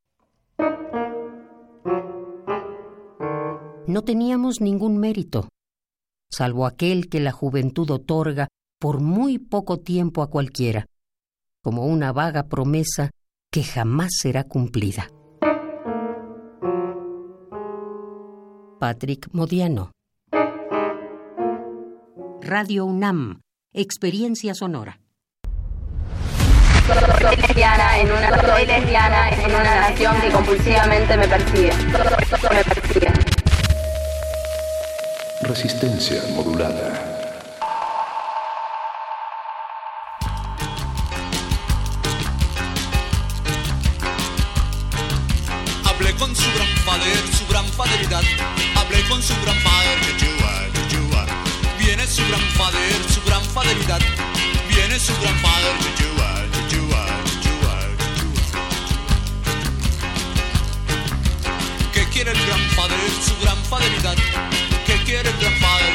No 3.87 4.03
teníamos 4.03 4.61
ningún 4.61 4.97
mérito, 4.97 5.49
salvo 6.29 6.65
aquel 6.65 7.09
que 7.09 7.19
la 7.19 7.31
juventud 7.31 7.89
otorga 7.91 8.47
por 8.79 9.01
muy 9.01 9.37
poco 9.37 9.79
tiempo 9.79 10.23
a 10.23 10.29
cualquiera, 10.29 10.85
como 11.61 11.85
una 11.85 12.11
vaga 12.11 12.47
promesa 12.47 13.11
que 13.51 13.63
jamás 13.63 14.11
será 14.19 14.45
cumplida. 14.45 15.09
Patrick 18.79 19.29
Modiano 19.33 19.91
Radio 22.41 22.85
UNAM, 22.85 23.41
Experiencia 23.73 24.55
Sonora. 24.55 25.00
Soy 27.21 27.35
lesbiana 27.37 27.99
en 27.99 28.11
una, 28.11 28.29
soy 28.41 28.65
lesbiana 28.65 29.29
en 29.29 29.45
una 29.45 29.89
nación 29.89 30.19
que 30.21 30.29
compulsivamente 30.29 31.17
me 31.17 31.27
persigue. 31.27 31.71
Me 32.51 32.63
persigue. 32.63 33.11
Resistencia 35.43 36.21
modulada. 36.35 37.11
Hablé 45.85 46.13
con 46.15 46.35
su 46.35 46.49
gran 46.55 46.67
padre, 46.85 47.11
su 47.37 47.47
gran 47.47 47.65
faderidad. 47.65 48.23
Hablé 48.75 49.01
con 49.07 49.21
su 49.21 49.33
gran 49.43 49.57
padre, 49.63 49.91
Yeshua. 50.89 51.25
Viene 51.79 52.05
su 52.07 52.21
gran 52.27 52.41
padre, 52.57 52.79
su 53.13 53.21
gran 53.25 53.43
faderidad. 53.43 53.99
Viene 54.67 54.99
su 54.99 55.13
gran 55.21 55.35
padre, 55.41 56.00
quiere 62.23 62.37
el 62.39 62.45
gran 62.45 62.61
padre, 62.75 62.97
su 63.25 63.35
gran 63.41 63.57
faderidad? 63.65 64.15
¿Qué 64.85 64.95
quiere 65.05 65.27
el 65.27 65.37
gran 65.37 65.59
padre? 65.59 65.87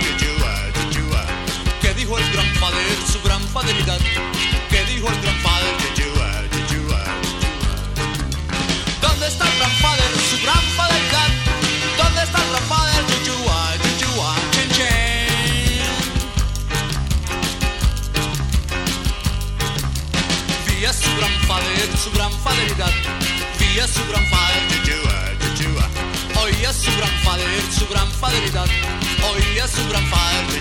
¿Qué 1.80 1.94
dijo 1.94 2.18
el 2.18 2.32
gran 2.32 2.52
padre, 2.54 2.82
su 3.12 3.22
gran 3.22 3.40
faderidad? 3.48 4.00
¿Qué 4.68 4.84
dijo 4.86 5.08
el 5.08 5.20
gran 5.22 5.42
padre? 5.42 5.68
¿Dónde 9.00 9.26
está 9.28 9.44
el 9.48 9.58
gran 9.58 9.70
padre, 9.80 10.02
su 10.28 10.42
gran 10.42 10.64
faderidad? 10.76 11.28
¿Dónde 11.96 12.22
está 12.24 12.38
el 12.42 12.48
gran 12.50 12.68
padre, 12.68 12.92
su 21.02 21.16
gran 21.18 21.46
padre, 21.46 21.96
su 22.02 22.10
gran 22.10 22.32
faderidad. 22.42 22.92
Vía 23.60 23.86
su 23.86 24.04
gran 24.08 24.28
padre. 24.28 24.75
Oía 26.66 26.74
su 26.74 26.90
gran 26.96 27.22
padre, 27.22 27.44
su 27.78 27.86
gran 27.86 28.10
faderidad. 28.10 28.66
Oía 29.22 29.68
su 29.68 29.88
gran 29.88 30.10
padre, 30.10 30.60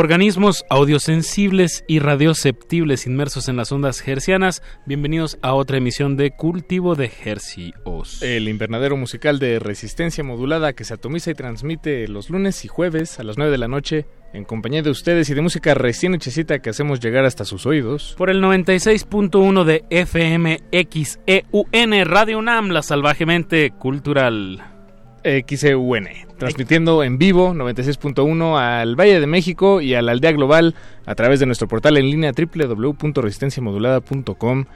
Organismos 0.00 0.64
audiosensibles 0.70 1.82
y 1.88 1.98
radioceptibles 1.98 3.08
inmersos 3.08 3.48
en 3.48 3.56
las 3.56 3.72
ondas 3.72 4.06
hercianas, 4.06 4.62
bienvenidos 4.86 5.38
a 5.42 5.54
otra 5.54 5.78
emisión 5.78 6.16
de 6.16 6.30
Cultivo 6.30 6.94
de 6.94 7.10
Hercios. 7.24 8.22
El 8.22 8.48
invernadero 8.48 8.96
musical 8.96 9.40
de 9.40 9.58
resistencia 9.58 10.22
modulada 10.22 10.72
que 10.74 10.84
se 10.84 10.94
atomiza 10.94 11.32
y 11.32 11.34
transmite 11.34 12.06
los 12.06 12.30
lunes 12.30 12.64
y 12.64 12.68
jueves 12.68 13.18
a 13.18 13.24
las 13.24 13.38
9 13.38 13.50
de 13.50 13.58
la 13.58 13.66
noche 13.66 14.06
en 14.32 14.44
compañía 14.44 14.82
de 14.82 14.90
ustedes 14.90 15.30
y 15.30 15.34
de 15.34 15.42
música 15.42 15.74
recién 15.74 16.14
hechecita 16.14 16.60
que 16.60 16.70
hacemos 16.70 17.00
llegar 17.00 17.24
hasta 17.24 17.44
sus 17.44 17.66
oídos. 17.66 18.14
Por 18.16 18.30
el 18.30 18.40
96.1 18.40 19.64
de 19.64 19.84
FMXEUN 20.06 22.04
Radio 22.04 22.38
UNAM, 22.38 22.68
la 22.68 22.82
salvajemente 22.82 23.72
cultural. 23.72 24.77
XEUN, 25.24 26.06
transmitiendo 26.38 27.02
en 27.02 27.18
vivo 27.18 27.54
96.1 27.54 28.58
al 28.58 28.94
Valle 28.96 29.20
de 29.20 29.26
México 29.26 29.80
y 29.80 29.94
a 29.94 30.02
la 30.02 30.12
Aldea 30.12 30.32
Global 30.32 30.74
a 31.06 31.14
través 31.14 31.40
de 31.40 31.46
nuestro 31.46 31.68
portal 31.68 31.96
en 31.96 32.10
línea 32.10 32.32
www.resistenciamodulada.com 32.32 34.66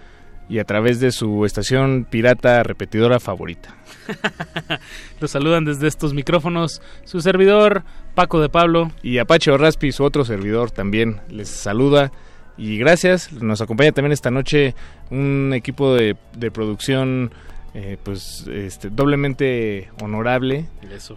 y 0.48 0.58
a 0.58 0.64
través 0.64 0.98
de 1.00 1.12
su 1.12 1.46
estación 1.46 2.06
pirata 2.08 2.62
repetidora 2.62 3.20
favorita. 3.20 3.76
Los 5.20 5.30
saludan 5.30 5.64
desde 5.64 5.88
estos 5.88 6.14
micrófonos 6.14 6.82
su 7.04 7.20
servidor 7.20 7.82
Paco 8.14 8.40
de 8.40 8.48
Pablo 8.48 8.90
Y 9.02 9.18
Apache 9.18 9.56
Raspi, 9.56 9.92
su 9.92 10.04
otro 10.04 10.24
servidor, 10.24 10.70
también 10.70 11.20
les 11.30 11.48
saluda. 11.48 12.12
Y 12.58 12.76
gracias, 12.76 13.32
nos 13.32 13.62
acompaña 13.62 13.92
también 13.92 14.12
esta 14.12 14.30
noche 14.30 14.74
un 15.10 15.52
equipo 15.54 15.94
de, 15.94 16.16
de 16.36 16.50
producción 16.50 17.32
eh, 17.74 17.96
pues 18.02 18.46
este, 18.52 18.90
doblemente 18.90 19.90
honorable. 20.02 20.66
Eso. 20.90 21.16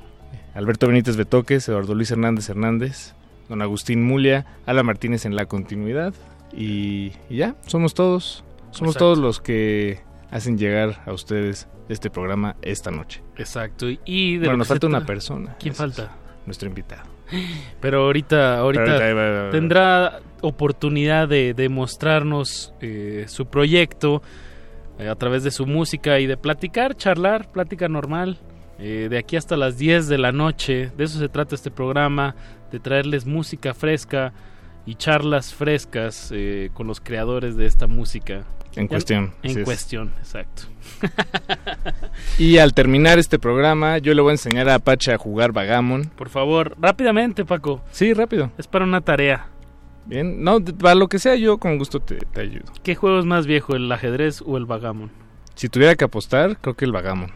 Alberto 0.54 0.88
Benítez 0.88 1.18
Betoques, 1.18 1.68
Eduardo 1.68 1.96
Luis 1.96 2.12
Hernández 2.12 2.50
Hernández, 2.50 3.14
don 3.50 3.62
Agustín 3.62 4.04
Mulia, 4.04 4.46
Ala 4.66 4.84
Martínez 4.84 5.26
en 5.26 5.36
la 5.36 5.46
continuidad. 5.48 6.14
Y, 6.54 7.12
y 7.30 7.38
ya, 7.38 7.56
somos 7.68 7.94
todos. 7.94 8.44
Somos 8.72 8.96
Exacto. 8.96 9.00
todos 9.00 9.18
los 9.18 9.42
que 9.42 10.00
hacen 10.32 10.58
llegar 10.58 11.02
a 11.06 11.12
ustedes 11.14 11.68
este 11.90 12.10
programa 12.10 12.56
esta 12.62 12.92
noche. 12.92 13.22
Exacto. 13.38 13.88
Y, 14.06 14.34
de 14.38 14.46
Bueno, 14.48 14.58
nos 14.58 14.68
falta 14.68 14.88
una 14.88 15.06
persona. 15.06 15.56
¿Quién 15.60 15.74
es 15.74 15.78
falta? 15.78 16.12
Nuestro 16.46 16.68
invitado. 16.70 17.04
Pero 17.82 18.04
ahorita, 18.04 18.60
ahorita, 18.60 18.84
Pero 18.84 18.94
ahorita 18.94 19.08
ahí 19.08 19.14
va- 19.14 19.30
va- 19.40 19.44
va. 19.46 19.52
tendrá 19.52 20.20
oportunidad 20.42 21.28
de, 21.28 21.54
de 21.54 21.70
mostrarnos 21.70 22.74
eh, 22.82 23.26
su 23.28 23.48
proyecto 23.48 24.22
eh, 25.00 25.08
a 25.10 25.16
través 25.16 25.44
de 25.44 25.52
su 25.52 25.66
música 25.66 26.20
y 26.20 26.28
de 26.28 26.38
platicar, 26.38 26.96
charlar, 26.96 27.52
plática 27.52 27.88
normal. 27.88 28.38
eh, 28.80 29.08
de 29.10 29.18
aquí 29.18 29.38
hasta 29.38 29.56
las 29.58 29.78
10 29.78 30.08
de 30.08 30.18
la 30.18 30.32
noche, 30.32 30.92
de 30.98 31.04
eso 31.06 31.18
se 31.20 31.30
trata 31.30 31.56
este 31.56 31.72
programa, 31.72 32.36
de 32.72 32.80
traerles 32.80 33.26
música 33.26 33.74
fresca 33.74 34.34
y 34.86 34.96
charlas 34.96 35.54
frescas 35.54 36.30
eh, 36.34 36.70
con 36.74 36.86
los 36.88 37.00
creadores 37.00 37.56
de 37.56 37.66
esta 37.68 37.88
música. 37.88 38.44
En 38.76 38.88
cuestión, 38.88 39.34
En, 39.42 39.60
es. 39.60 39.64
cuestión, 39.64 40.12
exacto. 40.20 40.64
Y 42.38 42.58
al 42.58 42.74
terminar 42.74 43.18
este 43.20 43.40
programa, 43.40 43.98
yo 44.00 44.14
le 44.14 44.22
voy 44.22 44.32
a 44.32 44.34
enseñar 44.34 44.68
a 44.70 44.76
Apache 44.76 45.14
a 45.14 45.18
jugar 45.18 45.52
Vagamon. 45.54 46.06
Por 46.18 46.28
favor, 46.30 46.76
rápidamente, 46.80 47.46
Paco. 47.46 47.82
Sí, 47.92 48.14
rápido. 48.14 48.52
Es 48.58 48.68
para 48.68 48.84
una 48.86 49.00
tarea. 49.02 49.48
Bien, 50.06 50.44
no, 50.44 50.64
para 50.64 50.96
lo 50.96 51.08
que 51.08 51.20
sea, 51.20 51.36
yo 51.36 51.58
con 51.58 51.78
gusto 51.78 52.00
te, 52.00 52.18
te 52.18 52.42
ayudo. 52.42 52.72
¿Qué 52.84 52.96
juego 52.96 53.20
es 53.20 53.26
más 53.26 53.48
viejo, 53.48 53.76
el 53.76 53.92
ajedrez 53.92 54.44
o 54.46 54.58
el 54.58 54.66
vagamon? 54.66 55.10
Si 55.56 55.70
tuviera 55.70 55.96
que 55.96 56.04
apostar, 56.04 56.58
creo 56.58 56.76
que 56.76 56.84
el 56.84 56.92
Vagamon. 56.92 57.32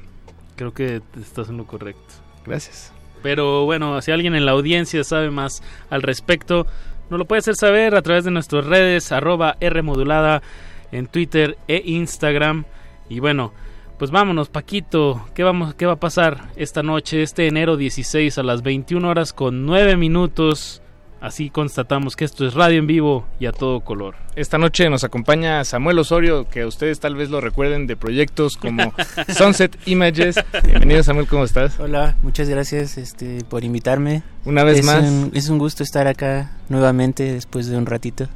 Creo 0.57 0.73
que 0.73 1.01
estás 1.19 1.47
en 1.47 1.55
lo 1.55 1.65
correcto. 1.65 2.15
Gracias. 2.45 2.91
Pero 3.23 3.63
bueno, 3.63 4.01
si 4.01 4.11
alguien 4.11 4.35
en 4.35 4.45
la 4.45 4.51
audiencia 4.51 5.05
sabe 5.05 5.31
más 5.31 5.63
al 5.89 6.01
respecto, 6.01 6.67
nos 7.09 7.17
lo 7.17 7.25
puede 7.25 7.39
hacer 7.39 7.55
saber 7.55 7.95
a 7.95 8.01
través 8.01 8.25
de 8.25 8.31
nuestras 8.31 8.65
redes, 8.65 9.13
arroba 9.13 9.55
Rmodulada 9.61 10.41
en 10.91 11.07
Twitter 11.07 11.57
e 11.69 11.81
Instagram. 11.85 12.65
Y 13.07 13.21
bueno, 13.21 13.53
pues 13.97 14.11
vámonos, 14.11 14.49
Paquito, 14.49 15.25
¿qué, 15.33 15.43
vamos, 15.43 15.73
¿qué 15.75 15.85
va 15.85 15.93
a 15.93 15.99
pasar 15.99 16.49
esta 16.57 16.83
noche, 16.83 17.21
este 17.23 17.47
enero 17.47 17.77
16 17.77 18.37
a 18.37 18.43
las 18.43 18.63
21 18.63 19.07
horas 19.07 19.31
con 19.31 19.65
9 19.65 19.95
minutos? 19.95 20.81
Así 21.21 21.49
constatamos 21.49 22.15
que 22.15 22.23
esto 22.23 22.47
es 22.47 22.53
radio 22.53 22.79
en 22.79 22.87
vivo 22.87 23.25
y 23.41 23.45
a 23.45 23.51
todo 23.51 23.81
color. 23.81 24.15
Esta 24.35 24.57
noche 24.57 24.89
nos 24.89 25.03
acompaña 25.03 25.63
Samuel 25.65 25.99
Osorio, 25.99 26.47
que 26.47 26.65
ustedes 26.65 27.01
tal 27.01 27.15
vez 27.15 27.29
lo 27.29 27.41
recuerden 27.41 27.87
de 27.87 27.97
proyectos 27.97 28.55
como 28.55 28.93
Sunset 29.37 29.77
Images. 29.85 30.35
Bienvenido 30.63 31.03
Samuel, 31.03 31.27
¿cómo 31.27 31.43
estás? 31.43 31.77
Hola, 31.77 32.15
muchas 32.23 32.47
gracias 32.47 32.97
este, 32.97 33.43
por 33.43 33.65
invitarme. 33.65 34.23
Una 34.45 34.63
vez 34.63 34.79
Es 34.79 34.85
más. 34.85 35.03
un- 35.03 35.31
es 35.33 35.49
un 35.49 35.57
gusto 35.57 35.83
estar 35.83 36.07
acá 36.07 36.51
nuevamente 36.69 37.33
después 37.33 37.67
de 37.67 37.75
un 37.75 37.85
ratito. 37.85 38.27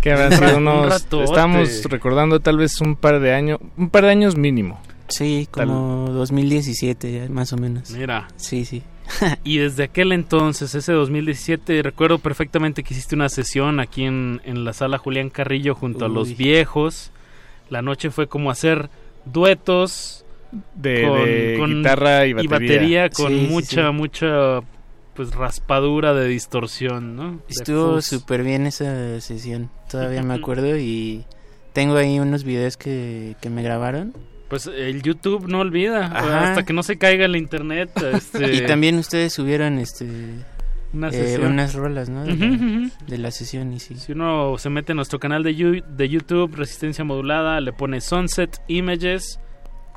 Que 0.00 0.12
habrán 0.12 0.32
sido 0.38 0.58
unos... 0.58 0.94
Estamos 1.24 1.82
recordando 1.86 2.38
tal 2.38 2.56
vez 2.56 2.80
un 2.80 2.94
par 2.94 3.18
de 3.18 3.34
años, 3.34 3.58
un 3.76 3.90
par 3.90 4.04
de 4.04 4.10
años 4.10 4.36
mínimo. 4.36 4.80
Sí, 5.08 5.48
como 5.50 6.10
2017, 6.10 7.30
más 7.30 7.52
o 7.52 7.56
menos. 7.56 7.90
Mira. 7.90 8.28
Sí, 8.36 8.64
sí. 8.64 8.82
y 9.44 9.58
desde 9.58 9.84
aquel 9.84 10.12
entonces, 10.12 10.74
ese 10.74 10.92
2017, 10.92 11.82
recuerdo 11.82 12.18
perfectamente 12.18 12.82
que 12.82 12.94
hiciste 12.94 13.14
una 13.14 13.28
sesión 13.28 13.80
aquí 13.80 14.04
en, 14.04 14.40
en 14.44 14.64
la 14.64 14.72
sala 14.72 14.98
Julián 14.98 15.30
Carrillo 15.30 15.74
junto 15.74 16.04
a 16.04 16.08
los 16.08 16.36
viejos. 16.36 17.10
la 17.70 17.82
noche 17.82 18.10
fue 18.10 18.26
como 18.28 18.50
hacer 18.50 18.88
duetos 19.24 20.24
De- 20.74 21.02
de 21.58 21.64
guitarra 21.66 22.26
y 22.26 22.32
batería. 22.32 23.10
con 23.10 23.28
Sí, 23.28 23.46
mucha, 23.50 23.88
sí. 23.88 23.92
mucha 23.94 24.60
pues 25.14 25.34
raspadura 25.34 26.14
de 26.14 26.28
distorsión, 26.28 27.16
¿no? 27.16 27.40
Estuvo 27.48 28.00
súper 28.02 28.42
bien 28.44 28.66
esa 28.66 29.20
sesión, 29.20 29.68
todavía 29.90 30.22
me 30.22 30.34
acuerdo 30.34 30.76
y 30.78 31.24
tengo 31.72 31.96
ahí 31.96 32.20
unos 32.20 32.44
videos 32.44 32.76
que, 32.76 33.34
que 33.40 33.50
me 33.50 33.62
grabaron. 33.62 34.14
Pues 34.48 34.66
el 34.66 35.02
YouTube 35.02 35.46
no 35.46 35.60
olvida, 35.60 36.06
Ajá. 36.06 36.50
hasta 36.50 36.64
que 36.64 36.72
no 36.72 36.82
se 36.82 36.96
caiga 36.96 37.26
el 37.26 37.36
internet. 37.36 37.90
Este... 38.14 38.54
Y 38.54 38.66
también 38.66 38.96
ustedes 38.96 39.34
subieron 39.34 39.78
este 39.78 40.06
Una 40.94 41.10
eh, 41.10 41.38
unas 41.42 41.74
rolas, 41.74 42.08
¿no? 42.08 42.24
De, 42.24 42.34
la, 42.34 42.46
ujú. 42.46 42.90
de 43.06 43.18
la 43.18 43.30
sesión 43.30 43.72
y 43.74 43.78
sí. 43.78 43.96
Si 43.96 44.12
uno 44.12 44.56
se 44.56 44.70
mete 44.70 44.92
en 44.92 44.96
nuestro 44.96 45.20
canal 45.20 45.42
de, 45.42 45.54
YouTube, 45.54 46.54
Resistencia 46.56 47.04
Modulada, 47.04 47.60
le 47.60 47.74
pone 47.74 48.00
Sunset 48.00 48.58
Images, 48.68 49.38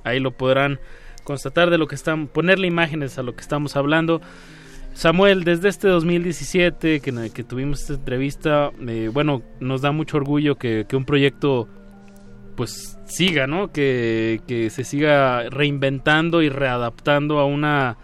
ahí 0.03 0.19
lo 0.19 0.31
podrán 0.31 0.79
constatar 1.23 1.69
de 1.69 1.77
lo 1.77 1.87
que 1.87 1.95
están, 1.95 2.27
ponerle 2.27 2.67
imágenes 2.67 3.17
a 3.17 3.23
lo 3.23 3.35
que 3.35 3.41
estamos 3.41 3.77
hablando. 3.77 4.21
Samuel, 4.93 5.45
desde 5.45 5.69
este 5.69 5.87
2017 5.87 6.99
que, 6.99 7.31
que 7.33 7.43
tuvimos 7.45 7.81
esta 7.81 7.93
entrevista, 7.93 8.71
eh, 8.85 9.09
bueno, 9.13 9.41
nos 9.61 9.81
da 9.81 9.93
mucho 9.93 10.17
orgullo 10.17 10.57
que, 10.57 10.85
que 10.89 10.97
un 10.97 11.05
proyecto 11.05 11.69
pues 12.55 12.97
siga, 13.05 13.47
¿no? 13.47 13.71
Que, 13.71 14.41
que 14.47 14.69
se 14.69 14.83
siga 14.83 15.49
reinventando 15.49 16.41
y 16.41 16.49
readaptando 16.49 17.39
a 17.39 17.45
una 17.45 17.97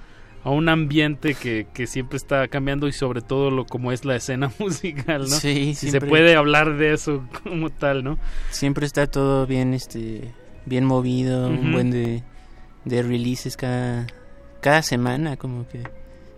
a 0.44 0.50
un 0.50 0.70
ambiente 0.70 1.34
que, 1.34 1.68
que 1.74 1.88
siempre 1.88 2.16
está 2.16 2.48
cambiando 2.48 2.88
y 2.88 2.94
sobre 2.94 3.22
todo 3.22 3.52
lo 3.52 3.66
como 3.66 3.92
es 3.92 4.06
la 4.06 4.16
escena 4.16 4.50
musical, 4.60 5.24
¿no? 5.24 5.36
Sí, 5.36 5.76
si 5.76 5.92
se 5.92 6.00
puede 6.00 6.36
hablar 6.36 6.78
de 6.78 6.94
eso 6.94 7.28
como 7.44 7.70
tal, 7.70 8.04
¿no? 8.04 8.18
Siempre 8.50 8.86
está 8.86 9.08
todo 9.08 9.46
bien 9.46 9.74
este 9.74 10.34
bien 10.66 10.86
movido, 10.86 11.48
un 11.48 11.72
buen 11.72 11.92
de, 11.92 12.24
de 12.86 13.04
releases 13.04 13.58
cada 13.58 14.08
cada 14.62 14.82
semana 14.82 15.38
como 15.38 15.68
que 15.68 15.84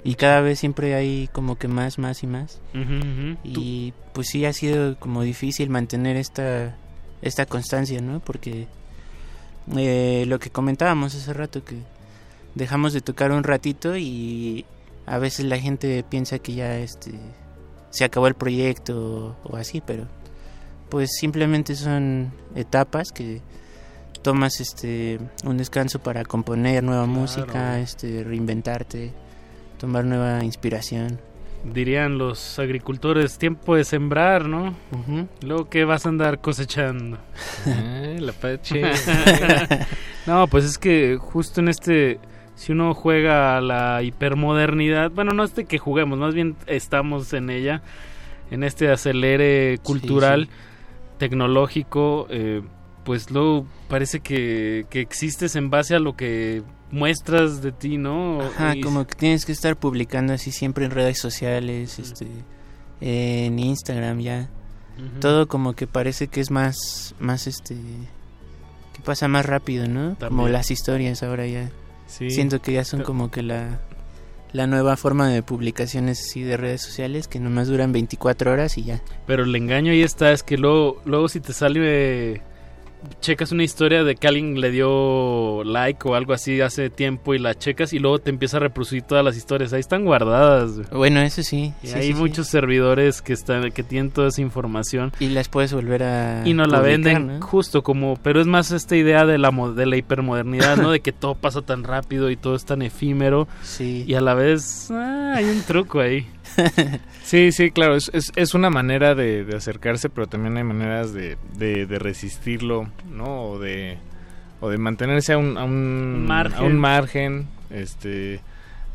y 0.04 0.16
cada 0.16 0.42
vez 0.42 0.60
siempre 0.60 0.96
hay 0.96 1.30
como 1.32 1.58
que 1.58 1.68
más 1.68 2.00
más 2.00 2.24
y 2.24 2.28
más. 2.28 2.62
Y 3.44 3.94
pues 4.14 4.28
sí 4.28 4.46
ha 4.46 4.54
sido 4.54 4.98
como 4.98 5.22
difícil 5.24 5.70
mantener 5.70 6.16
esta 6.16 6.76
esta 7.22 7.46
constancia, 7.46 8.02
¿no? 8.02 8.20
Porque 8.20 8.68
eh, 9.76 10.26
lo 10.28 10.40
que 10.40 10.50
comentábamos 10.50 11.16
hace 11.16 11.34
rato 11.34 11.64
que 11.64 11.78
dejamos 12.56 12.94
de 12.94 13.02
tocar 13.02 13.32
un 13.32 13.44
ratito 13.44 13.98
y 13.98 14.66
a 15.06 15.18
veces 15.18 15.46
la 15.46 15.58
gente 15.58 16.04
piensa 16.04 16.40
que 16.40 16.54
ya 16.54 16.78
este 16.78 17.14
se 17.92 18.06
acabó 18.06 18.28
el 18.28 18.36
proyecto 18.36 19.36
o, 19.44 19.52
o 19.52 19.56
así, 19.56 19.82
pero 19.82 20.06
pues 20.90 21.10
simplemente 21.20 21.76
son 21.76 22.32
etapas 22.56 23.12
que 23.12 23.42
tomas 24.22 24.60
este 24.60 25.20
un 25.46 25.58
descanso 25.58 26.00
para 26.00 26.24
componer 26.26 26.84
nueva 26.84 27.06
música, 27.06 27.80
este 27.80 28.24
reinventarte, 28.24 29.14
tomar 29.78 30.06
nueva 30.06 30.44
inspiración. 30.44 31.20
Dirían 31.64 32.18
los 32.18 32.58
agricultores, 32.58 33.38
tiempo 33.38 33.76
de 33.76 33.84
sembrar, 33.84 34.48
¿no? 34.48 34.76
Luego 35.42 35.70
que 35.70 35.84
vas 35.84 36.06
a 36.06 36.10
andar 36.10 36.40
cosechando. 36.40 37.18
Ah, 37.68 38.16
la 38.18 38.32
pache. 38.32 38.82
no, 40.26 40.48
pues 40.48 40.64
es 40.64 40.78
que 40.78 41.18
justo 41.20 41.60
en 41.60 41.68
este, 41.68 42.20
si 42.56 42.72
uno 42.72 42.94
juega 42.94 43.58
a 43.58 43.62
la 43.62 44.02
hipermodernidad, 44.04 45.12
bueno, 45.12 45.32
no 45.34 45.44
es 45.44 45.54
de 45.54 45.66
que 45.66 45.78
juguemos, 45.78 46.18
más 46.18 46.34
bien 46.34 46.56
estamos 46.66 47.34
en 47.34 47.50
ella, 47.50 47.82
en 48.52 48.64
este 48.64 48.90
acelere 48.90 49.80
cultural, 49.84 50.48
tecnológico, 51.18 52.28
eh, 52.30 52.62
pues 53.04 53.32
luego 53.32 53.66
parece 53.90 54.22
que, 54.22 54.86
que 54.90 55.02
existes 55.02 55.58
en 55.58 55.70
base 55.70 55.96
a 55.96 56.00
lo 56.00 56.16
que 56.16 56.64
muestras 56.92 57.62
de 57.62 57.72
ti, 57.72 57.98
¿no? 57.98 58.42
Ajá, 58.42 58.76
Y- 58.76 58.82
como 58.82 59.06
que 59.06 59.16
tienes 59.16 59.46
que 59.46 59.52
estar 59.52 59.76
publicando 59.78 60.34
así 60.34 60.52
siempre 60.52 60.86
en 60.86 60.92
redes 60.92 61.20
sociales, 61.20 62.00
este, 62.00 62.28
en 63.02 63.60
Instagram 63.60 64.20
ya. 64.20 64.50
Todo 65.22 65.48
como 65.48 65.74
que 65.74 65.88
parece 65.88 66.28
que 66.28 66.42
es 66.42 66.52
más, 66.52 67.16
más 67.20 67.48
este, 67.48 67.76
que 67.76 69.02
pasa 69.06 69.30
más 69.30 69.46
rápido, 69.46 69.88
¿no? 69.88 70.18
Como 70.20 70.50
las 70.50 70.72
historias 70.72 71.24
ahora 71.24 71.48
ya. 71.48 71.72
Sí. 72.08 72.30
Siento 72.32 72.62
que 72.62 72.74
ya 72.74 72.84
son 72.84 73.04
como 73.04 73.32
que 73.32 73.42
la, 73.42 73.80
la 74.52 74.68
nueva 74.68 74.98
forma 74.98 75.30
de 75.30 75.42
publicaciones 75.42 76.20
así 76.20 76.42
de 76.42 76.58
redes 76.58 76.82
sociales 76.82 77.30
que 77.30 77.40
nomás 77.40 77.70
duran 77.70 77.94
24 77.94 78.52
horas 78.52 78.78
y 78.78 78.84
ya. 78.84 79.02
Pero 79.26 79.44
el 79.44 79.56
engaño 79.56 79.94
ahí 79.94 80.02
está, 80.02 80.34
es 80.34 80.44
que 80.44 80.58
luego, 80.58 81.02
luego 81.06 81.30
si 81.30 81.40
te 81.40 81.54
sale, 81.54 82.42
checas 83.22 83.52
una 83.52 83.64
historia 83.64 84.04
de 84.04 84.16
que 84.16 84.28
alguien 84.28 84.60
le 84.62 84.72
dio 84.72 85.64
like 85.64 86.08
o 86.08 86.16
algo 86.16 86.34
así 86.34 86.62
hace 86.62 86.90
tiempo 86.90 87.34
y 87.34 87.40
la 87.40 87.56
checas 87.56 87.94
y 87.94 88.00
luego 88.00 88.20
te 88.20 88.30
empieza 88.30 88.58
a 88.58 88.60
reproducir 88.62 89.02
todas 89.04 89.24
las 89.24 89.38
historias, 89.38 89.74
ahí 89.74 89.80
están 89.80 90.06
guardadas. 90.06 90.90
Bueno, 90.92 91.22
eso 91.22 91.44
sí. 91.44 91.74
Y 91.84 91.88
sí, 91.88 91.94
hay 91.96 92.02
sí, 92.08 92.14
sí. 92.14 92.20
muchos 92.20 92.48
servidores 92.48 93.22
que 93.22 93.34
están 93.34 93.72
que 93.72 93.84
tienen 93.84 94.12
toda 94.12 94.30
esa 94.30 94.42
información 94.42 95.12
Y 95.20 95.30
las 95.30 95.50
puedes 95.50 95.74
volver 95.74 96.04
a 96.04 96.42
y 96.46 96.54
nos 96.54 96.68
la 96.70 96.80
venden 96.80 97.40
¿no? 97.40 97.46
justo 97.46 97.84
como, 97.84 98.18
pero 98.22 98.42
es 98.42 98.48
más 98.48 98.72
esta 98.72 98.96
idea 98.96 99.26
de 99.26 99.38
la 99.38 99.50
de 99.76 99.86
la 99.86 99.98
hipermodernidad, 99.98 100.78
¿no? 100.78 100.92
De 100.92 101.00
que 101.02 101.12
todo 101.12 101.36
pasa 101.36 101.62
tan 101.62 101.84
rápido 101.84 102.30
y 102.30 102.36
todo 102.36 102.56
es 102.56 102.66
tan 102.66 102.82
efímero 102.82 103.48
Sí. 103.64 104.04
y 104.08 104.14
a 104.16 104.22
la 104.22 104.34
vez 104.34 104.90
ah, 104.92 105.34
hay 105.36 105.46
un 105.46 105.62
truco 105.62 106.00
ahí. 106.00 106.26
Sí, 107.24 107.52
sí, 107.52 107.70
claro, 107.70 107.96
es, 107.96 108.10
es, 108.14 108.32
es 108.36 108.54
una 108.56 108.70
manera 108.72 109.14
de, 109.14 109.46
de 109.46 109.56
acercarse, 109.56 110.10
pero 110.10 110.28
también 110.28 110.58
hay 110.58 110.64
maneras 110.64 111.14
de, 111.14 111.38
de, 111.58 111.86
de 111.86 112.00
resistirlo, 112.00 112.90
¿no? 113.08 113.44
O 113.44 113.60
de, 113.60 113.98
o 114.60 114.70
de 114.70 114.78
mantenerse 114.78 115.34
a 115.34 115.38
un, 115.38 115.58
a 115.58 115.64
un, 115.64 116.26
Margen. 116.26 116.60
a 116.60 116.64
un 116.64 116.80
margen 116.80 117.48
este, 117.70 118.40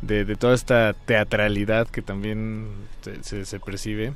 de, 0.02 0.24
de 0.24 0.36
toda 0.36 0.54
esta 0.54 0.94
teatralidad 0.94 1.86
que 1.86 2.02
también 2.02 2.68
se, 3.02 3.22
se, 3.22 3.44
se 3.44 3.60
percibe. 3.60 4.14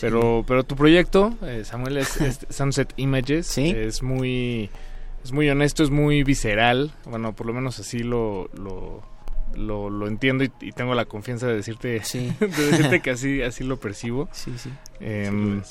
Pero, 0.00 0.44
pero 0.46 0.64
tu 0.64 0.76
proyecto, 0.76 1.34
eh, 1.42 1.62
Samuel, 1.64 1.98
es, 1.98 2.16
es 2.20 2.46
Sunset 2.50 2.92
Images, 2.96 3.58
es 3.58 4.02
muy 4.02 4.70
es 5.24 5.32
muy 5.32 5.48
honesto, 5.50 5.82
es 5.82 5.90
muy 5.90 6.22
visceral, 6.22 6.92
bueno, 7.04 7.34
por 7.34 7.46
lo 7.46 7.52
menos 7.52 7.78
así 7.78 7.98
lo, 7.98 8.48
lo, 8.54 9.02
lo, 9.54 9.90
lo 9.90 10.06
entiendo 10.06 10.44
y, 10.44 10.50
y 10.60 10.72
tengo 10.72 10.94
la 10.94 11.04
confianza 11.04 11.46
de 11.46 11.54
decirte, 11.56 11.88
de 11.90 12.00
decirte 12.70 13.00
que 13.00 13.10
así, 13.10 13.42
así 13.42 13.64
lo 13.64 13.78
percibo. 13.78 14.28
Sí, 14.32 14.52
sí. 14.56 14.70
Em, 15.00 15.62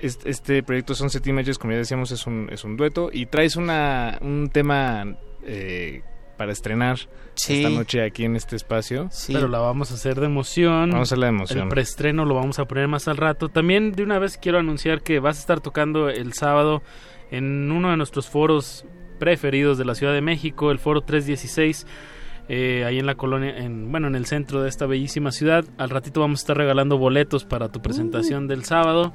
este, 0.00 0.30
este 0.30 0.62
proyecto 0.62 0.94
Sunset 0.94 1.26
Images, 1.26 1.58
como 1.58 1.72
ya 1.72 1.78
decíamos, 1.78 2.10
es 2.12 2.26
un, 2.26 2.48
es 2.50 2.64
un 2.64 2.76
dueto 2.76 3.10
y 3.12 3.26
traes 3.26 3.56
una, 3.56 4.18
un 4.22 4.48
tema 4.52 5.16
eh, 5.44 6.02
para 6.36 6.52
estrenar 6.52 6.98
Sí. 7.34 7.58
esta 7.58 7.70
noche 7.70 8.02
aquí 8.02 8.24
en 8.24 8.36
este 8.36 8.56
espacio. 8.56 9.08
Pero 9.28 9.48
la 9.48 9.60
vamos 9.60 9.90
a 9.92 9.94
hacer 9.94 10.20
de 10.20 10.26
emoción. 10.26 10.90
Vamos 10.90 11.08
a 11.08 11.14
hacer 11.14 11.18
la 11.18 11.26
de 11.26 11.30
emoción. 11.32 11.62
El 11.64 11.68
preestreno 11.68 12.24
lo 12.26 12.34
vamos 12.34 12.58
a 12.58 12.64
poner 12.66 12.86
más 12.88 13.08
al 13.08 13.16
rato. 13.16 13.48
También 13.48 13.92
de 13.92 14.02
una 14.02 14.18
vez 14.18 14.36
quiero 14.36 14.58
anunciar 14.58 15.02
que 15.02 15.20
vas 15.20 15.36
a 15.38 15.40
estar 15.40 15.60
tocando 15.60 16.08
el 16.10 16.32
sábado 16.34 16.82
en 17.30 17.70
uno 17.70 17.90
de 17.90 17.96
nuestros 17.96 18.28
foros 18.28 18.84
preferidos 19.18 19.78
de 19.78 19.84
la 19.84 19.94
Ciudad 19.94 20.12
de 20.12 20.20
México, 20.22 20.70
el 20.70 20.78
foro 20.78 21.00
316. 21.02 21.86
Eh, 22.52 22.84
ahí 22.84 22.98
en 22.98 23.06
la 23.06 23.14
colonia, 23.14 23.56
en, 23.56 23.92
bueno, 23.92 24.08
en 24.08 24.16
el 24.16 24.26
centro 24.26 24.60
de 24.60 24.68
esta 24.68 24.84
bellísima 24.86 25.30
ciudad. 25.30 25.64
Al 25.78 25.88
ratito 25.88 26.20
vamos 26.20 26.40
a 26.40 26.42
estar 26.42 26.56
regalando 26.56 26.98
boletos 26.98 27.44
para 27.44 27.68
tu 27.68 27.80
presentación 27.80 28.48
del 28.48 28.64
sábado 28.64 29.12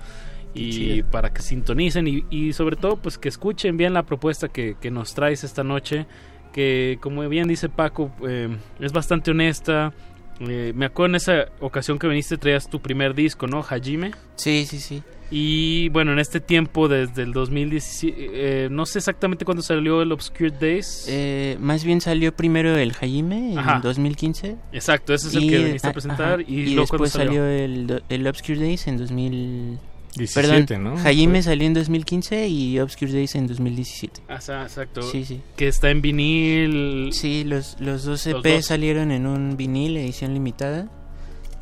y 0.53 0.71
chido. 0.71 1.11
para 1.11 1.33
que 1.33 1.41
sintonicen 1.41 2.07
y, 2.07 2.23
y 2.29 2.53
sobre 2.53 2.77
todo 2.77 2.95
pues 2.95 3.17
que 3.17 3.27
escuchen 3.27 3.75
bien 3.75 3.93
la 3.93 4.03
propuesta 4.03 4.47
que, 4.47 4.77
que 4.79 4.89
nos 4.89 5.13
traes 5.13 5.43
esta 5.43 5.65
noche 5.65 6.05
que 6.53 6.97
como 7.01 7.27
bien 7.27 7.49
dice 7.49 7.67
Paco 7.67 8.09
eh, 8.25 8.47
es 8.79 8.93
bastante 8.93 9.31
honesta 9.31 9.91
Eh, 10.39 10.73
me 10.75 10.85
acuerdo 10.85 11.11
en 11.11 11.15
esa 11.15 11.45
ocasión 11.61 11.97
que 11.97 12.07
viniste 12.09 12.37
traías 12.37 12.69
tu 12.69 12.79
primer 12.79 13.13
disco 13.13 13.47
no 13.47 13.63
Hajime 13.63 14.11
Sí, 14.35 14.65
sí, 14.65 14.79
sí. 14.79 15.01
Y 15.31 15.89
bueno 15.89 16.11
en 16.13 16.19
este 16.19 16.39
tiempo 16.39 16.87
desde 16.87 17.23
el 17.23 17.33
2017 17.33 18.15
eh, 18.33 18.67
no 18.69 18.85
sé 18.85 18.99
exactamente 18.99 19.43
cuándo 19.43 19.63
salió 19.63 20.01
el 20.03 20.11
Obscure 20.11 20.51
Days 20.51 21.05
Eh, 21.09 21.57
más 21.59 21.83
bien 21.83 21.99
salió 22.01 22.35
primero 22.35 22.77
el 22.77 22.93
Jaime 22.93 23.53
en 23.53 23.57
Ajá. 23.59 23.79
2015. 23.83 24.55
Exacto, 24.71 25.13
ese 25.13 25.29
es 25.29 25.35
el 25.35 25.49
que 25.49 25.57
viniste 25.63 25.87
a 25.87 25.91
presentar, 25.93 26.41
y 26.47 26.73
luego, 26.75 26.87
¿cuándo 26.87 27.05
después 27.05 27.11
salió? 27.11 27.41
salió, 27.41 27.45
el, 27.47 27.87
do- 27.87 28.01
el 28.09 28.27
Obscure 28.27 28.59
Days 28.59 28.87
en 28.87 28.97
2000... 28.97 29.79
17, 30.17 30.47
Perdón, 30.67 30.83
¿no? 30.83 30.97
Jaime 30.97 31.43
salió 31.43 31.67
en 31.67 31.73
2015 31.73 32.47
y 32.47 32.79
Obscure 32.79 33.11
Days 33.11 33.35
en 33.35 33.47
2017. 33.47 34.21
Ah, 34.29 34.39
sa- 34.39 34.63
exacto 34.63 35.01
Sí, 35.01 35.25
sí. 35.25 35.41
que 35.57 35.67
está 35.67 35.89
en 35.89 36.01
vinil 36.01 37.09
Sí, 37.11 37.43
los, 37.43 37.75
los 37.81 38.05
dos 38.05 38.25
EP 38.25 38.35
Los 38.35 38.43
dos. 38.43 38.65
salieron 38.65 39.11
en 39.11 39.25
un 39.27 39.57
vinil, 39.57 39.97
edición 39.97 40.33
limitada. 40.33 40.87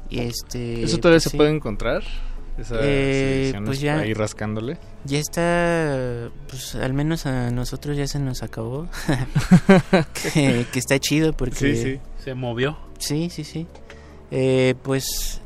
Y 0.10 0.19
este... 0.19 0.84
¿Eso 0.84 0.98
todavía 0.99 1.15
pues 1.15 1.23
se 1.23 1.30
sí. 1.31 1.38
puede 1.38 1.49
encontrar? 1.49 2.03
Esas 2.57 2.80
Eh, 2.84 3.43
ediciones 3.45 3.67
pues 3.67 3.80
ya- 3.80 3.99
ahí 3.99 4.13
rascándole. 4.13 4.77
Ya 5.05 5.17
está, 5.19 6.30
pues 6.49 6.75
al 6.75 6.93
menos 6.93 7.25
a 7.25 7.49
nosotros 7.51 7.97
ya 7.97 8.05
se 8.07 8.19
nos 8.19 8.43
acabó. 8.43 8.88
que, 10.34 10.65
que 10.71 10.80
está 10.80 10.99
chido 10.99 11.34
porque... 11.34 11.55
Sí, 11.55 11.75
sí. 11.75 11.99
Se 12.23 12.34
movió. 12.35 12.77
Sí, 12.99 13.30
sí, 13.30 13.43
sí. 13.43 13.67
Eh, 14.31 14.75
pues 14.84 15.41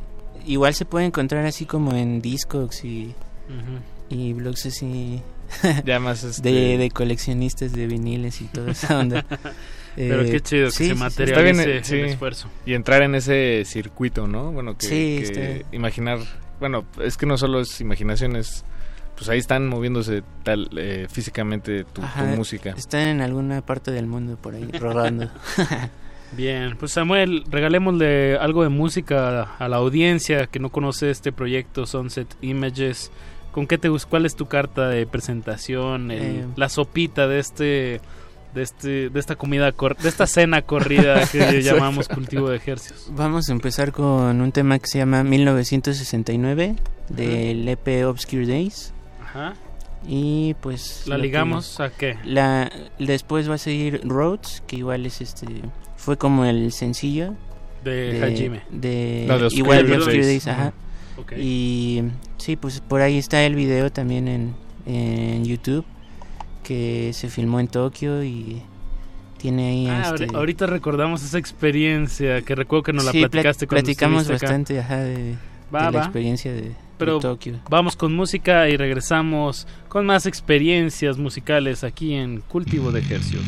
igual 0.45 0.73
se 0.73 0.85
puede 0.85 1.05
encontrar 1.05 1.45
así 1.45 1.65
como 1.65 1.93
en 1.93 2.21
Discogs 2.21 2.84
y, 2.85 3.13
Ujú. 3.49 3.79
y 4.15 4.34
blogs 4.34 4.65
así 4.65 5.21
Ya 5.85 5.99
más, 5.99 6.23
este- 6.23 6.49
de, 6.51 6.77
de 6.77 6.89
coleccionistas 6.91 7.71
de 7.73 7.88
viniles 7.88 8.41
y 8.41 8.45
toda 8.45 8.71
esa 8.71 8.99
onda. 8.99 9.25
Pero 9.95 10.21
Eh, 10.23 10.29
qué 10.31 10.39
chido 10.41 10.65
que 10.67 10.71
sí, 10.71 10.77
se 10.77 10.84
sí, 10.89 10.93
sí. 10.93 10.95
materialice 10.99 11.31
Está 11.31 11.41
bien, 11.41 11.59
eh, 11.69 11.77
el 11.77 11.84
sí. 11.85 11.99
esfuerzo. 12.11 12.49
Y 12.65 12.73
entrar 12.75 13.01
en 13.01 13.15
ese 13.15 13.63
circuito, 13.65 14.27
¿no? 14.27 14.51
Bueno, 14.51 14.77
que, 14.77 14.88
que 14.88 15.65
imaginar, 15.75 16.19
bueno, 16.59 16.85
es 17.01 17.17
que 17.17 17.25
no 17.25 17.38
solo 17.38 17.59
es 17.59 17.79
imaginación, 17.81 18.35
es, 18.35 18.63
pues 19.15 19.29
ahí 19.29 19.39
están 19.39 19.67
moviéndose 19.67 20.23
tal 20.43 20.69
eh, 20.77 21.07
físicamente 21.09 21.84
tu, 21.85 22.01
música. 22.35 22.71
Están 22.77 23.07
en 23.07 23.21
alguna 23.21 23.61
parte 23.65 23.91
del 23.91 24.07
mundo 24.07 24.38
por 24.41 24.55
ahí 24.55 24.69
rodando. 24.79 25.29
Bien, 26.34 26.75
pues 26.77 26.91
Samuel, 26.91 27.45
regalémosle 27.49 28.38
algo 28.38 28.63
de 28.63 28.69
música 28.69 29.43
a 29.57 29.69
la 29.69 29.77
audiencia 29.77 30.47
que 30.47 30.59
no 30.59 30.69
conoce 30.69 31.09
este 31.09 31.31
proyecto 31.31 31.85
Sunset 31.85 32.27
Images. 32.41 33.11
¿Con 33.53 33.65
qué 33.65 33.77
te 33.77 33.89
gus- 33.89 34.05
¿Cuál 34.05 34.25
es 34.25 34.35
tu 34.35 34.45
carta 34.45 34.89
de 34.89 35.07
presentación? 35.07 36.11
El- 36.11 36.21
Eh. 36.21 36.45
la 36.57 36.67
sopita 36.69 37.27
de 37.27 37.39
este 37.39 38.01
de 38.57 38.63
este 38.63 39.09
de 39.09 39.19
esta 39.19 39.35
comida 39.38 39.71
cor- 39.71 39.95
de 39.95 40.09
esta 40.09 40.27
cena 40.27 40.61
corrida 40.63 41.25
que 41.31 41.61
llamamos 41.61 42.09
cultivo 42.09 42.49
de 42.49 42.57
ejercicios. 42.57 43.07
Vamos 43.11 43.47
a 43.47 43.53
empezar 43.53 43.91
con 43.93 44.41
un 44.41 44.51
tema 44.51 44.77
que 44.79 44.88
se 44.88 44.97
llama 44.97 45.23
1969 45.23 46.75
del 47.09 47.67
EP 47.69 48.05
Obscure 48.05 48.45
Days. 48.45 48.93
Ajá. 49.23 49.53
Y 50.07 50.53
pues 50.61 51.03
¿La 51.07 51.15
que- 51.15 51.21
ligamos 51.21 51.79
a 51.79 51.89
qué? 51.89 52.17
La 52.25 52.71
después 52.99 53.49
va 53.49 53.55
a 53.55 53.57
seguir 53.57 54.01
Roads, 54.03 54.63
que 54.67 54.77
igual 54.77 55.05
es 55.05 55.21
este 55.21 55.45
fue 55.95 56.17
como 56.17 56.45
el 56.45 56.71
sencillo 56.71 57.34
De 57.84 58.21
Hajime. 58.23 58.61
de, 58.69 59.25
No, 59.27 59.38
de 59.39 59.45
Obscure 59.45 59.57
igual 59.63 59.84
de 59.85 59.89
Days. 59.91 59.97
Obscure 60.03 60.25
Days, 60.25 60.47
Ajá. 60.47 60.73
Y 61.35 62.03
sí, 62.38 62.55
pues 62.55 62.79
por 62.81 63.01
ahí 63.01 63.17
está 63.17 63.43
el 63.43 63.55
video 63.55 63.91
también 63.91 64.27
en, 64.27 64.53
en 64.85 65.43
YouTube 65.45 65.84
que 66.68 67.11
se 67.14 67.30
filmó 67.30 67.60
en 67.61 67.68
Tokio 67.69 68.23
y 68.23 68.61
tiene 69.38 69.69
ahí 69.69 69.88
Ah, 69.88 70.11
este, 70.14 70.27
ahori- 70.27 70.35
ahorita 70.35 70.65
recordamos 70.65 71.23
esa 71.23 71.38
experiencia 71.38 72.41
que 72.41 72.56
recuerdo 72.56 72.84
que 72.84 72.94
nos 72.94 73.06
la 73.06 73.11
Sí, 73.14 73.19
pla- 73.19 73.30
platicaste 73.30 73.68
cuando 73.68 73.84
platicamos 73.85 74.22
estuviste 74.23 74.45
acá. 74.45 74.53
bastante 74.53 74.80
ajá, 74.80 74.98
de, 74.98 75.35
Va, 75.73 75.85
de 75.85 75.91
la 75.91 75.99
va. 75.99 76.03
experiencia 76.03 76.52
de, 76.52 76.61
de 76.64 76.76
Pero 76.98 77.19
Tokio. 77.19 77.60
vamos 77.69 77.95
con 77.95 78.14
música 78.15 78.68
y 78.68 78.76
regresamos 78.76 79.65
con 79.88 80.06
más 80.06 80.26
experiencias 80.26 81.18
musicales 81.18 81.84
aquí 81.84 82.15
en 82.15 82.41
Cultivo 82.41 82.91
de 82.91 82.99
Ejercicios. 82.99 83.44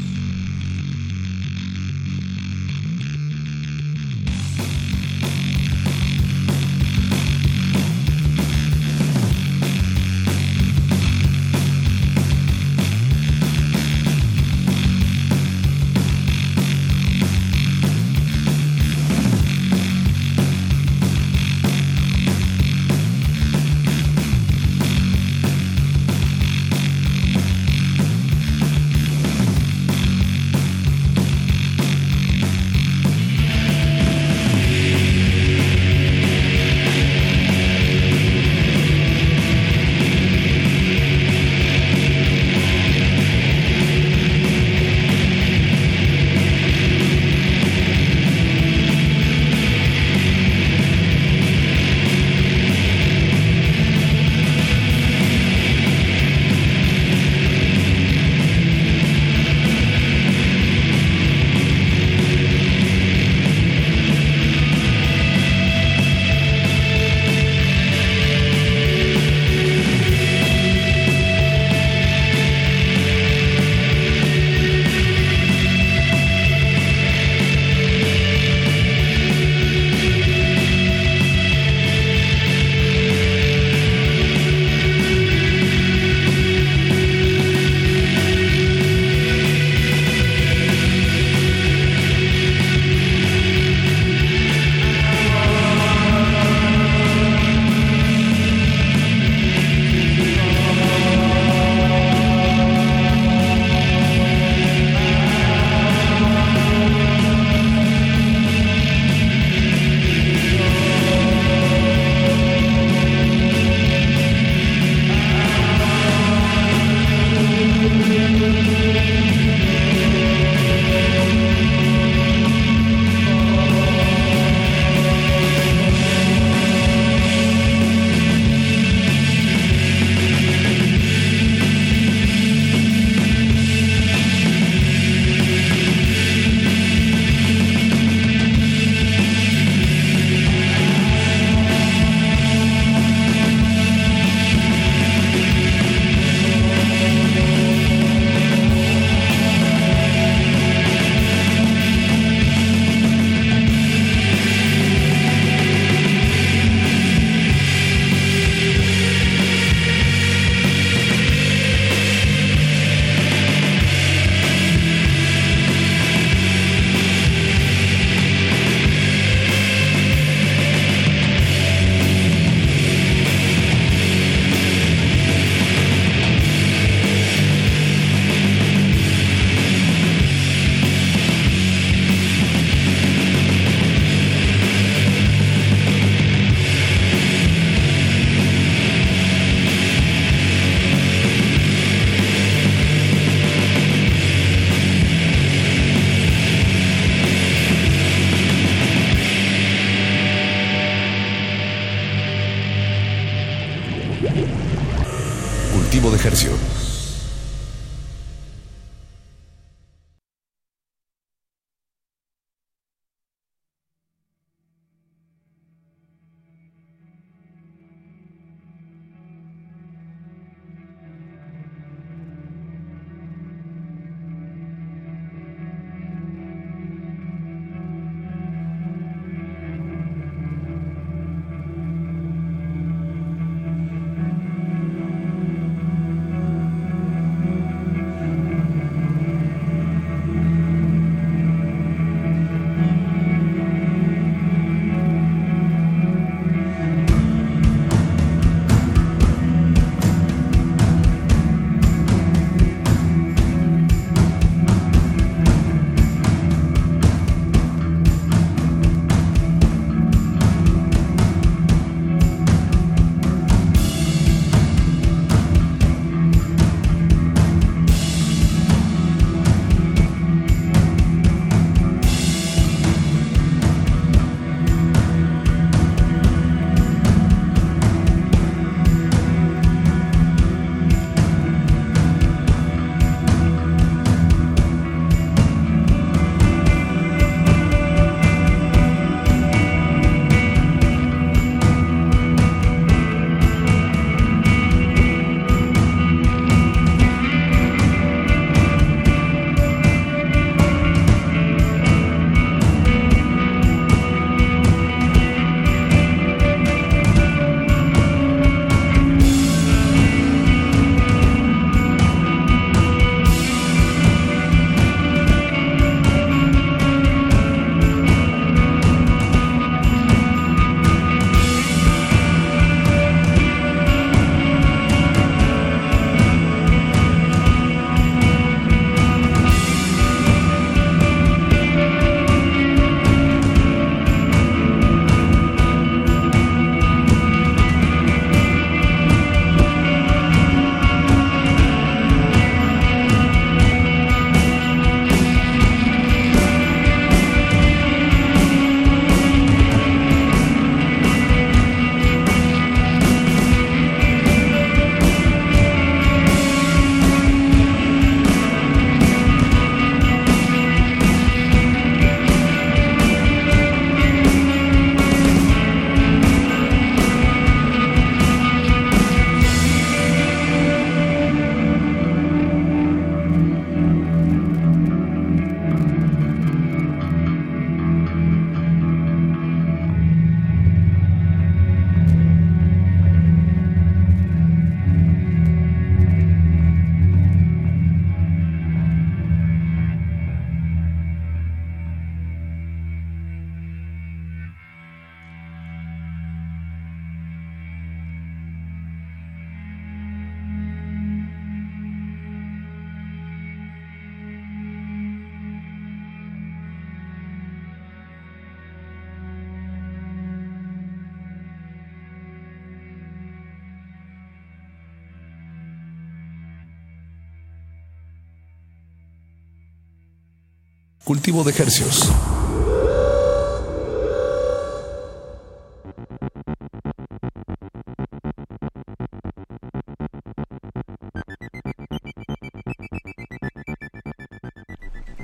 De 421.30 421.51
ejercicios. 421.51 422.11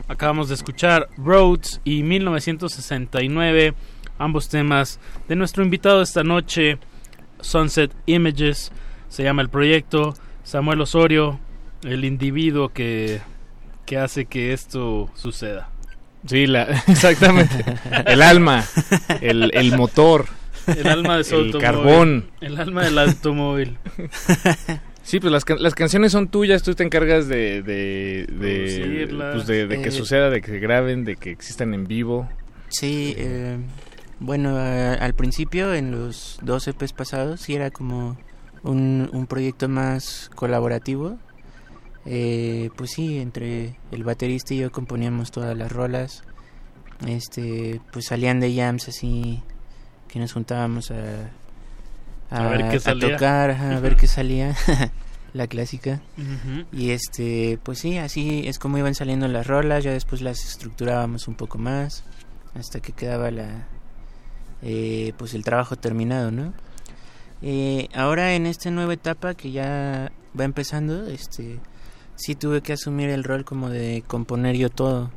Acabamos 0.07 0.49
de 0.49 0.53
escuchar 0.53 1.09
Roads 1.17 1.81
y 1.83 2.03
1969, 2.03 3.73
ambos 4.19 4.47
temas 4.47 4.99
de 5.27 5.35
nuestro 5.35 5.63
invitado 5.63 6.03
esta 6.03 6.23
noche, 6.23 6.77
Sunset 7.41 7.91
Images, 8.05 8.71
se 9.09 9.23
llama 9.23 9.41
el 9.41 9.49
proyecto, 9.49 10.13
Samuel 10.43 10.81
Osorio, 10.81 11.39
el 11.83 12.05
individuo 12.05 12.69
que, 12.69 13.21
que 13.87 13.97
hace 13.97 14.25
que 14.25 14.53
esto 14.53 15.09
suceda. 15.15 15.74
Sí, 16.27 16.47
la, 16.47 16.63
exactamente. 16.87 17.63
El 18.05 18.21
alma, 18.21 18.63
el, 19.21 19.51
el 19.53 19.75
motor. 19.77 20.25
El 20.67 20.87
alma 20.87 21.17
de 21.17 21.23
su 21.23 21.35
El 21.35 21.45
automóvil. 21.45 21.61
carbón. 21.61 22.25
El 22.41 22.57
alma 22.59 22.83
del 22.83 22.97
automóvil. 22.99 23.77
Sí, 25.03 25.19
pues 25.19 25.31
las, 25.31 25.45
can- 25.45 25.61
las 25.61 25.75
canciones 25.75 26.11
son 26.11 26.29
tuyas, 26.29 26.63
tú 26.63 26.73
te 26.73 26.81
encargas 26.83 27.27
de, 27.27 27.61
de, 27.61 28.25
de, 28.27 29.07
pues 29.33 29.45
de, 29.45 29.67
de 29.67 29.79
que 29.79 29.89
Eh, 29.89 29.91
suceda, 29.91 30.31
de 30.31 30.41
que 30.41 30.47
se 30.49 30.57
graben, 30.57 31.05
de 31.05 31.15
que 31.15 31.29
existan 31.29 31.75
en 31.75 31.85
vivo. 31.85 32.27
Sí, 32.69 33.13
eh, 33.15 33.57
bueno, 34.19 34.57
a- 34.57 34.93
al 34.95 35.13
principio, 35.13 35.75
en 35.75 35.91
los 35.91 36.39
dos 36.41 36.67
EPs 36.67 36.93
pasados, 36.93 37.39
sí 37.41 37.53
era 37.53 37.69
como 37.69 38.17
un, 38.63 39.07
un 39.13 39.27
proyecto 39.27 39.69
más 39.69 40.31
colaborativo. 40.33 41.19
Eh, 42.05 42.69
pues 42.75 42.91
sí, 42.91 43.17
entre 43.19 43.77
el 43.91 44.03
baterista 44.03 44.53
y 44.53 44.59
yo 44.59 44.71
componíamos 44.71 45.31
todas 45.31 45.57
las 45.57 45.71
rolas. 45.71 46.23
Este, 47.07 47.81
pues 47.91 48.05
salían 48.05 48.39
de 48.39 48.55
jams 48.55 48.87
así 48.87 49.43
que 50.07 50.19
nos 50.19 50.31
juntábamos 50.33 50.91
a, 50.91 51.29
A 52.29 52.47
ver 52.47 52.69
qué 52.69 52.79
salía. 52.79 53.11
tocar, 53.17 53.51
a 53.51 53.79
ver 53.79 53.97
qué 53.97 54.07
salía, 54.07 54.55
la 55.33 55.47
clásica. 55.47 56.01
Y 56.71 56.91
este, 56.91 57.59
pues 57.63 57.79
sí, 57.79 57.97
así 57.97 58.43
es 58.47 58.59
como 58.59 58.77
iban 58.77 58.95
saliendo 58.95 59.27
las 59.27 59.45
rolas, 59.47 59.83
ya 59.83 59.91
después 59.91 60.21
las 60.21 60.45
estructurábamos 60.45 61.27
un 61.27 61.35
poco 61.35 61.57
más, 61.57 62.05
hasta 62.53 62.79
que 62.79 62.93
quedaba 62.93 63.29
la, 63.31 63.67
eh, 64.61 65.11
pues 65.17 65.33
el 65.33 65.43
trabajo 65.43 65.75
terminado, 65.75 66.31
¿no? 66.31 66.53
Eh, 67.41 67.89
ahora 67.93 68.33
en 68.35 68.45
esta 68.45 68.71
nueva 68.71 68.93
etapa 68.93 69.33
que 69.33 69.51
ya 69.51 70.11
va 70.39 70.45
empezando, 70.45 71.07
este, 71.07 71.59
sí 72.15 72.35
tuve 72.35 72.61
que 72.61 72.73
asumir 72.73 73.09
el 73.09 73.23
rol 73.23 73.45
como 73.45 73.69
de 73.69 74.03
componer 74.07 74.55
yo 74.55 74.69
todo, 74.69 75.11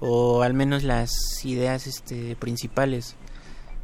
o 0.00 0.42
al 0.42 0.54
menos 0.54 0.82
las 0.82 1.10
ideas, 1.44 1.86
este, 1.86 2.36
principales. 2.36 3.16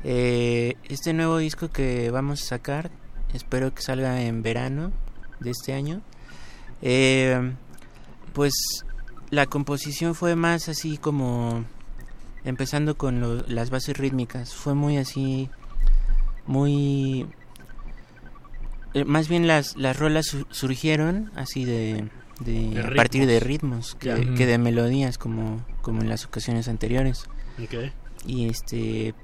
Eh, 0.04 0.74
este 0.88 1.12
nuevo 1.12 1.38
disco 1.38 1.68
que 1.70 2.10
vamos 2.10 2.42
a 2.42 2.46
sacar, 2.46 2.90
espero 3.32 3.72
que 3.74 3.82
salga 3.82 4.22
en 4.22 4.42
verano 4.42 4.92
de 5.40 5.50
este 5.50 5.72
año. 5.72 6.02
Eh, 6.82 7.52
pues 8.32 8.52
la 9.30 9.46
composición 9.46 10.14
fue 10.14 10.36
más 10.36 10.68
así 10.68 10.98
como 10.98 11.64
empezando 12.44 12.96
con 12.96 13.44
las 13.46 13.70
bases 13.70 13.96
rítmicas. 13.96 14.52
Fue 14.54 14.74
muy 14.74 14.96
así, 14.98 15.48
muy... 16.46 17.26
eh, 18.94 19.04
más 19.04 19.28
bien 19.28 19.46
las, 19.46 19.76
las 19.76 19.96
rolas 19.96 20.26
su- 20.26 20.46
surgieron 20.50 21.30
así 21.36 21.64
de, 21.64 22.08
de, 22.44 22.70
De 22.70 22.80
a 22.80 22.94
partir 22.94 23.26
de 23.26 23.40
ritmos 23.40 23.94
que, 23.96 24.12
de 24.14 24.58
melodías 24.58 25.18
como, 25.18 25.64
como 25.82 26.02
en 26.02 26.08
las 26.08 26.24
ocasiones 26.24 26.68
anteriores. 26.68 27.26
Y 28.26 28.48
este 28.48 29.14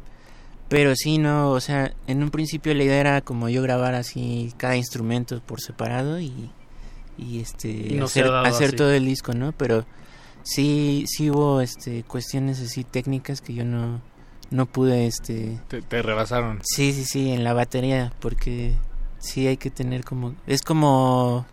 pero 0.68 0.94
sí 0.94 1.16
no, 1.16 1.50
o 1.52 1.60
sea, 1.60 1.94
en 2.06 2.22
un 2.22 2.30
principio 2.30 2.74
la 2.74 2.84
idea 2.84 3.00
era 3.00 3.20
como 3.22 3.48
yo 3.48 3.62
grabar 3.62 3.94
así 3.94 4.52
cada 4.58 4.76
instrumento 4.76 5.40
por 5.40 5.60
separado 5.60 6.20
y 6.20 6.50
y 7.16 7.40
este 7.40 7.68
Y 7.68 7.94
no 7.94 8.04
hacer, 8.04 8.30
hacer 8.30 8.76
todo 8.76 8.92
el 8.92 9.04
disco, 9.06 9.32
¿no? 9.32 9.52
Pero 9.52 9.86
sí 10.42 11.04
sí 11.08 11.30
hubo 11.30 11.60
este 11.60 12.04
cuestiones 12.04 12.60
así 12.60 12.84
técnicas 12.84 13.40
que 13.40 13.54
yo 13.54 13.64
no 13.64 14.00
no 14.50 14.66
pude 14.66 15.06
este 15.06 15.58
Te, 15.68 15.82
te 15.82 16.02
rebasaron. 16.02 16.60
Sí, 16.62 16.92
sí, 16.92 17.04
sí, 17.04 17.32
en 17.32 17.44
la 17.44 17.54
batería 17.54 18.12
porque 18.20 18.74
sí 19.18 19.46
hay 19.46 19.56
que 19.56 19.70
tener 19.70 20.04
como 20.04 20.34
es 20.46 20.62
como 20.62 21.46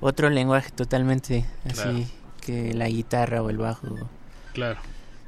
otro 0.00 0.30
lenguaje 0.30 0.70
totalmente 0.70 1.44
así 1.64 1.74
Claro. 1.82 1.98
que 2.40 2.74
la 2.74 2.88
guitarra 2.88 3.42
o 3.42 3.50
el 3.50 3.58
bajo. 3.58 3.88
Claro. 4.52 4.78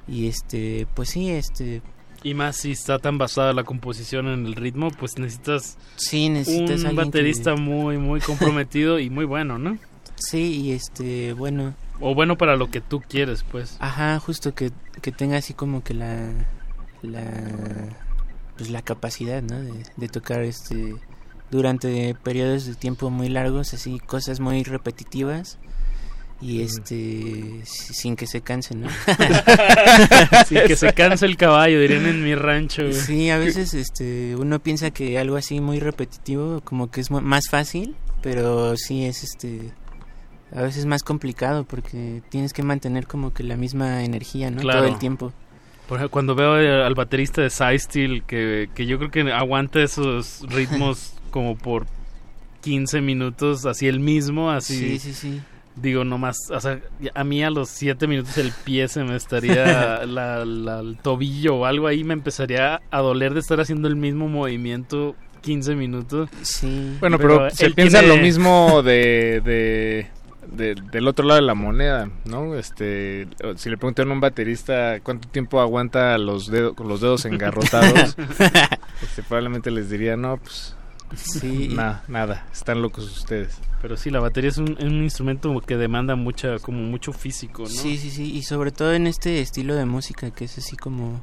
Y 0.06 0.26
este, 0.28 0.86
pues 0.94 1.10
sí, 1.10 1.30
este 1.30 1.82
Y 2.22 2.34
más 2.34 2.56
si 2.56 2.72
está 2.72 2.98
tan 2.98 3.16
basada 3.18 3.52
la 3.52 3.62
composición 3.64 4.26
en 4.28 4.46
el 4.46 4.54
ritmo, 4.56 4.90
pues 4.90 5.18
necesitas, 5.18 5.76
Sí, 5.96 6.28
necesitas 6.30 6.82
un 6.84 6.96
baterista 6.96 7.54
que- 7.54 7.60
muy, 7.60 7.98
muy 7.98 8.20
comprometido 8.20 8.98
y 8.98 9.08
muy 9.10 9.24
bueno, 9.24 9.58
¿no? 9.58 9.78
Sí, 10.16 10.62
y 10.62 10.72
este, 10.72 11.32
bueno. 11.34 11.74
O 12.00 12.14
bueno 12.14 12.36
para 12.36 12.56
lo 12.56 12.70
que 12.70 12.80
tú 12.80 13.00
quieres, 13.00 13.44
pues. 13.50 13.76
Ajá, 13.80 14.18
justo 14.18 14.52
que, 14.54 14.72
que 15.00 15.12
tenga 15.12 15.36
así 15.36 15.54
como 15.54 15.84
que 15.84 15.94
la, 15.94 16.30
la, 17.02 17.22
pues 18.56 18.70
la 18.70 18.82
capacidad, 18.82 19.42
¿no? 19.42 19.60
De, 19.62 19.72
de 19.96 20.08
tocar 20.08 20.42
este, 20.42 20.96
durante 21.50 22.14
periodos 22.22 22.66
de 22.66 22.74
tiempo 22.74 23.10
muy 23.10 23.28
largos, 23.28 23.74
así 23.74 23.98
cosas 24.00 24.40
muy 24.40 24.62
repetitivas 24.64 25.58
y 26.40 26.62
este, 26.62 27.62
si- 27.64 27.94
sin 27.94 28.14
que 28.16 28.26
se 28.26 28.40
canse, 28.42 28.74
¿no? 28.76 28.88
Sí, 30.46 30.56
que 30.66 30.76
se 30.76 30.92
canse 30.92 31.26
el 31.26 31.36
caballo, 31.36 31.80
dirían 31.80 32.06
en 32.06 32.22
mi 32.22 32.34
rancho. 32.34 32.82
güey. 32.82 32.94
Sí, 32.94 33.30
a 33.30 33.38
veces 33.38 33.74
este 33.74 34.36
uno 34.36 34.58
piensa 34.60 34.90
que 34.90 35.18
algo 35.18 35.36
así 35.36 35.60
muy 35.60 35.80
repetitivo 35.80 36.60
como 36.62 36.90
que 36.90 37.00
es 37.00 37.10
más 37.10 37.48
fácil, 37.50 37.94
pero 38.22 38.76
sí 38.76 39.04
es 39.04 39.24
este 39.24 39.72
a 40.54 40.62
veces 40.62 40.86
más 40.86 41.02
complicado 41.02 41.64
porque 41.64 42.22
tienes 42.30 42.52
que 42.54 42.62
mantener 42.62 43.06
como 43.06 43.34
que 43.34 43.42
la 43.42 43.56
misma 43.56 44.04
energía, 44.04 44.50
¿no? 44.50 44.60
Claro. 44.60 44.80
Todo 44.80 44.88
el 44.92 44.98
tiempo. 44.98 45.32
Por 45.88 45.96
ejemplo, 45.98 46.10
cuando 46.10 46.34
veo 46.34 46.58
eh, 46.60 46.84
al 46.84 46.94
baterista 46.94 47.40
de 47.42 47.50
Side 47.50 47.78
Steel, 47.78 48.22
que, 48.24 48.68
que 48.74 48.86
yo 48.86 48.98
creo 48.98 49.10
que 49.10 49.20
aguanta 49.32 49.82
esos 49.82 50.42
ritmos 50.48 51.14
como 51.28 51.56
por 51.56 51.86
15 52.62 53.00
minutos, 53.00 53.66
así 53.66 53.86
el 53.86 54.00
mismo, 54.00 54.50
así. 54.50 54.76
Sí, 54.76 54.98
sí, 54.98 55.12
sí. 55.14 55.40
Digo, 55.76 56.02
nomás, 56.04 56.36
o 56.50 56.60
sea, 56.60 56.80
a 57.14 57.22
mí 57.22 57.44
a 57.44 57.50
los 57.50 57.68
7 57.68 58.08
minutos 58.08 58.36
el 58.38 58.50
pie 58.64 58.88
se 58.88 59.04
me 59.04 59.14
estaría, 59.14 60.04
la, 60.06 60.44
la- 60.44 60.80
el 60.80 60.96
tobillo 61.00 61.54
o 61.56 61.64
algo 61.66 61.86
ahí 61.86 62.02
me 62.02 62.14
empezaría 62.14 62.80
a 62.90 62.98
doler 62.98 63.32
de 63.34 63.40
estar 63.40 63.60
haciendo 63.60 63.86
el 63.86 63.94
mismo 63.94 64.28
movimiento 64.28 65.14
15 65.42 65.76
minutos. 65.76 66.28
Sí. 66.42 66.96
Bueno, 66.98 67.16
pero, 67.16 67.48
se 67.50 67.70
piensa 67.70 68.00
tiene- 68.00 68.16
lo 68.16 68.20
mismo 68.20 68.82
de, 68.82 69.40
de, 69.44 70.08
de- 70.50 70.74
del 70.90 71.06
otro 71.06 71.24
lado 71.24 71.38
de 71.40 71.46
la 71.46 71.54
moneda, 71.54 72.10
¿no? 72.24 72.56
Este, 72.56 73.28
si 73.54 73.70
le 73.70 73.76
preguntan 73.76 74.10
a 74.10 74.14
un 74.14 74.20
baterista 74.20 74.98
cuánto 75.00 75.28
tiempo 75.28 75.60
aguanta 75.60 76.18
los 76.18 76.50
dedos, 76.50 76.74
con 76.74 76.88
los 76.88 77.00
dedos 77.00 77.24
engarrotados, 77.24 78.16
este, 79.00 79.22
probablemente 79.28 79.70
les 79.70 79.88
diría, 79.90 80.16
no, 80.16 80.38
pues, 80.38 80.74
Sí. 81.14 81.68
na- 81.74 82.02
nada, 82.08 82.46
están 82.52 82.82
locos 82.82 83.04
ustedes. 83.18 83.56
Pero 83.82 83.96
sí, 83.96 84.10
la 84.10 84.20
batería 84.20 84.50
es 84.50 84.58
un, 84.58 84.76
es 84.78 84.84
un 84.84 85.02
instrumento 85.02 85.58
que 85.60 85.76
demanda 85.76 86.16
mucha, 86.16 86.58
como 86.58 86.80
mucho 86.80 87.12
físico, 87.12 87.62
¿no? 87.62 87.68
Sí, 87.68 87.96
sí, 87.98 88.10
sí, 88.10 88.34
y 88.36 88.42
sobre 88.42 88.72
todo 88.72 88.92
en 88.94 89.06
este 89.06 89.40
estilo 89.40 89.74
de 89.74 89.84
música 89.84 90.30
que 90.30 90.44
es 90.46 90.58
así 90.58 90.76
como 90.76 91.20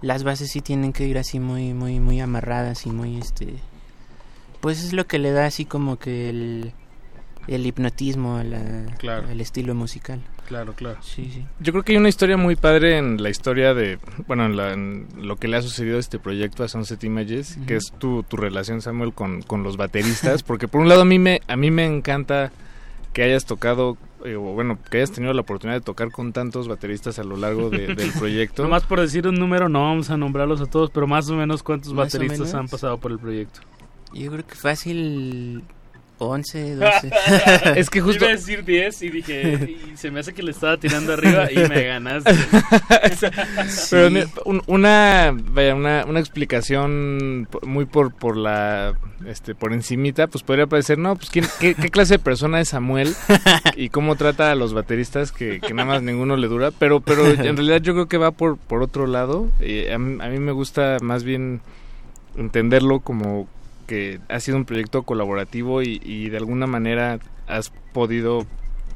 las 0.00 0.24
bases 0.24 0.50
sí 0.50 0.60
tienen 0.62 0.92
que 0.92 1.06
ir 1.06 1.16
así 1.18 1.38
muy 1.38 1.74
muy 1.74 2.00
muy 2.00 2.20
amarradas 2.20 2.86
y 2.86 2.90
muy 2.90 3.18
este 3.18 3.54
pues 4.60 4.82
es 4.82 4.92
lo 4.92 5.06
que 5.06 5.18
le 5.20 5.30
da 5.30 5.46
así 5.46 5.64
como 5.64 5.98
que 5.98 6.28
el 6.30 6.72
el 7.46 7.66
hipnotismo 7.66 8.36
a 8.36 8.44
la- 8.44 8.86
Claro. 8.98 9.28
al 9.28 9.40
estilo 9.40 9.74
musical. 9.74 10.20
Claro, 10.46 10.74
claro. 10.74 10.98
Sí, 11.02 11.30
sí. 11.32 11.44
Yo 11.60 11.72
creo 11.72 11.82
que 11.84 11.92
hay 11.92 11.98
una 11.98 12.08
historia 12.08 12.36
muy 12.36 12.56
padre 12.56 12.98
en 12.98 13.22
la 13.22 13.30
historia 13.30 13.72
de, 13.74 13.98
bueno, 14.26 14.44
en, 14.44 14.56
la- 14.56 14.72
en 14.72 15.06
lo 15.16 15.36
que 15.36 15.48
le 15.48 15.56
ha 15.56 15.62
sucedido 15.62 15.96
a 15.96 16.00
este 16.00 16.18
proyecto 16.18 16.62
a 16.64 16.68
Sunset 16.68 17.02
Images, 17.04 17.58
que 17.66 17.76
es 17.76 17.92
tu, 17.98 18.22
tu 18.24 18.36
relación, 18.36 18.82
Samuel, 18.82 19.14
con, 19.14 19.42
con 19.42 19.62
los 19.62 19.76
bateristas, 19.76 20.42
porque 20.44 20.68
por 20.68 20.80
un 20.82 20.88
lado 20.88 21.02
a 21.02 21.04
mí 21.06 21.18
me, 21.18 21.40
a 21.48 21.56
mí 21.56 21.70
me 21.70 21.86
encanta 21.86 22.52
que 23.14 23.22
hayas 23.22 23.44
tocado, 23.46 23.96
eh, 24.24 24.36
o 24.36 24.40
bueno, 24.40 24.78
que 24.90 24.98
hayas 24.98 25.12
tenido 25.12 25.32
la 25.34 25.42
oportunidad 25.42 25.76
de 25.78 25.84
tocar 25.84 26.10
con 26.10 26.32
tantos 26.32 26.66
bateristas 26.68 27.18
a 27.18 27.24
lo 27.24 27.36
largo 27.36 27.70
de- 27.70 27.94
del 27.94 28.10
proyecto. 28.18 28.62
Nomás 28.62 28.84
por 28.84 29.00
decir 29.00 29.26
un 29.28 29.34
número, 29.36 29.68
no 29.68 29.82
vamos 29.82 30.10
a 30.10 30.16
nombrarlos 30.16 30.60
a 30.60 30.66
todos, 30.66 30.90
pero 30.90 31.06
más 31.06 31.28
o 31.30 31.34
menos 31.34 31.62
cuántos 31.62 31.92
Más 31.94 32.06
bateristas 32.12 32.38
menos. 32.40 32.54
han 32.54 32.68
pasado 32.68 32.98
por 32.98 33.10
el 33.12 33.18
proyecto. 33.18 33.60
Yo 34.14 34.30
creo 34.32 34.46
que 34.46 34.54
fácil 34.54 35.62
11, 36.28 36.76
12. 36.76 37.10
es 37.76 37.90
que 37.90 38.00
justo... 38.00 38.24
Iba 38.24 38.32
a 38.32 38.36
decir 38.36 38.64
10 38.64 39.02
y 39.02 39.10
dije, 39.10 39.76
y 39.92 39.96
se 39.96 40.10
me 40.10 40.20
hace 40.20 40.32
que 40.32 40.42
le 40.42 40.50
estaba 40.50 40.76
tirando 40.78 41.12
arriba 41.14 41.50
y 41.50 41.56
me 41.68 41.84
ganaste. 41.84 42.32
Pero 43.90 44.10
mira, 44.10 44.26
un- 44.44 44.62
una, 44.66 45.34
vaya, 45.36 45.74
una, 45.74 46.04
una 46.06 46.20
explicación 46.20 47.48
muy 47.62 47.84
por, 47.86 48.12
por 48.14 48.36
la, 48.36 48.94
este, 49.26 49.54
por 49.54 49.72
encimita, 49.72 50.26
pues 50.26 50.42
podría 50.44 50.66
parecer, 50.66 50.98
no, 50.98 51.16
pues 51.16 51.30
¿quién- 51.30 51.46
qué, 51.60 51.74
qué 51.74 51.88
clase 51.90 52.14
de 52.14 52.18
persona 52.18 52.60
es 52.60 52.70
Samuel 52.70 53.14
y 53.76 53.88
cómo 53.90 54.16
trata 54.16 54.50
a 54.50 54.54
los 54.54 54.72
bateristas 54.74 55.32
que, 55.32 55.60
que 55.60 55.74
nada 55.74 55.88
más 55.88 56.02
ninguno 56.02 56.36
le 56.36 56.48
dura, 56.48 56.70
pero, 56.78 57.00
pero 57.00 57.26
en 57.28 57.56
realidad 57.56 57.80
yo 57.82 57.92
creo 57.94 58.06
que 58.06 58.18
va 58.18 58.30
por, 58.30 58.56
por 58.56 58.82
otro 58.82 59.06
lado. 59.06 59.48
Eh, 59.60 59.90
a, 59.90 59.94
a 59.96 59.98
mí 59.98 60.38
me 60.38 60.52
gusta 60.52 60.98
más 61.00 61.24
bien 61.24 61.60
entenderlo 62.36 63.00
como 63.00 63.46
que 63.82 64.20
ha 64.28 64.40
sido 64.40 64.56
un 64.56 64.64
proyecto 64.64 65.02
colaborativo 65.02 65.82
y, 65.82 66.00
y 66.04 66.28
de 66.30 66.36
alguna 66.38 66.66
manera 66.66 67.18
has 67.46 67.70
podido 67.92 68.46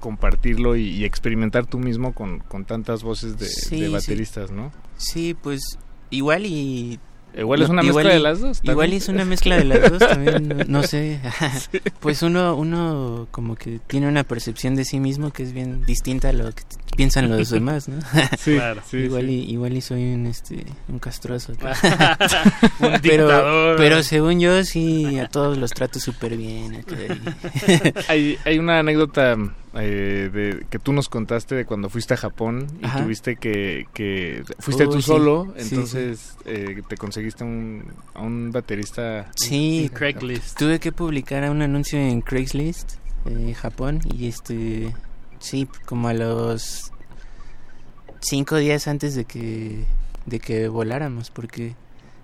compartirlo 0.00 0.76
y, 0.76 0.88
y 0.88 1.04
experimentar 1.04 1.66
tú 1.66 1.78
mismo 1.78 2.12
con, 2.12 2.38
con 2.40 2.64
tantas 2.64 3.02
voces 3.02 3.38
de, 3.38 3.46
Sí, 3.46 3.80
de 3.80 3.86
sí. 3.86 3.92
bateristas, 3.92 4.50
¿no? 4.50 4.72
Sí, 4.96 5.34
pues 5.34 5.60
igual 6.10 6.46
y... 6.46 6.98
Igual 7.36 7.60
es 7.60 7.68
una 7.68 7.82
mezcla 7.82 8.10
y- 8.10 8.14
de 8.14 8.20
las 8.20 8.40
dos, 8.40 8.60
Igual 8.62 8.76
también. 8.86 9.02
es 9.02 9.08
una 9.10 9.24
mezcla 9.26 9.56
de 9.58 9.64
las 9.64 9.90
dos, 9.90 9.98
también, 9.98 10.48
no, 10.48 10.64
no 10.68 10.82
sé. 10.84 11.20
Pues 12.00 12.22
uno, 12.22 12.54
uno 12.56 13.28
como 13.30 13.56
que 13.56 13.78
tiene 13.86 14.08
una 14.08 14.24
percepción 14.24 14.74
de 14.74 14.84
sí 14.86 15.00
mismo 15.00 15.30
que 15.32 15.42
es 15.42 15.52
bien 15.52 15.84
distinta 15.84 16.30
a 16.30 16.32
lo 16.32 16.50
que 16.52 16.62
piensan 16.96 17.28
los 17.28 17.50
demás, 17.50 17.88
¿no? 17.88 17.98
Sí, 18.38 18.54
Claro. 18.54 18.82
sí, 18.88 18.96
igual, 18.98 19.26
sí. 19.26 19.32
Y, 19.32 19.52
igual 19.52 19.76
y 19.76 19.80
soy 19.80 20.02
un, 20.14 20.26
este, 20.26 20.64
un 20.88 20.98
castroso. 20.98 21.52
Un 22.80 22.98
pero, 23.02 23.24
dictador. 23.26 23.76
pero 23.76 24.02
según 24.02 24.40
yo 24.40 24.64
sí 24.64 25.18
a 25.18 25.28
todos 25.28 25.58
los 25.58 25.70
trato 25.72 25.98
súper 26.00 26.36
bien. 26.36 26.84
hay, 28.08 28.38
hay 28.44 28.58
una 28.58 28.78
anécdota 28.80 29.36
eh, 29.74 30.30
de, 30.32 30.66
que 30.70 30.78
tú 30.78 30.92
nos 30.92 31.08
contaste 31.08 31.54
de 31.54 31.64
cuando 31.64 31.88
fuiste 31.90 32.14
a 32.14 32.16
Japón 32.16 32.66
y 32.80 32.86
Ajá. 32.86 33.02
tuviste 33.02 33.36
que, 33.36 33.86
que 33.92 34.42
fuiste 34.58 34.86
Uy, 34.86 34.92
tú 34.94 35.02
sí. 35.02 35.06
solo, 35.06 35.54
Sí, 35.58 35.68
entonces 35.74 36.36
eh, 36.44 36.82
te 36.88 36.96
conseguiste 36.96 37.44
un, 37.44 37.84
a 38.14 38.22
un 38.22 38.50
baterista. 38.52 39.30
Sí, 39.36 39.90
Craigslist. 39.92 40.58
Tuve 40.58 40.78
que 40.80 40.92
publicar 40.92 41.48
un 41.50 41.62
anuncio 41.62 41.98
en 41.98 42.20
Craigslist, 42.22 42.94
eh, 43.26 43.54
Japón, 43.54 44.00
y 44.14 44.28
este, 44.28 44.92
sí, 45.38 45.68
como 45.86 46.08
a 46.08 46.14
los 46.14 46.92
cinco 48.20 48.56
días 48.56 48.88
antes 48.88 49.14
de 49.14 49.24
que, 49.24 49.84
de 50.26 50.40
que 50.40 50.68
voláramos, 50.68 51.30
porque 51.30 51.74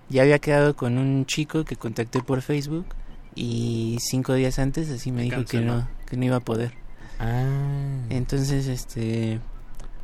ya 0.09 0.23
había 0.23 0.39
quedado 0.39 0.75
con 0.75 0.97
un 0.97 1.25
chico 1.25 1.63
que 1.65 1.75
contacté 1.75 2.21
por 2.21 2.41
Facebook 2.41 2.85
y 3.35 3.97
cinco 4.01 4.33
días 4.33 4.59
antes 4.59 4.89
así 4.89 5.11
me 5.11 5.23
dijo 5.23 5.43
que 5.45 5.59
no, 5.61 5.87
que 6.07 6.17
no 6.17 6.25
iba 6.25 6.37
a 6.37 6.41
poder. 6.41 6.73
Ah. 7.19 7.47
Entonces, 8.09 8.67
este, 8.67 9.39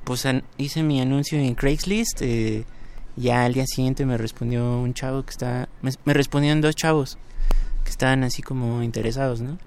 pues 0.03 0.25
an- 0.25 0.43
hice 0.57 0.83
mi 0.83 1.01
anuncio 1.01 1.37
en 1.39 1.55
Craigslist. 1.55 2.21
eh, 2.21 2.65
ya 3.15 3.43
al 3.43 3.53
día 3.53 3.65
siguiente 3.67 4.05
me 4.05 4.17
respondió 4.17 4.79
un 4.79 4.93
chavo 4.93 5.23
que 5.23 5.31
está, 5.31 5.67
me, 5.81 5.91
me 6.05 6.13
respondieron 6.13 6.61
dos 6.61 6.73
chavos 6.75 7.17
que 7.83 7.89
estaban 7.89 8.23
así 8.23 8.41
como 8.41 8.81
interesados, 8.81 9.41
¿no? 9.41 9.57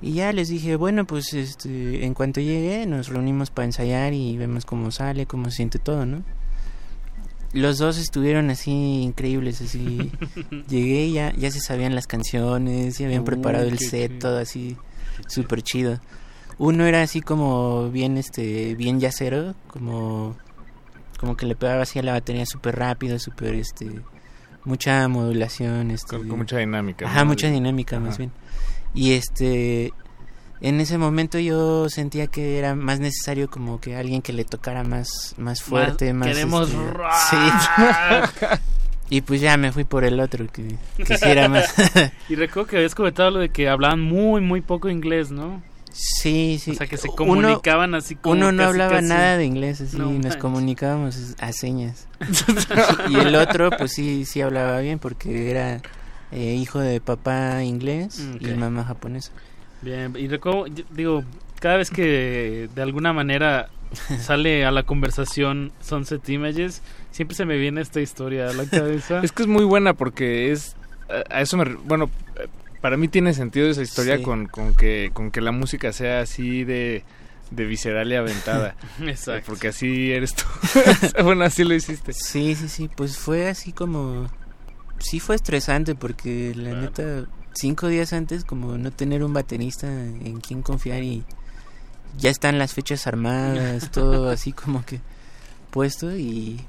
Y 0.00 0.12
ya 0.12 0.32
les 0.32 0.48
dije, 0.48 0.76
bueno, 0.76 1.04
pues 1.06 1.32
este, 1.34 2.04
en 2.04 2.14
cuanto 2.14 2.40
llegue 2.40 2.86
nos 2.86 3.08
reunimos 3.08 3.50
para 3.50 3.66
ensayar 3.66 4.12
y 4.12 4.36
vemos 4.36 4.64
cómo 4.64 4.90
sale, 4.92 5.26
cómo 5.26 5.50
se 5.50 5.56
siente 5.56 5.78
todo, 5.80 6.06
¿no? 6.06 6.22
Los 7.52 7.78
dos 7.78 7.96
estuvieron 7.98 8.50
así 8.50 8.70
increíbles, 9.02 9.60
así. 9.60 10.12
Llegué 10.68 11.06
y 11.06 11.12
ya, 11.14 11.32
ya 11.34 11.50
se 11.50 11.60
sabían 11.60 11.94
las 11.94 12.06
canciones, 12.06 12.98
ya 12.98 13.06
habían 13.06 13.22
Uh, 13.22 13.24
preparado 13.24 13.66
el 13.66 13.78
set, 13.78 14.08
chido. 14.12 14.18
todo 14.20 14.38
así, 14.38 14.76
súper 15.26 15.62
chido. 15.62 15.98
Uno 16.58 16.84
era 16.86 17.02
así 17.02 17.20
como 17.22 17.90
bien, 17.90 18.18
este, 18.18 18.74
bien 18.74 19.00
yacero, 19.00 19.54
como, 19.68 20.36
como 21.18 21.36
que 21.36 21.46
le 21.46 21.56
pegaba 21.56 21.82
así 21.82 21.98
a 21.98 22.02
la 22.02 22.12
batería 22.12 22.44
súper 22.46 22.76
rápido, 22.76 23.18
súper, 23.18 23.54
este, 23.54 23.88
mucha 24.64 25.08
modulación, 25.08 25.90
este. 25.90 26.18
Con, 26.18 26.28
con 26.28 26.38
mucha 26.38 26.58
dinámica. 26.58 27.06
Ajá, 27.06 27.20
¿no? 27.20 27.26
mucha 27.30 27.48
dinámica 27.50 27.98
más 27.98 28.10
Ajá. 28.10 28.18
bien. 28.18 28.32
Y 28.94 29.12
este, 29.12 29.92
en 30.60 30.80
ese 30.80 30.98
momento 30.98 31.38
yo 31.38 31.88
sentía 31.88 32.26
que 32.26 32.58
era 32.58 32.74
más 32.74 33.00
necesario 33.00 33.48
como 33.48 33.80
que 33.80 33.96
alguien 33.96 34.22
que 34.22 34.32
le 34.32 34.44
tocara 34.44 34.82
más, 34.84 35.34
más 35.38 35.62
fuerte, 35.62 36.12
más... 36.12 36.28
queremos 36.28 36.68
este, 36.70 36.90
rock. 36.90 37.12
Sí. 37.30 38.56
y 39.10 39.20
pues 39.20 39.40
ya 39.40 39.56
me 39.56 39.72
fui 39.72 39.84
por 39.84 40.04
el 40.04 40.18
otro, 40.20 40.46
que, 40.48 40.76
que 40.96 41.16
sí 41.16 41.24
era 41.28 41.48
más... 41.48 41.72
Y 42.28 42.34
recuerdo 42.34 42.68
que 42.70 42.76
habías 42.78 42.94
comentado 42.94 43.30
lo 43.30 43.38
de 43.40 43.50
que 43.50 43.68
hablaban 43.68 44.00
muy, 44.00 44.40
muy 44.40 44.60
poco 44.60 44.88
inglés, 44.88 45.30
¿no? 45.30 45.62
Sí, 45.92 46.60
sí. 46.62 46.72
O 46.72 46.74
sea, 46.74 46.86
que 46.86 46.96
se 46.96 47.08
Uno- 47.08 47.16
comunicaban 47.16 47.94
así 47.94 48.14
como 48.14 48.32
Uno 48.34 48.52
no 48.52 48.58
casi, 48.58 48.68
hablaba 48.68 48.92
casi. 48.96 49.08
nada 49.08 49.36
de 49.36 49.44
inglés, 49.44 49.80
así, 49.80 49.96
No 49.96 50.04
nos 50.04 50.12
manches. 50.14 50.36
comunicábamos 50.36 51.34
a 51.40 51.52
señas. 51.52 52.06
y 53.08 53.16
el 53.16 53.34
otro, 53.34 53.70
pues 53.70 53.92
sí, 53.94 54.24
sí 54.24 54.40
hablaba 54.40 54.78
bien 54.80 54.98
porque 54.98 55.50
era 55.50 55.80
eh, 56.32 56.54
hijo 56.54 56.78
de 56.80 57.00
papá 57.00 57.62
inglés 57.64 58.20
Mm, 58.20 58.44
y 58.46 58.50
mamá 58.54 58.84
japonesa. 58.84 59.32
Bien, 59.82 60.14
y 60.18 60.26
recuerdo, 60.28 60.66
digo, 60.90 61.24
cada 61.60 61.76
vez 61.76 61.90
que 61.90 62.68
de 62.74 62.82
alguna 62.82 63.12
manera 63.12 63.68
sale 64.20 64.64
a 64.64 64.70
la 64.70 64.82
conversación 64.82 65.72
Sunset 65.80 66.28
Images, 66.28 66.82
siempre 67.10 67.34
se 67.36 67.44
me 67.46 67.56
viene 67.56 67.80
esta 67.80 68.00
historia 68.00 68.48
a 68.48 68.52
la 68.52 68.64
cabeza. 68.66 69.20
Es 69.24 69.32
que 69.32 69.42
es 69.42 69.48
muy 69.48 69.64
buena 69.64 69.94
porque 69.94 70.50
es 70.52 70.74
a- 71.30 71.40
eso 71.40 71.56
me 71.56 71.64
bueno 71.84 72.10
para 72.80 72.96
mí 72.96 73.08
tiene 73.08 73.32
sentido 73.34 73.68
esa 73.68 73.82
historia 73.82 74.18
Sí. 74.18 74.22
con, 74.22 74.46
con 74.46 74.74
que 74.74 75.10
con 75.14 75.30
que 75.30 75.40
la 75.40 75.50
música 75.52 75.92
sea 75.92 76.20
así 76.20 76.64
de 76.64 77.02
de 77.50 77.64
visceral 77.64 78.12
y 78.12 78.14
aventada 78.14 78.76
Exacto. 79.00 79.44
porque 79.46 79.68
así 79.68 80.12
eres 80.12 80.34
tú 80.34 80.44
bueno 81.24 81.44
así 81.44 81.64
lo 81.64 81.74
hiciste 81.74 82.12
Sí, 82.12 82.54
sí, 82.54 82.68
sí, 82.68 82.88
pues 82.94 83.16
fue 83.16 83.48
así 83.48 83.72
como... 83.72 84.26
Sí 85.00 85.20
fue 85.20 85.36
estresante 85.36 85.94
porque 85.94 86.52
la 86.56 86.72
neta, 86.74 87.24
cinco 87.54 87.88
días 87.88 88.12
antes 88.12 88.44
como 88.44 88.76
no 88.78 88.90
tener 88.90 89.22
un 89.24 89.32
baterista 89.32 89.86
en 89.86 90.40
quien 90.40 90.62
confiar 90.62 91.02
y 91.02 91.24
ya 92.18 92.30
están 92.30 92.58
las 92.58 92.74
fechas 92.74 93.06
armadas, 93.06 93.90
todo 93.92 94.30
así 94.30 94.52
como 94.52 94.84
que 94.84 95.00
puesto 95.70 96.16
y... 96.16 96.60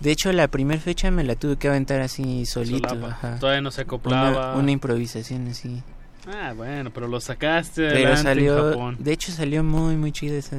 De 0.00 0.10
hecho 0.10 0.32
la 0.32 0.48
primera 0.48 0.80
fecha 0.80 1.10
me 1.12 1.22
la 1.22 1.36
tuve 1.36 1.56
que 1.56 1.68
aventar 1.68 2.00
así 2.00 2.44
solito. 2.44 3.06
Ajá. 3.06 3.38
Todavía 3.38 3.60
no 3.60 3.70
se 3.70 3.82
acoplaba. 3.82 4.52
Una, 4.54 4.60
una 4.62 4.70
improvisación 4.72 5.46
así. 5.48 5.80
Ah, 6.26 6.52
bueno, 6.56 6.90
pero 6.92 7.06
lo 7.08 7.20
sacaste 7.20 7.88
Pero 7.88 8.10
en 8.10 8.16
salió, 8.18 8.70
Japón. 8.70 8.96
de 8.98 9.12
hecho 9.12 9.32
salió 9.32 9.62
muy 9.64 9.96
muy 9.96 10.12
chida 10.12 10.36
esa, 10.36 10.56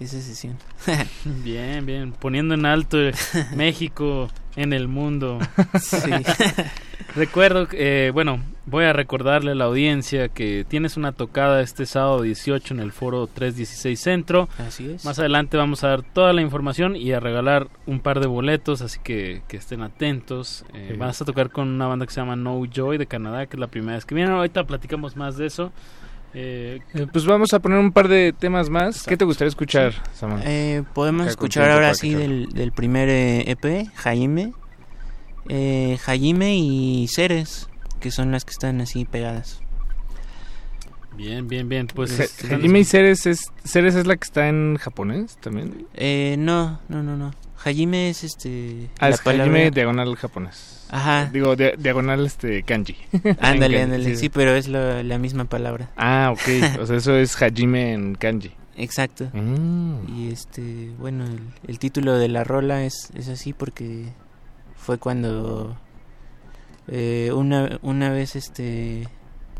esa 0.00 0.20
sesión. 0.20 0.56
Bien, 1.24 1.86
bien, 1.86 2.12
poniendo 2.12 2.54
en 2.54 2.66
alto 2.66 3.00
eh, 3.00 3.12
México 3.56 4.28
en 4.56 4.72
el 4.72 4.88
mundo. 4.88 5.38
Sí. 5.80 6.10
Recuerdo, 7.16 7.68
eh, 7.72 8.10
bueno, 8.12 8.40
voy 8.66 8.84
a 8.84 8.92
recordarle 8.92 9.52
a 9.52 9.54
la 9.54 9.64
audiencia 9.66 10.28
que 10.28 10.64
tienes 10.66 10.96
una 10.96 11.12
tocada 11.12 11.60
este 11.60 11.86
sábado 11.86 12.22
18 12.22 12.74
en 12.74 12.80
el 12.80 12.92
foro 12.92 13.26
316 13.28 14.00
Centro. 14.00 14.48
Así 14.58 14.90
es. 14.90 15.04
Más 15.04 15.18
adelante 15.18 15.56
vamos 15.56 15.84
a 15.84 15.88
dar 15.88 16.02
toda 16.02 16.32
la 16.32 16.40
información 16.42 16.96
y 16.96 17.12
a 17.12 17.20
regalar 17.20 17.68
un 17.86 18.00
par 18.00 18.18
de 18.20 18.26
boletos, 18.26 18.80
así 18.80 18.98
que, 19.02 19.42
que 19.48 19.56
estén 19.56 19.82
atentos. 19.82 20.64
Eh, 20.74 20.90
Sí. 20.92 20.96
Vas 20.98 21.20
a 21.22 21.24
tocar 21.24 21.50
con 21.50 21.68
una 21.68 21.86
banda 21.86 22.04
que 22.06 22.12
se 22.12 22.20
llama 22.20 22.36
No 22.36 22.60
Joy 22.66 22.98
de 22.98 23.06
Canadá, 23.06 23.46
que 23.46 23.56
es 23.56 23.60
la 23.60 23.68
primera 23.68 23.94
vez 23.94 24.04
que 24.04 24.14
vienen. 24.14 24.34
Ahorita 24.34 24.64
platicamos 24.64 25.16
más 25.16 25.36
de 25.36 25.46
eso. 25.46 25.72
Eh, 26.36 26.80
pues 27.12 27.26
vamos 27.26 27.52
a 27.54 27.60
poner 27.60 27.78
un 27.78 27.92
par 27.92 28.08
de 28.08 28.32
temas 28.36 28.68
más 28.68 29.04
qué 29.04 29.16
te 29.16 29.24
gustaría 29.24 29.48
escuchar 29.50 29.92
Samuel? 30.14 30.42
Eh, 30.44 30.82
podemos 30.92 31.28
escuchar 31.28 31.70
ahora 31.70 31.94
sí 31.94 32.12
del, 32.14 32.48
del 32.48 32.72
primer 32.72 33.08
eh, 33.08 33.44
EP, 33.50 33.88
Jaime. 33.94 34.52
Eh, 35.48 35.98
Jaime 36.02 36.56
y 36.56 37.06
Ceres, 37.08 37.68
que 38.00 38.10
son 38.10 38.32
las 38.32 38.44
que 38.44 38.50
están 38.50 38.80
así 38.80 39.04
pegadas. 39.04 39.60
bien, 41.16 41.46
bien, 41.46 41.68
bien. 41.68 41.86
Pues 41.86 42.16
Ja- 42.16 42.24
están- 42.24 42.58
Hajime 42.60 42.80
y 42.80 42.84
Ceres 42.84 43.26
es 43.26 43.52
Ceres 43.64 43.94
es 43.94 44.06
la 44.06 44.16
que 44.16 44.24
está 44.24 44.48
en 44.48 44.76
japonés 44.78 45.36
también 45.36 45.86
Eh, 45.94 46.34
no, 46.38 46.80
no, 46.88 47.02
no, 47.02 47.16
no. 47.16 47.30
Hajime 47.64 48.10
es 48.10 48.24
este. 48.24 48.88
ah 49.00 49.08
la 49.08 49.14
es 49.14 49.20
Hajime 49.20 49.38
palabra- 49.38 49.70
diagonal 49.70 50.16
japonés 50.16 50.86
Ajá. 50.90 51.30
digo 51.32 51.56
di- 51.56 51.72
diagonal 51.78 52.26
este 52.26 52.62
kanji 52.70 52.96
Ándale, 53.40 53.82
ándale. 53.82 54.16
Sí, 54.16 54.28
pero 54.28 54.54
es 54.54 54.68
la, 54.68 55.02
la 55.02 55.18
misma 55.18 55.44
palabra. 55.46 55.90
ah 55.96 56.30
ok 56.32 56.78
o 56.80 56.86
sea 56.86 56.96
eso 56.96 57.16
es 57.16 57.34
Hajime 57.40 57.92
en 57.94 58.14
kanji 58.16 58.52
Exacto. 58.76 59.30
Mm. 59.32 60.18
Y 60.18 60.32
este, 60.32 60.90
bueno, 60.98 61.24
el, 61.24 61.38
el 61.68 61.78
título 61.78 62.18
de 62.18 62.26
la 62.26 62.42
rola 62.42 62.82
es, 62.84 63.08
es 63.14 63.28
así 63.28 63.52
porque 63.52 64.06
fue 64.76 64.98
cuando 64.98 65.76
eh, 66.88 67.30
una, 67.32 67.78
una 67.82 68.10
vez 68.10 68.34
este 68.36 69.08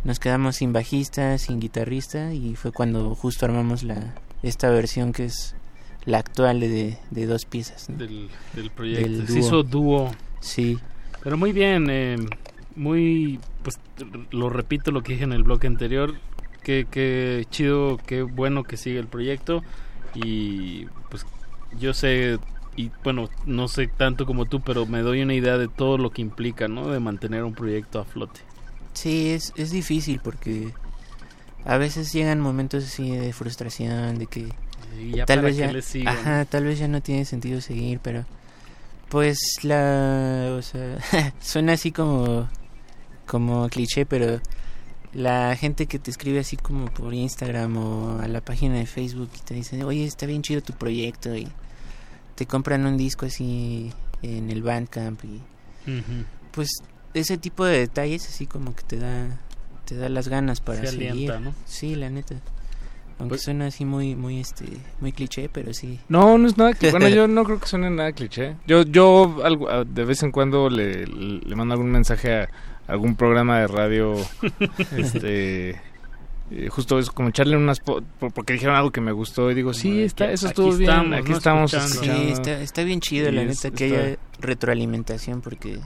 nos 0.02 0.18
quedamos 0.18 0.56
sin 0.56 0.72
bajista, 0.72 1.39
sin 1.39 1.60
guitarrista 1.60 2.35
y 2.35 2.56
fue 2.56 2.72
cuando 2.72 3.14
justo 3.14 3.47
armamos 3.47 3.85
la 3.85 4.14
esta 4.43 4.68
versión 4.70 5.12
que 5.12 5.26
es 5.26 5.55
la 6.06 6.18
actual 6.18 6.60
de, 6.60 6.98
de 7.10 7.26
dos 7.26 7.44
piezas. 7.44 7.89
¿no? 7.89 7.97
del, 7.97 8.28
del 8.55 8.70
proyecto. 8.70 9.09
Del 9.09 9.28
Se 9.28 9.39
hizo 9.39 9.62
dúo. 9.62 10.10
Sí. 10.40 10.78
Pero 11.22 11.36
muy 11.36 11.52
bien. 11.52 11.89
eh, 11.90 12.16
muy, 12.76 13.39
pues 13.62 13.78
lo 14.31 14.51
repito 14.51 14.90
lo 14.90 15.02
que 15.02 15.12
dije 15.12 15.24
en 15.24 15.32
el 15.32 15.44
bloque 15.44 15.66
anterior, 15.66 16.14
que, 16.62 16.86
que 16.90 17.47
chido, 17.51 17.98
qué 18.06 18.22
bueno 18.22 18.64
que 18.64 18.76
sigue 18.76 18.98
el 18.98 19.06
proyecto 19.06 19.62
y 20.14 20.86
pues 21.10 21.24
yo 21.78 21.94
sé 21.94 22.39
y 22.76 22.90
bueno, 23.05 23.28
no 23.47 23.68
sé 23.68 23.86
tanto 23.86 24.26
como 24.26 24.47
tú, 24.47 24.60
pero 24.60 24.86
me 24.86 25.01
doy 25.02 25.22
una 25.22 25.35
idea 25.35 25.56
de 25.59 25.68
todo 25.68 25.97
lo 25.98 26.10
que 26.10 26.22
implica, 26.22 26.66
¿no? 26.66 26.89
De 26.89 26.98
mantener 26.98 27.44
un 27.44 27.55
proyecto 27.55 28.01
a 28.01 28.05
flote. 28.05 28.40
Sí, 28.94 29.31
es, 29.31 29.52
es 29.56 29.70
difícil 29.70 30.20
porque 30.22 30.72
a 31.64 31.76
veces 31.78 32.12
llegan 32.12 32.40
momentos 32.40 32.85
así 32.85 33.10
de 33.10 33.32
frustración, 33.32 34.18
de 34.18 34.26
que 34.26 34.48
Y 34.98 35.12
ya 35.12 35.26
tal 35.26 35.38
para 35.38 35.48
vez 35.48 35.56
ya, 35.56 35.72
le 35.72 36.08
ajá, 36.08 36.38
¿no? 36.40 36.46
tal 36.46 36.64
vez 36.64 36.78
ya 36.78 36.88
no 36.88 37.00
tiene 37.00 37.24
sentido 37.24 37.60
seguir, 37.60 38.00
pero 38.00 38.24
pues 39.08 39.38
la, 39.62 40.54
o 40.58 40.62
sea, 40.62 40.98
suena 41.40 41.74
así 41.74 41.92
como 41.92 42.48
como 43.26 43.68
cliché, 43.68 44.04
pero 44.06 44.40
la 45.12 45.54
gente 45.56 45.86
que 45.86 45.98
te 45.98 46.10
escribe 46.10 46.40
así 46.40 46.56
como 46.56 46.86
por 46.86 47.14
Instagram 47.14 47.76
o 47.76 48.18
a 48.20 48.28
la 48.28 48.40
página 48.40 48.74
de 48.74 48.86
Facebook 48.86 49.30
y 49.36 49.40
te 49.40 49.54
dicen, 49.54 49.82
oye, 49.84 50.04
está 50.04 50.26
bien 50.26 50.42
chido 50.42 50.60
tu 50.60 50.72
proyecto 50.72 51.34
y 51.36 51.48
te 52.34 52.46
compran 52.46 52.84
un 52.84 52.96
disco 52.96 53.26
así 53.26 53.92
en 54.22 54.50
el 54.50 54.62
Bandcamp 54.62 55.22
y 55.24 55.40
pues 56.50 56.68
ese 57.14 57.38
tipo 57.38 57.64
de 57.64 57.78
detalles 57.78 58.26
así 58.28 58.46
como 58.46 58.74
que 58.74 58.82
te 58.82 58.98
da 58.98 59.38
te 59.84 59.96
da 59.96 60.08
las 60.08 60.28
ganas 60.28 60.60
para 60.60 60.80
Se 60.80 60.88
seguir. 60.88 61.10
alienta, 61.10 61.40
¿no? 61.40 61.54
Sí, 61.66 61.94
la 61.94 62.08
neta. 62.10 62.36
Aunque 63.19 63.35
Pues- 63.35 63.43
suena 63.43 63.66
así 63.66 63.85
muy 63.85 64.16
muy 64.16 64.41
este 64.41 64.65
muy 65.01 65.12
cliché, 65.12 65.49
pero 65.49 65.73
sí. 65.73 66.01
No, 66.09 66.36
no 66.36 66.49
es 66.49 66.59
nada 66.59 66.73
que... 66.74 66.91
Bueno, 66.91 67.09
yo 67.11 67.28
no 67.28 67.45
creo 67.45 67.61
que 67.61 67.66
suene 67.66 67.89
nada 67.91 68.12
cliché. 68.12 68.57
Yo, 68.66 68.82
yo 68.82 69.36
algo, 69.45 69.70
a- 69.70 69.85
de 69.85 70.05
vez 70.05 70.23
en 70.23 70.32
cuando 70.32 70.69
le, 70.69 71.07
le 71.07 71.55
mando 71.57 71.74
algún 71.74 71.91
mensaje 71.93 72.35
a 72.43 72.49
algún 72.89 73.15
programa 73.16 73.61
de 73.61 73.66
radio, 73.69 74.15
este... 74.97 75.70
eh, 76.51 76.69
Justo 76.69 76.99
es 76.99 77.11
como 77.11 77.28
echarle 77.31 77.57
unas... 77.57 77.81
po- 77.81 78.03
por- 78.19 78.32
porque 78.32 78.55
dijeron 78.55 78.74
algo 78.77 78.91
que 78.91 79.01
me 79.01 79.12
gustó 79.12 79.51
y 79.51 79.55
digo, 79.55 79.73
sí, 79.73 80.03
está, 80.03 80.31
eso 80.31 80.47
aquí 80.49 80.51
estuvo 80.61 80.77
bien, 80.77 80.91
estamos, 80.91 81.19
aquí 81.19 81.31
¿no? 81.31 81.36
estamos 81.39 81.74
Escuchando. 81.74 82.23
Sí, 82.24 82.28
está, 82.32 82.61
está 82.61 82.82
bien 82.82 83.01
chido, 83.01 83.31
la 83.31 83.43
Y 83.45 83.49
es- 83.49 83.65
neta, 83.65 83.77
que 83.77 83.86
está- 83.86 84.01
haya 84.07 84.19
retroalimentación 84.41 85.41
porque 85.41 85.78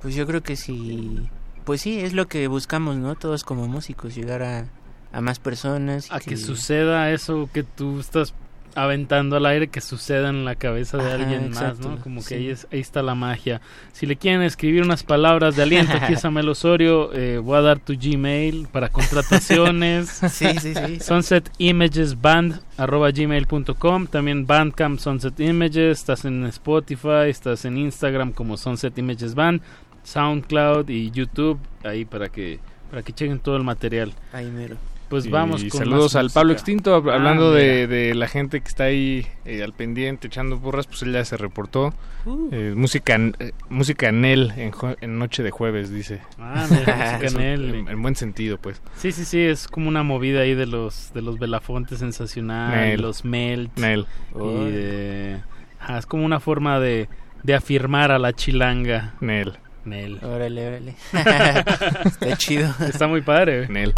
pues 0.00 0.14
yo 0.14 0.26
creo 0.26 0.42
que 0.42 0.56
sí 0.56 1.20
pues 1.64 1.80
sí, 1.82 2.00
es 2.00 2.12
lo 2.12 2.26
que 2.26 2.48
buscamos, 2.48 2.96
¿no? 2.96 3.14
Todos 3.14 3.44
como 3.44 3.68
músicos, 3.68 4.16
llegar 4.16 4.42
a, 4.42 4.66
a 5.12 5.20
más 5.20 5.38
personas. 5.38 6.10
A 6.10 6.20
que 6.20 6.36
suceda 6.36 7.10
eso 7.12 7.48
que 7.52 7.62
tú 7.62 8.00
estás 8.00 8.34
aventando 8.74 9.36
al 9.36 9.44
aire, 9.44 9.68
que 9.68 9.82
suceda 9.82 10.30
en 10.30 10.46
la 10.46 10.54
cabeza 10.54 10.96
de 10.96 11.04
Ajá, 11.04 11.14
alguien 11.16 11.50
más, 11.50 11.78
¿no? 11.78 11.98
Como 12.00 12.20
que 12.22 12.26
sí. 12.28 12.34
ahí, 12.36 12.48
es- 12.48 12.66
ahí 12.72 12.80
está 12.80 13.02
la 13.02 13.14
magia. 13.14 13.60
Si 13.92 14.06
le 14.06 14.16
quieren 14.16 14.40
escribir 14.40 14.82
unas 14.82 15.02
palabras 15.02 15.56
de 15.56 15.62
aliento 15.64 15.92
aquí 15.94 16.14
a 16.14 16.16
Samuel 16.18 16.48
Osorio, 16.48 17.12
eh, 17.12 17.36
voy 17.36 17.58
a 17.58 17.60
dar 17.60 17.80
tu 17.80 17.92
Gmail 18.00 18.68
para 18.72 18.88
contrataciones. 18.88 20.08
Sí, 20.32 20.46
sí, 20.58 20.72
sí. 20.74 21.00
sunsetimagesband 21.00 22.60
arroba 22.78 23.10
gmail.com 23.10 24.06
también 24.06 24.46
Bandcamp 24.46 24.98
Sunset 24.98 25.38
Images 25.40 25.98
estás 25.98 26.24
en 26.24 26.44
Spotify 26.46 27.28
estás 27.28 27.66
en 27.66 27.76
Instagram 27.76 28.32
como 28.32 28.56
Sunset 28.56 28.96
Images 28.96 29.34
Band 29.34 29.60
SoundCloud 30.04 30.88
y 30.88 31.10
YouTube 31.10 31.58
ahí 31.84 32.04
para 32.06 32.28
que 32.30 32.58
para 32.90 33.02
que 33.02 33.12
chequen 33.12 33.38
todo 33.38 33.56
el 33.56 33.64
material 33.64 34.12
Ahí 34.32 34.46
mero. 34.50 34.76
Pues 35.12 35.26
Y 35.26 35.28
vamos 35.28 35.62
con 35.64 35.80
saludos 35.80 36.16
al 36.16 36.30
Pablo. 36.30 36.54
Extinto, 36.54 36.96
hab- 36.96 37.10
Ah, 37.12 37.16
hablando 37.16 37.52
de, 37.52 37.86
de 37.86 38.14
la 38.14 38.26
gente 38.28 38.62
que 38.62 38.66
está 38.68 38.84
ahí 38.84 39.26
eh, 39.44 39.62
al 39.62 39.74
pendiente 39.74 40.26
echando 40.28 40.56
burras, 40.56 40.86
pues 40.86 41.02
él 41.02 41.12
ya 41.12 41.22
se 41.26 41.36
reportó. 41.36 41.92
Uh. 42.24 42.48
Eh, 42.50 42.72
música 42.74 43.16
eh, 43.38 43.52
música 43.68 44.10
Nel 44.10 44.52
en, 44.56 44.72
en 45.02 45.18
noche 45.18 45.42
de 45.42 45.50
jueves, 45.50 45.90
dice. 45.92 46.22
Ah, 46.38 46.66
mira, 46.70 47.18
música. 47.20 47.42
En, 47.52 47.88
en 47.88 48.00
buen 48.02 48.16
sentido, 48.16 48.56
pues. 48.56 48.80
Sí, 48.96 49.12
sí, 49.12 49.26
sí, 49.26 49.38
es 49.40 49.68
como 49.68 49.86
una 49.88 50.02
movida 50.02 50.40
ahí 50.40 50.54
de 50.54 50.64
los 50.64 51.12
de 51.12 51.20
los 51.20 51.38
Belafonte 51.38 51.96
sensacional, 51.96 52.70
Nel. 52.70 53.02
los 53.02 53.24
Melt. 53.26 53.78
Nel. 53.78 54.06
Y 54.34 54.70
de- 54.70 55.40
ajá, 55.78 55.98
es 55.98 56.06
como 56.06 56.24
una 56.24 56.40
forma 56.40 56.80
de, 56.80 57.10
de 57.42 57.54
afirmar 57.54 58.12
a 58.12 58.18
la 58.18 58.32
chilanga. 58.32 59.12
Nel. 59.20 59.58
Nel. 59.84 60.20
Órale, 60.22 60.66
órale. 60.68 60.94
Está 61.12 62.36
chido. 62.38 62.72
Está 62.88 63.08
muy 63.08 63.20
padre. 63.20 63.68
Nel. 63.68 63.92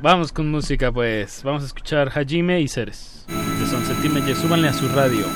Vamos 0.00 0.32
con 0.32 0.48
música, 0.48 0.92
pues. 0.92 1.42
Vamos 1.42 1.64
a 1.64 1.66
escuchar 1.66 2.08
Hajime 2.14 2.60
y 2.60 2.68
Ceres. 2.68 3.26
De 3.28 3.66
Sunset 3.66 4.04
Images. 4.04 4.38
Súbanle 4.38 4.68
a 4.68 4.72
su 4.72 4.88
radio. 4.88 5.26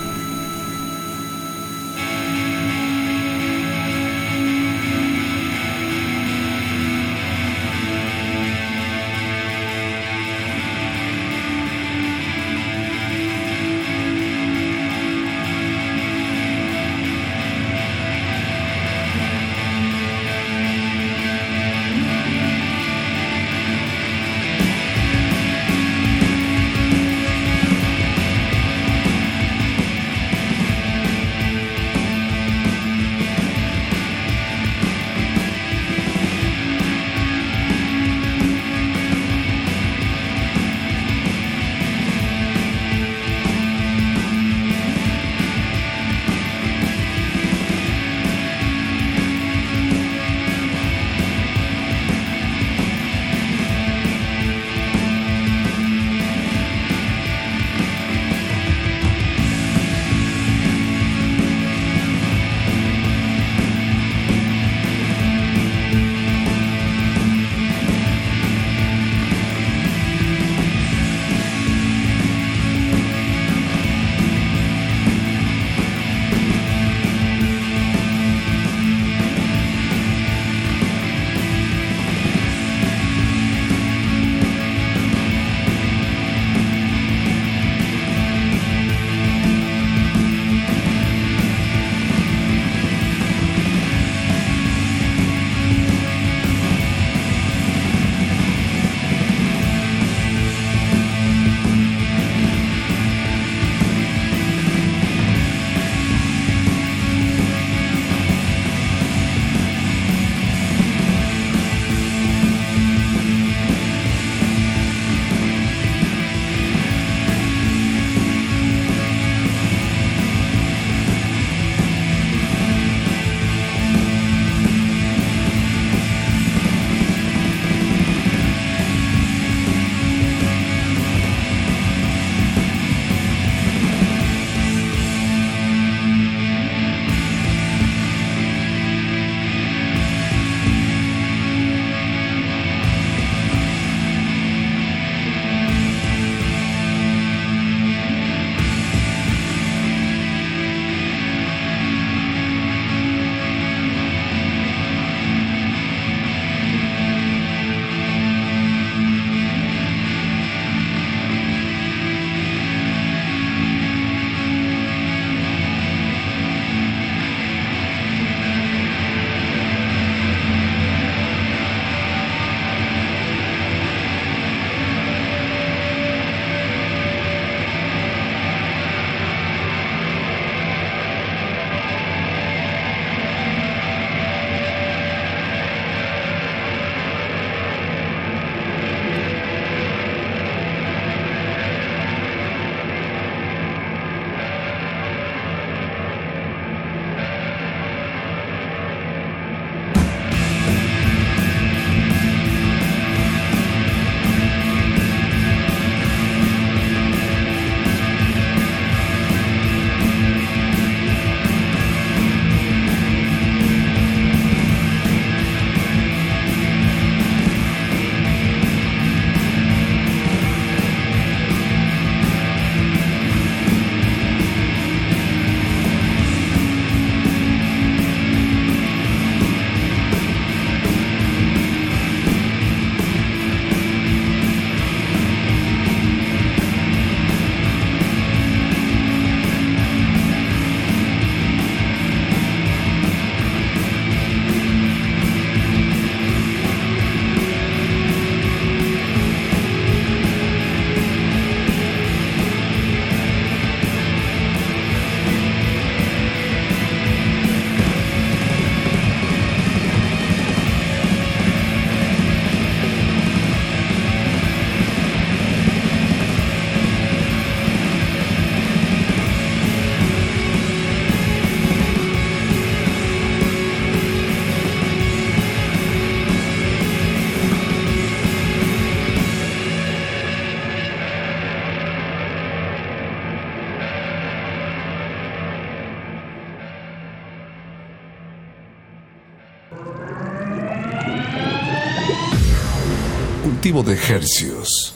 De 293.81 293.95
hercios. 293.95 294.92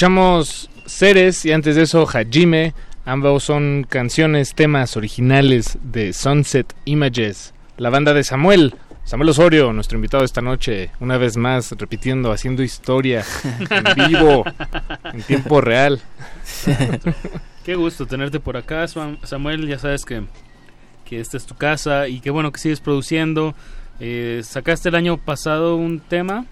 Escuchamos 0.00 0.68
Ceres 0.84 1.46
y 1.46 1.52
antes 1.52 1.74
de 1.74 1.84
eso 1.84 2.06
Hajime. 2.06 2.74
Ambos 3.06 3.44
son 3.44 3.86
canciones, 3.88 4.54
temas 4.54 4.94
originales 4.98 5.78
de 5.82 6.12
Sunset 6.12 6.74
Images, 6.84 7.54
la 7.78 7.88
banda 7.88 8.12
de 8.12 8.22
Samuel. 8.22 8.74
Samuel 9.04 9.30
Osorio, 9.30 9.72
nuestro 9.72 9.96
invitado 9.96 10.22
esta 10.22 10.42
noche, 10.42 10.90
una 11.00 11.16
vez 11.16 11.38
más 11.38 11.72
repitiendo, 11.78 12.30
haciendo 12.30 12.62
historia 12.62 13.24
en 13.70 14.08
vivo, 14.10 14.44
en 15.14 15.22
tiempo 15.22 15.62
real. 15.62 15.98
Qué 17.64 17.74
gusto 17.74 18.04
tenerte 18.06 18.38
por 18.38 18.58
acá, 18.58 18.84
Sam- 18.88 19.16
Samuel. 19.22 19.66
Ya 19.66 19.78
sabes 19.78 20.04
que, 20.04 20.24
que 21.06 21.20
esta 21.20 21.38
es 21.38 21.46
tu 21.46 21.54
casa 21.54 22.06
y 22.06 22.20
qué 22.20 22.28
bueno 22.28 22.52
que 22.52 22.60
sigues 22.60 22.80
produciendo. 22.80 23.54
Eh, 23.98 24.42
¿Sacaste 24.44 24.90
el 24.90 24.94
año 24.94 25.16
pasado 25.16 25.74
un 25.76 26.00
tema? 26.00 26.44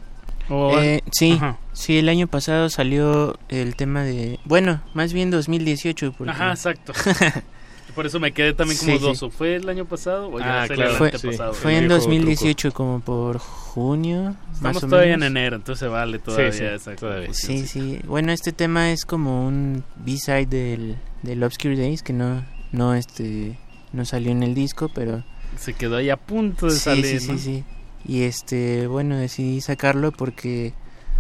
¿O- 0.49 0.79
Eh, 0.79 1.03
sí, 1.13 1.33
Ajá. 1.33 1.59
sí, 1.73 1.99
el 1.99 2.09
año 2.09 2.27
pasado 2.27 2.69
salió 2.69 3.39
el 3.49 3.77
tema 3.77 4.03
de... 4.03 4.39
Bueno, 4.45 4.83
más 4.95 5.13
bien 5.13 5.31
2018. 5.31 6.13
Porque... 6.17 6.31
Ajá, 6.33 6.51
exacto. 6.51 6.93
Por 7.95 8.07
eso 8.07 8.19
me 8.19 8.33
quedé 8.33 8.55
también 8.55 8.77
como 8.79 8.91
Sí, 8.91 8.99
sí. 8.99 9.03
dudoso. 9.05 9.31
¿Fue 9.31 9.55
el 9.55 9.69
año 9.69 9.85
pasado 9.85 10.29
o 10.29 10.41
ya 10.41 10.63
Ah, 10.63 10.67
fue 10.67 10.75
claro, 10.75 10.91
el 10.91 10.97
Fue, 10.97 11.07
antepasado? 11.15 11.55
fue 11.55 11.77
en 11.79 11.87
2018, 11.87 12.73
como 12.73 12.99
por 12.99 13.39
junio. 13.39 14.35
más 14.51 14.55
Estamos 14.57 14.85
o 14.85 14.89
todavía 14.89 15.13
menos. 15.13 15.27
en 15.31 15.37
enero, 15.37 15.57
entonces 15.57 15.89
vale 15.89 16.19
todavía. 16.19 16.53
sí, 16.53 16.65
exacto. 16.65 17.07
todavía. 17.07 17.33
Sí, 17.33 17.67
sí. 17.69 18.01
Bueno, 18.05 18.33
este 18.33 18.53
tema 18.53 18.91
es 18.91 19.05
como 19.05 19.47
un 19.47 19.85
B-side 19.97 20.47
del, 20.47 20.97
del 21.23 21.43
Obscure 21.45 21.77
Days 21.77 22.03
que 22.03 22.13
no, 22.13 22.45
no, 22.73 22.95
este, 22.97 23.57
no 23.93 24.05
salió 24.05 24.33
en 24.33 24.43
el 24.43 24.55
disco, 24.57 24.91
pero 24.93 25.23
Se 25.57 25.73
quedó 25.75 25.97
ahí 25.99 26.11
a 26.11 26.17
punto 26.17 26.67
de 26.67 26.73
sí, 26.73 26.79
salir. 26.81 27.21
sí, 27.21 27.29
¿no? 27.29 27.39
sí, 27.39 27.39
sí. 27.39 27.65
Y 28.05 28.23
este, 28.23 28.87
bueno, 28.87 29.17
decidí 29.17 29.61
sacarlo 29.61 30.13
porque 30.13 30.75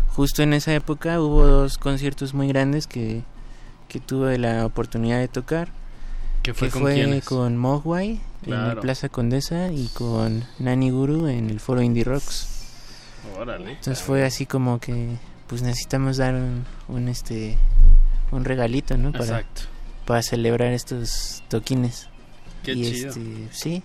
justo 0.08 0.42
en 0.42 0.52
esa 0.52 0.74
época 0.74 1.20
hubo 1.20 1.46
dos 1.46 1.78
conciertos 1.78 2.34
muy 2.34 2.48
grandes 2.48 2.86
que, 2.86 3.22
que 3.88 4.00
tuve 4.00 4.38
la 4.38 4.66
oportunidad 4.66 5.18
de 5.18 5.28
tocar. 5.28 5.68
¿Qué 6.42 6.52
fue 6.52 6.68
que 6.68 6.72
con 6.72 6.82
fue 6.82 7.22
con 7.22 7.56
Mogwai 7.56 8.20
en 8.46 8.68
la 8.68 8.80
Plaza 8.80 9.08
Condesa 9.08 9.72
y 9.72 9.88
con 9.88 10.44
Nani 10.58 10.90
Guru 10.90 11.26
en 11.28 11.50
el 11.50 11.60
Foro 11.60 11.82
Indie 11.82 12.04
Rocks. 12.04 12.48
Órale. 13.38 13.72
Entonces 13.72 14.02
fue 14.02 14.24
así 14.24 14.44
como 14.46 14.78
que 14.78 15.16
pues 15.46 15.62
necesitamos 15.62 16.18
dar 16.18 16.34
un, 16.34 16.64
un, 16.88 17.08
este 17.08 17.56
un 18.30 18.44
regalito, 18.44 18.96
¿no? 18.96 19.12
Para, 19.12 19.24
Exacto. 19.24 19.62
para 20.04 20.22
celebrar 20.22 20.72
estos 20.72 21.42
toquines. 21.48 22.08
Qué 22.64 22.72
y 22.72 22.90
chido. 22.92 23.08
este, 23.10 23.20
sí. 23.52 23.82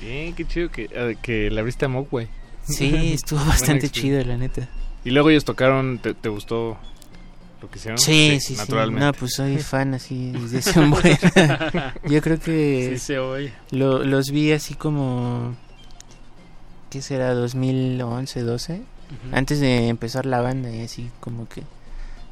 Bien, 0.00 0.34
qué 0.34 0.44
chido 0.46 0.70
que, 0.70 1.16
que 1.22 1.50
le 1.50 1.60
abriste 1.60 1.84
a 1.84 1.88
Mogwai. 1.88 2.28
sí, 2.64 3.12
estuvo 3.14 3.44
bastante 3.44 3.88
chido, 3.90 4.22
la 4.24 4.36
neta. 4.36 4.68
Y 5.04 5.10
luego 5.10 5.30
ellos 5.30 5.44
tocaron, 5.44 5.98
¿te, 5.98 6.14
te 6.14 6.28
gustó 6.28 6.76
lo 7.62 7.70
que 7.70 7.78
hicieron? 7.78 7.98
Sí, 7.98 8.38
sí, 8.40 8.54
sí. 8.54 8.56
Naturalmente. 8.56 9.04
No, 9.06 9.12
pues 9.12 9.32
soy 9.34 9.58
fan 9.58 9.94
así 9.94 10.32
desde 10.32 10.78
un 10.80 10.90
buen. 10.90 11.18
Yo 12.08 12.20
creo 12.22 12.38
que 12.40 12.90
Sí 12.94 12.98
se 12.98 13.18
oye. 13.18 13.52
lo- 13.70 14.02
los 14.04 14.30
vi 14.30 14.52
así 14.52 14.74
como 14.74 15.54
¿qué 16.90 17.02
será? 17.02 17.34
2011, 17.34 18.40
12, 18.42 18.72
Ujú. 18.74 18.82
antes 19.36 19.60
de 19.60 19.88
empezar 19.88 20.26
la 20.26 20.40
banda 20.40 20.70
y 20.74 20.80
así 20.82 21.10
como 21.20 21.48
que 21.48 21.62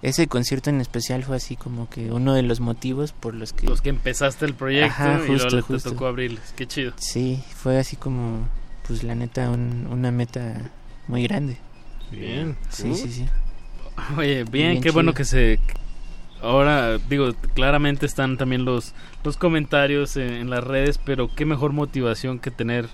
ese 0.02 0.26
concierto 0.28 0.70
en 0.70 0.80
especial 0.80 1.24
fue 1.24 1.36
así 1.36 1.56
como 1.56 1.88
que 1.90 2.10
uno 2.12 2.34
de 2.34 2.42
los 2.42 2.60
motivos 2.60 3.12
por 3.12 3.34
los 3.34 3.52
que 3.52 3.66
Los 3.66 3.80
que 3.80 3.88
empezaste 3.90 4.44
el 4.44 4.54
proyecto 4.54 4.92
Ajá, 4.92 5.20
y 5.24 5.28
justo, 5.28 5.48
luego 5.50 5.66
justo. 5.66 5.88
te 5.90 5.94
tocó 5.94 6.06
abrirles. 6.06 6.52
Qué 6.56 6.66
chido. 6.66 6.92
Sí, 6.98 7.42
fue 7.56 7.78
así 7.78 7.96
como, 7.96 8.46
pues 8.86 9.02
la 9.02 9.14
neta, 9.14 9.50
un- 9.50 9.86
una 9.90 10.10
meta 10.12 10.70
muy 11.08 11.22
grande. 11.24 11.56
Bien. 12.10 12.56
Sí, 12.70 12.94
sí, 12.94 13.10
sí. 13.12 13.26
Oye, 14.16 14.44
bien, 14.44 14.70
Bien 14.72 14.80
qué 14.82 14.90
bueno 14.92 15.12
que 15.14 15.24
se... 15.24 15.58
Ahora, 16.40 16.98
digo, 16.98 17.34
claramente 17.54 18.06
están 18.06 18.36
también 18.38 18.64
los, 18.64 18.94
los 19.24 19.36
comentarios 19.36 20.16
en, 20.16 20.32
en 20.34 20.50
las 20.50 20.62
redes, 20.62 20.96
pero 20.98 21.28
qué 21.34 21.44
mejor 21.44 21.72
motivación 21.72 22.38
que 22.38 22.52
tener 22.52 22.88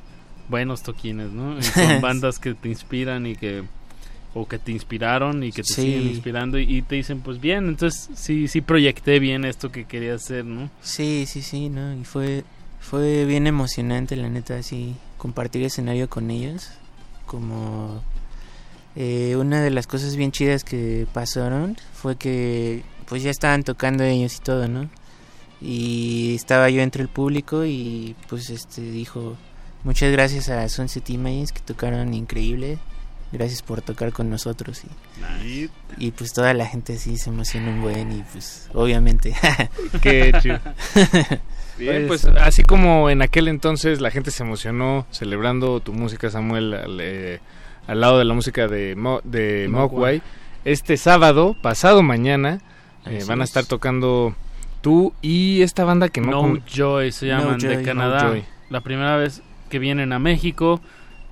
buenos 0.48 0.82
toquines, 0.82 1.30
¿no? 1.30 1.58
Y 1.58 1.62
con 1.62 2.00
bandas 2.00 2.38
que 2.38 2.54
te 2.54 2.70
inspiran 2.70 3.26
y 3.26 3.36
que... 3.36 3.64
O 4.34 4.46
que 4.48 4.58
te 4.58 4.72
inspiraron 4.72 5.44
y 5.44 5.52
que 5.52 5.62
te 5.62 5.72
Sí. 5.74 5.82
siguen 5.82 6.08
inspirando 6.08 6.58
y, 6.58 6.64
y 6.78 6.82
te 6.82 6.96
dicen, 6.96 7.20
pues 7.20 7.40
bien, 7.40 7.68
entonces 7.68 8.10
sí, 8.14 8.48
sí 8.48 8.60
proyecté 8.60 9.20
bien 9.20 9.44
esto 9.44 9.70
que 9.70 9.84
quería 9.84 10.14
hacer, 10.14 10.44
¿no? 10.44 10.70
Sí, 10.82 11.24
sí, 11.28 11.40
sí, 11.40 11.68
¿no? 11.68 11.94
Y 11.96 12.04
fue, 12.04 12.42
fue 12.80 13.24
bien 13.26 13.46
emocionante, 13.46 14.16
la 14.16 14.28
neta, 14.28 14.56
así, 14.56 14.96
compartir 15.18 15.62
escenario 15.62 16.08
con 16.10 16.30
ellos. 16.32 16.70
Como 17.26 18.02
eh, 18.96 19.36
una 19.36 19.62
de 19.62 19.70
las 19.70 19.86
cosas 19.86 20.16
bien 20.16 20.32
chidas 20.32 20.64
que 20.64 21.06
pasaron 21.12 21.76
fue 21.94 22.16
que 22.16 22.82
pues 23.06 23.22
ya 23.22 23.30
estaban 23.30 23.62
tocando 23.62 24.02
ellos 24.04 24.36
y 24.36 24.40
todo, 24.40 24.66
¿no? 24.68 24.88
Y 25.60 26.34
estaba 26.34 26.68
yo 26.70 26.82
entre 26.82 27.02
el 27.02 27.08
público 27.08 27.64
y 27.64 28.14
pues 28.28 28.50
este 28.50 28.82
dijo, 28.82 29.36
muchas 29.84 30.10
gracias 30.12 30.48
a 30.48 30.68
Sunset 30.68 31.08
Images 31.10 31.52
que 31.52 31.60
tocaron 31.60 32.12
increíble. 32.14 32.78
Gracias 33.32 33.62
por 33.62 33.82
tocar 33.82 34.12
con 34.12 34.30
nosotros 34.30 34.82
y, 35.44 35.68
y 35.98 36.10
pues 36.12 36.32
toda 36.32 36.54
la 36.54 36.66
gente 36.66 36.96
sí 36.98 37.16
se 37.16 37.30
emocionó 37.30 37.70
un 37.72 37.82
buen 37.82 38.12
y 38.12 38.22
pues 38.32 38.68
obviamente 38.72 39.34
Qué 40.02 40.32
chido. 40.40 40.60
Bien, 41.78 42.04
pues 42.06 42.24
así 42.26 42.62
como 42.62 43.10
en 43.10 43.22
aquel 43.22 43.48
entonces 43.48 44.00
la 44.00 44.10
gente 44.12 44.30
se 44.30 44.44
emocionó 44.44 45.06
celebrando 45.10 45.80
tu 45.80 45.92
música, 45.92 46.30
Samuel, 46.30 46.74
al, 46.74 46.98
eh, 47.00 47.40
al 47.88 48.00
lado 48.00 48.18
de 48.18 48.24
la 48.24 48.34
música 48.34 48.68
de, 48.68 48.94
Mo- 48.94 49.20
de 49.24 49.66
Mogwai. 49.68 50.22
Este 50.64 50.96
sábado, 50.96 51.56
pasado 51.60 52.02
mañana, 52.04 52.60
eh, 53.06 53.24
van 53.26 53.40
a 53.40 53.44
es. 53.44 53.50
estar 53.50 53.64
tocando 53.66 54.36
tú 54.80 55.12
y 55.20 55.62
esta 55.62 55.82
banda 55.84 56.08
que 56.08 56.20
no... 56.20 56.30
No 56.30 56.40
con- 56.42 56.64
Joy 56.66 57.10
se 57.10 57.26
No 57.26 57.38
llaman 57.40 57.58
de. 57.58 57.82
Canadá. 57.82 58.32
No. 58.32 58.40
La 58.70 58.80
primera 58.80 59.16
vez 59.16 59.42
que 59.68 59.80
vienen 59.80 60.12
a 60.12 60.20
México, 60.20 60.80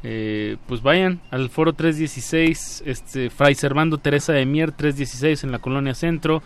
eh, 0.05 0.57
pues 0.67 0.83
vayan 0.83 1.21
al 1.31 1.49
foro 1.49 1.73
316, 1.73 2.83
este 2.87 3.31
Fray 3.31 3.55
Servando 3.55 3.99
Teresa 3.99 4.33
de 4.33 4.47
Mier 4.47 4.73
316 4.73 5.45
en 5.45 5.53
la 5.53 5.59
colonia 5.59 5.95
Centro. 5.95 6.43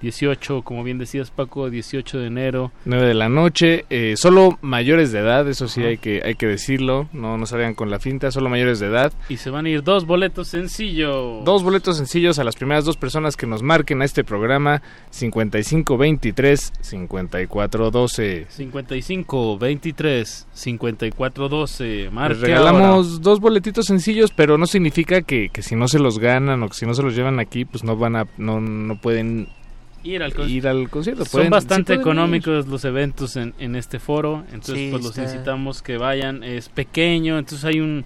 18, 0.00 0.62
como 0.62 0.82
bien 0.84 0.98
decías 0.98 1.30
Paco, 1.30 1.70
18 1.70 2.18
de 2.18 2.26
enero. 2.26 2.72
9 2.84 3.06
de 3.06 3.14
la 3.14 3.28
noche, 3.28 3.84
eh, 3.90 4.14
solo 4.16 4.58
mayores 4.62 5.12
de 5.12 5.20
edad, 5.20 5.48
eso 5.48 5.68
sí 5.68 5.82
hay 5.82 5.98
que 5.98 6.22
hay 6.24 6.34
que 6.34 6.46
decirlo, 6.46 7.08
no 7.12 7.36
no 7.36 7.46
salgan 7.46 7.74
con 7.74 7.90
la 7.90 7.98
finta, 7.98 8.30
solo 8.30 8.48
mayores 8.48 8.80
de 8.80 8.86
edad. 8.86 9.12
Y 9.28 9.36
se 9.36 9.50
van 9.50 9.66
a 9.66 9.70
ir 9.70 9.82
dos 9.82 10.06
boletos 10.06 10.48
sencillo. 10.48 11.42
Dos 11.44 11.62
boletos 11.62 11.96
sencillos 11.96 12.38
a 12.38 12.44
las 12.44 12.56
primeras 12.56 12.84
dos 12.84 12.96
personas 12.96 13.36
que 13.36 13.46
nos 13.46 13.62
marquen 13.62 14.02
a 14.02 14.04
este 14.04 14.24
programa 14.24 14.82
5523 15.10 16.72
5412. 16.80 18.46
55 18.48 19.58
23 19.58 20.46
54 20.52 21.48
12. 21.48 22.10
Marque 22.10 22.34
Les 22.34 22.40
regalamos 22.42 23.20
dos 23.20 23.40
boletitos 23.40 23.86
sencillos, 23.86 24.32
pero 24.34 24.58
no 24.58 24.66
significa 24.66 25.22
que, 25.22 25.48
que 25.50 25.62
si 25.62 25.76
no 25.76 25.88
se 25.88 25.98
los 25.98 26.18
ganan 26.18 26.62
o 26.62 26.68
que 26.68 26.74
si 26.74 26.86
no 26.86 26.94
se 26.94 27.02
los 27.02 27.14
llevan 27.14 27.40
aquí, 27.40 27.64
pues 27.64 27.84
no 27.84 27.96
van 27.96 28.16
a 28.16 28.26
no, 28.38 28.60
no 28.60 29.00
pueden 29.00 29.48
ahora. 29.50 29.59
Ir 30.02 30.22
al 30.22 30.32
ir 30.50 30.66
al 30.66 30.88
concierto. 30.88 31.24
Son 31.24 31.40
Pueden- 31.40 31.50
bastante 31.50 31.94
sí 31.94 31.98
pueden 31.98 32.00
ir. 32.00 32.22
económicos 32.22 32.66
los 32.66 32.84
eventos 32.84 33.36
en, 33.36 33.52
en 33.58 33.76
este 33.76 33.98
foro, 33.98 34.44
entonces 34.52 34.74
Sí, 34.76 34.88
pues 34.90 35.02
los 35.04 35.18
incitamos 35.18 35.82
que 35.82 35.98
vayan. 35.98 36.42
Es 36.42 36.68
pequeño, 36.68 37.38
entonces 37.38 37.64
hay 37.64 37.80
un... 37.80 38.04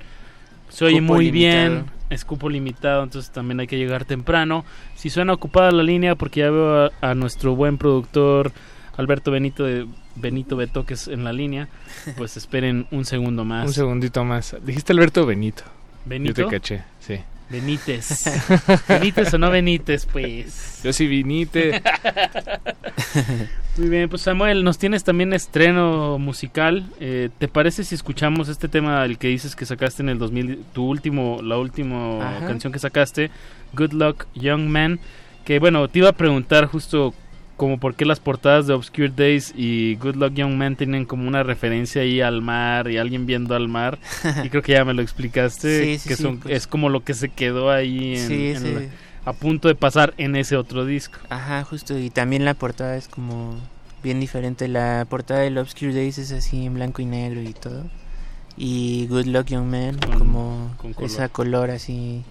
Se 0.70 0.84
oye 0.84 1.00
muy 1.00 1.30
bien, 1.30 1.84
es 2.10 2.24
cupo 2.24 2.48
limitado, 2.50 3.04
entonces 3.04 3.30
también 3.30 3.60
hay 3.60 3.68
que 3.68 3.76
llegar 3.78 4.04
temprano. 4.04 4.64
Si 4.96 5.08
suena 5.08 5.32
ocupada 5.32 5.70
la 5.70 5.84
línea, 5.84 6.16
porque 6.16 6.40
ya 6.40 6.50
veo 6.50 6.86
a, 6.86 6.90
a 7.00 7.14
nuestro 7.14 7.54
buen 7.54 7.78
productor 7.78 8.50
Alberto 8.96 9.30
Benito 9.30 9.62
de 9.64 9.86
Benito 10.16 10.56
Betoques 10.56 11.06
en 11.06 11.22
la 11.22 11.32
línea, 11.32 11.68
pues 12.16 12.36
esperen 12.36 12.86
un 12.90 13.04
segundo 13.04 13.44
más. 13.44 13.66
Un 13.68 13.72
segundito 13.72 14.24
más. 14.24 14.56
Dijiste 14.64 14.92
Alberto 14.92 15.26
Benito. 15.26 15.62
¿Benito? 16.06 16.42
Yo 16.42 16.48
te 16.48 16.56
caché, 16.56 16.82
sí. 16.98 17.18
Benítez. 17.50 18.24
Benítez 18.88 19.32
o 19.34 19.38
no 19.38 19.50
Benítez, 19.50 20.06
pues. 20.06 20.80
Yo 20.82 20.92
sí 20.92 21.06
vinite. 21.06 21.82
Muy 23.76 23.88
bien, 23.88 24.08
pues 24.08 24.22
Samuel, 24.22 24.62
nos 24.62 24.78
tienes 24.78 25.02
también 25.04 25.32
estreno 25.32 26.18
musical. 26.18 26.86
Eh, 27.00 27.30
¿Te 27.38 27.48
parece 27.48 27.82
si 27.84 27.94
escuchamos 27.94 28.48
este 28.48 28.68
tema, 28.68 29.04
el 29.04 29.18
que 29.18 29.28
dices 29.28 29.56
que 29.56 29.66
sacaste 29.66 30.02
en 30.02 30.10
el 30.10 30.18
2000, 30.18 30.64
tu 30.72 30.84
último, 30.84 31.40
la 31.42 31.58
última 31.58 32.36
Ajá. 32.36 32.46
canción 32.46 32.72
que 32.72 32.78
sacaste, 32.78 33.30
Good 33.72 33.92
Luck 33.92 34.26
Young 34.34 34.68
Man? 34.68 35.00
Que 35.44 35.58
bueno, 35.58 35.88
te 35.88 35.98
iba 35.98 36.08
a 36.10 36.12
preguntar 36.12 36.66
justo 36.66 37.14
como 37.56 37.78
por 37.78 37.94
qué 37.94 38.04
las 38.04 38.18
portadas 38.20 38.66
de 38.66 38.72
Obscure 38.74 39.10
Days 39.14 39.52
y 39.56 39.94
Good 39.96 40.16
Luck 40.16 40.34
Young 40.34 40.54
Man 40.56 40.74
tienen 40.76 41.04
como 41.04 41.28
una 41.28 41.42
referencia 41.44 42.02
ahí 42.02 42.20
al 42.20 42.42
mar 42.42 42.90
y 42.90 42.96
alguien 42.98 43.26
viendo 43.26 43.54
al 43.54 43.68
mar. 43.68 43.98
y 44.44 44.48
creo 44.48 44.62
que 44.62 44.72
ya 44.72 44.84
me 44.84 44.92
lo 44.94 45.02
explicaste, 45.02 45.84
Sí, 45.84 45.98
sí, 45.98 46.08
que 46.08 46.16
sí, 46.16 46.22
son, 46.22 46.38
pues. 46.38 46.54
es 46.54 46.66
como 46.66 46.88
lo 46.88 47.04
que 47.04 47.14
se 47.14 47.28
quedó 47.28 47.70
ahí 47.70 48.16
en, 48.16 48.26
Sí, 48.28 48.34
en 48.50 48.56
ese- 48.56 48.74
la- 48.74 49.30
a 49.30 49.32
punto 49.32 49.68
de 49.68 49.74
pasar 49.74 50.12
en 50.18 50.36
ese 50.36 50.56
otro 50.56 50.84
disco. 50.84 51.18
Ajá, 51.30 51.64
justo. 51.64 51.98
Y 51.98 52.10
también 52.10 52.44
la 52.44 52.52
portada 52.54 52.96
es 52.96 53.08
como 53.08 53.56
bien 54.02 54.20
diferente. 54.20 54.68
La 54.68 55.06
portada 55.08 55.40
del 55.40 55.56
Obscure 55.56 55.94
Days 55.94 56.18
es 56.18 56.30
así 56.32 56.66
en 56.66 56.74
blanco 56.74 57.00
y 57.00 57.06
negro 57.06 57.40
y 57.40 57.54
todo. 57.54 57.84
Y 58.56 59.06
Good 59.08 59.26
Luck 59.26 59.46
Young 59.46 59.64
Man, 59.66 59.98
Con- 59.98 60.18
como 60.18 60.74
con 60.76 60.92
color. 60.92 61.10
esa 61.10 61.28
color 61.30 61.70
así 61.70 62.22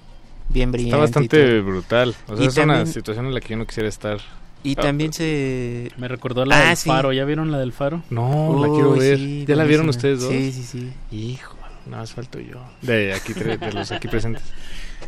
bien 0.50 0.72
brillante. 0.72 0.96
Está 0.96 0.98
bastante 1.28 1.62
brutal. 1.62 2.14
O 2.28 2.36
sea, 2.36 2.46
Y 2.46 2.48
es 2.50 2.58
una 2.58 2.86
situación 2.86 3.26
en 3.26 3.34
la 3.34 3.42
que 3.42 3.50
yo 3.50 3.58
no 3.58 3.66
quisiera 3.66 3.90
estar. 3.90 4.20
Y 4.64 4.76
Ah, 4.78 4.82
también 4.84 5.12
se... 5.14 5.92
Me 5.98 6.08
recordó 6.08 6.46
la 6.46 6.58
Ah, 6.58 6.68
del 6.70 6.78
sí. 6.78 6.88
faro. 6.90 7.12
¿Ya 7.12 7.26
vieron 7.26 7.52
la 7.52 7.58
del 7.60 7.74
faro? 7.74 8.02
No, 8.10 8.58
la 8.66 8.70
quiero 8.72 8.92
ver. 8.94 9.18
sí, 9.18 9.46
¿Ya 9.48 9.56
la 9.56 9.66
vieron 9.66 9.90
ustedes 9.90 10.22
dos? 10.22 10.30
Sí, 10.30 10.52
sí, 10.54 10.64
sí. 10.64 10.94
Hijo, 11.12 11.56
nada 11.86 12.04
más 12.04 12.14
falto 12.14 12.40
yo. 12.40 12.64
De 12.82 13.14
aquí, 13.14 13.34
de 13.34 13.72
los 13.74 13.92
aquí 13.92 14.08
presentes. 14.08 14.44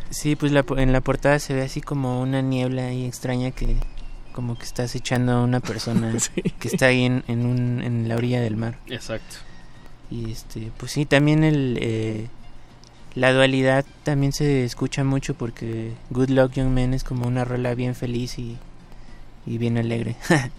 Sí, 0.09 0.35
pues 0.35 0.51
la, 0.51 0.63
po- 0.63 0.77
en 0.77 0.91
la 0.91 1.01
portada 1.01 1.39
se 1.39 1.53
ve 1.53 1.61
así 1.63 1.79
como 1.81 2.21
una 2.21 2.41
niebla 2.41 2.87
ahí 2.87 3.05
extraña 3.05 3.51
que 3.51 3.75
como 4.33 4.57
que 4.57 4.65
estás 4.65 4.93
echando 4.95 5.31
a 5.31 5.41
una 5.43 5.61
persona 5.61 6.11
que 6.59 6.67
está 6.67 6.87
ahí 6.87 7.03
en, 7.05 7.23
en, 7.29 7.45
un, 7.45 7.81
en 7.81 8.09
la 8.09 8.15
orilla 8.17 8.41
del 8.41 8.57
mar. 8.57 8.77
Exacto. 8.87 9.37
Y 10.11 10.31
este, 10.31 10.69
pues 10.77 10.91
sí, 10.91 11.05
también 11.05 11.43
el, 11.45 11.79
eh, 11.81 12.27
la 13.15 13.31
dualidad 13.31 13.85
también 14.03 14.33
se 14.33 14.65
escucha 14.65 15.05
mucho 15.05 15.33
porque 15.35 15.93
Good 16.09 16.29
Luck 16.29 16.51
Young 16.51 16.69
Men 16.71 16.93
es 16.93 17.05
como 17.05 17.25
una 17.27 17.45
rola 17.45 17.73
bien 17.73 17.95
feliz 17.95 18.37
y, 18.37 18.57
y 19.45 19.57
bien 19.57 19.77
alegre. 19.77 20.15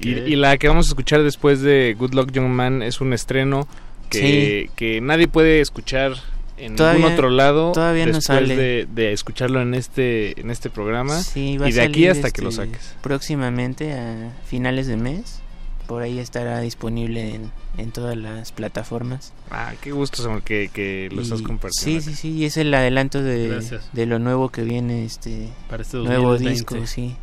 Y, 0.00 0.10
y 0.10 0.36
la 0.36 0.58
que 0.58 0.68
vamos 0.68 0.86
a 0.86 0.90
escuchar 0.90 1.24
después 1.24 1.60
de 1.60 1.96
Good 1.98 2.14
Luck 2.14 2.30
Young 2.30 2.46
Man 2.48 2.82
es 2.82 3.00
un 3.00 3.12
estreno 3.12 3.66
que, 4.10 4.70
que 4.76 5.00
nadie 5.00 5.26
puede 5.26 5.60
escuchar 5.60 6.12
en 6.56 6.76
Todavía- 6.76 7.00
ningún 7.00 7.12
otro 7.14 7.30
lado 7.30 7.72
todavía 7.72 8.06
no 8.06 8.12
después 8.12 8.24
sale. 8.26 8.54
de, 8.56 8.86
de 8.94 9.12
escucharlo 9.12 9.60
en 9.60 9.74
este 9.74 10.40
en 10.40 10.52
este 10.52 10.70
programa 10.70 11.20
Sí, 11.20 11.58
va 11.58 11.66
a 11.66 11.68
y 11.68 11.72
de 11.72 11.80
aquí 11.82 11.92
salir, 11.94 12.10
hasta 12.12 12.30
que 12.30 12.42
lo 12.42 12.50
este, 12.50 12.64
saques. 12.66 12.94
Próximamente 13.02 13.92
a 13.94 14.30
finales 14.46 14.86
de 14.86 14.96
mes. 14.96 15.40
Por 15.88 16.02
ahí 16.02 16.20
estará 16.20 16.60
disponible 16.60 17.34
en, 17.34 17.50
en 17.76 17.90
todas 17.90 18.16
las 18.16 18.52
plataformas. 18.52 19.32
Ah, 19.50 19.72
qué 19.80 19.90
gusto 19.90 20.22
Samuel, 20.22 20.42
que, 20.44 20.70
que 20.72 21.08
lo 21.12 21.22
estás 21.22 21.40
Y- 21.40 21.42
compartiendo. 21.42 22.00
Sí, 22.02 22.08
sí, 22.10 22.14
sí, 22.14 22.28
y 22.30 22.44
es 22.44 22.56
el 22.56 22.72
adelanto 22.72 23.20
de, 23.20 23.80
de 23.92 24.06
lo 24.06 24.20
nuevo 24.20 24.48
que 24.50 24.62
viene, 24.62 25.04
este, 25.04 25.48
Para 25.68 25.82
este 25.82 25.96
nuevo 25.96 26.28
2020. 26.30 26.50
disco, 26.76 26.86
sí. 26.86 27.16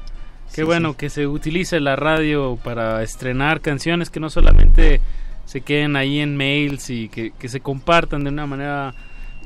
Qué 0.49 0.61
Sí, 0.61 0.63
bueno 0.63 0.97
que 0.97 1.09
se 1.09 1.27
utilice 1.27 1.80
la 1.80 1.95
radio 1.95 2.57
para 2.63 3.03
estrenar 3.03 3.61
canciones 3.61 4.09
que 4.09 4.19
no 4.19 4.30
solamente 4.30 4.99
se 5.45 5.61
queden 5.61 5.95
ahí 5.95 6.19
en 6.19 6.35
mails 6.38 6.89
y 6.89 7.09
que, 7.09 7.31
que 7.31 7.49
se 7.49 7.59
compartan 7.59 8.23
de 8.23 8.30
una 8.30 8.45
manera 8.45 8.93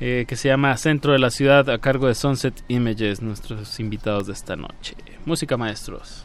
eh, 0.00 0.24
que 0.26 0.34
se 0.36 0.48
llama 0.48 0.76
Centro 0.76 1.12
de 1.12 1.20
la 1.20 1.30
Ciudad 1.30 1.70
a 1.70 1.78
cargo 1.78 2.08
de 2.08 2.14
Sunset 2.14 2.64
Images, 2.68 3.22
nuestros 3.22 3.78
invitados 3.78 4.26
de 4.26 4.32
esta 4.32 4.56
noche. 4.56 4.96
Música 5.24 5.56
maestros. 5.56 6.23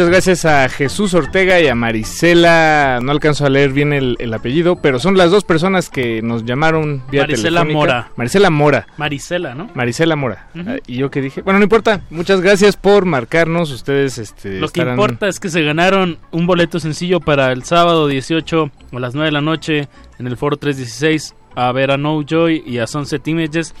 Muchas 0.00 0.12
gracias 0.12 0.44
a 0.46 0.66
Jesús 0.70 1.12
Ortega 1.12 1.60
y 1.60 1.66
a 1.66 1.74
Marisela. 1.74 3.00
No 3.02 3.12
alcanzo 3.12 3.44
a 3.44 3.50
leer 3.50 3.70
bien 3.70 3.92
el, 3.92 4.16
el 4.18 4.32
apellido, 4.32 4.76
pero 4.76 4.98
son 4.98 5.14
las 5.18 5.30
dos 5.30 5.44
personas 5.44 5.90
que 5.90 6.22
nos 6.22 6.46
llamaron 6.46 7.02
vía 7.10 7.24
Marisela 7.24 7.60
telefónica. 7.60 7.74
Mora. 7.74 8.12
Marisela 8.16 8.48
Mora. 8.48 8.86
Marisela, 8.96 9.54
¿no? 9.54 9.68
Marisela 9.74 10.16
Mora. 10.16 10.48
Ah, 10.56 10.76
Y 10.86 10.96
yo 10.96 11.10
que 11.10 11.20
dije, 11.20 11.42
bueno, 11.42 11.58
no 11.58 11.64
importa. 11.64 12.00
Muchas 12.08 12.40
gracias 12.40 12.78
por 12.78 13.04
marcarnos. 13.04 13.70
Ustedes, 13.72 14.16
este, 14.16 14.58
Lo 14.58 14.70
que 14.70 14.80
importa 14.80 15.28
es 15.28 15.38
que 15.38 15.50
se 15.50 15.60
ganaron 15.60 16.16
un 16.30 16.46
boleto 16.46 16.80
sencillo 16.80 17.20
para 17.20 17.52
el 17.52 17.64
sábado 17.64 18.06
18 18.08 18.70
a 18.92 18.98
las 19.00 19.14
9 19.14 19.26
de 19.26 19.32
la 19.32 19.42
noche 19.42 19.90
en 20.18 20.26
el 20.26 20.38
Foro 20.38 20.56
316 20.56 21.34
a 21.56 21.70
ver 21.72 21.90
a 21.90 21.98
No 21.98 22.22
Joy 22.22 22.62
y 22.64 22.78
a 22.78 22.86
Sunset 22.86 23.28
Images. 23.28 23.74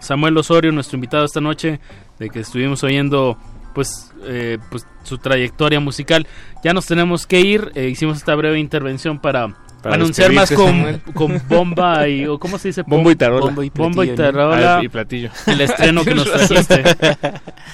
Samuel 0.00 0.36
Osorio, 0.36 0.70
nuestro 0.70 0.98
invitado 0.98 1.24
esta 1.24 1.40
noche, 1.40 1.80
de 2.18 2.28
que 2.28 2.40
estuvimos 2.40 2.84
oyendo 2.84 3.38
pues, 3.72 4.12
eh, 4.24 4.58
pues 4.70 4.86
su 5.02 5.18
trayectoria 5.18 5.80
musical. 5.80 6.26
Ya 6.64 6.72
nos 6.72 6.86
tenemos 6.86 7.26
que 7.26 7.40
ir. 7.40 7.70
eh, 7.74 7.88
hicimos 7.88 8.18
esta 8.18 8.34
breve 8.34 8.58
intervención 8.58 9.18
para, 9.18 9.48
Para 9.82 9.96
anunciar 9.96 10.32
más 10.32 10.50
con, 10.52 11.00
con 11.14 11.40
bomba 11.48 12.08
y 12.08 12.26
o 12.26 12.38
cómo 12.38 12.56
se 12.58 12.68
dice 12.68 12.82
Bombo 12.86 13.10
y 13.10 13.16
tarola. 13.16 13.46
bombo 13.46 13.62
y 13.62 13.70
bombo 13.70 14.04
y 14.04 14.08
platillo, 14.08 14.26
¿no? 14.32 14.32
tarola 14.38 14.76
Ah, 14.78 14.84
y 14.84 14.88
platillo. 14.88 15.30
el 15.46 15.60
estreno 15.60 16.04
que 16.04 16.14
nos 16.14 16.30
trajiste 16.32 16.84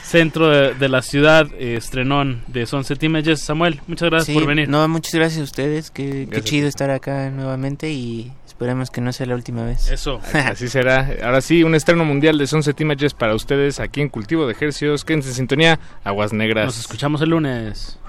centro 0.02 0.48
de, 0.48 0.74
de 0.74 0.88
la 0.88 1.02
ciudad 1.02 1.46
eh, 1.58 1.76
estrenón 1.76 2.42
de 2.46 2.64
Sunset 2.66 3.02
Images 3.02 3.40
Samuel 3.42 3.80
muchas 3.86 4.08
gracias 4.10 4.26
Sí, 4.28 4.34
por 4.34 4.46
venir 4.46 4.68
No, 4.68 4.86
muchas 4.88 5.14
gracias 5.14 5.40
a 5.40 5.44
ustedes. 5.44 5.90
Qué, 5.90 6.04
qué 6.10 6.24
Gracias. 6.26 6.44
chido 6.44 6.68
estar 6.68 6.90
acá 6.90 7.30
nuevamente 7.30 7.90
y 7.90 8.32
esperemos 8.58 8.90
que 8.90 9.00
no 9.00 9.12
sea 9.12 9.24
la 9.26 9.36
última 9.36 9.64
vez. 9.64 9.88
Eso. 9.88 10.20
Así 10.32 10.66
será. 10.66 11.08
Ahora 11.22 11.40
sí, 11.40 11.62
un 11.62 11.76
estreno 11.76 12.04
mundial 12.04 12.38
de 12.38 12.46
Sunset 12.48 12.80
Images 12.80 13.14
para 13.14 13.36
ustedes 13.36 13.78
aquí 13.78 14.00
en 14.00 14.08
Cultivo 14.08 14.46
de 14.46 14.52
Ejercios. 14.52 15.04
Quédense 15.04 15.28
en 15.28 15.34
sintonía. 15.36 15.78
Aguas 16.02 16.32
Negras. 16.32 16.66
nos 16.66 16.80
escuchamos 16.80 17.22
el 17.22 17.30
lunes 17.30 18.00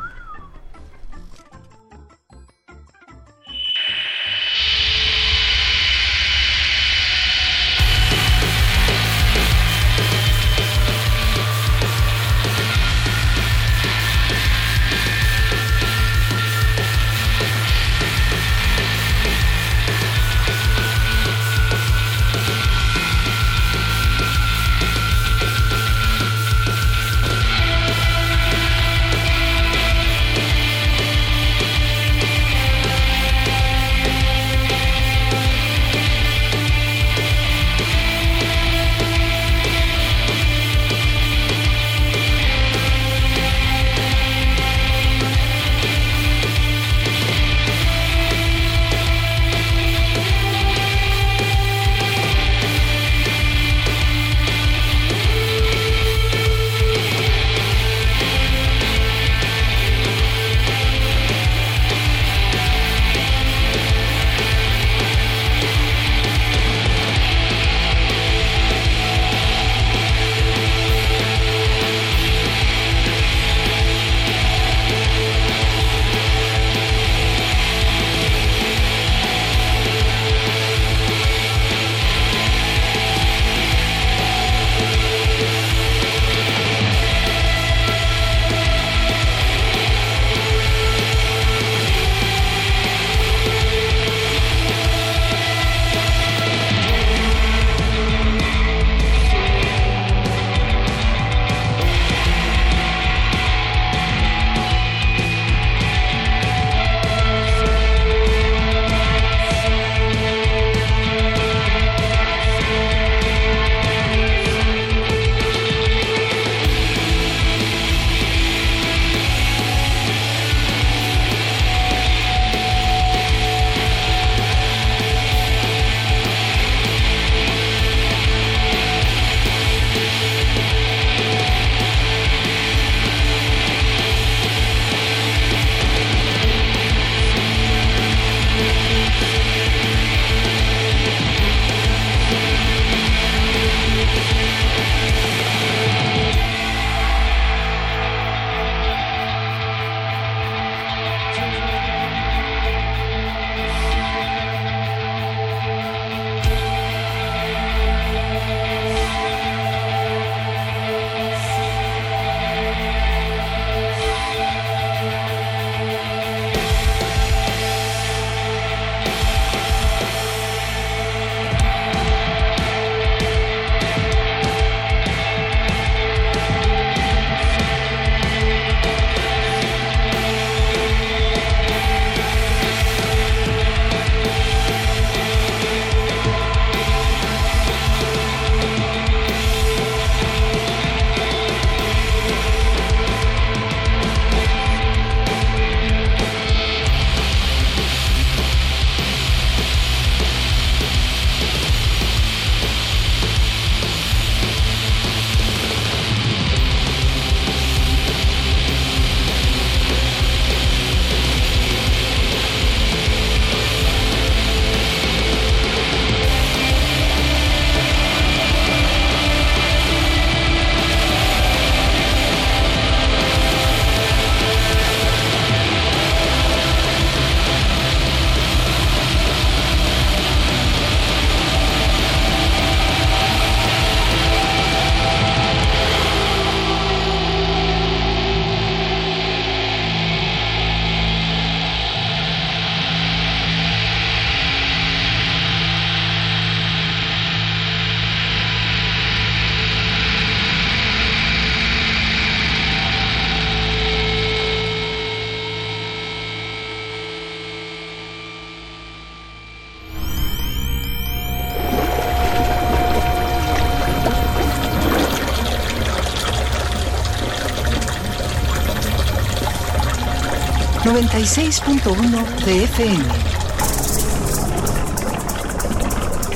96.1 271.02 272.44
de 272.44 272.64
FM. 272.66 273.06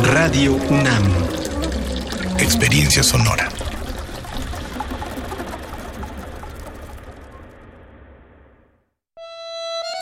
Radio 0.02 0.56
UNAM. 0.68 1.14
Experiencia 2.38 3.04
sonora. 3.04 3.59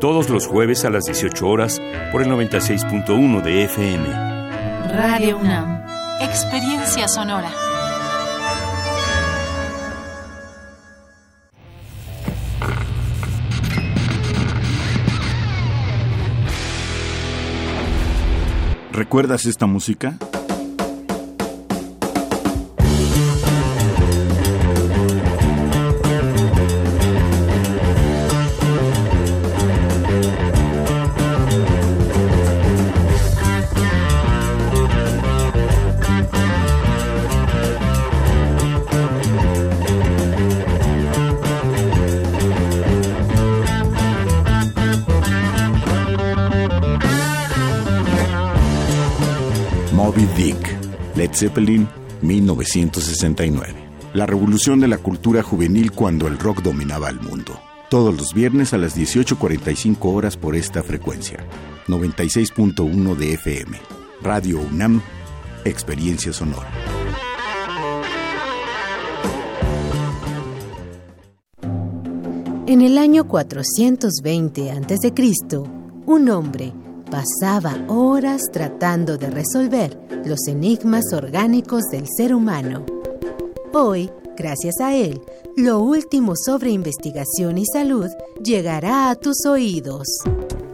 Todos 0.00 0.28
los 0.28 0.46
jueves 0.46 0.84
a 0.84 0.90
las 0.90 1.04
18 1.04 1.48
horas 1.48 1.80
por 2.12 2.22
el 2.22 2.28
96.1 2.28 3.40
de 3.42 3.64
FM. 3.64 4.06
Radio 4.94 5.38
UNAM. 5.38 5.82
Experiencia 6.20 7.08
sonora. 7.08 7.50
¿Recuerdas 18.92 19.46
esta 19.46 19.66
música? 19.66 20.18
Zeppelin, 51.36 51.88
1969. 52.22 53.74
La 54.14 54.24
revolución 54.24 54.80
de 54.80 54.88
la 54.88 54.98
cultura 54.98 55.42
juvenil 55.42 55.92
cuando 55.92 56.26
el 56.26 56.38
rock 56.38 56.62
dominaba 56.62 57.10
el 57.10 57.20
mundo. 57.20 57.60
Todos 57.90 58.16
los 58.16 58.32
viernes 58.32 58.72
a 58.72 58.78
las 58.78 58.96
18.45 58.96 59.98
horas 60.02 60.36
por 60.36 60.56
esta 60.56 60.82
frecuencia. 60.82 61.38
96.1 61.86 63.14
de 63.14 63.34
FM. 63.34 63.78
Radio 64.22 64.60
UNAM, 64.60 65.02
Experiencia 65.64 66.32
Sonora. 66.32 66.68
En 72.66 72.80
el 72.80 72.98
año 72.98 73.28
420 73.28 74.72
a.C., 74.72 75.12
un 76.06 76.30
hombre 76.30 76.72
pasaba 77.10 77.76
horas 77.86 78.42
tratando 78.52 79.16
de 79.18 79.30
resolver 79.30 80.05
los 80.26 80.48
enigmas 80.48 81.12
orgánicos 81.12 81.84
del 81.90 82.06
ser 82.08 82.34
humano. 82.34 82.84
Hoy, 83.72 84.10
gracias 84.36 84.80
a 84.80 84.94
él, 84.94 85.22
lo 85.56 85.78
último 85.78 86.34
sobre 86.36 86.70
investigación 86.70 87.58
y 87.58 87.64
salud 87.72 88.08
llegará 88.42 89.10
a 89.10 89.14
tus 89.14 89.46
oídos. 89.46 90.06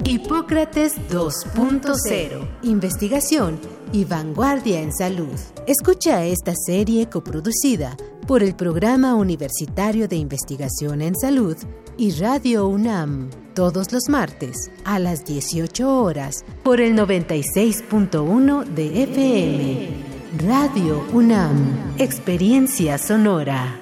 Hipócrates 0.04 0.94
2.0. 1.10 2.48
Investigación 2.62 3.60
y 3.92 4.04
vanguardia 4.04 4.80
en 4.80 4.92
salud. 4.92 5.38
Escucha 5.66 6.24
esta 6.24 6.54
serie 6.56 7.08
coproducida 7.08 7.96
por 8.26 8.42
el 8.42 8.54
Programa 8.54 9.14
Universitario 9.14 10.08
de 10.08 10.16
Investigación 10.16 11.02
en 11.02 11.14
Salud 11.16 11.56
y 11.96 12.12
Radio 12.12 12.66
UNAM 12.68 13.30
todos 13.54 13.92
los 13.92 14.08
martes 14.08 14.70
a 14.84 14.98
las 14.98 15.24
18 15.24 16.02
horas 16.02 16.44
por 16.62 16.80
el 16.80 16.96
96.1 16.96 18.64
de 18.64 19.02
FM. 19.02 20.12
Radio 20.46 21.04
UNAM, 21.12 21.94
Experiencia 21.98 22.96
Sonora. 22.96 23.78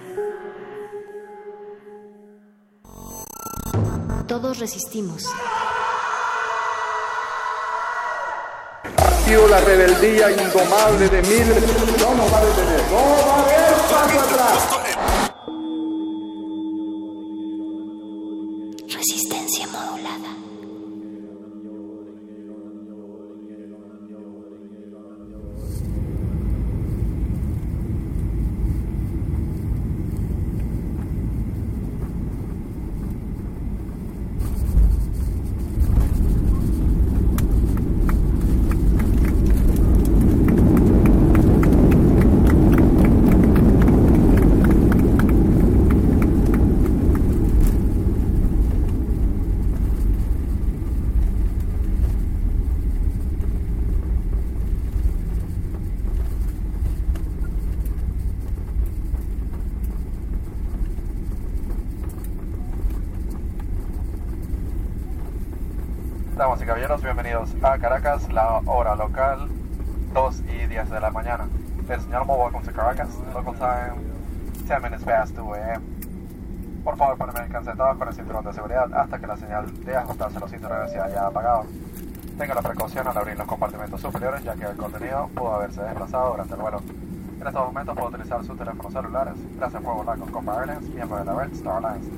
Todos 4.27 4.59
resistimos. 4.59 5.27
Ha 8.97 9.11
sido 9.25 9.49
la 9.49 9.61
rebeldía 9.61 10.31
indomable 10.31 11.09
de 11.09 11.23
miles. 11.23 11.65
No 12.01 12.15
nos 12.15 12.33
va 12.33 12.39
a 12.39 12.45
detener. 12.45 12.81
No 12.91 13.27
va 13.29 13.37
a 13.37 13.43
haber 13.43 13.70
paso 14.11 14.21
atrás. 14.21 14.69
Resistencia 18.89 19.67
modulada. 19.69 20.37
Damas 66.37 66.63
y 66.63 66.65
caballeros, 66.65 67.03
bienvenidos 67.03 67.55
a 67.63 67.77
Caracas, 67.77 68.33
la 68.33 68.63
hora 68.65 68.95
local, 68.95 69.51
2 70.15 70.43
y 70.49 70.67
10 70.69 70.89
de 70.89 70.99
la 70.99 71.11
mañana. 71.11 71.47
El 71.87 72.01
señor 72.01 72.25
Mo, 72.25 72.35
welcome 72.37 72.65
to 72.65 72.73
Caracas, 72.73 73.11
local 73.35 73.55
time, 73.59 74.01
10 74.67 74.81
minutes 74.81 75.05
past 75.05 75.37
2 75.37 75.59
a.m. 75.59 75.83
Por 76.83 76.97
favor, 76.97 77.19
con 77.81 78.09
el 78.09 78.15
cinturón 78.15 78.45
de 78.45 78.53
seguridad 78.53 78.93
hasta 78.93 79.19
que 79.19 79.27
la 79.27 79.37
señal 79.37 79.85
de 79.85 79.97
ajustarse 79.97 80.39
los 80.39 80.51
cinturones 80.51 80.93
se 80.93 81.01
haya 81.01 81.27
apagado. 81.27 81.65
Tenga 82.37 82.55
la 82.55 82.63
precaución 82.63 83.07
al 83.09 83.17
abrir 83.17 83.39
los 83.39 83.47
compartimentos 83.47 84.01
superiores, 84.01 84.45
ya 84.45 84.55
que 84.55 84.65
el 84.65 84.77
contenido 84.77 85.29
pudo 85.35 85.55
haberse 85.55 85.81
desplazado 85.83 86.33
durante 86.33 86.55
el 86.55 86.61
vuelo. 86.61 86.83
En 87.41 87.47
estos 87.47 87.67
momentos 87.67 87.95
puede 87.97 88.09
utilizar 88.09 88.45
sus 88.45 88.59
teléfonos 88.59 88.93
celulares. 88.93 89.35
Gracias 89.57 89.83
por 89.83 89.95
volar 89.95 90.19
con 90.19 90.31
Copa 90.31 90.61
Airlines, 90.61 90.95
miembro 90.95 91.19
de 91.19 91.25
la 91.25 91.35
Red 91.35 91.53
Star 91.55 91.85
Alliance. 91.85 92.11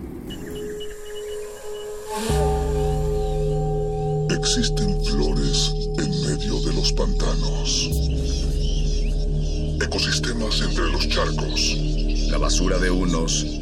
Existen 4.34 5.04
flores 5.04 5.72
en 5.98 6.10
medio 6.26 6.60
de 6.60 6.72
los 6.74 6.92
pantanos. 6.92 7.90
Ecosistemas 9.80 10.60
entre 10.60 10.90
los 10.90 11.08
charcos. 11.08 11.76
La 12.30 12.38
basura 12.38 12.78
de 12.78 12.90
unos 12.90 13.61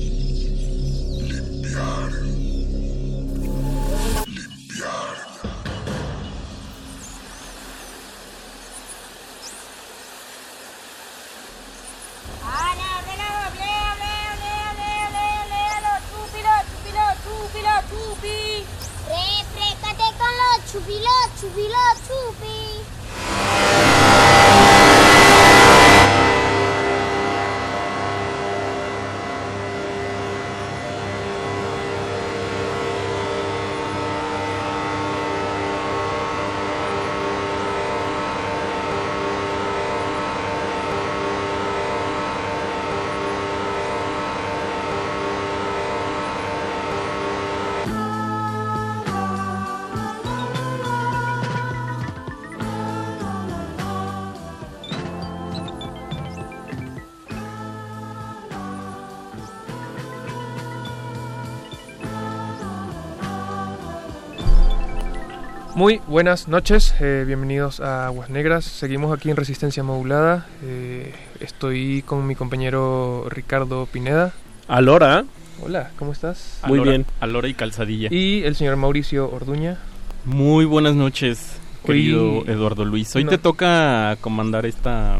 Muy 65.81 65.99
buenas 66.05 66.47
noches, 66.47 66.93
eh, 66.99 67.23
bienvenidos 67.25 67.79
a 67.79 68.05
Aguas 68.05 68.29
Negras. 68.29 68.65
Seguimos 68.65 69.17
aquí 69.17 69.31
en 69.31 69.35
Resistencia 69.35 69.81
Modulada. 69.81 70.45
Eh, 70.63 71.11
estoy 71.39 72.03
con 72.03 72.27
mi 72.27 72.35
compañero 72.35 73.25
Ricardo 73.31 73.87
Pineda. 73.91 74.31
Alora. 74.67 75.25
Hola, 75.59 75.89
¿cómo 75.97 76.11
estás? 76.11 76.59
Muy 76.67 76.75
Alora- 76.75 76.91
bien. 76.91 77.05
Alora 77.19 77.47
y 77.47 77.55
calzadilla. 77.55 78.09
Y 78.11 78.43
el 78.43 78.55
señor 78.55 78.75
Mauricio 78.75 79.27
Orduña. 79.31 79.79
Muy 80.23 80.65
buenas 80.65 80.93
noches, 80.93 81.57
querido 81.83 82.41
Hoy- 82.41 82.43
Eduardo 82.45 82.85
Luis. 82.85 83.15
Hoy 83.15 83.23
no. 83.23 83.31
te 83.31 83.39
toca 83.39 84.17
comandar 84.21 84.67
esta. 84.67 85.17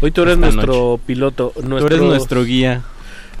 Hoy 0.00 0.12
tú 0.12 0.22
eres 0.22 0.38
nuestro 0.38 0.74
noche. 0.92 1.02
piloto. 1.08 1.52
Tú 1.60 1.86
eres 1.86 2.00
nuestro 2.00 2.44
guía. 2.44 2.84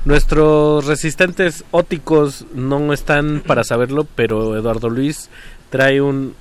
Nuestros 0.04 0.86
resistentes 0.86 1.64
óticos 1.70 2.44
no 2.52 2.92
están 2.92 3.40
para 3.46 3.62
saberlo, 3.62 4.04
pero 4.16 4.56
Eduardo 4.56 4.90
Luis 4.90 5.30
trae 5.72 6.00
un 6.00 6.34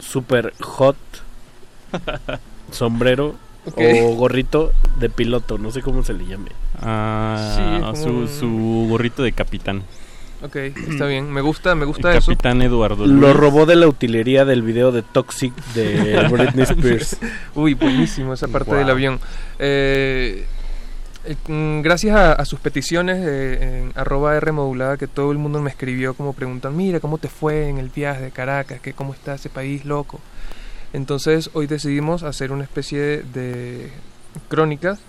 super 0.00 0.52
hot 0.60 0.96
sombrero 2.72 3.34
o 3.76 4.14
gorrito 4.16 4.72
de 4.98 5.08
piloto, 5.08 5.56
no 5.58 5.70
sé 5.70 5.82
cómo 5.82 6.02
se 6.02 6.14
le 6.14 6.26
llame. 6.26 6.50
Ah, 6.80 7.54
Sí, 7.56 7.62
es 7.62 8.00
como 8.04 8.26
su, 8.26 8.40
su 8.40 8.86
gorrito 8.88 9.22
de 9.22 9.30
capitán. 9.32 9.82
Ok, 10.42 10.56
está 10.56 11.06
bien, 11.06 11.30
me 11.30 11.40
gusta, 11.40 11.76
me 11.76 11.84
gusta 11.84 12.10
El 12.10 12.18
eso. 12.18 12.32
capitán 12.32 12.60
Eduardo 12.62 13.06
Luis. 13.06 13.20
Lo 13.20 13.32
robó 13.32 13.64
de 13.64 13.76
la 13.76 13.86
utilería 13.86 14.44
del 14.44 14.62
video 14.62 14.90
de 14.90 15.02
Toxic 15.02 15.54
de 15.74 16.26
Britney 16.32 16.64
Spears. 16.64 17.16
Uy, 17.54 17.74
buenísimo 17.74 18.32
esa 18.34 18.48
parte 18.48 18.70
Wow. 18.70 18.78
del 18.80 18.90
avión. 18.90 19.20
Eh, 19.60 20.44
gracias 21.82 22.16
a, 22.16 22.44
sus 22.44 22.60
peticiones 22.60 23.18
eh, 23.26 23.82
en 23.82 23.92
arroba 23.94 24.36
R 24.36 24.52
modulada 24.52 24.96
que 24.96 25.06
todo 25.06 25.32
el 25.32 25.38
mundo 25.38 25.60
me 25.60 25.70
escribió 25.70 26.14
como 26.14 26.32
preguntan, 26.32 26.76
mira, 26.76 27.00
¿cómo 27.00 27.18
te 27.18 27.28
fue 27.28 27.68
en 27.68 27.78
el 27.78 27.88
viaje 27.88 28.22
de 28.22 28.30
Caracas? 28.30 28.80
¿Qué, 28.80 28.92
¿Cómo 28.92 29.14
está 29.14 29.34
ese 29.34 29.48
país 29.48 29.84
loco? 29.84 30.20
Entonces 30.92 31.50
hoy 31.54 31.66
decidimos 31.66 32.22
hacer 32.22 32.52
una 32.52 32.64
especie 32.64 33.22
de 33.22 33.90
crónicas 34.48 35.00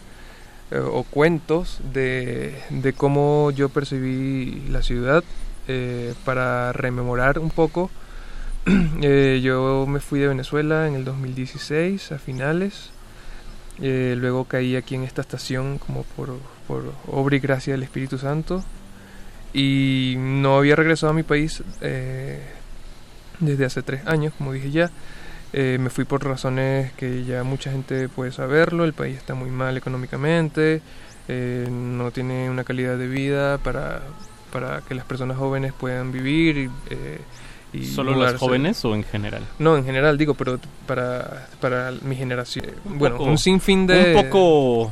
eh, 0.71 0.79
o 0.79 1.03
cuentos 1.03 1.79
de, 1.93 2.55
de 2.69 2.93
cómo 2.93 3.51
yo 3.51 3.69
percibí 3.69 4.63
la 4.69 4.81
ciudad 4.81 5.23
eh, 5.67 6.13
para 6.25 6.73
rememorar 6.73 7.39
un 7.39 7.49
poco. 7.49 7.89
Eh, 9.01 9.41
yo 9.43 9.85
me 9.85 9.99
fui 9.99 10.21
de 10.21 10.29
Venezuela 10.29 10.87
en 10.87 10.95
el 10.95 11.03
2016 11.03 12.13
a 12.13 12.17
finales. 12.17 12.91
Eh, 13.85 14.15
luego 14.17 14.45
caí 14.45 14.77
aquí 14.77 14.95
en 14.95 15.03
esta 15.03 15.19
estación 15.21 15.77
como 15.77 16.03
por, 16.15 16.37
por 16.69 16.93
obra 17.05 17.35
y 17.35 17.39
gracia 17.39 17.73
del 17.73 17.83
Espíritu 17.83 18.17
Santo. 18.17 18.63
Y 19.53 20.15
no 20.17 20.57
había 20.57 20.77
regresado 20.77 21.11
a 21.11 21.13
mi 21.13 21.23
país 21.23 21.61
eh, 21.81 22.41
desde 23.39 23.65
hace 23.65 23.83
tres 23.83 24.07
años, 24.07 24.33
como 24.37 24.53
dije 24.53 24.71
ya. 24.71 24.89
Eh, 25.51 25.77
me 25.79 25.89
fui 25.89 26.05
por 26.05 26.23
razones 26.25 26.93
que 26.93 27.25
ya 27.25 27.43
mucha 27.43 27.71
gente 27.71 28.07
puede 28.09 28.31
saberlo. 28.31 28.85
El 28.85 28.93
país 28.93 29.17
está 29.17 29.35
muy 29.35 29.49
mal 29.49 29.75
económicamente. 29.77 30.81
eh, 31.27 31.67
no 31.69 32.11
tiene 32.11 32.49
una 32.49 32.63
calidad 32.63 32.97
de 32.97 33.07
vida 33.07 33.57
para, 33.57 34.01
para 34.51 34.81
que 34.81 34.95
las 34.95 35.05
personas 35.05 35.37
jóvenes 35.37 35.73
puedan 35.73 36.11
vivir. 36.11 36.69
eh, 36.89 37.19
y 37.73 37.85
¿Solo 37.85 38.15
las 38.15 38.35
jóvenes 38.39 38.83
o 38.85 38.93
en 38.95 39.03
general? 39.03 39.41
No, 39.59 39.75
en 39.77 39.83
general, 39.85 40.17
digo, 40.17 40.33
pero 40.35 40.59
para, 40.85 41.47
para 41.59 41.91
mi 42.03 42.15
generación. 42.15 42.65
Un 42.85 42.99
bueno, 42.99 43.17
poco- 43.17 43.29
un 43.29 43.37
sinfín 43.37 43.87
de... 43.87 44.13
Un 44.15 44.23
poco. 44.29 44.91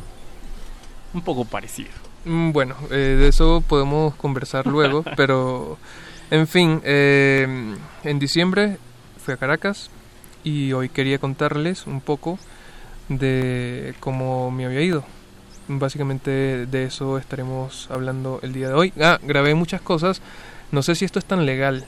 Un 1.14 1.22
poco 1.22 1.46
parecido. 1.46 1.90
Mm, 2.26 2.52
Bueno, 2.52 2.76
eh, 2.90 2.96
de 3.20 3.28
eso 3.28 3.64
podemos 3.68 4.16
conversar 4.16 4.66
luego, 4.68 5.04
pero 5.18 5.78
en 6.32 6.48
fin, 6.48 6.82
eh, 6.84 7.76
en 8.04 8.20
diciembre 8.20 8.78
fui 9.24 9.34
a 9.34 9.38
Caracas 9.38 9.90
y 10.44 10.72
hoy 10.74 10.90
quería 10.90 11.20
contarles 11.20 11.86
un 11.86 12.02
poco 12.02 12.40
de 13.10 13.94
cómo 14.00 14.50
me 14.52 14.66
había 14.66 14.82
ido. 14.82 15.04
Básicamente 15.68 16.66
de 16.66 16.84
eso 16.86 17.18
estaremos 17.18 17.88
hablando 17.92 18.40
el 18.42 18.52
día 18.54 18.68
de 18.70 18.74
hoy. 18.74 18.94
Ah, 19.00 19.20
grabé 19.22 19.54
muchas 19.56 19.82
cosas, 19.82 20.22
no 20.72 20.82
sé 20.82 20.96
si 20.96 21.06
esto 21.06 21.20
es 21.20 21.26
tan 21.26 21.46
legal, 21.46 21.86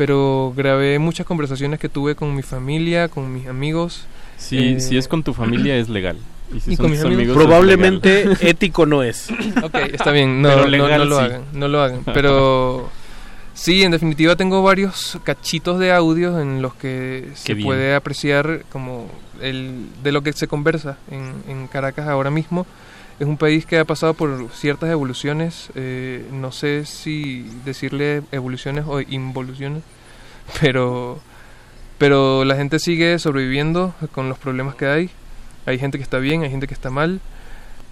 pero 0.00 0.54
grabé 0.56 0.98
muchas 0.98 1.26
conversaciones 1.26 1.78
que 1.78 1.90
tuve 1.90 2.14
con 2.14 2.34
mi 2.34 2.40
familia, 2.40 3.08
con 3.08 3.30
mis 3.34 3.46
amigos. 3.46 4.06
Si, 4.38 4.56
Eh, 4.56 4.80
si 4.80 4.96
es 4.96 5.06
con 5.08 5.22
tu 5.22 5.34
familia 5.34 5.76
es 5.76 5.90
legal. 5.90 6.16
Y 6.56 6.60
si 6.60 6.72
y 6.72 6.76
son 6.76 6.84
con 6.84 6.90
mis 6.92 7.04
amigos- 7.04 7.36
Probablemente 7.36 8.24
ético 8.40 8.86
no 8.86 9.02
es. 9.02 9.28
Ok, 9.62 9.74
está 9.92 10.10
bien, 10.10 10.40
no, 10.40 10.48
Pero 10.48 10.60
no- 10.62 10.68
legal, 10.68 10.98
no 11.00 11.04
lo 11.04 11.18
sí. 11.18 11.22
hagan, 11.24 11.42
no 11.52 11.68
lo 11.68 11.82
hagan. 11.82 12.00
Pero 12.14 12.88
sí, 13.52 13.82
en 13.82 13.90
definitiva 13.90 14.36
tengo 14.36 14.62
varios 14.62 15.18
cachitos 15.22 15.78
de 15.78 15.92
audios 15.92 16.40
en 16.40 16.62
los 16.62 16.72
que 16.76 17.28
se 17.34 17.52
bien. 17.52 17.66
puede 17.66 17.94
apreciar 17.94 18.62
como 18.72 19.06
el 19.42 19.84
de 20.02 20.12
lo 20.12 20.22
que 20.22 20.32
se 20.32 20.48
conversa 20.48 20.96
en, 21.10 21.34
en 21.46 21.66
Caracas 21.66 22.08
ahora 22.08 22.30
mismo. 22.30 22.66
Es 23.20 23.26
un 23.26 23.36
país 23.36 23.66
que 23.66 23.78
ha 23.78 23.84
pasado 23.84 24.14
por 24.14 24.48
ciertas 24.50 24.88
evoluciones, 24.88 25.68
eh, 25.74 26.24
no 26.32 26.52
sé 26.52 26.86
si 26.86 27.46
decirle 27.66 28.22
evoluciones 28.32 28.86
o 28.88 29.02
involuciones, 29.02 29.82
pero, 30.58 31.20
pero 31.98 32.46
la 32.46 32.56
gente 32.56 32.78
sigue 32.78 33.18
sobreviviendo 33.18 33.94
con 34.12 34.30
los 34.30 34.38
problemas 34.38 34.74
que 34.74 34.86
hay. 34.86 35.10
Hay 35.66 35.78
gente 35.78 35.98
que 35.98 36.02
está 36.02 36.16
bien, 36.16 36.44
hay 36.44 36.50
gente 36.50 36.66
que 36.66 36.72
está 36.72 36.88
mal, 36.88 37.20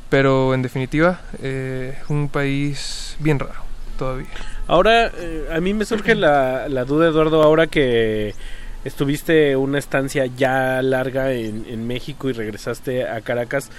pero 0.09 0.55
en 0.55 0.63
definitiva 0.63 1.21
eh, 1.43 1.99
es 2.03 2.09
un 2.09 2.31
país 2.31 3.15
bien 3.19 3.39
raro 3.39 3.61
todavía. 3.99 4.29
Ahora, 4.67 5.13
eh, 5.15 5.47
a 5.53 5.61
mí 5.61 5.75
me 5.75 5.85
surge 5.85 6.15
la, 6.15 6.71
la 6.71 6.87
duda, 6.87 7.09
Eduardo, 7.09 7.43
ahora 7.43 7.67
que 7.67 8.35
estuviste 8.83 9.57
una 9.57 9.79
estancia 9.79 10.25
ya 10.25 10.81
larga 10.81 11.35
en, 11.35 11.67
en 11.69 11.87
México 11.87 12.31
y 12.31 12.33
regresaste 12.33 13.07
a 13.07 13.21
Caracas, 13.21 13.71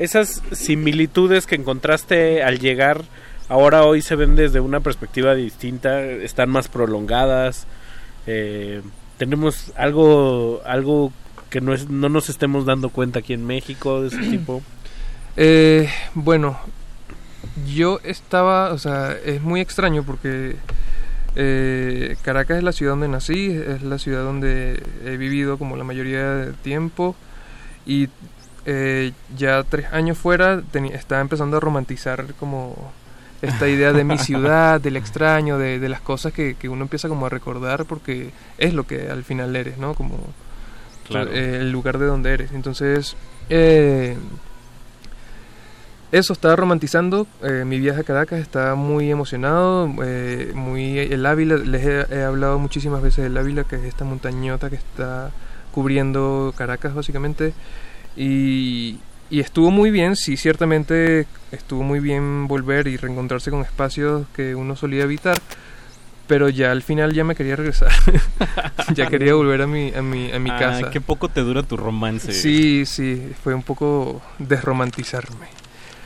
esas 0.00 0.42
similitudes 0.52 1.46
que 1.46 1.56
encontraste 1.56 2.42
al 2.42 2.58
llegar, 2.58 3.02
ahora 3.50 3.84
hoy 3.84 4.00
se 4.00 4.16
ven 4.16 4.34
desde 4.34 4.58
una 4.58 4.80
perspectiva 4.80 5.34
distinta, 5.34 6.00
están 6.02 6.48
más 6.48 6.68
prolongadas, 6.68 7.66
eh, 8.26 8.80
tenemos 9.18 9.72
algo, 9.76 10.62
algo 10.64 11.12
que 11.50 11.60
no, 11.60 11.74
es, 11.74 11.90
no 11.90 12.08
nos 12.08 12.30
estemos 12.30 12.64
dando 12.64 12.88
cuenta 12.88 13.18
aquí 13.18 13.34
en 13.34 13.46
México 13.46 14.00
de 14.00 14.08
ese 14.08 14.18
tipo. 14.30 14.62
Eh, 15.36 15.90
bueno, 16.14 16.58
yo 17.66 18.00
estaba, 18.02 18.72
o 18.72 18.78
sea, 18.78 19.14
es 19.22 19.42
muy 19.42 19.60
extraño 19.60 20.02
porque 20.02 20.56
eh, 21.36 22.16
Caracas 22.22 22.56
es 22.56 22.64
la 22.64 22.72
ciudad 22.72 22.92
donde 22.92 23.08
nací, 23.08 23.50
es 23.50 23.82
la 23.82 23.98
ciudad 23.98 24.24
donde 24.24 24.82
he 25.04 25.18
vivido 25.18 25.58
como 25.58 25.76
la 25.76 25.84
mayoría 25.84 26.36
del 26.36 26.54
tiempo 26.54 27.14
y 27.84 28.08
eh, 28.72 29.12
ya 29.36 29.62
tres 29.64 29.86
años 29.92 30.16
fuera 30.16 30.62
estaba 30.92 31.20
empezando 31.20 31.56
a 31.56 31.60
romantizar 31.60 32.24
como 32.38 32.92
esta 33.42 33.68
idea 33.68 33.92
de 33.92 34.04
mi 34.04 34.16
ciudad, 34.28 34.80
del 34.80 34.96
extraño, 34.96 35.58
de, 35.58 35.78
de 35.80 35.88
las 35.88 36.00
cosas 36.00 36.32
que, 36.32 36.54
que 36.54 36.68
uno 36.68 36.82
empieza 36.82 37.08
como 37.08 37.26
a 37.26 37.28
recordar 37.30 37.84
porque 37.84 38.30
es 38.58 38.74
lo 38.74 38.84
que 38.86 39.10
al 39.10 39.24
final 39.24 39.56
eres, 39.56 39.78
¿no? 39.78 39.94
Como 39.94 40.18
Claro. 41.08 41.30
eh, 41.32 41.56
el 41.62 41.72
lugar 41.72 41.98
de 41.98 42.06
donde 42.06 42.32
eres. 42.32 42.52
Entonces, 42.52 43.16
eh, 43.48 44.16
eso, 46.12 46.32
estaba 46.32 46.56
romantizando 46.56 47.26
eh, 47.42 47.64
mi 47.64 47.78
viaje 47.78 48.00
a 48.00 48.04
Caracas, 48.04 48.40
estaba 48.40 48.74
muy 48.74 49.10
emocionado, 49.10 49.88
eh, 50.04 50.50
muy 50.54 50.98
el 50.98 51.24
Ávila, 51.24 51.56
les 51.56 51.84
he, 51.86 52.06
he 52.16 52.22
hablado 52.24 52.58
muchísimas 52.58 53.00
veces 53.00 53.24
del 53.24 53.36
Ávila, 53.36 53.62
que 53.64 53.76
es 53.76 53.82
esta 53.84 54.04
montañota 54.04 54.70
que 54.70 54.76
está 54.76 55.30
cubriendo 55.72 56.52
Caracas 56.56 56.94
básicamente, 56.94 57.52
y, 58.22 58.98
y 59.30 59.40
estuvo 59.40 59.70
muy 59.70 59.90
bien, 59.90 60.14
sí, 60.16 60.36
ciertamente 60.36 61.26
estuvo 61.52 61.82
muy 61.82 62.00
bien 62.00 62.46
volver 62.48 62.86
y 62.86 62.96
reencontrarse 62.96 63.50
con 63.50 63.62
espacios 63.62 64.26
que 64.34 64.54
uno 64.54 64.76
solía 64.76 65.04
evitar, 65.04 65.38
pero 66.26 66.48
ya 66.48 66.70
al 66.70 66.82
final 66.82 67.12
ya 67.12 67.24
me 67.24 67.34
quería 67.34 67.56
regresar, 67.56 67.90
ya 68.94 69.06
quería 69.08 69.34
volver 69.34 69.62
a 69.62 69.66
mi, 69.66 69.92
a 69.94 70.02
mi, 70.02 70.30
a 70.32 70.38
mi 70.38 70.50
Ah, 70.50 70.58
casa. 70.58 70.90
Qué 70.90 71.00
poco 71.00 71.28
te 71.28 71.40
dura 71.40 71.62
tu 71.62 71.76
romance. 71.76 72.32
Sí, 72.32 72.84
sí, 72.86 73.32
fue 73.42 73.54
un 73.54 73.62
poco 73.62 74.20
desromantizarme. 74.38 75.46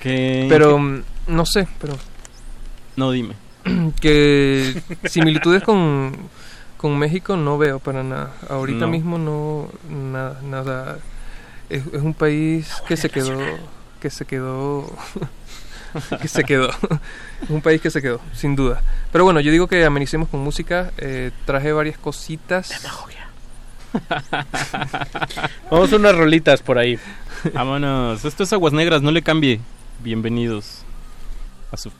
¿Qué- 0.00 0.46
Pero 0.48 0.78
no 1.26 1.44
sé, 1.46 1.66
pero 1.80 1.94
No, 2.96 3.10
dime. 3.10 3.34
que 4.00 4.80
similitudes 5.04 5.62
con, 5.62 6.12
con 6.76 6.98
México 6.98 7.36
no 7.36 7.58
veo 7.58 7.78
para 7.80 8.02
nada. 8.02 8.32
Ahorita 8.48 8.80
No. 8.86 8.88
mismo 8.88 9.18
no 9.18 9.68
nada, 9.90 10.40
nada. 10.42 10.98
Es, 11.74 11.82
es 11.92 12.02
un 12.02 12.14
país 12.14 12.72
que 12.86 12.96
se 12.96 13.10
quedó, 13.10 13.36
que 14.00 14.08
se 14.08 14.24
quedó, 14.24 14.96
que 16.22 16.28
se 16.28 16.44
quedó. 16.44 16.70
Es 17.42 17.50
un 17.50 17.62
país 17.62 17.80
que 17.80 17.90
se 17.90 18.00
quedó, 18.00 18.20
sin 18.32 18.54
duda. 18.54 18.80
Pero 19.10 19.24
bueno, 19.24 19.40
yo 19.40 19.50
digo 19.50 19.66
que 19.66 19.84
amenicemos 19.84 20.28
con 20.28 20.38
música. 20.38 20.92
Eh, 20.98 21.32
traje 21.46 21.72
varias 21.72 21.98
cositas. 21.98 22.70
Vamos 25.68 25.92
a 25.92 25.96
unas 25.96 26.14
rolitas 26.14 26.62
por 26.62 26.78
ahí. 26.78 26.96
Vámonos. 27.52 28.24
Esto 28.24 28.44
es 28.44 28.52
Aguas 28.52 28.72
Negras, 28.72 29.02
no 29.02 29.10
le 29.10 29.22
cambie. 29.22 29.60
Bienvenidos 30.00 30.84
a 31.72 31.76
su. 31.76 31.90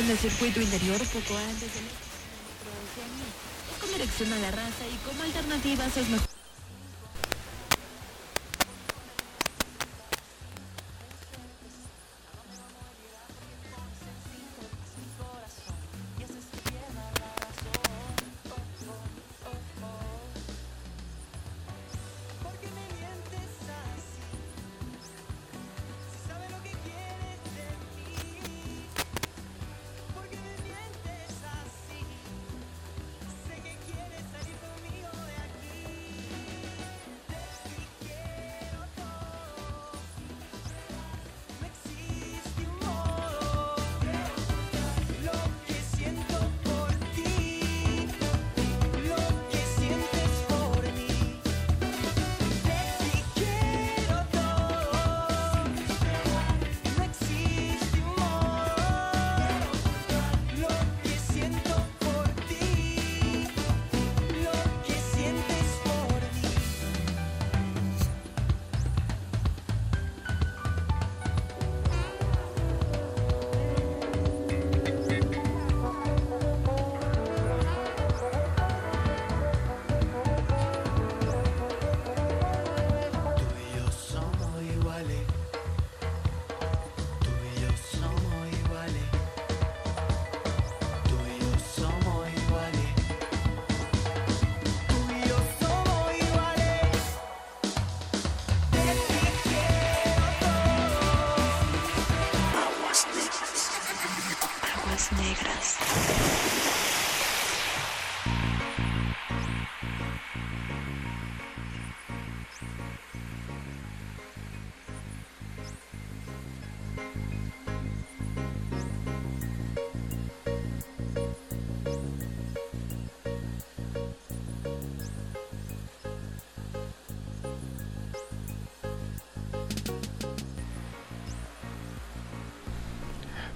Del 0.00 0.16
circuito 0.16 0.58
interior 0.58 0.96
poco 1.08 1.36
antes 1.36 1.68
de 1.74 1.80
la 1.82 1.92
Oceanía. 2.80 3.28
con 3.78 3.92
dirección 3.92 4.32
a 4.32 4.38
la 4.38 4.50
raza 4.50 4.86
y 4.90 4.96
como 5.06 5.22
alternativas 5.22 5.96
es 5.98 6.08
mejor. 6.08 6.31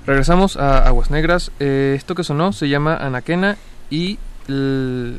Regresamos 0.06 0.56
a 0.56 0.86
Aguas 0.86 1.10
Negras. 1.10 1.50
Eh, 1.58 1.94
esto 1.96 2.14
que 2.14 2.22
sonó 2.22 2.52
se 2.52 2.68
llama 2.68 2.96
Anaquena 2.96 3.56
y 3.90 4.20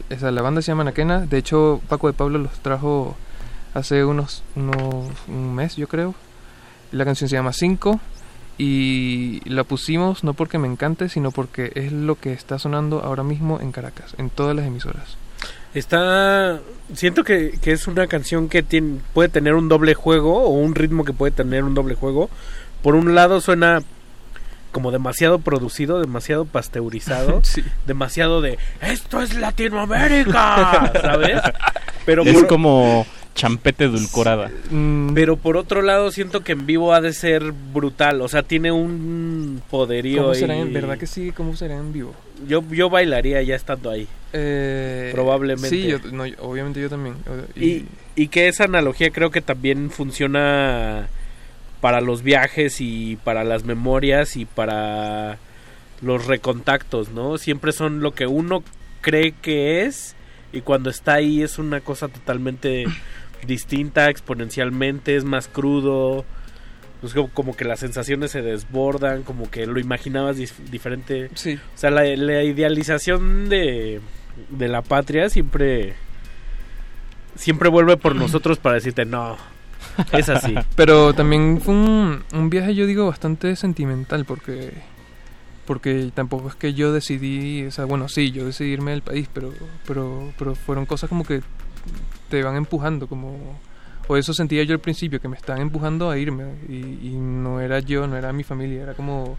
esa, 0.09 0.31
la 0.31 0.41
banda 0.41 0.61
se 0.61 0.71
llama 0.71 0.83
Anaquena. 0.83 1.25
De 1.25 1.37
hecho, 1.37 1.81
Paco 1.89 2.07
de 2.07 2.13
Pablo 2.13 2.39
los 2.39 2.53
trajo 2.59 3.17
hace 3.73 4.05
unos, 4.05 4.43
unos 4.55 5.09
un 5.27 5.53
mes, 5.53 5.75
yo 5.75 5.89
creo. 5.89 6.15
La 6.93 7.03
canción 7.03 7.29
se 7.29 7.35
llama 7.35 7.51
5 7.51 7.99
y 8.57 9.41
la 9.43 9.65
pusimos 9.65 10.23
no 10.23 10.33
porque 10.33 10.57
me 10.57 10.69
encante, 10.69 11.09
sino 11.09 11.31
porque 11.31 11.73
es 11.75 11.91
lo 11.91 12.15
que 12.15 12.31
está 12.31 12.57
sonando 12.57 13.01
ahora 13.03 13.23
mismo 13.23 13.59
en 13.59 13.73
Caracas, 13.73 14.15
en 14.17 14.29
todas 14.29 14.55
las 14.55 14.65
emisoras. 14.65 15.17
Está. 15.73 16.61
Siento 16.93 17.25
que, 17.25 17.59
que 17.61 17.73
es 17.73 17.87
una 17.87 18.07
canción 18.07 18.47
que 18.47 18.63
tiene, 18.63 19.01
puede 19.13 19.27
tener 19.27 19.53
un 19.55 19.67
doble 19.67 19.95
juego 19.95 20.43
o 20.43 20.51
un 20.51 20.75
ritmo 20.75 21.03
que 21.03 21.11
puede 21.11 21.31
tener 21.31 21.65
un 21.65 21.73
doble 21.73 21.95
juego. 21.95 22.29
Por 22.81 22.95
un 22.95 23.15
lado 23.15 23.41
suena 23.41 23.83
como 24.77 24.91
demasiado 24.91 25.39
producido, 25.39 25.99
demasiado 25.99 26.45
pasteurizado, 26.45 27.39
Sí. 27.43 27.63
demasiado 27.87 28.41
de 28.41 28.59
esto 28.79 29.23
es 29.23 29.33
Latinoamérica, 29.33 30.91
¿sabes? 31.01 31.41
Pero 32.05 32.21
es 32.21 32.31
por- 32.35 32.45
como 32.47 33.07
champete 33.33 33.85
edulcorada. 33.85 34.51
Mm, 34.69 35.13
pero 35.15 35.35
por 35.37 35.57
otro 35.57 35.81
lado 35.81 36.11
siento 36.11 36.43
que 36.43 36.51
en 36.51 36.67
vivo 36.67 36.93
ha 36.93 37.01
de 37.01 37.11
ser 37.13 37.51
brutal, 37.73 38.21
o 38.21 38.27
sea, 38.27 38.43
tiene 38.43 38.71
un 38.71 39.63
poderío 39.71 40.21
¿Cómo 40.21 40.35
será 40.35 40.55
en 40.57 40.71
verdad 40.73 40.99
que 40.99 41.07
sí? 41.07 41.31
¿Cómo 41.31 41.55
será 41.55 41.75
en 41.75 41.91
vivo? 41.91 42.13
Yo 42.47 42.63
yo 42.69 42.91
bailaría 42.91 43.41
ya 43.41 43.55
estando 43.55 43.89
ahí. 43.89 44.07
Eh, 44.33 45.09
Probablemente. 45.11 45.69
Sí, 45.69 45.87
yo- 45.87 45.97
no, 46.11 46.23
obviamente 46.39 46.79
yo 46.79 46.87
también. 46.89 47.15
Y, 47.55 47.85
y 48.15 48.27
que 48.27 48.47
esa 48.47 48.65
analogía 48.65 49.09
creo 49.09 49.31
que 49.31 49.41
también 49.41 49.89
funciona 49.89 51.07
para 51.81 52.01
los 52.01 52.23
viajes 52.23 52.81
y 52.81 53.17
para 53.23 53.43
las 53.43 53.63
memorias 53.63 54.35
y 54.35 54.45
para 54.45 55.37
los 56.01 56.25
recontactos, 56.27 57.09
¿no? 57.09 57.37
Siempre 57.37 57.71
son 57.71 58.01
lo 58.01 58.13
que 58.13 58.27
uno 58.27 58.63
cree 59.01 59.33
que 59.41 59.85
es 59.85 60.15
y 60.53 60.61
cuando 60.61 60.89
está 60.89 61.13
ahí 61.15 61.41
es 61.43 61.59
una 61.59 61.81
cosa 61.81 62.07
totalmente 62.07 62.85
distinta 63.45 64.09
exponencialmente, 64.09 65.15
es 65.15 65.23
más 65.23 65.47
crudo, 65.47 66.25
pues 67.01 67.13
como, 67.13 67.29
como 67.29 67.55
que 67.55 67.65
las 67.65 67.79
sensaciones 67.79 68.31
se 68.31 68.41
desbordan, 68.41 69.23
como 69.23 69.49
que 69.51 69.65
lo 69.67 69.79
imaginabas 69.79 70.37
dif- 70.37 70.57
diferente. 70.71 71.29
Sí. 71.35 71.55
O 71.75 71.77
sea, 71.77 71.91
la, 71.91 72.03
la 72.15 72.43
idealización 72.43 73.49
de, 73.49 74.01
de 74.49 74.67
la 74.67 74.81
patria 74.81 75.29
siempre 75.29 75.93
siempre 77.35 77.69
vuelve 77.69 77.97
por 77.97 78.15
nosotros 78.15 78.57
para 78.57 78.75
decirte 78.75 79.05
no. 79.05 79.37
Es 80.11 80.29
así. 80.29 80.55
Pero 80.75 81.13
también 81.13 81.61
fue 81.61 81.73
un, 81.73 82.23
un 82.33 82.49
viaje, 82.49 82.75
yo 82.75 82.85
digo, 82.85 83.07
bastante 83.07 83.55
sentimental 83.55 84.25
porque 84.25 84.73
porque 85.65 86.11
tampoco 86.13 86.47
es 86.47 86.55
que 86.55 86.73
yo 86.73 86.93
decidí, 86.93 87.65
o 87.65 87.71
sea, 87.71 87.83
bueno, 87.83 88.07
sí, 88.07 88.31
yo 88.31 88.45
decidí 88.45 88.69
irme 88.69 88.91
del 88.91 89.01
país, 89.01 89.29
pero 89.33 89.53
pero 89.85 90.31
pero 90.37 90.55
fueron 90.55 90.85
cosas 90.85 91.09
como 91.09 91.25
que 91.25 91.41
te 92.29 92.41
van 92.41 92.55
empujando, 92.55 93.07
como 93.07 93.59
o 94.07 94.15
eso 94.15 94.33
sentía 94.33 94.63
yo 94.63 94.73
al 94.73 94.79
principio 94.79 95.19
que 95.19 95.27
me 95.27 95.35
estaban 95.35 95.61
empujando 95.61 96.09
a 96.09 96.17
irme 96.17 96.45
y, 96.69 97.09
y 97.09 97.17
no 97.19 97.59
era 97.59 97.79
yo, 97.79 98.07
no 98.07 98.15
era 98.15 98.31
mi 98.31 98.43
familia, 98.43 98.83
era 98.83 98.93
como 98.93 99.37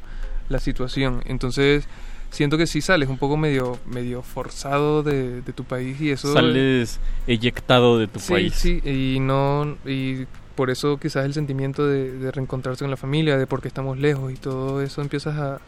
la 0.50 0.58
situación. 0.58 1.22
Entonces 1.24 1.88
siento 2.30 2.58
que 2.58 2.66
sí 2.66 2.80
sales 2.80 3.08
un 3.08 3.18
poco 3.18 3.36
medio 3.36 3.78
medio 3.86 4.22
forzado 4.22 5.02
de, 5.02 5.42
de 5.42 5.52
tu 5.52 5.64
país 5.64 6.00
y 6.00 6.10
eso 6.10 6.32
Sales 6.32 7.00
eyectado 7.26 7.98
de 7.98 8.06
tu 8.06 8.20
sí, 8.20 8.32
país. 8.32 8.54
Sí, 8.54 8.80
y 8.84 9.20
no 9.20 9.76
y 9.86 10.26
por 10.54 10.70
eso 10.70 10.98
quizás 10.98 11.24
el 11.24 11.34
sentimiento 11.34 11.86
de, 11.86 12.12
de 12.12 12.30
reencontrarse 12.32 12.84
con 12.84 12.90
la 12.90 12.96
familia, 12.96 13.38
de 13.38 13.46
por 13.46 13.62
qué 13.62 13.68
estamos 13.68 13.98
lejos 13.98 14.32
y 14.32 14.36
todo 14.36 14.82
eso 14.82 15.00
empiezas 15.00 15.36
a, 15.36 15.54
a 15.54 15.60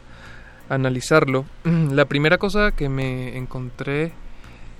analizarlo. 0.75 1.45
La 1.91 2.05
primera 2.05 2.37
cosa 2.37 2.71
que 2.71 2.89
me 2.89 3.37
encontré 3.37 4.11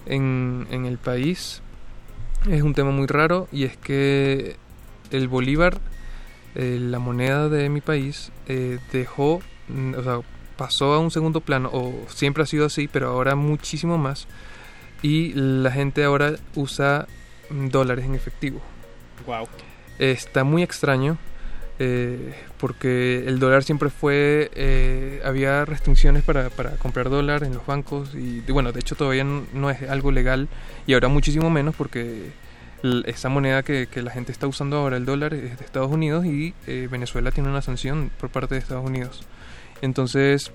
en, 0.05 0.67
en 0.71 0.85
el 0.85 0.97
país 0.97 1.61
es 2.49 2.61
un 2.63 2.73
tema 2.73 2.91
muy 2.91 3.07
raro 3.07 3.47
y 3.51 3.63
es 3.63 3.77
que 3.77 4.57
el 5.11 5.27
bolívar, 5.27 5.79
eh, 6.55 6.77
la 6.79 6.99
moneda 6.99 7.49
de 7.49 7.69
mi 7.69 7.81
país, 7.81 8.31
eh, 8.47 8.79
dejó, 8.91 9.41
mm, 9.69 9.93
o 9.95 10.03
sea, 10.03 10.19
pasó 10.61 10.93
a 10.93 10.99
un 10.99 11.09
segundo 11.09 11.41
plano, 11.41 11.71
o 11.73 11.91
siempre 12.07 12.43
ha 12.43 12.45
sido 12.45 12.67
así, 12.67 12.87
pero 12.87 13.09
ahora 13.09 13.33
muchísimo 13.33 13.97
más, 13.97 14.27
y 15.01 15.33
la 15.33 15.71
gente 15.71 16.03
ahora 16.03 16.35
usa 16.53 17.07
dólares 17.49 18.05
en 18.05 18.13
efectivo. 18.13 18.61
Wow. 19.25 19.47
Está 19.97 20.43
muy 20.43 20.61
extraño 20.61 21.17
eh, 21.79 22.35
porque 22.59 23.23
el 23.25 23.39
dólar 23.39 23.63
siempre 23.63 23.89
fue, 23.89 24.51
eh, 24.53 25.19
había 25.25 25.65
restricciones 25.65 26.21
para, 26.21 26.51
para 26.51 26.77
comprar 26.77 27.09
dólar 27.09 27.43
en 27.43 27.55
los 27.55 27.65
bancos 27.65 28.13
y 28.13 28.41
bueno, 28.41 28.71
de 28.71 28.81
hecho 28.81 28.95
todavía 28.95 29.23
no, 29.23 29.47
no 29.55 29.71
es 29.71 29.81
algo 29.89 30.11
legal 30.11 30.47
y 30.85 30.93
ahora 30.93 31.07
muchísimo 31.07 31.49
menos 31.49 31.73
porque 31.75 32.33
esa 33.05 33.29
moneda 33.29 33.63
que, 33.63 33.87
que 33.87 34.03
la 34.03 34.11
gente 34.11 34.31
está 34.31 34.45
usando 34.45 34.77
ahora, 34.77 34.97
el 34.97 35.05
dólar, 35.05 35.33
es 35.33 35.57
de 35.57 35.65
Estados 35.65 35.89
Unidos 35.89 36.23
y 36.23 36.53
eh, 36.67 36.87
Venezuela 36.91 37.31
tiene 37.31 37.49
una 37.49 37.63
sanción 37.63 38.11
por 38.19 38.29
parte 38.29 38.53
de 38.53 38.59
Estados 38.59 38.85
Unidos. 38.85 39.25
Entonces, 39.81 40.51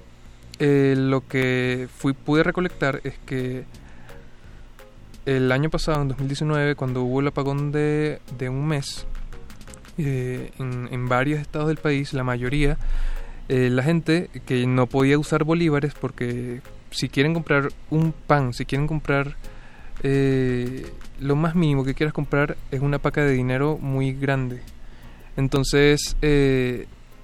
eh, 0.58 0.94
lo 0.96 1.26
que 1.26 1.88
fui, 1.96 2.12
pude 2.12 2.42
recolectar 2.42 3.00
es 3.04 3.18
que 3.26 3.64
el 5.26 5.50
año 5.50 5.70
pasado, 5.70 6.02
en 6.02 6.08
2019, 6.08 6.76
cuando 6.76 7.02
hubo 7.02 7.20
el 7.20 7.26
apagón 7.26 7.72
de, 7.72 8.20
de 8.38 8.48
un 8.48 8.66
mes, 8.66 9.06
eh, 9.98 10.52
en, 10.58 10.88
en 10.92 11.08
varios 11.08 11.40
estados 11.40 11.68
del 11.68 11.78
país, 11.78 12.12
la 12.12 12.22
mayoría, 12.22 12.78
eh, 13.48 13.70
la 13.70 13.82
gente 13.82 14.28
que 14.44 14.66
no 14.66 14.88
podía 14.88 15.18
usar 15.18 15.44
bolívares 15.44 15.94
porque 15.94 16.60
si 16.90 17.08
quieren 17.08 17.32
comprar 17.32 17.68
un 17.90 18.12
pan, 18.12 18.52
si 18.52 18.66
quieren 18.66 18.88
comprar 18.88 19.36
eh, 20.02 20.90
lo 21.20 21.36
más 21.36 21.55
mínimo 21.55 21.84
que 21.84 21.94
quieras 21.94 22.12
comprar 22.12 22.56
es 22.70 22.80
una 22.80 22.98
paca 22.98 23.22
de 23.22 23.32
dinero 23.32 23.78
muy 23.80 24.12
grande. 24.12 24.62
Entonces 25.36 26.16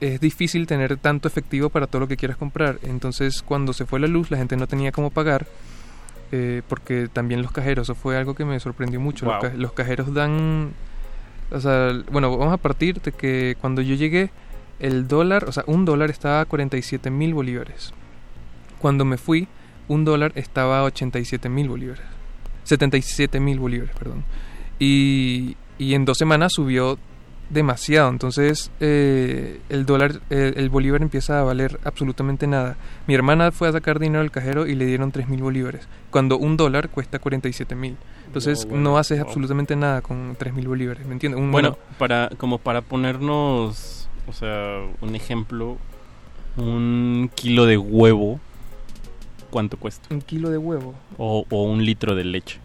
es 0.02 0.20
difícil 0.20 0.66
tener 0.66 0.96
tanto 0.98 1.28
efectivo 1.28 1.70
para 1.70 1.86
todo 1.86 2.00
lo 2.00 2.08
que 2.08 2.16
quieras 2.16 2.36
comprar. 2.36 2.78
Entonces 2.82 3.40
cuando 3.42 3.72
se 3.72 3.86
fue 3.86 4.00
la 4.00 4.08
luz 4.08 4.30
la 4.30 4.36
gente 4.38 4.56
no 4.56 4.66
tenía 4.66 4.90
cómo 4.92 5.10
pagar 5.10 5.46
eh, 6.32 6.62
porque 6.68 7.08
también 7.12 7.40
los 7.42 7.52
cajeros, 7.52 7.86
eso 7.86 7.94
fue 7.94 8.16
algo 8.16 8.34
que 8.34 8.44
me 8.44 8.58
sorprendió 8.58 8.98
mucho. 9.00 9.26
Los, 9.26 9.34
Wow. 9.34 9.42
ca- 9.50 9.56
los 9.56 9.72
cajeros 9.74 10.12
dan, 10.14 10.72
o 11.50 11.60
sea, 11.60 11.92
bueno, 12.10 12.36
vamos 12.36 12.52
a 12.54 12.56
partir 12.56 13.00
de 13.00 13.12
que 13.12 13.56
cuando 13.60 13.80
yo 13.82 13.94
llegué, 13.94 14.30
el 14.80 15.06
dólar, 15.08 15.44
o 15.44 15.52
sea, 15.52 15.62
un 15.66 15.84
dólar 15.84 16.10
estaba 16.10 16.40
a 16.40 16.44
47 16.46 17.10
mil 17.10 17.34
bolívares. 17.34 17.92
Cuando 18.80 19.04
me 19.04 19.18
fui, 19.18 19.46
un 19.88 20.04
dólar 20.04 20.32
estaba 20.34 20.80
a 20.80 20.84
87 20.84 21.48
mil 21.48 21.68
bolívares. 21.68 22.02
77 22.64 23.38
mil 23.38 23.58
bolívares, 23.60 23.94
perdón. 23.96 24.24
Y, 24.78 25.56
y 25.78 25.94
en 25.94 26.04
dos 26.04 26.18
semanas 26.18 26.52
subió 26.54 26.98
demasiado. 27.52 28.08
Entonces 28.08 28.70
eh, 28.80 29.60
el 29.68 29.84
dólar, 29.86 30.20
eh, 30.30 30.54
el 30.56 30.68
bolívar 30.70 31.02
empieza 31.02 31.40
a 31.40 31.44
valer 31.44 31.78
absolutamente 31.84 32.46
nada. 32.46 32.76
Mi 33.06 33.14
hermana 33.14 33.52
fue 33.52 33.68
a 33.68 33.72
sacar 33.72 33.98
dinero 33.98 34.20
al 34.22 34.30
cajero 34.30 34.66
y 34.66 34.74
le 34.74 34.86
dieron 34.86 35.12
3 35.12 35.28
mil 35.28 35.42
bolívares. 35.42 35.86
Cuando 36.10 36.38
un 36.38 36.56
dólar 36.56 36.88
cuesta 36.88 37.18
47 37.18 37.74
mil. 37.74 37.96
Entonces 38.26 38.64
No, 38.64 38.70
bueno, 38.70 38.90
no 38.90 38.98
haces 38.98 39.18
wow. 39.18 39.26
absolutamente 39.28 39.76
nada 39.76 40.00
con 40.00 40.34
3 40.38 40.54
mil 40.54 40.66
bolívares. 40.68 41.06
¿Me 41.06 41.12
entiendes? 41.12 41.40
Un- 41.40 41.52
Bueno, 41.52 41.76
para 41.98 42.30
como 42.38 42.58
para 42.58 42.80
ponernos, 42.80 44.08
o 44.26 44.32
sea, 44.32 44.80
un 45.00 45.14
ejemplo, 45.14 45.76
un 46.56 47.30
kilo 47.34 47.66
de 47.66 47.76
huevo, 47.78 48.40
¿cuánto 49.50 49.76
cuesta? 49.76 50.08
un 50.14 50.22
kilo 50.22 50.48
de 50.50 50.58
huevo. 50.58 50.94
O, 51.18 51.44
o 51.50 51.62
un 51.64 51.84
litro 51.84 52.14
de 52.14 52.24
leche. 52.24 52.58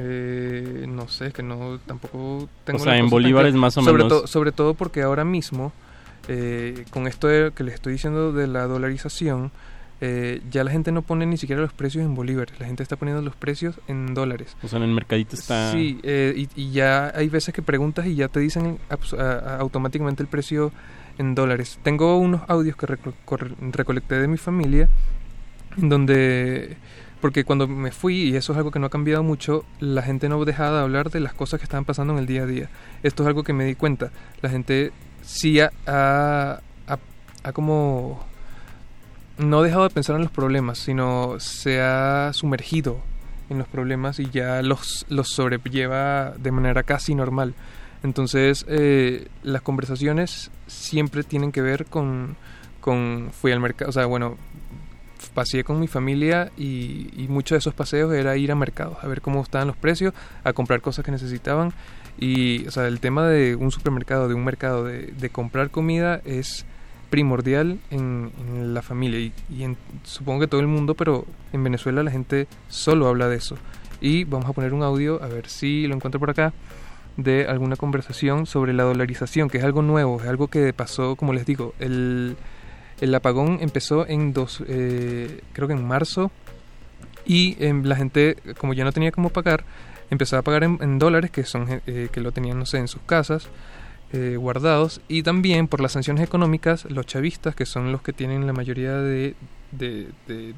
Eh, 0.00 0.86
no 0.88 1.08
sé, 1.08 1.32
que 1.32 1.42
no 1.42 1.78
tampoco 1.84 2.48
tengo 2.64 2.80
O 2.80 2.84
sea, 2.84 2.96
en 2.96 3.10
bolívares 3.10 3.54
más 3.54 3.76
o 3.76 3.82
sobre 3.82 4.04
menos. 4.04 4.22
to- 4.22 4.26
sobre 4.28 4.52
todo 4.52 4.74
porque 4.74 5.02
ahora 5.02 5.24
mismo, 5.24 5.72
eh, 6.28 6.84
con 6.90 7.08
esto 7.08 7.26
de- 7.26 7.50
que 7.52 7.64
les 7.64 7.74
estoy 7.74 7.94
diciendo 7.94 8.32
de 8.32 8.46
la 8.46 8.66
dolarización, 8.68 9.50
eh, 10.00 10.40
ya 10.52 10.62
la 10.62 10.70
gente 10.70 10.92
no 10.92 11.02
pone 11.02 11.26
ni 11.26 11.36
siquiera 11.36 11.60
los 11.60 11.72
precios 11.72 12.04
en 12.04 12.14
bolívares, 12.14 12.54
la 12.60 12.66
gente 12.66 12.84
está 12.84 12.94
poniendo 12.94 13.20
los 13.22 13.34
precios 13.34 13.80
en 13.88 14.14
dólares. 14.14 14.56
O 14.62 14.68
sea, 14.68 14.76
en 14.76 14.84
el 14.84 14.92
mercadito 14.92 15.34
está... 15.34 15.72
Sí, 15.72 15.98
eh, 16.04 16.32
y, 16.36 16.48
y 16.54 16.70
ya 16.70 17.12
hay 17.16 17.28
veces 17.28 17.52
que 17.52 17.62
preguntas 17.62 18.06
y 18.06 18.14
ya 18.14 18.28
te 18.28 18.38
dicen 18.38 18.78
abs- 18.90 19.18
a- 19.18 19.54
a- 19.54 19.58
automáticamente 19.58 20.22
el 20.22 20.28
precio 20.28 20.70
en 21.18 21.34
dólares. 21.34 21.80
Tengo 21.82 22.16
unos 22.18 22.42
audios 22.46 22.76
que 22.76 22.86
reco- 22.86 23.12
recolecté 23.72 24.20
de 24.20 24.28
mi 24.28 24.36
familia, 24.36 24.88
donde, 25.80 26.76
porque 27.20 27.44
cuando 27.44 27.66
me 27.68 27.90
fui, 27.90 28.30
y 28.30 28.36
eso 28.36 28.52
es 28.52 28.58
algo 28.58 28.70
que 28.70 28.78
no 28.78 28.86
ha 28.86 28.90
cambiado 28.90 29.22
mucho, 29.22 29.64
la 29.80 30.02
gente 30.02 30.28
no 30.28 30.44
dejaba 30.44 30.78
de 30.78 30.82
hablar 30.82 31.10
de 31.10 31.20
las 31.20 31.34
cosas 31.34 31.60
que 31.60 31.64
estaban 31.64 31.84
pasando 31.84 32.12
en 32.12 32.18
el 32.20 32.26
día 32.26 32.42
a 32.42 32.46
día. 32.46 32.68
Esto 33.02 33.22
es 33.22 33.26
algo 33.28 33.42
que 33.44 33.52
me 33.52 33.64
di 33.64 33.74
cuenta. 33.74 34.10
La 34.42 34.50
gente 34.50 34.92
sí 35.22 35.60
ha, 35.60 35.70
ha, 35.86 36.60
ha- 36.86 36.98
ha 37.44 37.52
como 37.52 38.24
no 39.38 39.62
dejado 39.62 39.84
de 39.84 39.90
pensar 39.90 40.16
en 40.16 40.22
los 40.22 40.32
problemas, 40.32 40.78
sino 40.78 41.36
se 41.38 41.80
ha 41.80 42.30
sumergido 42.32 43.00
en 43.50 43.58
los 43.58 43.68
problemas 43.68 44.18
y 44.18 44.28
ya 44.30 44.60
los, 44.62 45.06
los 45.08 45.28
sobrelleva 45.28 46.32
de 46.36 46.50
manera 46.52 46.82
casi 46.82 47.14
normal. 47.14 47.54
Entonces, 48.02 48.64
eh, 48.68 49.28
las 49.42 49.62
conversaciones 49.62 50.50
siempre 50.66 51.22
tienen 51.24 51.50
que 51.52 51.62
ver 51.62 51.86
con, 51.86 52.36
con 52.80 53.30
fui 53.32 53.52
al 53.52 53.60
mercado, 53.60 53.88
o 53.90 53.92
sea, 53.92 54.06
bueno, 54.06 54.36
paseé 55.34 55.64
con 55.64 55.80
mi 55.80 55.86
familia 55.86 56.50
y, 56.56 57.10
y 57.16 57.28
muchos 57.28 57.56
de 57.56 57.58
esos 57.58 57.74
paseos 57.74 58.12
era 58.14 58.36
ir 58.36 58.52
a 58.52 58.54
mercados, 58.54 58.98
a 59.02 59.06
ver 59.06 59.20
cómo 59.20 59.42
estaban 59.42 59.68
los 59.68 59.76
precios, 59.76 60.14
a 60.44 60.52
comprar 60.52 60.80
cosas 60.80 61.04
que 61.04 61.10
necesitaban. 61.10 61.72
Y, 62.18 62.66
o 62.66 62.70
sea, 62.70 62.86
el 62.86 63.00
tema 63.00 63.28
de 63.28 63.54
un 63.54 63.70
supermercado, 63.70 64.28
de 64.28 64.34
un 64.34 64.44
mercado, 64.44 64.84
de, 64.84 65.06
de 65.06 65.30
comprar 65.30 65.70
comida 65.70 66.20
es 66.24 66.66
primordial 67.10 67.78
en, 67.90 68.32
en 68.40 68.74
la 68.74 68.82
familia 68.82 69.18
y, 69.20 69.32
y 69.48 69.62
en, 69.62 69.76
supongo 70.02 70.40
que 70.40 70.46
todo 70.46 70.60
el 70.60 70.66
mundo, 70.66 70.94
pero 70.94 71.24
en 71.52 71.64
Venezuela 71.64 72.02
la 72.02 72.10
gente 72.10 72.46
solo 72.68 73.08
habla 73.08 73.28
de 73.28 73.36
eso. 73.36 73.56
Y 74.00 74.24
vamos 74.24 74.48
a 74.48 74.52
poner 74.52 74.74
un 74.74 74.82
audio, 74.82 75.22
a 75.22 75.26
ver 75.26 75.48
si 75.48 75.86
lo 75.86 75.94
encuentro 75.94 76.20
por 76.20 76.30
acá, 76.30 76.52
de 77.16 77.46
alguna 77.46 77.76
conversación 77.76 78.46
sobre 78.46 78.72
la 78.72 78.84
dolarización, 78.84 79.48
que 79.48 79.58
es 79.58 79.64
algo 79.64 79.82
nuevo, 79.82 80.20
es 80.20 80.28
algo 80.28 80.48
que 80.48 80.72
pasó, 80.72 81.16
como 81.16 81.32
les 81.32 81.46
digo, 81.46 81.74
el, 81.80 82.36
el 83.00 83.14
apagón 83.14 83.58
empezó 83.60 84.06
en 84.06 84.32
dos, 84.32 84.62
eh, 84.66 85.40
creo 85.52 85.68
que 85.68 85.74
en 85.74 85.86
marzo, 85.86 86.30
y 87.26 87.56
em, 87.62 87.84
la 87.84 87.96
gente, 87.96 88.36
como 88.58 88.72
ya 88.74 88.84
no 88.84 88.92
tenía 88.92 89.12
cómo 89.12 89.30
pagar, 89.30 89.64
empezó 90.10 90.36
a 90.38 90.42
pagar 90.42 90.64
en, 90.64 90.98
dólares, 90.98 91.30
que 91.30 91.44
son 91.44 91.82
eh, 91.86 92.08
que 92.10 92.20
lo 92.20 92.32
tenían, 92.32 92.58
no 92.58 92.66
sé, 92.66 92.78
en 92.78 92.88
sus 92.88 93.02
casas, 93.02 93.48
eh, 94.12 94.36
guardados, 94.38 95.02
y 95.08 95.22
también 95.22 95.68
por 95.68 95.80
las 95.80 95.92
sanciones 95.92 96.24
económicas, 96.24 96.86
los 96.86 97.04
chavistas, 97.04 97.54
que 97.54 97.66
son 97.66 97.92
los 97.92 98.00
que 98.00 98.14
tienen 98.14 98.46
la 98.46 98.54
mayoría 98.54 98.96
de, 98.96 99.34
de- 99.72 100.08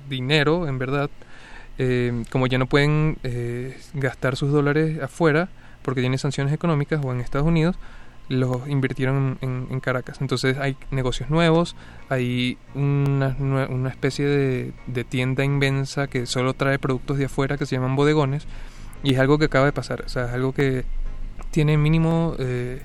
dinero, 0.09 0.69
en 0.69 0.79
verdad, 0.79 1.11
eh, 1.79 2.23
como 2.31 2.47
ya 2.47 2.59
no 2.59 2.67
pueden 2.67 3.19
eh, 3.25 3.77
gastar 3.95 4.37
sus 4.37 4.53
dólares 4.53 5.03
afuera, 5.03 5.49
porque 5.83 6.01
tienen 6.01 6.19
sanciones 6.19 6.53
económicas 6.53 7.01
o 7.05 7.11
en 7.13 7.21
Estados 7.21 7.49
Unidos, 7.49 7.77
los 8.31 8.69
invirtieron 8.69 9.39
en, 9.41 9.81
Caracas. 9.81 10.21
Entonces 10.21 10.57
hay 10.59 10.77
negocios 10.93 11.31
nuevos, 11.31 11.75
hay 12.09 12.59
una, 12.75 13.37
una 13.39 13.89
especie 13.91 14.25
de, 14.25 15.05
tienda 15.05 15.45
inmensa 15.45 16.07
que 16.07 16.27
solo 16.27 16.55
trae 16.55 16.79
productos 16.79 17.19
de 17.19 17.25
afuera 17.25 17.59
que 17.59 17.67
se 17.67 17.75
llaman 17.75 17.97
bodegones 17.97 18.47
y 19.03 19.15
es 19.15 19.19
algo 19.19 19.39
que 19.39 19.47
acaba 19.47 19.67
de 19.67 19.73
pasar, 19.73 20.03
o 20.03 20.09
sea, 20.09 20.27
es 20.27 20.33
algo 20.33 20.53
que 20.53 20.85
tiene 21.51 21.77
mínimo 21.77 22.37
eh, 22.39 22.83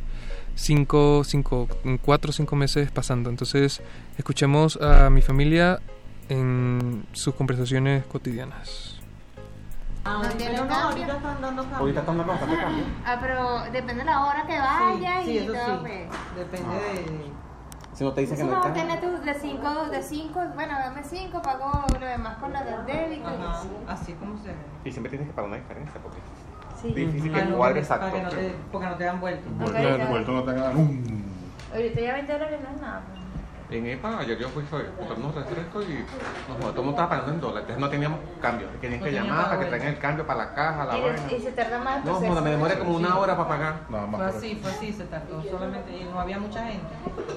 cinco, 0.55 1.23
cinco, 1.23 1.67
cuatro 2.01 2.31
o 2.31 2.33
cinco 2.33 2.55
meses 2.55 2.89
pasando. 2.91 3.29
Entonces 3.29 3.81
escuchemos 4.17 4.77
a 4.81 5.11
mi 5.11 5.21
familia 5.21 5.79
en 6.27 7.05
sus 7.13 7.35
conversaciones 7.35 8.03
cotidianas. 8.05 8.94
No 10.05 10.21
tiene 10.21 10.51
Pero 10.53 10.63
no, 10.65 10.69
cambio. 10.69 10.85
ahorita 10.87 11.17
están 11.17 11.41
dando 11.41 11.61
cambio. 11.63 11.77
Ahorita 11.79 11.99
están 12.01 12.17
dando 12.17 12.31
bastante 12.33 12.57
cambio. 12.61 12.83
Ah, 13.05 13.17
pero 13.19 13.59
depende 13.71 13.95
de 13.95 14.05
la 14.05 14.25
hora 14.25 14.45
que 14.45 14.59
vayas 14.59 15.25
sí, 15.25 15.31
y 15.31 15.37
eso 15.39 15.53
todo. 15.53 15.65
sí. 15.65 15.77
pues. 15.81 16.09
Depende 16.37 16.75
de. 16.75 17.31
Si 17.93 18.03
no 18.03 18.11
te 18.13 18.21
dicen 18.21 18.37
que 18.37 18.43
no 18.43 18.51
no, 18.51 18.63
hay 18.63 18.71
tiene 18.73 18.99
cambio. 18.99 19.17
tus 19.17 19.25
de 19.25 19.33
5, 19.33 19.85
de 19.89 20.03
5, 20.03 20.43
bueno, 20.53 20.73
dame 20.77 21.01
5, 21.03 21.41
pago 21.41 21.85
lo 21.99 22.05
demás 22.05 22.37
con 22.37 22.53
la 22.53 22.63
del 22.63 22.85
débito. 22.85 23.29
y 23.29 23.33
Ajá, 23.33 23.61
así. 23.87 24.13
como 24.13 24.37
se. 24.37 24.53
Y 24.87 24.91
siempre 24.91 25.09
tienes 25.09 25.27
que 25.27 25.33
pagar 25.33 25.49
una 25.49 25.57
diferencia 25.57 25.99
porque 26.01 26.19
Sí. 26.81 26.89
es 26.89 26.95
difícil 26.95 27.31
Para 27.31 27.43
que 27.45 27.49
no- 27.49 27.57
cuadre 27.57 27.81
para 27.81 27.95
exacto. 28.05 28.15
que 28.17 28.23
no 28.23 28.29
te- 28.29 28.55
porque 28.71 28.87
no 28.87 28.95
te 28.95 29.03
dan 29.05 29.19
vuelto. 29.21 29.49
Vuelto- 29.49 30.31
no 30.33 30.43
te 30.43 30.51
hagan 30.51 30.77
un... 30.77 31.25
Ahorita 31.73 31.99
ya 32.01 32.13
20 32.13 32.31
dólares 32.33 32.59
no 32.61 32.75
es 32.75 32.81
nada. 32.81 33.01
En 33.67 33.83
EPA, 33.87 34.19
ayer 34.19 34.37
yo 34.37 34.47
fui 34.49 34.63
a 34.63 34.69
comprar 34.69 35.17
unos 35.17 35.33
refrescos 35.33 35.85
y 35.89 35.93
nos 36.47 36.57
todo 36.59 36.69
el 36.69 36.75
mundo 36.75 36.91
estaba 36.91 37.09
pagando 37.09 37.31
en 37.33 37.41
dólares. 37.41 37.61
Entonces 37.63 37.81
no 37.81 37.89
teníamos 37.89 38.19
cambio. 38.39 38.67
Tenían 38.79 38.99
No 38.99 39.05
que 39.05 39.11
llamar 39.11 39.45
para 39.49 39.59
que 39.59 39.65
traigan 39.65 39.87
el 39.87 39.97
cambio 39.97 40.27
para 40.27 40.39
la 40.45 40.53
caja, 40.53 40.85
la 40.85 40.97
vaina. 40.97 41.21
de- 41.27 41.35
y 41.35 41.41
se 41.41 41.51
tarda 41.51 41.79
más 41.79 41.97
el 41.97 42.05
No, 42.05 42.41
me 42.41 42.49
demoré 42.51 42.77
como 42.77 42.95
una 42.95 43.17
hora 43.17 43.35
para 43.35 43.49
pagar. 43.49 43.73
Nada 43.89 44.07
Fue 44.07 44.25
así, 44.25 44.59
fue 44.61 44.71
así, 44.71 44.93
se 44.93 45.05
tardó 45.05 45.43
solamente 45.43 45.97
y 45.97 46.03
no 46.03 46.19
había 46.19 46.37
mucha 46.37 46.63
gente. 46.63 46.85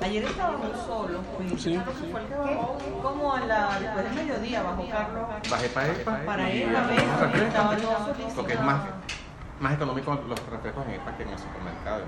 Ayer 0.02 0.24
estaba 0.24 0.56
muy 0.58 0.70
solo. 0.86 1.20
pues, 1.36 1.62
Sí, 1.62 1.74
Carlos 1.76 1.94
fue 2.12 2.20
el 2.20 2.26
que 2.26 2.34
bajó, 2.34 2.78
Como 3.02 3.34
a 3.34 3.40
la, 3.40 3.80
después 3.80 4.04
del 4.04 4.14
mediodía 4.14 4.62
bajó 4.62 4.88
Carlos. 4.90 5.26
Bajé 5.50 5.68
para 5.70 5.86
EPA. 5.88 6.18
Para 6.26 6.50
EPA, 6.52 6.86
ves, 6.88 7.42
estaba 7.42 7.78
solísimo. 7.78 8.32
Porque 8.36 8.52
es 8.52 8.60
más, 8.60 8.80
más 9.60 9.72
económico 9.74 10.14
los 10.28 10.46
refrescos 10.50 10.86
en 10.86 10.92
EPA 10.92 11.16
que 11.16 11.22
en 11.22 11.28
el 11.30 11.38
supermercado. 11.38 12.02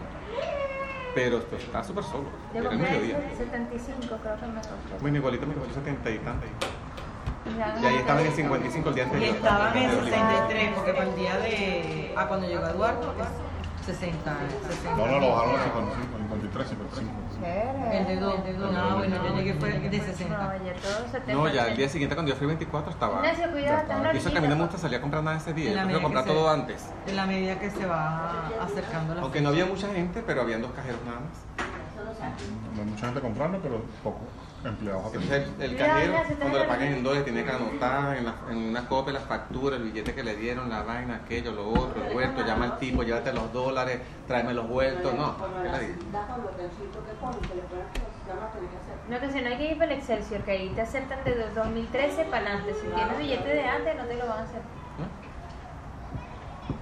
Pero 1.14 1.40
pues, 1.44 1.64
estaba 1.64 1.84
súper 1.84 2.04
solo. 2.04 2.28
Yo 2.54 2.60
Era 2.60 2.70
el 2.70 2.78
mediodía. 2.78 3.16
75, 3.36 4.16
creo 4.22 4.36
que 4.36 4.46
me 4.46 4.54
costó. 4.60 4.74
Bueno, 5.00 5.16
igualito 5.18 5.46
me 5.46 5.54
costó 5.54 5.74
70 5.74 6.10
y 6.10 6.18
tanto. 6.18 6.46
Ya, 7.58 7.76
Y 7.82 7.86
ahí 7.86 7.96
estaban 7.96 8.26
en 8.26 8.32
55 8.32 8.88
el 8.90 8.94
día 8.94 9.04
Y 9.04 9.06
anterior. 9.06 9.36
estaban 9.36 9.76
en 9.76 9.90
De 9.90 9.96
Oliva. 9.96 10.16
63, 10.16 10.72
porque 10.74 10.92
para 10.92 11.06
el 11.08 11.16
día 11.16 11.36
de. 11.38 12.14
Ah, 12.16 12.26
cuando 12.28 12.46
llegó 12.46 12.66
Eduardo, 12.66 13.14
es 13.18 13.86
60. 13.86 14.36
60. 14.68 14.96
No, 14.96 15.06
no, 15.06 15.18
lo 15.20 15.28
bajaron 15.32 15.58
a 15.58 15.64
55, 15.64 16.18
53, 16.18 16.68
55. 16.68 17.10
El 17.42 18.06
de 18.06 18.16
2, 18.16 18.44
de 18.44 18.52
2. 18.54 18.74
Ah, 18.76 18.94
bueno, 18.98 19.16
yo 19.16 19.36
llegué 19.36 19.54
fue 19.54 19.72
de 19.78 20.00
60. 20.00 20.36
No, 20.36 20.64
ya 20.64 20.74
todo 20.74 21.08
70. 21.10 21.32
No, 21.32 21.48
ya 21.48 21.68
el 21.68 21.76
día 21.76 21.88
siguiente 21.88 22.14
cuando 22.14 22.32
yo 22.32 22.36
fui 22.36 22.46
24 22.46 22.92
estaba. 22.92 23.16
Ignacio, 23.16 23.50
cuidado, 23.50 24.10
eso 24.12 24.30
que 24.30 24.38
a 24.38 24.40
mí 24.40 24.48
no 24.48 24.56
me 24.56 24.62
gusta 24.62 24.78
salir 24.78 24.98
a 24.98 25.00
comprar 25.00 25.22
nada 25.22 25.36
ese 25.36 25.52
día. 25.52 25.70
Yo 25.70 25.76
prefiero 25.76 26.02
comprar 26.02 26.24
todo 26.24 26.50
antes. 26.50 26.86
En 27.06 27.16
la 27.16 27.26
medida 27.26 27.58
que 27.58 27.70
se 27.70 27.86
va 27.86 28.48
acercando 28.62 29.14
la 29.14 29.22
Aunque 29.22 29.40
no 29.40 29.48
había 29.48 29.66
mucha 29.66 29.88
gente, 29.88 30.22
pero 30.26 30.42
habían 30.42 30.62
dos 30.62 30.72
cajeros 30.72 31.00
nada 31.04 31.20
más. 31.20 31.60
No 32.74 32.82
hay 32.82 32.88
mucha 32.88 33.06
gente 33.06 33.20
comprando, 33.20 33.58
pero 33.62 33.82
poco 34.02 34.20
empleados 34.64 35.06
Entonces 35.06 35.48
el, 35.58 35.62
el 35.62 35.76
cajero, 35.76 36.12
mira, 36.12 36.36
cuando 36.38 36.58
le 36.58 36.64
paguen 36.66 36.92
en 36.92 37.02
dólares, 37.02 37.24
tiene 37.24 37.44
que 37.44 37.50
anotar 37.50 38.16
en, 38.16 38.24
la- 38.26 38.34
en 38.50 38.56
una 38.58 38.88
copia 38.88 39.12
las 39.14 39.24
facturas, 39.24 39.80
el 39.80 39.86
billete 39.86 40.14
que 40.14 40.22
le 40.22 40.36
dieron, 40.36 40.68
la 40.68 40.82
vaina, 40.82 41.16
aquello, 41.24 41.52
lo 41.52 41.68
otro, 41.70 42.04
el 42.04 42.12
vuelto, 42.12 42.44
llama 42.46 42.64
al 42.66 42.78
tipo, 42.78 43.02
llévate 43.02 43.32
los 43.32 43.52
dólares, 43.52 44.00
tráeme 44.26 44.52
los 44.54 44.68
vueltos. 44.68 45.14
No, 45.14 45.36
¿qué 45.62 45.68
la 45.68 45.78
digo? 45.78 45.94
No, 49.08 49.20
que 49.20 49.30
si 49.32 49.40
no 49.40 49.48
hay 49.48 49.56
que 49.56 49.70
ir 49.72 49.78
para 49.78 49.92
el 49.92 49.98
Excelsior, 49.98 50.40
que 50.42 50.50
ahí 50.50 50.68
te 50.74 50.80
aceptan 50.82 51.24
de 51.24 51.34
2013 51.54 52.24
para 52.24 52.36
adelante. 52.46 52.74
Si 52.74 52.86
tienes 52.86 53.18
billete 53.18 53.48
de 53.48 53.64
antes, 53.64 53.96
no 53.96 54.04
te 54.04 54.14
lo 54.16 54.26
van 54.28 54.38
a 54.40 54.42
hacer. 54.42 54.60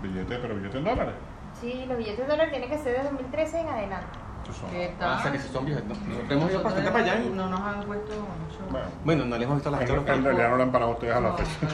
Billete, 0.02 0.36
pero 0.38 0.54
billete 0.56 0.78
en 0.78 0.84
dólares. 0.84 1.14
Sí, 1.60 1.84
los 1.88 1.98
billetes 1.98 2.18
de 2.18 2.26
dólar 2.26 2.50
tienen 2.50 2.68
que 2.70 2.78
ser 2.78 2.96
de 2.98 3.02
2013 3.04 3.60
en 3.60 3.68
adelante. 3.68 4.18
¿Qué 4.70 4.94
Ah, 5.00 5.16
o 5.18 5.22
sea 5.22 5.32
que 5.32 5.38
si 5.38 5.48
son 5.48 5.64
viejos. 5.66 5.84
No, 5.84 5.94
nosotros 5.94 6.30
hemos 6.30 6.50
ido 6.50 6.62
bastante 6.62 6.90
para 6.90 7.04
allá. 7.04 7.20
y- 7.22 7.28
No 7.30 7.48
nos 7.48 7.60
han 7.60 7.82
puesto 7.82 8.12
mucho. 8.14 8.82
Bueno, 9.04 9.24
no 9.24 9.36
le 9.38 9.44
hemos 9.44 9.56
visto 9.56 9.70
las 9.70 9.80
En, 9.82 9.90
en 9.90 10.24
realidad 10.24 10.50
no 10.50 10.56
le 10.56 10.62
han 10.62 10.72
pagado 10.72 10.90
a 10.92 10.94
ustedes 10.94 11.14
a 11.14 11.20
la 11.20 11.32
fecha. 11.34 11.68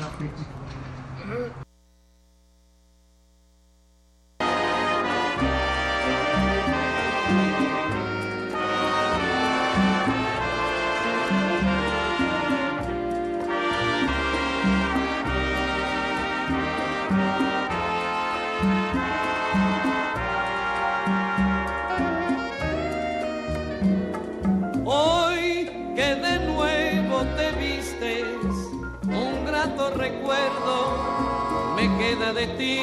De 32.32 32.46
ti. 32.58 32.80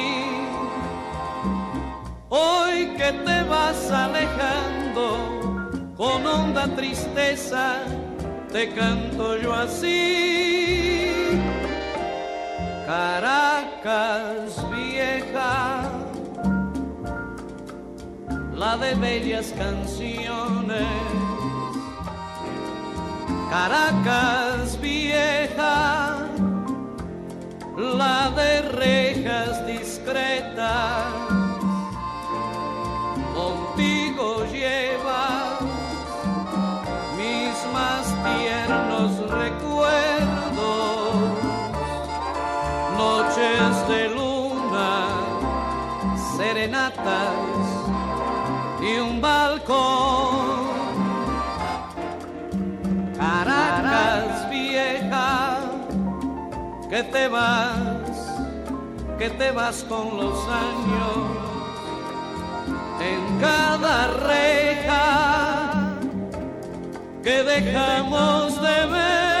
Hoy 2.28 2.94
que 2.96 3.12
te 3.12 3.42
vas 3.42 3.90
alejando 3.90 5.16
con 5.96 6.26
honda 6.26 6.68
tristeza, 6.76 7.78
te 8.52 8.72
canto 8.72 9.36
yo 9.38 9.52
así. 9.52 11.40
Caracas 12.86 14.64
vieja, 14.70 15.82
la 18.54 18.76
de 18.76 18.94
bellas 18.94 19.52
canciones. 19.56 20.86
Caracas 23.50 24.80
vieja, 24.80 26.28
la 27.76 28.30
de 28.30 28.62
rejas 28.62 29.66
discretas, 29.66 31.06
contigo 33.34 34.44
lleva 34.52 35.58
mis 37.16 37.72
más 37.72 38.06
tiernos 38.24 39.30
recuerdos, 39.30 41.14
noches 42.98 43.88
de 43.88 44.08
luna, 44.10 45.08
serenatas 46.36 47.34
y 48.82 48.98
un 48.98 49.20
balcón. 49.20 50.72
Caracas 53.16 54.41
que 56.92 57.02
te 57.04 57.26
vas, 57.26 58.34
que 59.18 59.30
te 59.30 59.50
vas 59.50 59.82
con 59.84 60.14
los 60.14 60.46
años 60.46 61.16
en 63.00 63.40
cada 63.40 64.08
reja 64.08 65.96
que 67.22 67.42
dejamos 67.44 68.60
de 68.60 68.86
ver. 68.92 69.31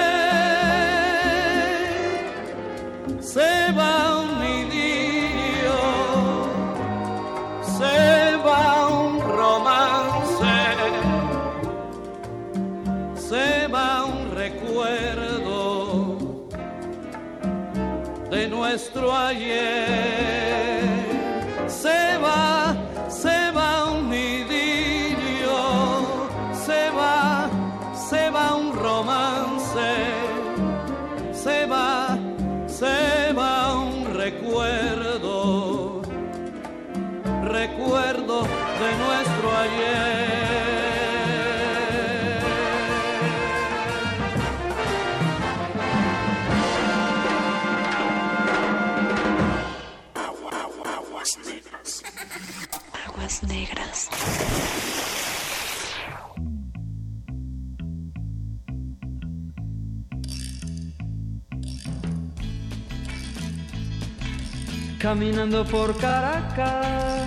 Nuestro 18.72 19.12
ayer. 19.12 20.51
Caminando 65.12 65.62
por 65.66 65.94
Caracas, 65.98 67.26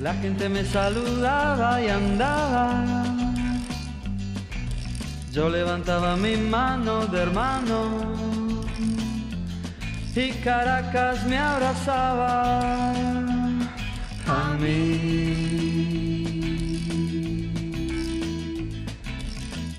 la 0.00 0.14
gente 0.14 0.48
me 0.48 0.64
saludaba 0.64 1.82
y 1.82 1.88
andaba. 1.88 3.04
Yo 5.30 5.50
levantaba 5.50 6.16
mi 6.16 6.38
mano 6.38 7.06
de 7.06 7.20
hermano 7.20 8.14
y 10.16 10.30
Caracas 10.42 11.26
me 11.26 11.36
abrazaba 11.36 12.94
a 14.26 14.56
mí. 14.58 15.98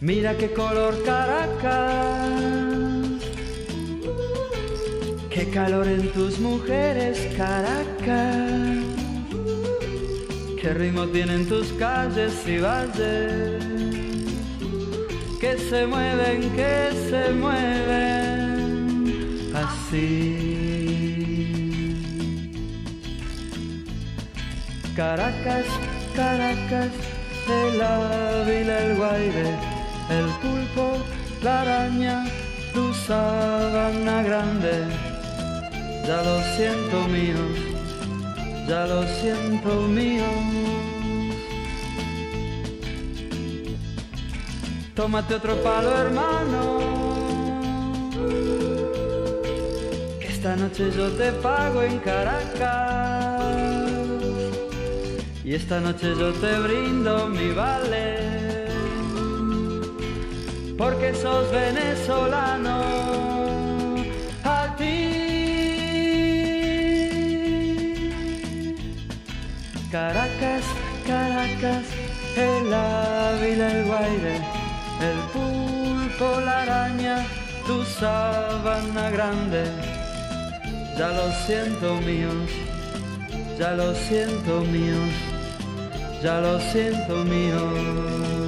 Mira 0.01 0.37
qué 0.37 0.53
color 0.53 1.03
Caracas, 1.03 2.58
calor 5.51 5.87
en 5.87 6.11
tus 6.11 6.39
mujeres 6.39 7.17
Caracas, 7.35 8.77
qué 10.61 10.73
ritmo 10.73 11.07
tienen 11.07 11.47
tus 11.47 11.71
calles 11.73 12.33
y 12.47 12.59
valles, 12.59 13.63
que 15.39 15.57
se 15.57 15.87
mueven, 15.87 16.49
que 16.51 16.91
se 17.09 17.31
mueven 17.31 18.89
así. 19.55 20.59
Caracas, 24.95 25.65
Caracas, 26.15 26.91
el 27.47 27.81
ávila, 27.81 28.79
el 28.85 28.97
guaire, 28.97 29.55
el 30.09 30.25
pulpo, 30.41 30.97
la 31.41 31.61
araña, 31.61 32.25
tu 32.73 32.93
sabana 32.93 34.21
grande. 34.23 34.98
Ya 36.07 36.21
lo 36.23 36.41
siento 36.55 37.07
mío, 37.07 37.37
ya 38.67 38.87
lo 38.87 39.03
siento 39.03 39.81
mío. 39.87 40.23
Tómate 44.99 45.35
otro 45.35 45.55
palo, 45.63 45.91
hermano. 45.97 46.79
Que 50.19 50.27
esta 50.27 50.55
noche 50.57 50.91
yo 50.91 51.09
te 51.11 51.31
pago 51.31 51.83
en 51.83 51.99
Caracas. 51.99 53.39
Y 55.45 55.53
esta 55.53 55.79
noche 55.79 56.13
yo 56.19 56.33
te 56.33 56.59
brindo 56.59 57.27
mi 57.27 57.51
vale. 57.51 58.17
Porque 60.77 61.13
sos 61.13 61.49
venezolano. 61.51 63.28
Caracas, 69.91 70.63
Caracas, 71.07 71.83
el 72.37 72.71
ávila, 72.71 73.71
el 73.71 73.85
guaire, 73.87 74.35
el 75.01 75.17
pulpo, 75.33 76.39
la 76.41 76.61
araña, 76.61 77.25
tu 77.65 77.83
sabana 77.83 79.09
grande. 79.09 79.63
Ya 80.95 81.09
lo 81.09 81.31
siento 81.31 81.95
míos, 82.01 82.51
ya 83.57 83.71
lo 83.71 83.95
siento 83.95 84.61
míos, 84.61 85.09
ya 86.21 86.39
lo 86.39 86.59
siento 86.59 87.15
míos. 87.25 88.38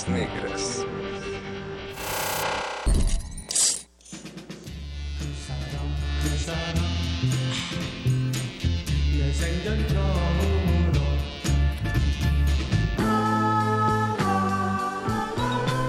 Aguas 0.00 0.08
negras. 0.08 0.86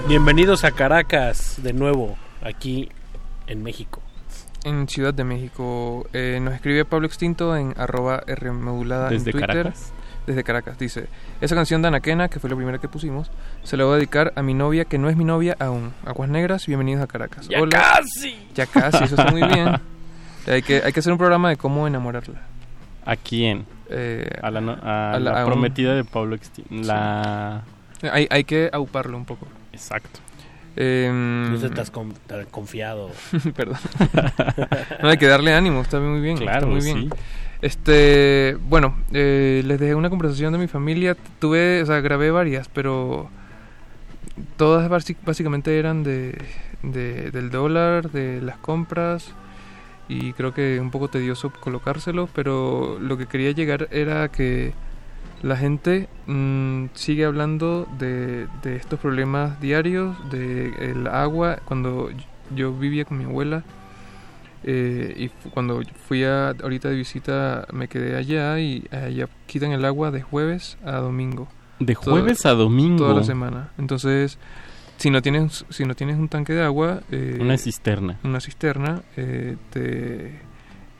Bienvenidos 0.08 0.64
a 0.64 0.72
Caracas 0.72 1.60
de 1.62 1.72
nuevo, 1.72 2.16
aquí 2.42 2.90
en 3.46 3.62
México. 3.62 4.02
En 4.64 4.88
Ciudad 4.88 5.14
de 5.14 5.24
México. 5.24 6.06
Eh, 6.12 6.38
nos 6.42 6.54
escribe 6.54 6.84
Pablo 6.84 7.06
Extinto 7.06 7.56
en 7.56 7.74
arroba 7.78 8.22
Rmodulada 8.26 9.08
en 9.08 9.14
¿Desde 9.14 9.32
Twitter. 9.32 9.48
Caracas? 9.48 9.92
Desde 10.26 10.44
Caracas. 10.44 10.78
Dice, 10.78 11.06
esa 11.40 11.54
canción 11.56 11.82
de 11.82 11.88
Anaquena, 11.88 12.28
que 12.28 12.38
fue 12.38 12.48
la 12.48 12.54
primera 12.56 12.78
que 12.78 12.88
pusimos, 12.88 13.30
se 13.64 13.76
la 13.76 13.84
voy 13.84 13.94
a 13.94 13.96
dedicar 13.96 14.32
a 14.36 14.42
mi 14.42 14.54
novia, 14.54 14.84
que 14.84 14.96
no 14.98 15.08
es 15.08 15.16
mi 15.16 15.24
novia 15.24 15.56
aún. 15.58 15.92
Aguas 16.06 16.30
Negras, 16.30 16.66
bienvenidos 16.66 17.02
a 17.02 17.06
Caracas. 17.08 17.48
¡Ya 17.48 17.60
casi! 17.68 18.36
Ya 18.54 18.66
casi, 18.66 19.04
eso 19.04 19.16
está 19.16 19.30
muy 19.32 19.42
bien. 19.42 19.68
Hay 20.46 20.62
que, 20.62 20.82
hay 20.84 20.92
que 20.92 20.98
hacer 20.98 21.12
un 21.12 21.18
programa 21.18 21.50
de 21.50 21.56
cómo 21.56 21.86
enamorarla. 21.86 22.40
¿A 23.06 23.14
quién? 23.14 23.64
Eh, 23.88 24.28
a 24.42 24.50
la, 24.50 24.60
no- 24.60 24.72
a 24.82 25.12
a 25.12 25.20
la- 25.20 25.32
la 25.32 25.40
a 25.42 25.44
un- 25.44 25.52
prometida 25.52 25.94
de 25.94 26.02
Pablo 26.02 26.34
Extin. 26.34 26.64
La... 26.84 27.62
Hay, 28.10 28.26
hay 28.28 28.42
que 28.42 28.68
auparlo 28.72 29.16
un 29.16 29.24
poco. 29.24 29.46
Exacto. 29.72 30.18
No 30.74 31.58
seas 31.60 31.72
tan 31.74 31.86
con- 31.86 32.14
confiado. 32.50 33.10
Perdón. 33.54 33.76
no 35.02 35.08
hay 35.10 35.16
que 35.16 35.26
darle 35.28 35.54
ánimo, 35.54 35.80
está 35.82 36.00
muy 36.00 36.20
bien. 36.20 36.34
está 36.38 36.44
Claro, 36.50 36.66
muy 36.66 36.80
bien. 36.82 37.10
Este, 37.62 38.58
bueno, 38.68 38.96
eh, 39.12 39.62
les 39.64 39.78
dejé 39.78 39.94
una 39.94 40.10
conversación 40.10 40.52
de 40.52 40.58
mi 40.58 40.66
familia. 40.68 41.16
Tuve, 41.38 41.82
o 41.82 41.86
sea, 41.86 42.00
grabé 42.00 42.30
varias, 42.30 42.68
pero 42.68 43.30
todas 44.56 44.88
básicamente 45.24 45.78
eran 45.78 46.02
de, 46.02 46.38
de- 46.82 47.30
del 47.30 47.50
dólar, 47.50 48.10
de 48.10 48.40
las 48.40 48.58
compras 48.58 49.32
y 50.08 50.32
creo 50.34 50.54
que 50.54 50.80
un 50.80 50.90
poco 50.90 51.08
tedioso 51.08 51.52
colocárselo, 51.60 52.28
pero 52.34 52.98
lo 53.00 53.18
que 53.18 53.26
quería 53.26 53.52
llegar 53.52 53.88
era 53.92 54.28
que 54.30 54.74
la 55.42 55.56
gente 55.56 56.08
mm, 56.26 56.86
sigue 56.94 57.24
hablando 57.24 57.88
de, 57.98 58.48
de 58.62 58.76
estos 58.76 59.00
problemas 59.00 59.60
diarios, 59.60 60.16
de 60.30 60.68
el 60.92 61.06
agua. 61.08 61.58
Cuando 61.66 62.10
yo 62.54 62.72
vivía 62.74 63.04
con 63.04 63.18
mi 63.18 63.24
abuela 63.24 63.64
eh, 64.64 65.14
y 65.16 65.28
cuando 65.50 65.82
fui 66.06 66.24
a, 66.24 66.50
ahorita 66.50 66.88
de 66.88 66.96
visita 66.96 67.66
me 67.72 67.88
quedé 67.88 68.16
allá 68.16 68.58
y 68.60 68.84
allá 68.90 69.28
quitan 69.46 69.72
el 69.72 69.84
agua 69.84 70.10
de 70.10 70.22
jueves 70.22 70.78
a 70.84 70.92
domingo. 70.98 71.48
De 71.78 71.94
jueves 71.94 72.46
a 72.46 72.50
domingo. 72.52 72.98
Toda 73.04 73.14
la 73.14 73.24
semana. 73.24 73.70
Entonces, 73.78 74.38
si 74.98 75.10
no 75.10 75.20
tienes, 75.22 75.64
si 75.70 75.84
no 75.84 75.94
tienes 75.94 76.16
un 76.16 76.28
tanque 76.28 76.52
de 76.52 76.62
agua... 76.62 77.00
eh, 77.10 77.38
Una 77.40 77.58
cisterna. 77.58 78.18
Una 78.22 78.40
cisterna, 78.40 79.02
eh, 79.16 79.56
te... 79.70 80.40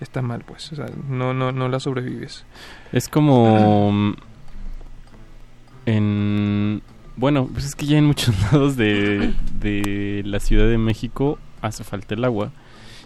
Está 0.00 0.20
mal, 0.23 0.42
pues. 0.44 0.73
O 0.73 0.76
sea, 0.76 0.86
no, 1.08 1.32
no, 1.32 1.52
no 1.52 1.68
la 1.68 1.78
sobrevives. 1.78 2.44
Es 2.91 3.08
como 3.08 4.15
en 5.86 6.82
bueno, 7.16 7.49
pues 7.52 7.66
es 7.66 7.74
que 7.74 7.86
ya 7.86 7.99
en 7.99 8.07
muchos 8.07 8.34
lados 8.52 8.76
de, 8.76 9.34
de 9.60 10.23
la 10.24 10.41
Ciudad 10.41 10.66
de 10.68 10.78
México 10.78 11.39
hace 11.60 11.84
falta 11.84 12.15
el 12.15 12.24
agua 12.24 12.50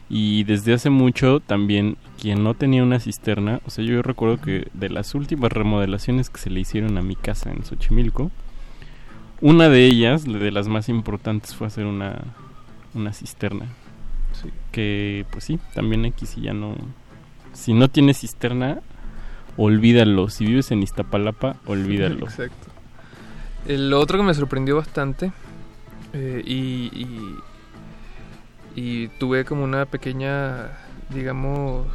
y 0.08 0.44
desde 0.44 0.72
hace 0.72 0.90
mucho 0.90 1.40
también 1.40 1.96
quien 2.20 2.44
no 2.44 2.54
tenía 2.54 2.82
una 2.82 3.00
cisterna, 3.00 3.60
o 3.66 3.70
sea, 3.70 3.84
yo 3.84 4.02
recuerdo 4.02 4.40
que 4.40 4.68
de 4.72 4.88
las 4.88 5.14
últimas 5.14 5.52
remodelaciones 5.52 6.30
que 6.30 6.38
se 6.38 6.50
le 6.50 6.60
hicieron 6.60 6.96
a 6.98 7.02
mi 7.02 7.16
casa 7.16 7.50
en 7.50 7.64
Xochimilco, 7.64 8.30
Una 9.40 9.68
de 9.68 9.84
ellas, 9.84 10.24
de 10.24 10.50
las 10.50 10.68
más 10.68 10.88
importantes, 10.88 11.54
fue 11.54 11.66
hacer 11.66 11.84
una, 11.84 12.22
una 12.94 13.12
cisterna. 13.12 13.66
Sí. 14.32 14.50
Que, 14.72 15.26
pues 15.30 15.44
sí, 15.44 15.58
también 15.74 16.04
aquí 16.06 16.24
si 16.26 16.40
ya 16.40 16.54
no... 16.54 16.74
Si 17.52 17.74
no 17.74 17.88
tienes 17.88 18.20
cisterna, 18.20 18.80
olvídalo. 19.56 20.30
Si 20.30 20.46
vives 20.46 20.70
en 20.70 20.82
Iztapalapa, 20.82 21.56
olvídalo. 21.66 22.26
Exacto. 22.26 22.68
El 23.66 23.92
otro 23.92 24.18
que 24.18 24.24
me 24.24 24.34
sorprendió 24.34 24.76
bastante 24.76 25.32
eh, 26.12 26.42
y, 26.46 26.90
y, 26.94 27.36
y 28.76 29.08
tuve 29.18 29.44
como 29.44 29.64
una 29.64 29.86
pequeña, 29.86 30.68
digamos, 31.10 31.86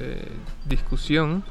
eh, 0.00 0.26
discusión 0.66 1.44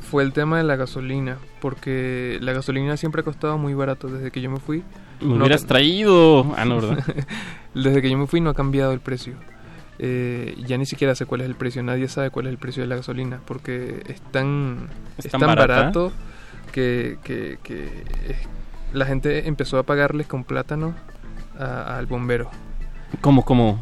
fue 0.00 0.22
el 0.22 0.32
tema 0.32 0.56
de 0.58 0.64
la 0.64 0.76
gasolina, 0.76 1.36
porque 1.60 2.38
la 2.40 2.52
gasolina 2.52 2.96
siempre 2.96 3.20
ha 3.20 3.24
costado 3.24 3.58
muy 3.58 3.74
barato 3.74 4.08
desde 4.08 4.30
que 4.30 4.40
yo 4.40 4.50
me 4.50 4.58
fui. 4.60 4.82
Me 5.20 5.28
No 5.28 5.34
hubieras 5.44 5.64
traído. 5.66 6.54
Ah, 6.56 6.64
no, 6.64 6.80
¿verdad? 6.80 7.04
desde 7.74 8.00
que 8.02 8.10
yo 8.10 8.16
me 8.18 8.26
fui 8.26 8.40
no 8.40 8.50
ha 8.50 8.54
cambiado 8.54 8.92
el 8.92 9.00
precio. 9.00 9.34
Eh, 9.98 10.56
ya 10.66 10.76
ni 10.78 10.86
siquiera 10.86 11.14
sé 11.14 11.26
cuál 11.26 11.42
es 11.42 11.46
el 11.48 11.54
precio, 11.54 11.82
nadie 11.82 12.08
sabe 12.08 12.30
cuál 12.30 12.46
es 12.46 12.50
el 12.52 12.58
precio 12.58 12.82
de 12.82 12.88
la 12.88 12.96
gasolina, 12.96 13.40
porque 13.46 14.02
es 14.08 14.20
tan, 14.32 14.88
¿Es 15.18 15.28
tan 15.30 15.40
barata? 15.40 15.66
barato 15.76 16.12
que, 16.72 17.18
que- 17.22 17.58
que, 17.62 17.92
la 18.92 19.06
gente 19.06 19.46
empezó 19.46 19.78
a 19.78 19.84
pagarles 19.84 20.26
con 20.26 20.42
plátano 20.44 20.94
a- 21.58 21.96
al 21.96 22.06
bombero. 22.06 22.50
¿Cómo, 23.20 23.44
cómo? 23.44 23.80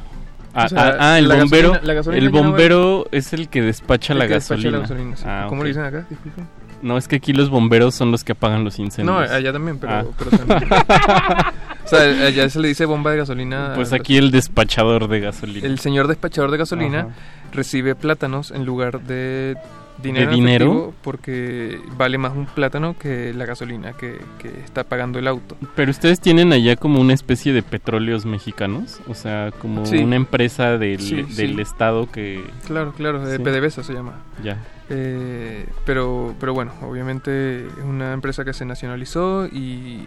Ah, 0.52 0.64
O 0.64 0.68
sea, 0.68 0.88
ah, 0.88 0.96
ah, 1.14 1.18
el 1.18 1.28
la 1.28 1.36
bombero. 1.36 1.68
gasolina- 1.72 1.86
la 1.86 1.94
gasolina 1.94 2.22
el 2.24 2.30
bombero 2.30 3.06
es 3.12 3.32
el 3.32 3.48
que 3.48 3.62
despacha 3.62 4.12
El 4.14 4.18
la 4.20 4.26
que 4.26 4.34
despacha 4.34 4.56
gasolina. 4.56 4.76
la 4.78 4.82
gasolina, 4.82 5.16
sí. 5.16 5.24
Ah, 5.26 5.46
¿Cómo 5.48 5.60
ok. 5.60 5.64
le 5.64 5.68
dicen 5.68 5.84
acá? 5.84 6.06
Disculpen. 6.10 6.48
No, 6.82 6.96
es 6.96 7.06
que 7.08 7.16
aquí 7.16 7.32
los 7.34 7.50
bomberos 7.50 7.94
son 7.94 8.10
los 8.10 8.24
que 8.24 8.32
apagan 8.32 8.64
los 8.64 8.78
incendios. 8.78 9.14
No, 9.14 9.20
allá 9.34 9.52
también, 9.52 9.78
pero, 9.78 9.92
Ah. 9.92 10.04
pero 10.18 10.30
también. 10.30 10.62
o 11.84 11.88
sea, 11.88 12.26
allá 12.26 12.48
se 12.48 12.58
le 12.58 12.68
dice 12.68 12.84
bomba 12.86 13.10
de 13.10 13.18
gasolina. 13.18 13.72
Pues 13.74 13.92
aquí 13.92 14.16
el 14.16 14.30
despachador 14.30 15.06
de 15.08 15.20
gasolina. 15.20 15.66
El 15.66 15.78
señor 15.78 16.08
despachador 16.08 16.50
de 16.50 16.56
gasolina 16.56 17.00
Ajá. 17.00 17.08
recibe 17.52 17.94
plátanos 17.94 18.50
en 18.50 18.64
lugar 18.64 19.00
de 19.02 19.56
dinero, 20.02 20.30
¿De 20.30 20.36
dinero? 20.36 20.92
porque 21.02 21.80
vale 21.96 22.18
más 22.18 22.32
un 22.36 22.46
plátano 22.46 22.96
que 22.98 23.32
la 23.34 23.44
gasolina 23.46 23.92
que, 23.92 24.18
que 24.38 24.48
está 24.64 24.84
pagando 24.84 25.18
el 25.18 25.26
auto. 25.28 25.56
Pero 25.76 25.90
ustedes 25.90 26.20
tienen 26.20 26.52
allá 26.52 26.76
como 26.76 27.00
una 27.00 27.12
especie 27.14 27.52
de 27.52 27.62
petróleos 27.62 28.26
mexicanos, 28.26 29.00
o 29.08 29.14
sea, 29.14 29.50
como 29.60 29.86
Sí. 29.86 29.98
una 29.98 30.16
empresa 30.16 30.78
del, 30.78 31.00
Sí, 31.00 31.16
del 31.22 31.54
sí. 31.56 31.60
estado 31.60 32.10
que... 32.10 32.44
Claro, 32.66 32.92
claro, 32.92 33.24
de. 33.24 33.38
PDVSA 33.38 33.82
se 33.82 33.92
llama. 33.92 34.14
Ya. 34.42 34.58
Eh, 34.88 35.66
pero, 35.86 36.34
pero 36.40 36.52
bueno, 36.54 36.72
obviamente 36.82 37.66
es 37.66 37.84
una 37.84 38.12
empresa 38.12 38.44
que 38.44 38.52
se 38.52 38.64
nacionalizó 38.64 39.46
y, 39.46 40.02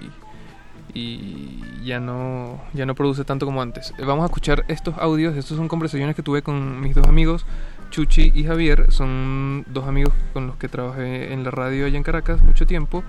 y 0.94 1.62
ya 1.84 2.00
no 2.00 2.62
ya 2.74 2.86
no 2.86 2.94
produce 2.96 3.24
tanto 3.24 3.46
como 3.46 3.62
antes. 3.62 3.94
Eh, 3.98 4.06
Vamos 4.06 4.24
a 4.24 4.26
escuchar 4.26 4.64
estos 4.68 4.96
audios. 4.98 5.36
Estos 5.36 5.58
son 5.58 5.68
conversaciones 5.68 6.16
que 6.16 6.22
tuve 6.24 6.42
con 6.42 6.82
mis 6.82 6.96
dos 6.96 7.08
amigos, 7.08 7.46
Chuchi 7.94 8.32
y 8.34 8.44
Javier. 8.44 8.92
Son 8.92 9.66
dos 9.68 9.88
amigos 9.88 10.14
con 10.34 10.48
los 10.48 10.56
que 10.56 10.68
trabajé 10.68 11.32
en 11.32 11.44
la 11.44 11.52
radio 11.52 11.86
allá 11.86 11.96
en 11.96 12.04
Caracas 12.04 12.42
mucho 12.42 12.66
tiempo. 12.66 13.04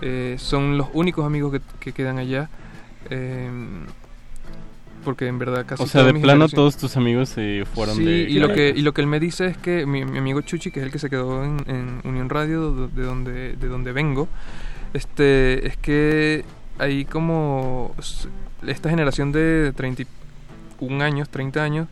Eh, 0.00 0.36
son 0.38 0.78
los 0.78 0.86
únicos 0.92 1.26
amigos 1.26 1.52
que, 1.52 1.60
que 1.80 1.92
quedan 1.92 2.18
allá. 2.18 2.48
Eh, 3.10 3.50
porque 5.04 5.26
en 5.26 5.40
verdad 5.40 5.66
casi 5.66 5.82
O 5.82 5.86
sea, 5.86 6.04
de 6.04 6.14
plano 6.14 6.48
todos 6.48 6.76
tus 6.76 6.96
amigos 6.96 7.30
se 7.30 7.64
fueron 7.74 7.96
Sí, 7.96 8.04
de... 8.04 8.12
y 8.30 8.38
lo 8.38 8.52
que 8.52 8.72
y 8.76 8.82
lo 8.82 8.94
que 8.94 9.00
él 9.00 9.06
me 9.08 9.18
dice 9.18 9.46
es 9.46 9.56
que 9.56 9.86
mi, 9.86 10.04
mi 10.04 10.18
amigo 10.18 10.40
Chuchi, 10.42 10.70
que 10.70 10.80
es 10.80 10.86
el 10.86 10.92
que 10.92 11.00
se 11.00 11.10
quedó 11.10 11.44
en, 11.44 11.58
en 11.66 12.00
Unión 12.04 12.28
Radio, 12.28 12.88
de 12.88 13.02
donde 13.02 13.56
de 13.56 13.68
donde 13.68 13.92
vengo, 13.92 14.28
este 14.94 15.66
es 15.66 15.76
que 15.78 16.44
hay 16.78 17.04
como 17.04 17.94
esta 18.66 18.90
generación 18.90 19.32
de 19.32 19.72
31 19.74 21.02
años, 21.02 21.28
30 21.28 21.62
años 21.62 21.88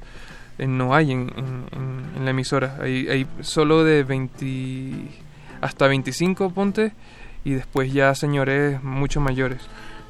no 0.59 0.95
hay 0.95 1.13
en, 1.13 1.33
en- 1.37 2.25
la 2.25 2.31
emisora. 2.31 2.79
Hay, 2.81 3.09
hay 3.09 3.27
solo 3.41 3.85
de 3.85 4.03
20 4.03 4.93
hasta 5.61 5.87
25 5.87 6.51
ponte 6.51 6.93
y 7.45 7.53
después 7.53 7.93
ya 7.93 8.15
señores 8.15 8.83
mucho 8.83 9.21
mayores. 9.21 9.61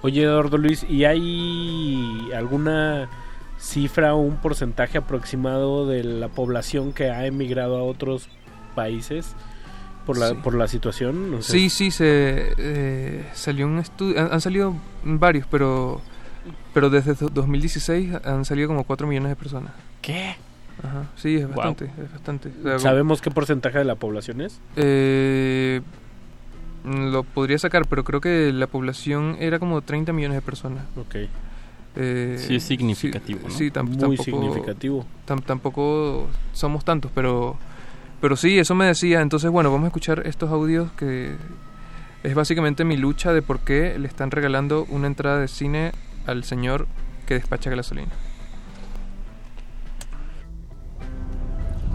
Oye, 0.02 0.22
Eduardo 0.22 0.56
Luis, 0.58 0.84
¿y 0.88 1.04
hay 1.04 2.30
alguna 2.34 3.08
cifra 3.58 4.14
o 4.14 4.20
un 4.20 4.36
porcentaje 4.36 4.98
aproximado 4.98 5.86
de 5.86 6.04
la 6.04 6.28
población 6.28 6.92
que 6.92 7.10
ha 7.10 7.26
emigrado 7.26 7.76
a 7.78 7.82
otros 7.82 8.28
países 8.74 9.34
por 10.04 10.16
la, 10.18 10.28
Sí. 10.30 10.34
por 10.42 10.54
la 10.54 10.68
situación? 10.68 11.38
Sí, 11.40 11.68
sí, 11.70 11.90
se 11.90 12.52
eh, 12.58 13.26
salió 13.34 13.66
un 13.66 13.78
estudio, 13.78 14.20
han, 14.20 14.32
han 14.32 14.40
salido 14.40 14.74
varios, 15.04 15.46
pero 15.50 16.00
pero 16.72 16.90
desde 16.90 17.14
do- 17.14 17.28
2016 17.30 18.14
han 18.24 18.44
salido 18.44 18.68
como 18.68 18.84
4 18.84 19.06
millones 19.06 19.30
de 19.30 19.36
personas. 19.36 19.72
¿Qué? 20.06 20.36
Ajá, 20.82 21.04
sí, 21.16 21.36
es 21.36 21.46
Wow. 21.46 21.56
bastante, 21.56 21.84
es 22.02 22.12
bastante. 22.12 22.50
O 22.60 22.62
sea, 22.62 22.78
¿Sabemos 22.78 23.20
qué 23.20 23.30
porcentaje 23.30 23.78
de 23.78 23.84
la 23.84 23.94
población 23.96 24.40
es? 24.40 24.60
Eh, 24.76 25.80
mm, 26.84 27.06
lo 27.12 27.24
podría 27.24 27.58
sacar, 27.58 27.86
pero 27.88 28.04
creo 28.04 28.20
que 28.20 28.52
la 28.52 28.66
población 28.66 29.36
era 29.40 29.58
como 29.58 29.80
30 29.82 30.12
millones 30.12 30.36
de 30.36 30.42
personas. 30.42 30.84
Ok. 30.96 31.16
Eh, 31.98 32.36
Sí, 32.38 32.56
es 32.56 32.62
significativo, 32.62 33.40
sí, 33.40 33.46
¿no? 33.48 33.50
sí, 33.50 33.70
tam- 33.70 33.84
Muy 33.88 33.96
tampoco, 34.16 34.22
significativo. 34.22 35.06
tam- 35.26 35.42
tampoco 35.42 36.28
somos 36.52 36.84
tantos, 36.84 37.10
pero, 37.14 37.56
pero 38.20 38.36
sí, 38.36 38.58
eso 38.58 38.74
me 38.74 38.84
decía. 38.84 39.22
Entonces, 39.22 39.50
bueno, 39.50 39.70
vamos 39.70 39.84
a 39.84 39.88
escuchar 39.88 40.26
estos 40.26 40.50
audios 40.50 40.92
que 40.92 41.34
es 42.22 42.34
básicamente 42.34 42.84
mi 42.84 42.98
lucha 42.98 43.32
de 43.32 43.40
por 43.40 43.60
qué 43.60 43.98
le 43.98 44.06
están 44.08 44.30
regalando 44.30 44.84
una 44.90 45.06
entrada 45.06 45.40
de 45.40 45.48
cine 45.48 45.92
al 46.26 46.44
señor 46.44 46.86
que 47.26 47.32
despacha 47.34 47.70
gasolina. 47.70 48.12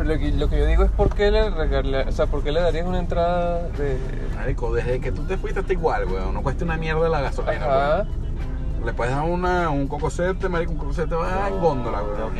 Pero 0.02 0.14
lo 0.16 0.20
que, 0.20 0.32
lo 0.32 0.50
que 0.50 0.58
yo 0.60 0.66
digo 0.66 0.84
es 0.84 0.92
por 0.92 1.14
qué 1.14 1.30
le 1.30 1.50
regala, 1.52 2.06
o 2.08 2.12
sea, 2.12 2.26
por 2.26 2.44
qué 2.44 2.52
le 2.52 2.60
darías 2.62 2.88
una 2.88 2.98
entrada 2.98 3.62
de 3.78 4.00
Marico, 4.36 4.74
desde 4.74 5.00
que 5.00 5.12
tú 5.12 5.24
te 5.26 5.38
fuiste 5.38 5.60
está 5.60 5.74
igual, 5.74 6.06
weón. 6.08 6.34
No 6.34 6.42
cuesta 6.42 6.66
una 6.66 6.76
mierda 6.78 7.08
la 7.08 7.22
gasolina, 7.22 7.54
Ajá. 7.66 7.96
weón. 8.08 8.86
Le 8.86 8.94
puedes 8.94 9.14
dar 9.16 9.24
una, 9.26 9.70
un 9.70 9.88
cocosete, 9.88 10.50
marico, 10.50 10.72
un 10.72 10.80
cocosete 10.80 11.14
va 11.14 11.48
en 11.50 11.60
góndola, 11.60 12.02
weón. 12.02 12.34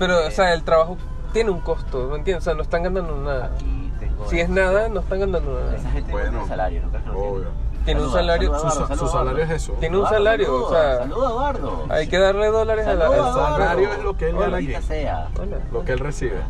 Pero, 0.00 0.26
o 0.26 0.30
sea, 0.32 0.52
el 0.52 0.64
trabajo 0.64 0.96
tiene 1.32 1.50
un 1.50 1.60
costo, 1.60 2.08
¿me 2.08 2.16
entiendes? 2.16 2.42
O 2.42 2.44
sea, 2.46 2.54
no 2.54 2.62
están 2.62 2.82
ganando 2.82 3.16
nada. 3.18 3.52
Si 4.28 4.40
es 4.40 4.48
nada, 4.48 4.88
no 4.88 4.98
están 5.00 5.20
ganando 5.20 5.60
nada. 5.60 5.76
Esa 5.76 5.90
gente 5.90 6.10
Bueno, 6.10 6.44
salario, 6.48 6.82
¿no? 7.06 7.12
obvio. 7.18 7.46
Tiene 7.84 8.02
un 8.02 8.10
salario. 8.12 8.58
Su, 8.58 8.68
sa- 8.68 8.96
su 8.96 9.06
salario 9.06 9.44
es 9.44 9.50
eso. 9.50 9.72
Tiene 9.74 9.96
un 9.96 10.06
salario, 10.08 10.64
o 10.64 10.70
sea. 10.70 11.06
Hay 11.90 12.08
que 12.08 12.18
darle 12.18 12.48
dólares 12.48 12.84
a 12.84 12.94
la. 12.94 13.06
El 13.06 13.12
al 13.20 13.32
salario 13.32 13.92
es 13.92 14.02
lo 14.02 14.16
que 14.16 14.28
él 14.30 14.34
Hola. 14.34 14.46
gana 14.46 14.56
aquí. 14.56 14.74
Hola. 15.38 15.58
Lo 15.72 15.84
que 15.84 15.92
él 15.92 16.00
recibe. 16.00 16.40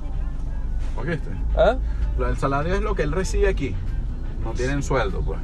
¿Oíste? 0.96 1.30
¿Ah? 1.56 1.76
Lo- 2.18 2.28
El 2.28 2.36
salario 2.36 2.74
es 2.74 2.80
lo 2.82 2.94
que 2.94 3.02
él 3.02 3.12
recibe 3.12 3.48
aquí. 3.48 3.74
No 4.44 4.52
tienen 4.52 4.82
sueldo, 4.82 5.20
pues. 5.20 5.38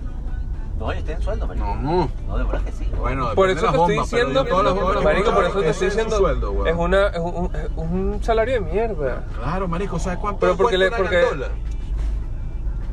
No, 0.78 0.90
ellos 0.90 1.04
tienen 1.04 1.22
sueldo, 1.22 1.46
marico. 1.46 1.66
No, 1.66 1.76
no. 1.76 2.08
No, 2.26 2.38
de 2.38 2.44
verdad 2.44 2.60
que 2.62 2.72
sí. 2.72 2.90
Bueno, 2.98 3.34
Por 3.34 3.50
eso 3.50 3.66
de 3.66 3.72
te 3.72 3.78
estoy 3.78 3.98
diciendo, 3.98 4.44
yo 4.44 4.50
todas 4.50 4.64
las 4.64 4.74
bombas- 4.74 5.04
marico, 5.04 5.32
por 5.32 5.44
eso 5.44 5.60
te 5.60 5.68
estoy 5.70 5.88
es 5.88 5.92
su 5.94 5.98
diciendo, 5.98 6.16
sueldo, 6.18 6.66
es 6.66 6.74
una, 6.76 7.06
es 7.08 7.18
un, 7.18 7.50
es 7.54 7.70
un 7.76 8.18
salario 8.22 8.54
de 8.54 8.60
mierda. 8.60 9.24
Claro, 9.38 9.68
marico, 9.68 9.98
¿sabes 9.98 10.18
cuánto 10.18 10.40
Pero 10.40 10.56
porque 10.56 10.78
le, 10.78 10.90
porque, 10.90 11.20
gandola? 11.20 11.48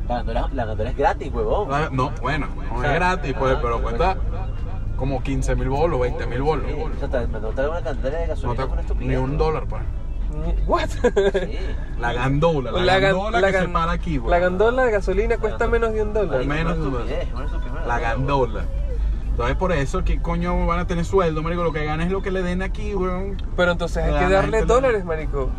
La 0.08 0.14
gandola, 0.16 0.48
la 0.52 0.64
gandola 0.66 0.90
es 0.90 0.96
gratis, 0.96 1.32
huevón. 1.32 1.70
La- 1.70 1.90
No, 1.90 2.10
bueno, 2.20 2.46
no 2.72 2.84
es 2.84 2.92
gratis, 2.92 3.34
pues, 3.38 3.56
pero 3.62 3.82
cuesta 3.82 4.16
como 4.96 5.22
15 5.22 5.56
mil 5.56 5.68
bolos, 5.70 6.00
20 6.00 6.26
mil 6.26 6.42
bolos. 6.42 6.66
O 7.02 7.08
sea, 7.08 7.26
no 7.26 7.48
te 7.48 7.68
una 7.68 7.80
cantidad 7.82 8.10
de 8.10 8.20
No 8.20 8.26
gasolina 8.28 8.66
te- 8.66 8.84
con 8.86 9.08
ni 9.08 9.16
un 9.16 9.38
dólar, 9.38 9.64
pues. 9.66 9.82
What? 10.66 10.88
La 11.98 12.12
gandola, 12.12 12.72
la, 12.72 12.80
La 12.82 12.98
gan- 12.98 13.00
gandola 13.02 13.40
la 13.40 13.46
que 13.52 13.58
se 13.58 13.64
gan- 13.66 13.72
para 13.72 13.92
aquí. 13.92 14.20
La 14.26 14.38
gandola 14.38 14.84
de 14.84 14.92
gasolina 14.92 15.36
cuesta 15.38 15.66
menos 15.68 15.92
de 15.92 16.02
un 16.02 16.12
dólar. 16.12 16.44
Menos 16.44 16.76
de 16.78 16.82
un 16.86 16.92
dólar. 16.92 17.26
La 17.86 17.98
gandola. 17.98 18.64
Entonces 19.30 19.56
por 19.56 19.72
eso, 19.72 20.04
¿qué 20.04 20.20
coño 20.20 20.66
van 20.66 20.80
a 20.80 20.86
tener 20.86 21.04
sueldo, 21.04 21.42
marico? 21.42 21.62
Lo 21.62 21.72
que 21.72 21.84
ganan 21.84 22.06
es 22.06 22.12
lo 22.12 22.20
que 22.20 22.30
le 22.30 22.42
den 22.42 22.60
aquí, 22.62 22.94
weón. 22.94 23.42
Pero 23.56 23.72
entonces 23.72 24.02
hay 24.04 24.12
que 24.26 24.28
darle 24.32 24.60
le- 24.60 24.66
dólares, 24.66 25.04
marico. 25.04 25.50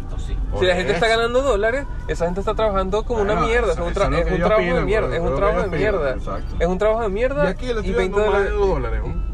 Por 0.52 0.60
Si 0.60 0.66
la 0.68 0.76
gente 0.76 0.94
está 0.94 1.08
ganando 1.08 1.42
dólares, 1.42 1.86
esa 2.08 2.26
gente 2.26 2.42
está 2.42 2.54
trabajando 2.54 3.04
como 3.04 3.22
una 3.22 3.36
mierda. 3.42 3.74
eso- 3.74 3.82
Es 3.82 3.88
un, 3.88 3.94
trabajo 3.94 4.62
de 4.76 4.82
mierda. 4.86 5.16
Es 5.16 5.22
un 5.22 5.36
trabajo 5.36 5.62
de 5.70 5.78
mierda. 5.78 6.12
exacto. 6.12 6.56
Es 6.60 6.68
un 6.68 6.78
trabajo 6.78 7.02
de 7.04 7.10
mierda. 7.10 7.46
Y 7.46 7.48
aquí 7.48 7.66
le 7.68 7.72
estoy 7.80 7.92
20 7.94 8.20
dando 8.20 8.32
más 8.34 8.44
de 8.44 8.50
dólares. 8.50 8.60
dos 8.60 8.70
dólares, 8.70 9.02
weón. 9.04 9.32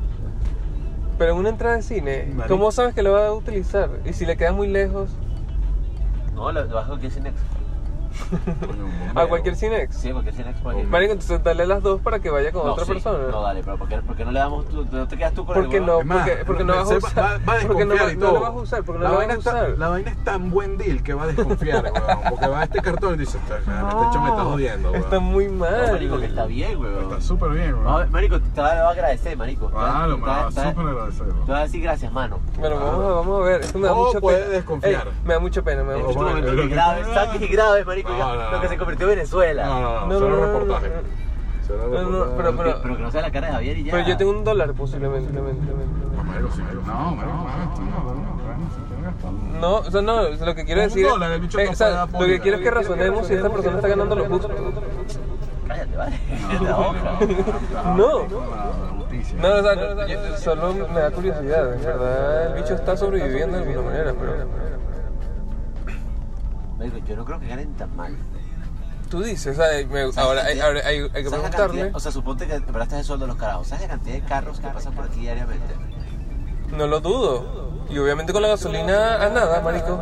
Pero 1.17 1.31
en 1.31 1.37
una 1.39 1.49
entrada 1.49 1.75
de 1.75 1.81
cine. 1.81 2.33
¿cómo 2.47 2.71
sabes 2.71 2.93
que 2.93 3.01
lo 3.03 3.13
va 3.13 3.27
a 3.27 3.33
utilizar? 3.33 3.89
Y 4.05 4.13
si 4.13 4.25
le 4.25 4.37
queda 4.37 4.51
muy 4.53 4.67
lejos. 4.67 5.09
No, 6.37 6.51
lo, 6.51 6.63
lo 6.65 6.75
bajo 6.75 6.99
que 6.99 7.07
es 7.07 7.15
Cinex. 7.15 7.35
¿A 9.15 9.25
cualquier 9.27 9.55
Cinex? 9.55 9.95
Sí, 9.97 10.11
cualquier 10.11 10.35
Cinex. 10.35 10.63
Marico, 10.63 11.13
entonces 11.13 11.43
dale 11.43 11.65
las 11.65 11.81
dos 11.81 12.01
para 12.01 12.19
que 12.19 12.29
vaya 12.29 12.51
con 12.51 12.65
No, 12.65 12.73
otra 12.73 12.85
sí. 12.85 12.91
persona. 12.93 13.19
No, 13.31 13.41
dale, 13.41 13.61
pero 13.63 13.77
¿por 13.77 13.87
qué, 13.87 13.97
por 13.97 14.15
qué 14.15 14.25
no 14.25 14.31
le 14.31 14.39
damos 14.39 14.65
tú? 14.67 14.85
¿No 14.91 15.07
te 15.07 15.17
quedas 15.17 15.33
tú 15.33 15.45
con 15.45 15.57
el 15.57 15.63
Porque 15.63 15.79
no, 15.79 15.99
porque, 15.99 16.43
porque 16.45 16.63
no 16.63 16.75
vas 16.75 16.83
a 16.83 16.85
se 16.87 16.93
va- 16.99 17.07
usar. 17.09 17.23
va 17.47 17.53
a 17.53 17.59
porque 17.67 17.85
no, 17.85 17.93
desconfiar 17.93 18.07
va- 18.07 18.11
y 18.11 18.15
no 18.17 18.25
todo. 18.25 18.33
lo 18.35 18.41
vas 18.41 18.49
a 18.51 18.53
usar, 18.55 18.83
porque 18.83 18.99
no 18.99 19.03
la, 19.05 19.09
lo 19.11 19.17
vaina 19.17 19.35
vas 19.37 19.47
a 19.47 19.49
está, 19.49 19.63
usar. 19.63 19.77
la 19.79 19.89
vaina 19.89 20.11
es 20.11 20.23
tan 20.23 20.49
buen 20.49 20.77
deal 20.77 21.03
que 21.03 21.13
va 21.13 21.23
a 21.23 21.27
desconfiar, 21.27 21.83
weón. 21.93 22.19
Porque 22.29 22.47
va 22.47 22.59
a 22.59 22.63
este 22.63 22.81
cartón 22.81 23.15
y 23.15 23.17
dice, 23.17 23.37
este 23.37 23.55
hecho 23.55 24.21
me 24.21 24.29
está 24.29 24.43
jodiendo, 24.43 24.91
weón. 24.91 25.03
Está 25.03 25.19
muy 25.19 25.49
mal. 25.49 25.85
No, 25.87 25.91
marico, 25.93 26.19
que 26.19 26.25
está 26.25 26.45
bien, 26.45 26.79
weón. 26.79 27.03
Está 27.03 27.21
súper 27.21 27.49
bien, 27.51 27.73
weón. 27.73 27.83
No, 27.83 28.07
marico, 28.11 28.39
te 28.41 28.61
va 28.61 28.67
a 28.69 28.89
agradecer, 28.89 29.37
marico. 29.37 29.71
Ah, 29.75 30.05
lo 30.07 30.15
Te 30.15 30.21
va- 30.21 30.49
te 30.49 30.55
va- 30.61 30.69
súper 30.69 30.87
agradecer, 30.87 31.27
weón. 31.27 31.45
Te 31.45 31.51
va 31.51 31.57
a 31.57 31.61
decir 31.63 31.81
gracias, 31.81 32.11
mano. 32.11 32.39
Bueno, 32.59 32.75
vamos, 32.79 33.05
a- 33.05 33.15
vamos 33.15 33.41
a 33.41 33.43
ver. 33.45 33.61
Esto 33.61 33.79
me 33.79 33.87
da 33.87 33.93
O 33.93 34.05
mucha 34.07 34.19
puede 34.19 34.39
pena. 34.39 34.51
desconfiar. 34.53 35.07
Ey, 35.07 35.13
me 35.25 35.33
da 35.33 35.39
mucha 35.39 35.61
pena, 35.61 35.83
me 35.83 35.91
da 35.93 35.97
Es 35.99 36.05
mucha 36.05 36.19
un 36.19 36.25
pena. 36.25 36.37
momento 36.39 36.61
que 36.61 36.67
grave, 36.69 37.03
saques 37.13 37.41
y 37.41 37.47
grave, 37.47 37.85
marico. 37.85 38.06
No, 38.07 38.17
ya, 38.17 38.25
no, 38.25 38.51
lo 38.51 38.59
que 38.59 38.65
no. 38.65 38.71
se 38.71 38.77
convirtió 38.77 39.09
en 39.09 39.15
Venezuela. 39.15 39.65
No, 39.65 39.81
no, 39.81 40.05
no, 40.07 40.19
no, 40.19 40.25
un 40.25 40.31
no, 40.31 40.45
reportaje. 40.45 40.91
pero, 41.67 42.57
pero, 42.57 42.81
Pero 42.81 42.97
que 42.97 43.03
no 43.03 43.11
sea 43.11 43.21
la 43.21 43.31
cara 43.31 43.47
de 43.47 43.53
Javier 43.53 43.77
y 43.77 43.83
ya. 43.83 43.91
pero 43.91 44.07
yo 44.07 44.17
tengo 44.17 44.31
un 44.31 44.43
dólar 44.43 44.73
posiblemente. 44.73 45.33
No. 45.33 45.43
No, 46.87 47.15
no, 49.51 49.59
no, 49.59 49.77
o 49.77 49.91
sea, 49.91 50.01
no, 50.01 50.29
lo 50.29 50.55
que 50.55 50.65
quiero 50.65 50.81
decir 50.81 51.05
es, 51.05 51.11
eh, 51.55 51.69
o 51.69 51.75
sea, 51.75 52.05
lo 52.05 52.25
que 52.25 52.39
quiero 52.39 52.57
es 52.57 52.63
que 52.63 52.71
razonemos 52.71 53.27
si 53.27 53.33
esta 53.33 53.49
persona 53.49 53.77
está 53.77 53.87
ganando 53.87 54.15
lo 54.15 54.25
justo. 54.25 54.49
Cállate, 55.67 55.97
vale. 55.97 56.19
No. 56.61 56.93
No, 59.41 59.53
o 59.55 59.61
sea, 59.61 59.75
no, 59.75 60.37
solo 60.37 60.73
me 60.93 60.99
da 60.99 61.11
curiosidad, 61.11 61.73
en 61.73 61.81
verdad 61.83 62.47
el 62.47 62.61
bicho 62.61 62.75
está 62.75 62.95
sobreviviendo 62.95 63.57
de 63.57 63.63
alguna 63.63 63.81
manera, 63.89 64.13
pero 64.19 64.33
yo 67.07 67.15
no 67.15 67.25
creo 67.25 67.39
que 67.39 67.47
ganen 67.47 67.73
tan 67.75 67.95
mal. 67.95 68.15
tú 69.09 69.21
dices, 69.23 69.57
o 69.57 69.61
sea, 69.61 69.87
me- 69.87 70.11
ahora 70.21 70.43
hay, 70.43 70.59
ahora 70.59 70.81
hay, 70.85 70.99
hay 70.99 71.01
que 71.01 71.09
¿Sabes 71.11 71.23
la 71.23 71.29
preguntarle, 71.49 71.67
cantidad? 71.81 71.95
O 71.95 71.99
sea, 71.99 72.11
suponte 72.11 72.45
que 72.47 72.61
compraste 72.61 72.97
el 72.97 73.03
sueldo 73.05 73.25
de 73.25 73.29
los 73.29 73.37
carajos. 73.37 73.67
¿Sabes 73.67 73.83
la 73.83 73.89
cantidad 73.89 74.15
de 74.15 74.21
carros 74.21 74.59
que 74.59 74.67
pasan 74.67 74.93
por 74.93 75.05
aquí 75.05 75.21
diariamente? 75.21 75.73
no 76.75 76.85
lo 76.85 76.99
dudo, 76.99 77.85
y 77.89 77.97
obviamente 77.97 78.33
con 78.33 78.41
la 78.41 78.49
gasolina 78.49 79.23
a 79.23 79.29
nada, 79.29 79.61
marico, 79.61 80.01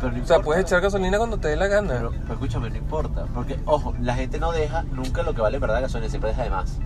Pero 0.00 0.12
no 0.12 0.22
o 0.22 0.26
sea, 0.26 0.38
puedes 0.40 0.62
echar 0.64 0.80
gasolina 0.80 1.18
cuando 1.18 1.38
te 1.38 1.48
dé 1.48 1.56
la 1.56 1.66
gana. 1.66 1.94
Pero, 1.94 2.10
pero 2.12 2.34
escúchame, 2.34 2.70
no 2.70 2.76
importa. 2.76 3.26
Porque, 3.34 3.58
ojo, 3.64 3.92
la 4.00 4.14
gente 4.14 4.38
no 4.38 4.52
deja 4.52 4.84
nunca 4.84 5.24
lo 5.24 5.34
que 5.34 5.40
vale 5.40 5.58
verdad 5.58 5.74
la 5.76 5.80
gasolina, 5.82 6.08
siempre 6.08 6.30
deja 6.30 6.44
de 6.44 6.50
más. 6.50 6.78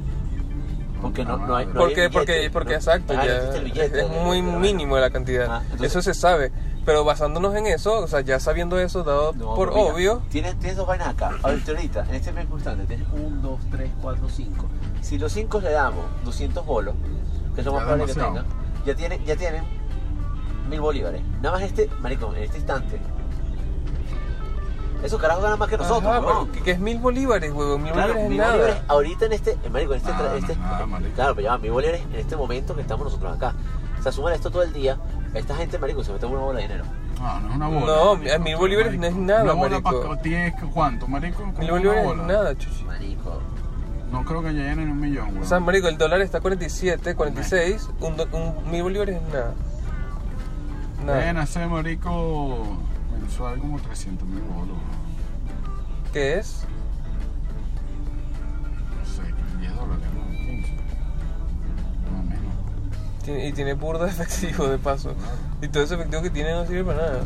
Porque 1.03 1.25
no, 1.25 1.37
no 1.37 1.57
hay. 1.57 1.67
No 1.67 1.73
hay 1.73 1.77
Porque, 1.77 2.09
porque, 2.11 2.51
porque 2.51 2.75
exacto, 2.77 3.13
ya 3.13 3.23
el 3.23 3.73
es, 3.77 4.09
muy 4.09 4.41
mínimo 4.41 4.97
la 4.97 5.11
cantidad. 5.11 5.47
Ah, 5.51 5.61
entonces- 5.65 5.91
eso 5.91 6.01
se 6.01 6.15
sabe. 6.15 6.53
Pero 6.85 7.05
basándonos 7.05 7.55
en 7.55 7.67
eso, 7.67 8.01
o 8.01 8.09
sea, 8.09 8.23
ya 8.23 8.41
sabiendo 8.41 8.79
eso, 8.79 9.05
dado 9.05 9.33
No, 9.35 9.55
por 9.55 9.71
mira, 9.75 9.83
obvio, 9.93 10.23
Tienes, 10.31 10.57
tienes 10.59 10.77
dos 10.77 10.87
vainas 10.87 11.09
acá. 11.09 11.31
Ahorita, 11.43 12.05
en 12.09 12.15
este 12.15 12.33
mismo 12.33 12.57
instante, 12.57 12.85
tienes 12.87 13.07
1, 13.13 13.41
2, 13.41 13.61
3, 13.71 13.91
4, 14.03 14.29
5. 14.29 14.67
Si 15.01 15.19
los 15.19 15.33
5 15.33 15.61
le 15.61 15.71
damos 15.71 16.05
200 16.25 16.67
bolos, 16.67 16.95
que 17.55 17.61
es 17.61 17.67
lo 17.67 17.73
más 17.75 17.83
probable 17.83 18.07
que 18.07 18.15
tengan, 18.15 18.47
ya 18.85 18.95
tienen, 18.97 19.25
ya 19.25 19.37
tienen 19.37 19.63
1000 20.69 20.81
bolívares. 20.81 21.23
Nada 21.41 21.57
más 21.57 21.63
este, 21.63 21.89
maricón, 22.01 22.37
en 22.37 22.43
este 22.45 22.57
instante. 22.59 23.01
Esos 25.05 25.21
carajos 25.21 25.43
ganan 25.43 25.59
más 25.59 25.69
que 25.69 25.77
nosotros, 25.79 26.05
Ajá, 26.13 26.21
pero 26.21 26.53
que, 26.53 26.63
que 26.63 26.71
es 26.73 26.79
mil 26.79 26.99
bolívares, 26.99 27.53
huevón, 27.53 27.83
mil 27.83 27.93
Claro, 27.93 28.15
bolívares 28.15 28.23
es 28.25 28.29
mil 28.29 28.39
nada. 28.39 28.53
bolívares 28.53 28.83
ahorita 28.87 29.25
en 29.27 29.33
este, 29.33 29.51
eh, 29.53 29.69
marico, 29.71 29.95
en 29.95 29.99
este, 29.99 30.13
tra- 30.13 30.35
este- 30.37 30.55
marico. 30.87 31.15
claro, 31.17 31.35
pero 31.35 31.45
ya, 31.49 31.59
mil 31.59 31.73
bolívares 31.73 32.03
en 32.03 32.15
este 32.15 32.37
momento 32.37 32.75
que 32.77 32.83
estamos 32.83 33.05
nosotros 33.05 33.35
acá. 33.37 33.55
O 33.99 34.03
sea, 34.03 34.13
suman 34.13 34.33
esto 34.35 34.51
todo 34.51 34.63
el 34.63 34.73
día, 34.73 34.99
esta 35.35 35.57
gente, 35.57 35.79
marico, 35.79 36.05
se 36.05 36.13
mete 36.13 36.27
una 36.27 36.41
bola 36.41 36.59
de 36.61 36.67
dinero. 36.69 36.85
No, 37.21 37.41
no 37.41 37.49
es 37.51 37.57
una 37.57 37.69
bola. 37.69 37.87
No, 37.87 38.17
marico. 38.17 38.39
mil 38.41 38.57
bolívares 38.57 38.99
no 38.99 39.07
es 39.07 39.15
nada, 39.17 39.45
Una 39.45 39.53
bola 39.55 39.81
marico. 39.81 40.09
pa- 40.09 40.23
¿Tienes 40.23 40.55
cuánto, 40.75 41.07
marico? 41.09 41.45
Mil 41.59 41.71
bolívares 41.71 42.07
es 42.11 42.17
nada, 42.17 42.57
chuchi. 42.57 42.85
Marico. 42.85 43.41
No 44.11 44.25
creo 44.27 44.43
que 44.43 44.51
lleguen 44.53 44.79
en 44.81 44.91
un 44.91 45.01
millón, 45.01 45.31
güey. 45.31 45.43
O 45.43 45.47
sea, 45.47 45.59
marico, 45.61 45.89
el 45.89 45.97
dólar 45.97 46.21
está 46.21 46.39
a 46.39 46.41
47, 46.43 47.15
46, 47.15 47.89
un, 48.01 48.71
mil 48.71 48.83
bolívares 48.83 49.17
es 49.23 49.29
nada. 49.33 49.55
Deben 51.07 51.35
Nada. 51.35 51.43
hacer, 51.43 51.67
marico, 51.69 52.65
mensual 53.21 53.59
como 53.59 53.79
300 53.81 54.29
mil 54.29 54.43
bolos. 54.43 54.77
¿Qué 56.13 56.39
es? 56.39 56.67
Tiene- 63.25 63.49
y 63.49 63.53
tiene 63.53 63.75
burda 63.75 64.05
de 64.07 64.11
efectivo 64.11 64.67
de 64.69 64.79
paso. 64.79 65.15
Y 65.61 65.69
todo 65.69 65.83
ese 65.83 65.95
efectivo 65.95 66.23
que 66.23 66.31
tiene 66.31 66.53
no 66.53 66.67
sirve 66.67 66.85
para 66.85 66.99
nada. 66.99 67.19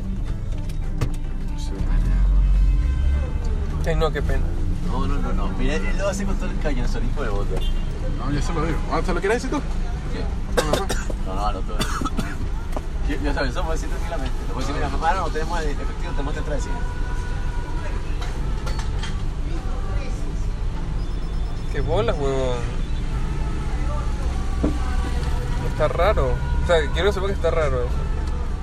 No 3.85 3.91
Ay, 3.91 3.95
no, 3.97 4.11
qué 4.11 4.21
pena. 4.23 4.43
No, 4.91 5.07
no, 5.07 5.15
no, 5.21 5.33
no. 5.33 5.49
Mira, 5.59 5.77
él 5.77 5.97
lo 5.99 6.09
hace 6.09 6.25
con 6.25 6.37
todo 6.37 6.51
el 6.51 6.59
cañón, 6.59 6.89
son 6.89 7.05
hijo 7.05 7.23
de 7.23 7.29
boca. 7.29 7.47
No, 8.19 8.31
ya 8.33 8.43
se 8.43 8.53
lo 8.53 8.65
digo. 8.65 8.79
Ah, 8.93 9.01
¿Se 9.05 9.15
lo 9.15 9.21
quieres 9.21 9.43
decir 9.43 9.57
tú? 9.57 9.63
No, 11.27 11.35
no, 11.35 11.53
no, 11.53 11.59
todo. 11.61 11.79
Yo, 13.09 13.17
yo 13.23 13.35
sabes, 13.35 13.51
eso 13.53 13.61
puedo 13.63 13.73
decir 13.75 13.89
tranquilamente. 13.89 14.33
Le 14.49 14.53
puedo 14.55 14.61
decir, 14.61 14.75
mira, 14.75 14.89
mamá, 14.89 15.15
no 15.15 15.29
tenemos 15.31 15.61
efectivo, 15.61 16.11
tenemos 16.13 16.33
que 16.33 16.39
entrar. 16.41 16.59
Qué 21.73 21.81
bolas, 21.81 22.17
huevón. 22.19 22.86
Está 25.77 25.89
raro. 25.89 26.29
O 26.65 26.67
sea, 26.67 26.91
quiero 26.95 27.09
que 27.09 27.13
sepa 27.13 27.27
que 27.27 27.35
está 27.35 27.51
raro 27.51 27.83
eso. 27.83 27.91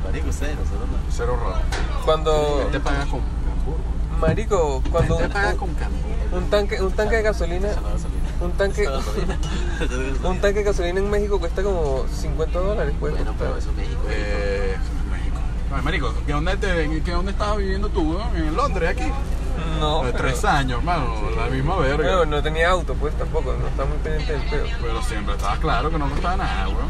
Marico, 0.03 0.29
cero, 0.31 0.57
cero, 0.67 0.81
no. 0.91 0.97
Cero 1.11 1.37
raro. 1.39 1.61
Cuando. 2.05 2.67
Te 2.71 2.79
pagas 2.79 3.05
con. 3.05 3.21
Marico, 4.19 4.81
cuando 4.91 5.17
Te 5.17 5.25
un, 5.25 5.29
pagas 5.29 5.55
con 5.55 5.69
un 5.69 6.49
tanque, 6.49 6.81
un 6.81 6.91
tanque 6.93 7.17
de 7.17 7.21
gasolina, 7.21 7.69
un 8.41 8.51
tanque, 8.53 8.87
un 10.23 10.41
tanque 10.41 10.59
de 10.59 10.63
gasolina 10.63 10.99
en 10.99 11.09
México 11.11 11.39
cuesta 11.39 11.61
como 11.61 12.05
50 12.07 12.59
dólares, 12.59 12.95
pues. 12.99 13.13
Bueno, 13.13 13.35
pero 13.37 13.57
eso 13.57 13.69
es 13.69 13.75
México. 13.75 14.01
Eh, 14.09 14.75
México. 14.75 15.02
Ay, 15.75 15.81
marico, 15.83 16.13
¿que 16.25 16.33
dónde, 16.33 16.55
te, 16.57 17.01
que 17.03 17.11
dónde 17.11 17.31
estabas 17.31 17.57
viviendo 17.57 17.89
tú? 17.89 18.13
no? 18.13 18.35
¿En 18.35 18.55
Londres, 18.55 18.89
aquí? 18.91 19.11
No, 19.79 20.03
De 20.03 20.11
pero- 20.11 20.23
tres 20.25 20.45
años, 20.45 20.79
hermano. 20.79 21.15
La 21.35 21.47
misma 21.47 21.77
verga. 21.77 22.25
No 22.25 22.41
tenía 22.41 22.69
auto, 22.69 22.93
pues 22.95 23.15
tampoco, 23.17 23.55
no 23.59 23.67
está 23.67 23.85
muy 23.85 23.97
pendiente 23.97 24.33
del 24.33 24.41
peo. 24.49 24.65
Pero 24.81 25.01
siempre 25.03 25.35
estaba 25.35 25.57
claro 25.57 25.89
que 25.89 25.97
no 25.97 26.09
costaba 26.09 26.37
nada, 26.37 26.67
weón. 26.69 26.89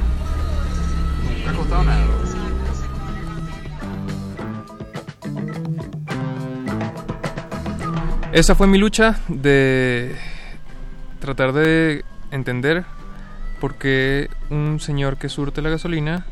Nunca 1.38 1.52
ha 1.52 1.54
costado 1.54 1.84
nada. 1.84 2.06
Esa 8.32 8.56
fue 8.56 8.68
mi 8.68 8.78
lucha 8.78 9.20
de 9.28 10.16
tratar 11.20 11.54
de 11.54 12.04
entender 12.32 12.84
por 13.62 13.76
qué 13.76 14.30
un 14.50 14.80
señor 14.80 15.18
que 15.18 15.30
surte 15.30 15.62
la 15.62 15.70
gasolina 15.70 16.26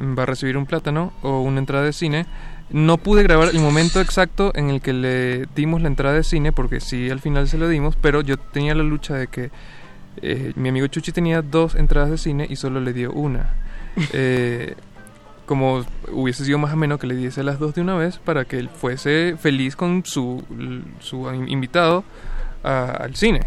va 0.00 0.24
a 0.24 0.26
recibir 0.26 0.56
un 0.56 0.66
plátano 0.66 1.12
o 1.22 1.40
una 1.40 1.58
entrada 1.58 1.84
de 1.84 1.92
cine. 1.92 2.26
No 2.70 2.96
pude 2.96 3.22
grabar 3.22 3.48
el 3.50 3.60
momento 3.60 4.00
exacto 4.00 4.50
en 4.54 4.70
el 4.70 4.80
que 4.80 4.92
le 4.92 5.46
dimos 5.54 5.82
la 5.82 5.88
entrada 5.88 6.14
de 6.16 6.24
cine, 6.24 6.50
porque 6.50 6.80
sí, 6.80 7.10
al 7.10 7.20
final 7.20 7.46
se 7.48 7.58
lo 7.58 7.68
dimos, 7.68 7.94
pero 7.96 8.20
yo 8.22 8.36
tenía 8.38 8.74
la 8.74 8.82
lucha 8.82 9.14
de 9.14 9.26
que 9.28 9.50
eh, 10.22 10.52
mi 10.56 10.68
amigo 10.70 10.86
Chuchi 10.86 11.12
tenía 11.12 11.42
dos 11.42 11.74
entradas 11.74 12.10
de 12.10 12.18
cine 12.18 12.46
y 12.48 12.56
solo 12.56 12.80
le 12.80 12.92
dio 12.92 13.12
una. 13.12 13.54
Eh, 14.12 14.74
como 15.46 15.84
hubiese 16.10 16.44
sido 16.44 16.58
más 16.58 16.72
o 16.72 16.76
menos 16.76 16.98
que 16.98 17.06
le 17.06 17.14
diese 17.14 17.44
las 17.44 17.58
dos 17.58 17.74
de 17.74 17.82
una 17.82 17.94
vez 17.94 18.16
para 18.18 18.44
que 18.46 18.58
él 18.58 18.70
fuese 18.70 19.36
feliz 19.38 19.76
con 19.76 20.04
su, 20.06 20.42
su 21.00 21.30
invitado 21.46 22.02
a- 22.64 22.90
al 22.92 23.14
cine. 23.14 23.42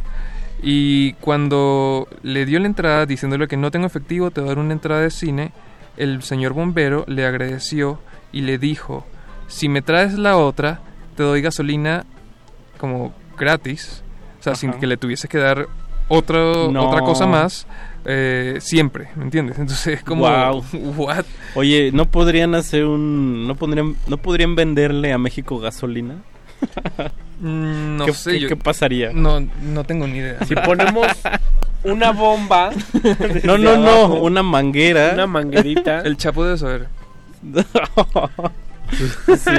Y 0.62 1.14
cuando 1.14 2.08
le 2.24 2.46
dio 2.46 2.60
la 2.60 2.68
entrada 2.68 3.06
diciéndole 3.08 3.48
que 3.48 3.58
no 3.58 3.72
tengo 3.72 3.88
efectivo, 3.88 4.30
te 4.32 4.42
voy 4.42 4.50
a 4.50 4.54
dar 4.54 4.60
una 4.64 4.74
entrada 4.74 5.02
de 5.02 5.10
cine, 5.12 5.52
el 5.98 6.22
señor 6.24 6.54
bombero 6.54 7.04
le 7.08 7.26
agradeció 7.26 8.00
y 8.32 8.42
le 8.42 8.58
dijo, 8.58 9.06
si 9.48 9.70
me 9.70 9.82
traes 9.82 10.14
la 10.18 10.38
otra, 10.38 10.80
te 11.16 11.24
doy 11.24 11.42
gasolina 11.42 12.06
como 12.78 13.14
gratis, 13.38 14.04
o 14.40 14.44
sea, 14.44 14.56
sin 14.56 14.74
que 14.74 14.88
le 14.88 14.98
tuvieses 14.98 15.30
que 15.30 15.38
dar 15.38 15.68
otro, 16.10 16.72
No. 16.72 16.88
otra 16.88 17.02
cosa 17.02 17.26
más, 17.26 17.68
eh, 18.06 18.58
siempre, 18.60 19.10
¿me 19.16 19.24
entiendes? 19.24 19.58
Entonces 19.60 20.00
es 20.00 20.04
como, 20.04 20.24
Wow. 20.28 20.64
¿what? 20.96 21.26
Oye, 21.56 21.92
¿no 21.92 22.06
podrían 22.06 22.56
hacer 22.56 22.86
un... 22.86 23.48
no 23.48 23.56
podrían, 23.56 23.96
no 24.08 24.18
podrían 24.18 24.56
venderle 24.56 25.12
a 25.12 25.18
México 25.18 25.60
gasolina? 25.60 26.16
Mm, 27.40 27.98
No 27.98 28.06
¿Qué, 28.08 28.14
sé, 28.14 28.32
qué- 28.32 28.40
yo- 28.40 28.48
qué 28.50 28.56
pasaría? 28.56 29.12
No, 29.14 29.40
no 29.62 29.84
tengo 29.84 30.08
ni 30.08 30.18
idea. 30.18 30.44
Si 30.46 30.56
ponemos 30.56 31.06
una 31.84 32.12
bomba. 32.12 32.72
No, 33.44 33.60
no, 33.60 33.78
no, 33.78 34.08
una 34.16 34.42
manguera. 34.42 35.12
Una 35.14 35.28
manguerita. 35.28 36.02
El 36.06 36.18
Chapo 36.18 36.44
debe 36.44 36.58
saber. 36.58 36.88
Sí. 38.92 39.52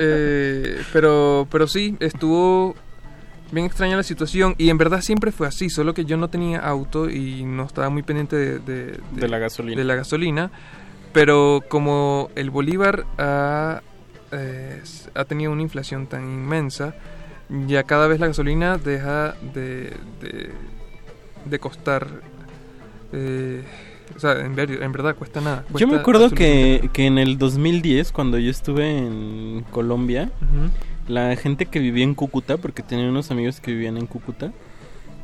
Eh, 0.00 0.82
pero, 0.92 1.48
pero 1.50 1.66
sí, 1.66 1.96
estuvo 2.00 2.74
bien 3.50 3.66
extraña 3.66 3.96
la 3.96 4.02
situación 4.02 4.54
y 4.58 4.70
en 4.70 4.78
verdad 4.78 5.00
siempre 5.00 5.32
fue 5.32 5.46
así, 5.46 5.70
solo 5.70 5.94
que 5.94 6.04
yo 6.04 6.16
no 6.16 6.28
tenía 6.28 6.58
auto 6.60 7.08
y 7.10 7.44
no 7.44 7.64
estaba 7.64 7.88
muy 7.88 8.02
pendiente 8.02 8.36
de, 8.36 8.58
de- 8.60 9.00
De 9.12 9.28
la 9.28 9.38
gasolina. 9.38 9.76
de 9.78 9.84
la 9.84 9.94
gasolina, 9.94 10.50
pero 11.12 11.62
como 11.68 12.30
el 12.36 12.50
bolívar 12.50 13.04
ha, 13.18 13.80
eh, 14.34 14.82
ha 15.14 15.24
tenido 15.24 15.52
una 15.52 15.62
inflación 15.62 16.06
tan 16.06 16.22
inmensa, 16.24 16.94
ya 17.66 17.82
cada 17.84 18.06
vez 18.08 18.20
la 18.20 18.26
gasolina 18.28 18.76
deja 18.78 19.34
de, 19.54 19.92
de, 20.20 20.50
de 21.44 21.58
costar. 21.58 22.06
eh, 23.12 23.62
o 24.16 24.20
sea, 24.20 24.44
en, 24.44 24.54
ver- 24.54 24.82
en 24.82 24.92
verdad 24.92 25.14
cuesta 25.16 25.40
nada. 25.40 25.64
Yo 25.80 25.86
me 25.86 25.94
acuerdo 26.00 26.28
que, 26.30 26.90
que 26.92 27.06
en 27.06 27.18
el 27.18 27.38
2010, 27.38 28.12
cuando 28.12 28.38
yo 28.38 28.50
estuve 28.50 28.98
en 28.98 29.64
Colombia, 29.70 30.30
la 31.08 31.34
gente 31.36 31.66
que 31.66 31.78
vivía 31.80 32.04
en 32.04 32.14
Cúcuta, 32.14 32.56
porque 32.58 32.82
tenía 32.82 33.08
unos 33.08 33.30
amigos 33.30 33.60
que 33.60 33.72
vivían 33.72 33.96
en 33.96 34.06
Cúcuta, 34.06 34.52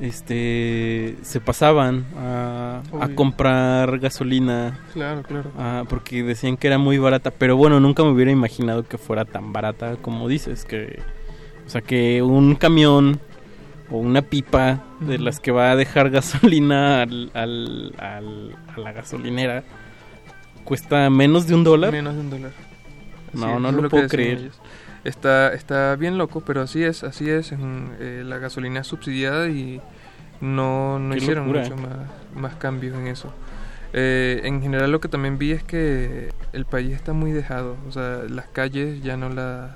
este, 0.00 1.16
se 1.22 1.40
pasaban 1.40 2.06
a, 2.16 2.82
comprar 3.14 3.98
gasolina. 3.98 4.78
Claro, 4.92 5.22
claro. 5.22 5.50
porque 5.88 6.22
decían 6.22 6.56
que 6.56 6.66
era 6.68 6.78
muy 6.78 6.98
barata, 6.98 7.30
pero 7.30 7.56
bueno, 7.56 7.80
nunca 7.80 8.02
me 8.02 8.10
hubiera 8.10 8.30
imaginado 8.30 8.82
que 8.84 8.98
fuera 8.98 9.24
tan 9.24 9.52
barata 9.52 9.96
como 9.96 10.28
dices, 10.28 10.64
que, 10.64 11.00
o 11.66 11.70
sea, 11.70 11.80
que 11.82 12.22
un 12.22 12.54
camión 12.54 13.20
o 13.90 13.98
una 13.98 14.22
pipa 14.22 14.84
de 15.00 15.18
las 15.18 15.40
que 15.40 15.50
va 15.52 15.70
a 15.72 15.76
dejar 15.76 16.10
gasolina 16.10 17.02
al, 17.02 17.30
al- 17.34 17.92
al- 17.98 18.56
a 18.76 18.80
la 18.80 18.92
gasolinera 18.92 19.64
cuesta 20.64 21.10
menos 21.10 21.46
de 21.46 21.54
un 21.54 21.64
dólar. 21.64 21.92
Menos 21.92 22.14
de 22.14 22.20
un 22.20 22.30
dólar. 22.30 22.52
No, 23.32 23.58
no 23.60 23.70
lo 23.72 23.88
puedo 23.88 24.08
creer. 24.08 24.38
ellos. 24.38 24.60
Está, 25.04 25.52
está 25.54 25.96
bien 25.96 26.18
loco, 26.18 26.42
pero 26.42 26.60
así 26.62 26.82
es, 26.84 27.04
así 27.04 27.28
es. 27.30 27.52
un- 27.52 27.92
eh, 28.00 28.22
la 28.24 28.38
gasolina 28.38 28.80
es 28.80 28.86
subsidiada 28.86 29.48
y 29.48 29.80
no, 30.40 30.98
no 30.98 31.12
Qué 31.14 31.18
hicieron 31.20 31.46
locura. 31.46 31.62
mucho 31.62 31.76
más, 31.76 31.96
más 32.34 32.54
cambios 32.56 32.96
en 32.96 33.06
eso. 33.06 33.32
Eh, 33.92 34.40
en 34.44 34.62
general 34.62 34.92
lo 34.92 35.00
que 35.00 35.08
también 35.08 35.38
vi 35.38 35.52
es 35.52 35.62
que 35.64 36.32
el 36.52 36.64
país 36.64 36.92
está 36.92 37.12
muy 37.12 37.32
dejado, 37.32 37.76
o 37.88 37.92
sea, 37.92 38.22
las 38.28 38.46
calles 38.46 39.02
ya 39.02 39.16
no 39.16 39.28
las... 39.30 39.72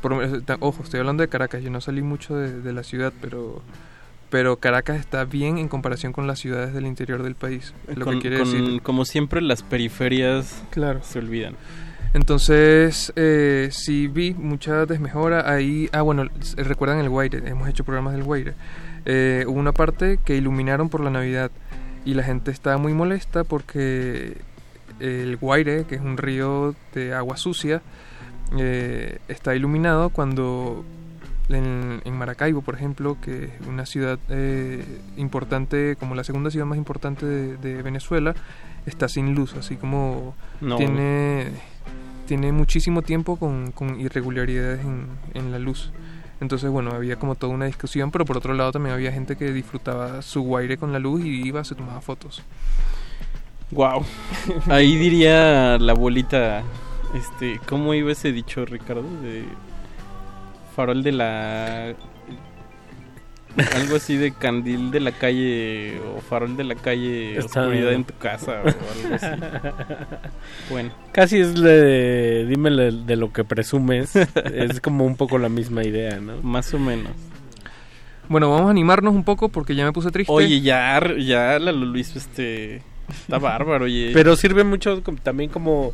por 0.00 0.10
lo 0.12 0.16
menos, 0.18 0.44
ta- 0.44 0.56
ojo, 0.60 0.82
estoy 0.82 0.98
hablando 1.00 1.22
de 1.22 1.28
Caracas, 1.28 1.62
yo 1.62 1.70
no 1.70 1.80
salí 1.80 2.02
mucho 2.02 2.34
de, 2.34 2.60
de 2.60 2.72
la 2.72 2.82
ciudad, 2.82 3.12
pero 3.20 3.62
pero 4.30 4.56
Caracas 4.56 4.98
está 4.98 5.26
bien 5.26 5.58
en 5.58 5.68
comparación 5.68 6.14
con 6.14 6.26
las 6.26 6.38
ciudades 6.38 6.72
del 6.72 6.86
interior 6.86 7.22
del 7.22 7.34
país. 7.34 7.74
es 7.86 7.98
Lo 7.98 8.06
Con- 8.06 8.14
que 8.14 8.20
quiere 8.22 8.38
con- 8.38 8.50
decir 8.50 8.80
Como 8.82 9.04
siempre, 9.04 9.42
las 9.42 9.62
periferias 9.62 10.62
Claro. 10.70 11.00
se 11.02 11.18
olvidan. 11.18 11.54
Entonces, 12.14 13.12
eh, 13.16 13.68
sí 13.72 14.06
vi 14.06 14.34
mucha 14.34 14.84
desmejora 14.86 15.50
ahí. 15.50 15.88
Ah, 15.92 16.02
bueno, 16.02 16.24
s- 16.40 16.62
recuerdan 16.62 16.98
el 16.98 17.08
Guaire, 17.08 17.48
hemos 17.48 17.68
hecho 17.68 17.84
programas 17.84 18.12
del 18.12 18.22
Guaire. 18.22 18.54
Eh, 19.06 19.44
hubo 19.48 19.58
una 19.58 19.72
parte 19.72 20.18
que 20.24 20.36
iluminaron 20.36 20.88
por 20.88 21.00
la 21.00 21.10
Navidad 21.10 21.50
y 22.04 22.14
la 22.14 22.22
gente 22.22 22.50
estaba 22.50 22.76
muy 22.76 22.92
molesta 22.92 23.44
porque 23.44 24.36
el 25.00 25.36
Guaire, 25.38 25.84
que 25.84 25.94
es 25.94 26.00
un 26.02 26.18
río 26.18 26.74
de 26.94 27.14
agua 27.14 27.36
sucia, 27.38 27.80
eh, 28.58 29.18
está 29.28 29.54
iluminado 29.56 30.10
cuando 30.10 30.84
en, 31.48 32.02
en 32.04 32.14
Maracaibo, 32.14 32.60
por 32.60 32.74
ejemplo, 32.74 33.16
que 33.22 33.44
es 33.44 33.66
una 33.66 33.86
ciudad 33.86 34.18
eh, 34.28 34.84
importante, 35.16 35.96
como 35.98 36.14
la 36.14 36.24
segunda 36.24 36.50
ciudad 36.50 36.66
más 36.66 36.76
importante 36.78 37.24
de, 37.24 37.56
de 37.56 37.82
Venezuela, 37.82 38.34
está 38.84 39.08
sin 39.08 39.34
luz, 39.34 39.54
así 39.54 39.76
como 39.76 40.34
No. 40.60 40.76
tiene, 40.76 41.48
tiene 42.26 42.52
muchísimo 42.52 43.02
tiempo 43.02 43.36
con, 43.36 43.72
con 43.72 44.00
irregularidades 44.00 44.80
en, 44.80 45.06
en 45.34 45.50
la 45.52 45.58
luz. 45.58 45.92
Entonces, 46.40 46.70
bueno, 46.70 46.90
había 46.90 47.16
como 47.16 47.36
toda 47.36 47.52
una 47.52 47.66
discusión, 47.66 48.10
pero 48.10 48.24
por 48.24 48.36
otro 48.36 48.52
lado 48.54 48.72
también 48.72 48.94
había 48.94 49.12
gente 49.12 49.36
que 49.36 49.52
disfrutaba 49.52 50.22
su 50.22 50.42
guaire 50.42 50.76
con 50.76 50.92
la 50.92 50.98
luz 50.98 51.24
y 51.24 51.46
iba, 51.46 51.62
se 51.62 51.76
tomaba 51.76 52.00
fotos. 52.00 52.42
Wow. 53.70 54.04
Ahí 54.68 54.96
diría 54.96 55.78
la 55.78 55.92
abuelita, 55.92 56.62
este, 57.14 57.60
¿cómo 57.66 57.94
iba 57.94 58.10
ese 58.10 58.32
dicho, 58.32 58.64
Ricardo? 58.64 59.04
De 59.22 59.44
farol 60.74 61.02
de 61.02 61.12
la 61.12 61.94
algo 63.74 63.96
así 63.96 64.16
de 64.16 64.32
candil 64.32 64.90
de 64.90 65.00
la 65.00 65.12
calle 65.12 66.00
o 66.16 66.20
farol 66.20 66.56
de 66.56 66.64
la 66.64 66.74
calle, 66.74 67.36
Está- 67.38 67.60
oscuridad 67.62 67.92
en 67.92 68.04
tu 68.04 68.14
casa 68.18 68.62
o 68.62 68.68
algo 68.68 69.14
así. 69.14 69.26
Bueno, 70.70 70.90
Casi 71.12 71.38
es 71.40 71.54
de, 71.60 72.46
dime 72.48 72.70
le- 72.70 72.92
de 72.92 73.16
lo 73.16 73.32
que 73.32 73.44
presumes. 73.44 74.14
es 74.16 74.80
como 74.80 75.04
un 75.04 75.16
poco 75.16 75.38
la 75.38 75.48
misma 75.48 75.84
idea, 75.84 76.18
¿no? 76.20 76.40
más 76.42 76.72
o 76.74 76.78
menos. 76.78 77.12
Bueno, 78.28 78.50
vamos 78.50 78.68
a 78.68 78.70
animarnos 78.70 79.12
un 79.14 79.24
poco 79.24 79.48
porque 79.50 79.74
ya 79.74 79.84
me 79.84 79.92
puse 79.92 80.10
triste. 80.10 80.32
Oye, 80.32 80.60
ya 80.60 81.00
ya 81.18 81.58
la 81.58 81.72
Luis 81.72 82.16
este 82.16 82.80
está 83.08 83.38
bárbaro, 83.38 83.84
oye. 83.86 84.10
Pero 84.14 84.36
sirve 84.36 84.64
mucho 84.64 85.02
también 85.22 85.50
como, 85.50 85.92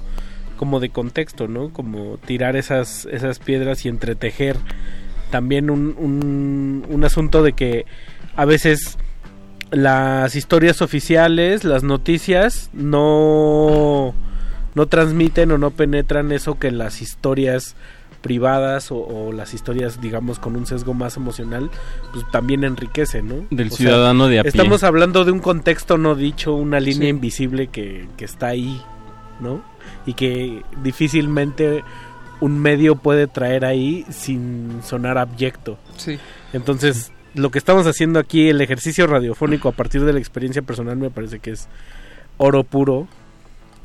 como 0.56 0.78
de 0.78 0.90
contexto, 0.90 1.48
¿no? 1.48 1.70
Como 1.72 2.18
tirar 2.18 2.54
esas, 2.54 3.06
esas 3.06 3.38
piedras 3.40 3.84
y 3.84 3.88
entretejer 3.88 4.56
también 5.30 5.70
un, 5.70 5.94
un, 5.98 6.86
un 6.88 7.04
asunto 7.04 7.42
de 7.42 7.52
que 7.52 7.84
a 8.36 8.44
veces 8.44 8.98
las 9.70 10.34
historias 10.34 10.80
oficiales, 10.82 11.64
las 11.64 11.82
noticias, 11.82 12.70
no, 12.72 14.14
no 14.74 14.86
transmiten 14.86 15.50
o 15.52 15.58
no 15.58 15.70
penetran 15.70 16.32
eso 16.32 16.58
que 16.58 16.70
las 16.70 17.02
historias 17.02 17.74
privadas 18.22 18.90
o, 18.90 18.96
o 18.96 19.32
las 19.32 19.54
historias 19.54 20.00
digamos 20.00 20.40
con 20.40 20.56
un 20.56 20.66
sesgo 20.66 20.92
más 20.92 21.16
emocional 21.16 21.70
pues 22.12 22.24
también 22.32 22.64
enriquecen 22.64 23.28
¿no? 23.28 23.34
Del 23.50 23.68
O 23.68 23.70
sea, 23.70 23.76
ciudadano 23.76 24.26
de 24.26 24.40
a 24.40 24.42
pie. 24.42 24.48
estamos 24.48 24.82
hablando 24.82 25.24
de 25.24 25.30
un 25.30 25.38
contexto 25.38 25.98
no 25.98 26.16
dicho 26.16 26.52
una 26.54 26.80
línea 26.80 27.02
Sí. 27.02 27.08
invisible 27.10 27.68
que, 27.68 28.08
que 28.16 28.24
está 28.24 28.48
ahí 28.48 28.82
no 29.38 29.62
y 30.04 30.14
que 30.14 30.64
difícilmente 30.82 31.84
un 32.40 32.58
medio 32.58 32.96
puede 32.96 33.26
traer 33.26 33.64
ahí 33.64 34.04
sin 34.10 34.80
sonar 34.84 35.18
abyecto 35.18 35.78
Sí. 35.96 36.18
entonces 36.52 37.12
lo 37.34 37.50
que 37.50 37.58
estamos 37.58 37.86
haciendo 37.86 38.18
aquí 38.18 38.48
el 38.48 38.60
ejercicio 38.60 39.06
radiofónico 39.06 39.68
a 39.68 39.72
partir 39.72 40.04
de 40.04 40.12
la 40.12 40.18
experiencia 40.18 40.62
personal 40.62 40.96
me 40.96 41.10
parece 41.10 41.38
que 41.40 41.50
es 41.52 41.68
oro 42.36 42.64
puro 42.64 43.06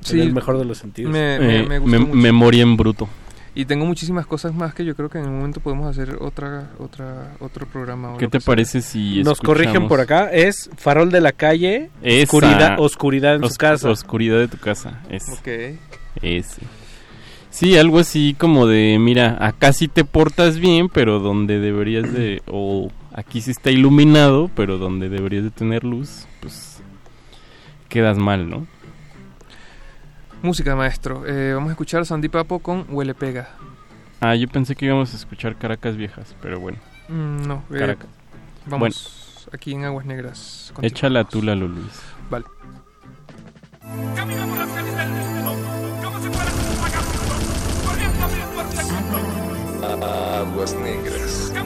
Sí, 0.01 0.19
en 0.19 0.27
el 0.27 0.33
mejor 0.33 0.57
de 0.59 0.65
los 0.65 0.77
sentidos 0.77 1.11
Me, 1.13 1.39
me- 1.39 1.59
Eh, 1.61 1.65
me 1.67 1.79
gustó 1.79 1.97
mem- 1.97 2.07
mucho. 2.07 2.13
memoria 2.15 2.61
en 2.63 2.75
bruto. 2.77 3.07
Y 3.55 3.65
tengo 3.65 3.85
muchísimas 3.85 4.25
cosas 4.25 4.53
más 4.53 4.73
que 4.73 4.83
yo 4.83 4.95
creo 4.95 5.09
que 5.09 5.19
en 5.19 5.27
un 5.27 5.35
momento 5.37 5.59
podemos 5.61 5.87
hacer 5.87 6.17
otra, 6.19 6.71
otra, 6.79 7.33
otro 7.39 7.67
programa. 7.67 8.17
¿Qué 8.17 8.27
te 8.27 8.41
parece 8.41 8.81
si 8.81 9.21
nos 9.23 9.39
corrigen 9.39 9.67
escuchamos 9.75 9.89
por 9.89 9.99
acá 10.01 10.29
es 10.33 10.69
farol 10.75 11.11
de 11.11 11.21
la 11.21 11.31
calle 11.33 11.89
Esa. 12.01 12.23
oscuridad 12.23 12.79
oscuridad 12.79 13.35
en 13.35 13.43
Os- 13.43 13.51
su 13.53 13.57
casa 13.57 13.89
Oscuridad 13.91 14.39
de 14.39 14.47
tu 14.47 14.57
casa. 14.57 15.01
Es. 15.09 15.23
Ok. 15.29 15.47
Ese. 16.21 16.61
Sí, 17.53 17.77
algo 17.77 17.99
así 17.99 18.33
como 18.33 18.65
de, 18.65 18.97
mira, 18.99 19.37
acá 19.39 19.73
sí 19.73 19.87
te 19.87 20.05
portas 20.05 20.57
bien, 20.57 20.89
pero 20.89 21.19
donde 21.19 21.59
deberías 21.59 22.11
de, 22.11 22.41
o 22.47 22.89
aquí 23.13 23.41
sí 23.41 23.51
está 23.51 23.69
iluminado, 23.69 24.49
pero 24.55 24.79
donde 24.79 25.07
deberías 25.07 25.43
de 25.43 25.51
tener 25.51 25.83
luz, 25.83 26.25
pues 26.41 26.81
quedas 27.89 28.17
mal, 28.17 28.49
¿no? 28.49 28.65
Música, 30.41 30.75
maestro. 30.75 31.27
Eh, 31.27 31.53
vamos 31.53 31.69
a 31.69 31.73
escuchar 31.73 32.07
Sandy 32.07 32.27
Papo 32.27 32.57
con 32.57 32.87
Huele 32.89 33.13
Pega. 33.13 33.49
Ah, 34.19 34.33
yo 34.33 34.47
pensé 34.47 34.75
que 34.75 34.87
íbamos 34.87 35.13
a 35.13 35.17
escuchar 35.17 35.55
Caracas 35.55 35.95
Viejas, 35.95 36.35
pero 36.41 36.59
bueno. 36.59 36.79
Mm, 37.07 37.47
no, 37.47 37.63
eh, 37.69 37.77
Caracas. 37.77 38.09
Vamos 38.65 39.47
aquí 39.53 39.73
en 39.73 39.85
Aguas 39.85 40.07
Negras. 40.07 40.73
Échala 40.81 41.23
tú, 41.23 41.43
Lalo 41.43 41.67
Luis. 41.67 42.01
Vale. 42.31 42.45
Aguas 49.91 50.73
negras. 50.75 51.51
La 51.53 51.63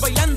bailando. 0.00 0.33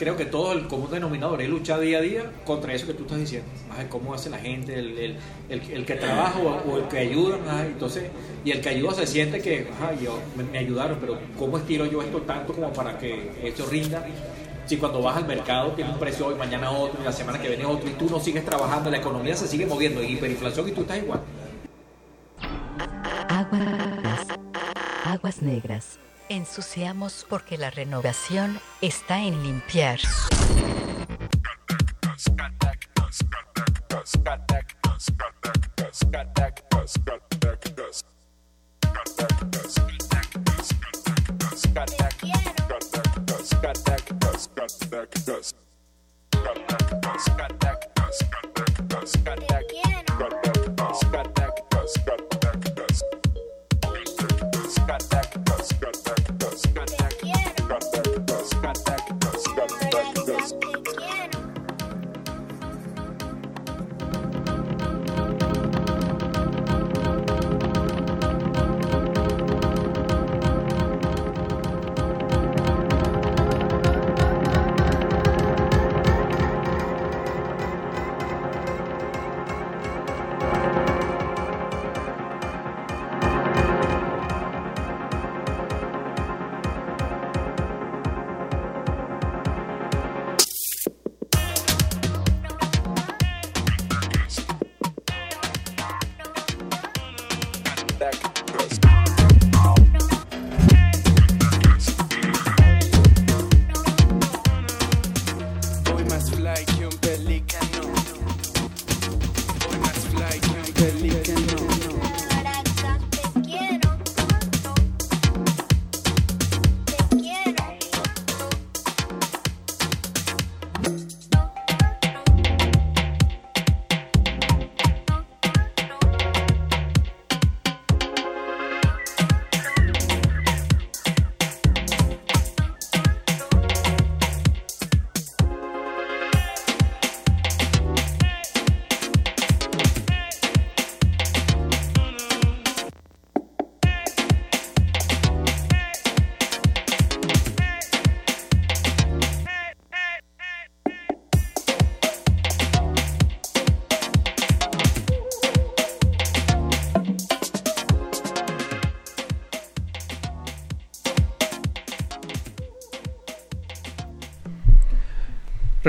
Creo 0.00 0.16
que 0.16 0.24
todo 0.24 0.54
el 0.54 0.66
común 0.66 0.90
denominador 0.90 1.42
es 1.42 1.50
luchar 1.50 1.78
día 1.78 1.98
a 1.98 2.00
día 2.00 2.32
contra 2.46 2.72
eso 2.72 2.86
que 2.86 2.94
tú 2.94 3.02
estás 3.02 3.18
diciendo. 3.18 3.46
Ajá, 3.70 3.86
cómo 3.90 4.14
hace 4.14 4.30
la 4.30 4.38
gente, 4.38 4.72
el, 4.72 4.98
el, 4.98 5.18
el- 5.50 5.84
que 5.84 5.94
trabaja 5.94 6.38
o, 6.38 6.78
el 6.78 6.84
que 6.88 7.00
ayuda. 7.00 7.36
ajá, 7.46 7.66
entonces, 7.66 8.04
y 8.42 8.50
el 8.50 8.62
que 8.62 8.70
ayuda 8.70 8.94
se 8.94 9.06
siente 9.06 9.42
que, 9.42 9.68
ajá, 9.70 9.92
yo, 10.02 10.18
me, 10.36 10.56
ayudaron, 10.56 10.96
pero 11.02 11.18
¿cómo 11.38 11.58
estiro 11.58 11.84
yo 11.84 12.00
esto 12.00 12.22
tanto 12.22 12.54
como 12.54 12.72
para 12.72 12.96
que 12.96 13.30
esto 13.44 13.66
rinda? 13.66 14.02
Si 14.64 14.78
cuando 14.78 15.02
vas 15.02 15.18
al 15.18 15.26
mercado 15.26 15.72
tiene 15.72 15.90
un 15.90 15.98
precio 15.98 16.28
hoy, 16.28 16.34
mañana 16.34 16.70
otro, 16.70 16.98
y 17.02 17.04
la 17.04 17.12
semana 17.12 17.38
que 17.38 17.48
viene 17.48 17.66
otro, 17.66 17.86
y 17.86 17.92
tú 17.92 18.08
no 18.08 18.18
sigues 18.20 18.42
trabajando, 18.42 18.90
la 18.90 18.96
economía 18.96 19.36
se 19.36 19.46
sigue 19.46 19.66
moviendo, 19.66 20.02
y 20.02 20.12
hiperinflación 20.12 20.66
y 20.66 20.72
tú 20.72 20.80
estás 20.80 20.96
igual. 20.96 21.20
Aguas 25.04 25.42
negras. 25.42 25.98
Ensuciamos 26.30 27.26
porque 27.28 27.58
la 27.58 27.70
renovación 27.70 28.60
está 28.80 29.18
en 29.18 29.42
limpiar. 29.42 29.98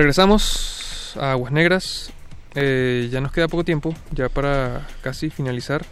Regresamos 0.01 1.15
a 1.21 1.33
Aguas 1.33 1.51
Negras. 1.51 2.11
Eh, 2.55 3.07
ya 3.11 3.21
nos 3.21 3.31
queda 3.31 3.47
poco 3.47 3.63
tiempo, 3.63 3.93
ya 4.11 4.29
para 4.29 4.87
casi 5.03 5.29
finalizar. 5.29 5.85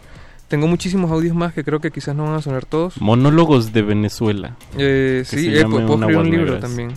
Tengo 0.48 0.66
muchísimos 0.66 1.12
audios 1.12 1.36
más 1.36 1.54
que 1.54 1.62
creo 1.62 1.78
que 1.78 1.92
quizás 1.92 2.16
no 2.16 2.24
van 2.24 2.34
a 2.34 2.42
sonar 2.42 2.64
todos. 2.64 3.00
Monólogos 3.00 3.72
de 3.72 3.82
Venezuela. 3.82 4.56
Eh, 4.76 5.22
sí, 5.24 5.46
eh, 5.56 5.62
puedo 5.64 5.78
escribir 5.78 5.94
un 5.94 6.02
Aguas 6.02 6.24
libro 6.26 6.44
Negras. 6.54 6.60
también. 6.60 6.90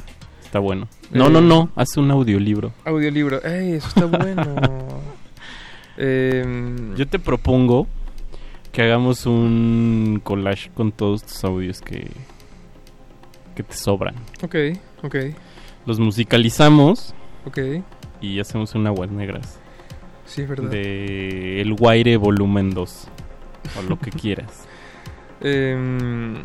Está 0.44 0.58
bueno. 0.58 0.88
No, 1.12 1.28
Eh, 1.28 1.30
no, 1.30 1.42
no. 1.42 1.70
Hace 1.76 2.00
un 2.00 2.10
audiolibro. 2.10 2.74
Audiolibro. 2.84 3.44
¡Ey, 3.46 3.74
eso 3.74 3.90
está 3.90 4.06
bueno! 4.06 4.56
Em, 5.98 6.96
Yo 6.96 7.08
te 7.08 7.20
propongo 7.20 7.88
que 8.72 8.82
hagamos 8.82 9.28
un 9.28 10.20
collage 10.24 10.72
con 10.74 10.92
todos 10.92 11.22
tus 11.22 11.44
audios 11.44 11.80
que, 11.80 12.10
que 13.56 13.62
te 13.62 13.76
sobran. 13.76 14.16
Ok, 14.42 14.56
ok. 15.04 15.16
Los 15.86 16.00
musicalizamos. 16.00 17.14
Ok. 17.46 17.60
Y 18.22 18.40
hacemos 18.40 18.74
una 18.76 18.90
aguas 18.90 19.10
negras. 19.12 19.60
Sí, 20.26 20.42
es 20.44 20.50
verdad. 20.50 20.70
De 20.70 21.62
El 21.62 21.74
Guaire 21.74 22.18
Volumen 22.18 22.70
2. 22.72 23.08
O 23.78 23.82
lo 23.90 24.00
que 24.00 24.10
quieras. 24.22 24.66
Em, 25.42 26.36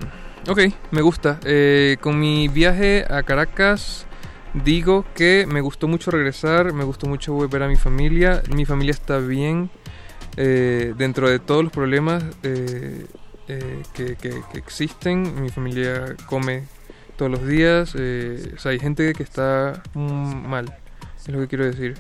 ok, 0.49 0.61
me 0.91 1.03
gusta. 1.03 1.39
Eh, 1.45 1.97
con 2.01 2.19
mi 2.19 2.49
viaje 2.49 3.05
a 3.09 3.23
Caracas 3.23 4.07
digo 4.55 5.05
que 5.15 5.47
me 5.49 5.61
gustó 5.61 5.87
mucho 5.89 6.11
regresar, 6.11 6.73
me 6.73 6.83
gustó 6.85 7.07
mucho 7.07 7.37
ver 7.49 7.63
a 7.63 7.69
mi 7.69 7.77
familia. 7.77 8.43
Mi 8.55 8.65
familia 8.65 8.93
está 8.93 9.19
bien. 9.19 9.71
eh, 10.41 10.95
dentro 10.97 11.29
de 11.29 11.41
todos 11.41 11.65
los 11.65 11.73
problemas 11.73 12.23
eh, 12.45 13.07
eh, 13.49 13.83
que, 13.93 14.15
que- 14.15 14.41
que 14.53 14.59
existen, 14.59 15.41
mi 15.43 15.49
familia 15.49 16.15
come 16.27 16.63
todos 17.19 17.31
los 17.31 17.47
días. 17.47 17.95
eh, 17.99 18.55
o 18.57 18.59
sea, 18.59 18.73
hay 18.73 18.79
gente 18.79 19.13
que 19.13 19.23
está 19.23 19.83
mm, 19.93 20.49
mal, 20.49 20.75
es 21.19 21.29
lo 21.29 21.41
que 21.41 21.49
quiero 21.49 21.67
decir. 21.67 21.97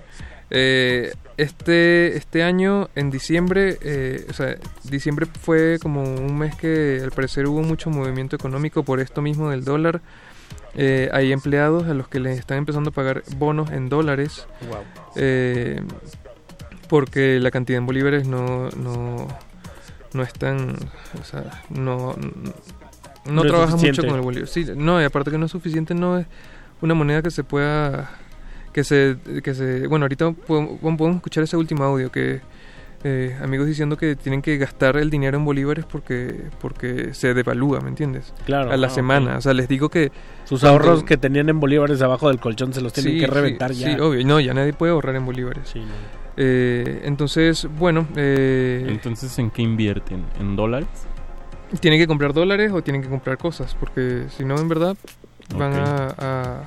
Eh, 0.51 1.13
este, 1.37 2.17
este 2.17 2.43
año, 2.43 2.89
en 2.95 3.11
diciembre, 3.11 3.79
eh, 3.83 4.27
o 4.31 4.33
sea, 4.33 4.57
diciembre 4.85 5.27
fue 5.27 5.79
como 5.81 6.03
un 6.03 6.39
mes 6.39 6.55
que 6.57 7.01
al 7.03 7.11
parecer 7.11 7.47
hubo 7.47 7.63
mucho 7.63 7.91
movimiento 7.91 8.35
económico 8.37 8.83
por 8.83 9.01
esto 9.01 9.21
mismo 9.21 9.51
del 9.51 9.65
dólar. 9.65 10.01
Eh, 10.75 11.11
hay 11.13 11.33
empleados 11.33 11.87
a 11.89 11.95
los 11.95 12.09
que 12.09 12.21
les 12.21 12.39
están 12.39 12.59
empezando 12.59 12.91
a 12.91 12.93
pagar 12.93 13.23
bonos 13.37 13.71
en 13.71 13.89
dólares. 13.89 14.47
Wow. 14.69 14.85
Eh, 15.17 15.83
porque 16.89 17.39
la 17.41 17.51
cantidad 17.51 17.79
en 17.79 17.87
bolívares 17.87 18.27
no, 18.27 18.71
no, 18.71 19.29
no 20.15 20.23
es 20.23 20.33
tan. 20.33 20.77
O 21.21 21.25
sea, 21.25 21.63
no, 21.69 22.17
no, 23.27 23.33
No 23.33 23.43
trabaja 23.45 23.77
mucho 23.77 24.03
con 24.03 24.15
el 24.17 24.21
bolívar. 24.21 24.49
Sí, 24.49 24.67
no, 24.77 25.01
y 25.01 25.05
aparte 25.05 25.31
que 25.31 25.39
no 25.39 25.47
es 25.47 25.53
suficiente, 25.53 25.95
no 25.95 26.19
es 26.19 26.27
una 26.81 26.95
moneda 26.95 27.23
que 27.23 27.31
se 27.31 27.45
pueda. 27.45 28.11
Que 28.73 28.85
se, 28.85 29.17
que 29.43 29.55
se. 29.55 29.87
Bueno, 29.87 30.05
ahorita 30.05 30.31
podemos, 30.33 30.79
podemos 30.81 31.17
escuchar 31.17 31.43
ese 31.45 31.57
último 31.57 31.85
audio 31.85 32.11
que. 32.13 32.41
eh, 33.05 33.37
amigos 33.43 33.67
diciendo 33.67 33.97
que 33.97 34.15
tienen 34.17 34.43
que 34.43 34.57
gastar 34.59 34.97
el 34.97 35.09
dinero 35.11 35.39
en 35.39 35.45
bolívares 35.45 35.85
porque 35.85 36.45
porque 36.61 37.15
se 37.15 37.33
devalúa, 37.35 37.81
¿me 37.81 37.89
entiendes? 37.89 38.33
Claro, 38.45 38.71
A 38.71 38.77
la 38.77 38.87
ah, 38.89 38.91
semana. 38.91 39.39
O 39.39 39.41
sea, 39.41 39.55
les 39.55 39.69
digo 39.69 39.89
que. 39.89 40.13
Sus 40.45 40.61
cuando- 40.61 40.81
ahorros 40.85 41.05
que 41.05 41.17
tenían 41.17 41.49
en 41.49 41.59
bolívares 41.61 42.01
abajo 42.03 42.29
del 42.29 42.39
colchón 42.39 42.73
se 42.73 42.81
los 42.81 42.93
tienen 42.93 43.15
Sí, 43.15 43.21
que 43.21 43.27
sí, 43.27 43.31
reventar 43.33 43.73
ya. 43.73 43.95
Sí, 43.95 44.01
obvio. 44.01 44.25
No, 44.27 44.39
ya 44.39 44.55
nadie 44.55 44.73
puede 44.73 44.93
ahorrar 44.93 45.17
en 45.17 45.27
bolívares. 45.27 45.75
Eh, 46.37 47.03
entonces, 47.05 47.67
bueno, 47.79 48.07
eh, 48.17 48.87
Entonces, 48.89 49.37
¿en 49.39 49.51
qué 49.51 49.63
invierten? 49.63 50.25
¿En 50.39 50.55
dólares? 50.55 50.89
Tienen 51.81 52.01
que 52.01 52.07
comprar 52.07 52.33
dólares 52.33 52.73
o 52.73 52.83
tienen 52.83 53.03
que 53.03 53.09
comprar 53.09 53.39
cosas, 53.39 53.75
porque 53.79 54.25
si 54.37 54.45
no, 54.45 54.57
en 54.59 54.69
verdad, 54.69 54.97
van 55.57 55.73
a, 55.75 56.15
a- 56.19 56.63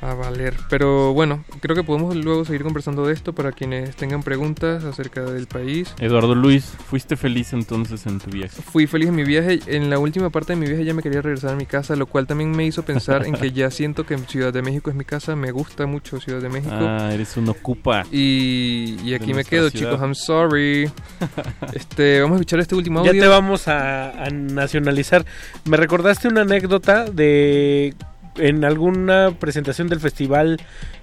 a 0.00 0.14
valer. 0.14 0.54
Pero 0.70 1.12
bueno, 1.12 1.44
creo 1.60 1.74
que 1.74 1.82
podemos 1.82 2.14
luego 2.16 2.44
seguir 2.44 2.62
conversando 2.62 3.06
de 3.06 3.12
esto 3.12 3.32
para 3.34 3.52
quienes 3.52 3.96
tengan 3.96 4.22
preguntas 4.22 4.84
acerca 4.84 5.22
del 5.22 5.46
país. 5.46 5.92
Eduardo 5.98 6.34
Luis, 6.34 6.64
¿fuiste 6.88 7.16
feliz 7.16 7.52
entonces 7.52 8.06
en 8.06 8.18
tu 8.20 8.30
viaje? 8.30 8.62
Fui 8.62 8.86
feliz 8.86 9.08
en 9.08 9.16
mi 9.16 9.24
viaje. 9.24 9.58
En 9.66 9.90
la 9.90 9.98
última 9.98 10.30
parte 10.30 10.52
de 10.52 10.60
mi 10.60 10.66
viaje 10.66 10.84
ya 10.84 10.94
me 10.94 11.02
quería 11.02 11.20
regresar 11.22 11.50
a 11.52 11.56
mi 11.56 11.66
casa, 11.66 11.96
lo 11.96 12.06
cual 12.06 12.26
también 12.26 12.50
me 12.52 12.64
hizo 12.64 12.84
pensar 12.84 13.26
en 13.26 13.34
que 13.34 13.52
ya 13.52 13.70
siento 13.72 14.06
que 14.06 14.16
Ciudad 14.18 14.52
de 14.52 14.62
México 14.62 14.90
es 14.90 14.96
mi 14.96 15.04
casa. 15.04 15.34
Me 15.36 15.50
gusta 15.50 15.86
mucho 15.86 16.20
Ciudad 16.20 16.40
de 16.40 16.48
México. 16.48 16.74
Ah, 16.78 17.10
eres 17.12 17.36
un 17.36 17.48
ocupa. 17.48 18.04
Y, 18.12 18.96
y 19.04 19.14
aquí 19.14 19.34
me 19.34 19.44
quedo, 19.44 19.70
ciudad. 19.70 19.92
chicos. 19.94 20.00
I'm 20.00 20.14
sorry. 20.14 20.90
este, 21.72 22.20
vamos 22.20 22.36
a 22.36 22.40
escuchar 22.40 22.60
este 22.60 22.74
último 22.74 23.02
Ya 23.04 23.10
audio. 23.10 23.22
te 23.22 23.28
vamos 23.28 23.68
a, 23.68 24.10
a 24.24 24.30
nacionalizar. 24.30 25.24
Me 25.64 25.76
recordaste 25.76 26.28
una 26.28 26.42
anécdota 26.42 27.04
de 27.04 27.94
en 28.38 28.64
alguna 28.64 29.32
presentación 29.38 29.88
del 29.88 30.00
Festival 30.00 30.60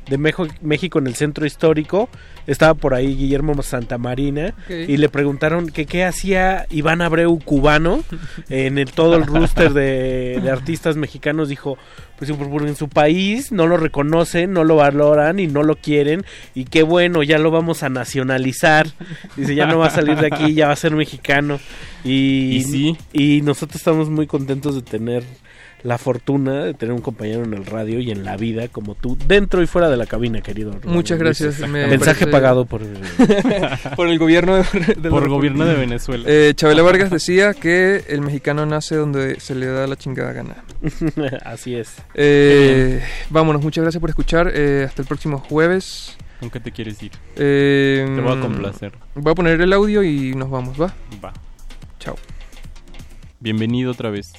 de 0.10 0.18
Mejo- 0.18 0.48
México 0.62 1.00
en 1.00 1.08
el 1.08 1.16
Centro 1.16 1.46
Histórico. 1.46 2.10
Estaba 2.48 2.76
por 2.76 2.94
ahí 2.94 3.16
Guillermo 3.16 3.60
Santamarina 3.64 4.54
Ok. 4.66 4.70
y 4.88 4.98
le 4.98 5.10
preguntaron 5.10 5.68
que 5.70 5.88
qué 5.88 6.04
hacía 6.04 6.68
Iván 6.70 7.02
Abreu 7.02 7.40
cubano 7.44 8.04
en 8.50 8.78
el- 8.78 8.92
todo 8.92 9.16
el 9.16 9.26
rooster 9.26 9.74
de, 9.74 10.40
de 10.44 10.52
artistas 10.52 10.96
mexicanos. 10.96 11.50
Dijo, 11.50 11.78
pues 12.20 12.32
porque 12.32 12.68
en 12.68 12.76
su 12.76 12.88
país 12.88 13.52
no 13.52 13.66
lo 13.66 13.78
reconocen, 13.78 14.54
no 14.54 14.64
lo 14.64 14.76
valoran 14.76 15.40
y 15.40 15.48
no 15.48 15.64
lo 15.64 15.76
quieren. 15.76 16.24
Y 16.54 16.66
qué 16.66 16.84
bueno, 16.84 17.24
ya 17.24 17.40
lo 17.40 17.50
vamos 17.50 17.82
a 17.82 17.90
nacionalizar. 17.90 18.88
Dice, 19.36 19.56
ya 19.56 19.66
no 19.66 19.80
va 19.80 19.88
a 19.88 19.90
salir 19.90 20.18
de 20.18 20.28
aquí, 20.28 20.54
ya 20.54 20.68
va 20.68 20.74
a 20.74 20.78
ser 20.78 20.96
mexicano. 20.96 21.60
Y, 22.04 22.58
Y 22.58 22.64
sí. 22.64 22.98
y 23.12 23.42
nosotros 23.42 23.78
estamos 23.78 24.10
muy 24.12 24.28
contentos 24.28 24.76
de 24.76 24.84
tener 24.84 25.24
la 25.86 26.00
fortuna 26.00 26.64
de 26.64 26.74
tener 26.74 26.94
un 26.96 27.02
compañero 27.02 27.44
en 27.44 27.54
el 27.54 27.64
radio 27.66 28.00
y 28.00 28.10
en 28.10 28.24
la 28.26 28.38
vida 28.38 28.68
como 28.70 28.96
tú, 28.96 29.16
dentro 29.28 29.62
y 29.62 29.68
fuera 29.68 29.88
de 29.88 29.98
la 29.98 30.08
cabina, 30.08 30.42
querido. 30.42 30.74
Muchas 30.86 31.20
gracias. 31.20 31.60
me 31.60 31.86
Mensaje 31.86 32.22
parece- 32.22 32.28
pagado 32.28 32.66
por... 32.66 32.82
por 33.96 34.08
el 34.08 34.18
gobierno 34.18 34.56
de, 34.56 34.64
de 34.98 35.10
Por 35.12 35.22
el 35.24 35.30
gobierno 35.30 35.64
de 35.64 35.76
Venezuela. 35.76 36.24
Eh, 36.28 36.54
Chabela 36.56 36.82
Vargas 36.82 37.12
decía 37.12 37.54
que 37.54 38.04
el 38.10 38.22
mexicano 38.22 38.66
nace 38.66 38.96
donde 38.96 39.40
se 39.40 39.54
le 39.54 39.68
da 39.68 39.86
la 39.86 39.96
chingada 39.96 40.34
gana. 40.34 40.64
Así 41.46 41.76
es. 41.76 41.94
Eh, 42.16 43.04
vámonos, 43.30 43.62
muchas 43.62 43.84
gracias 43.84 44.02
por 44.02 44.10
escuchar. 44.10 44.52
eh, 44.56 44.86
hasta 44.88 45.04
el 45.04 45.08
próximo 45.08 45.38
jueves. 45.38 46.18
¿Con 46.40 46.50
qué 46.50 46.60
te 46.60 46.72
quieres 46.72 47.02
ir? 47.04 47.12
Eh, 47.36 48.04
Te 48.16 48.22
voy 48.22 48.38
a 48.38 48.42
complacer. 48.42 48.92
Voy 49.14 49.32
a 49.32 49.36
poner 49.36 49.62
el 49.62 49.72
audio 49.72 50.02
y 50.04 50.34
nos 50.34 50.50
vamos, 50.50 50.82
¿va? 50.82 50.94
Va. 51.24 51.32
Chao. 52.00 52.16
Bienvenido 53.40 53.92
otra 53.92 54.10
vez. 54.10 54.34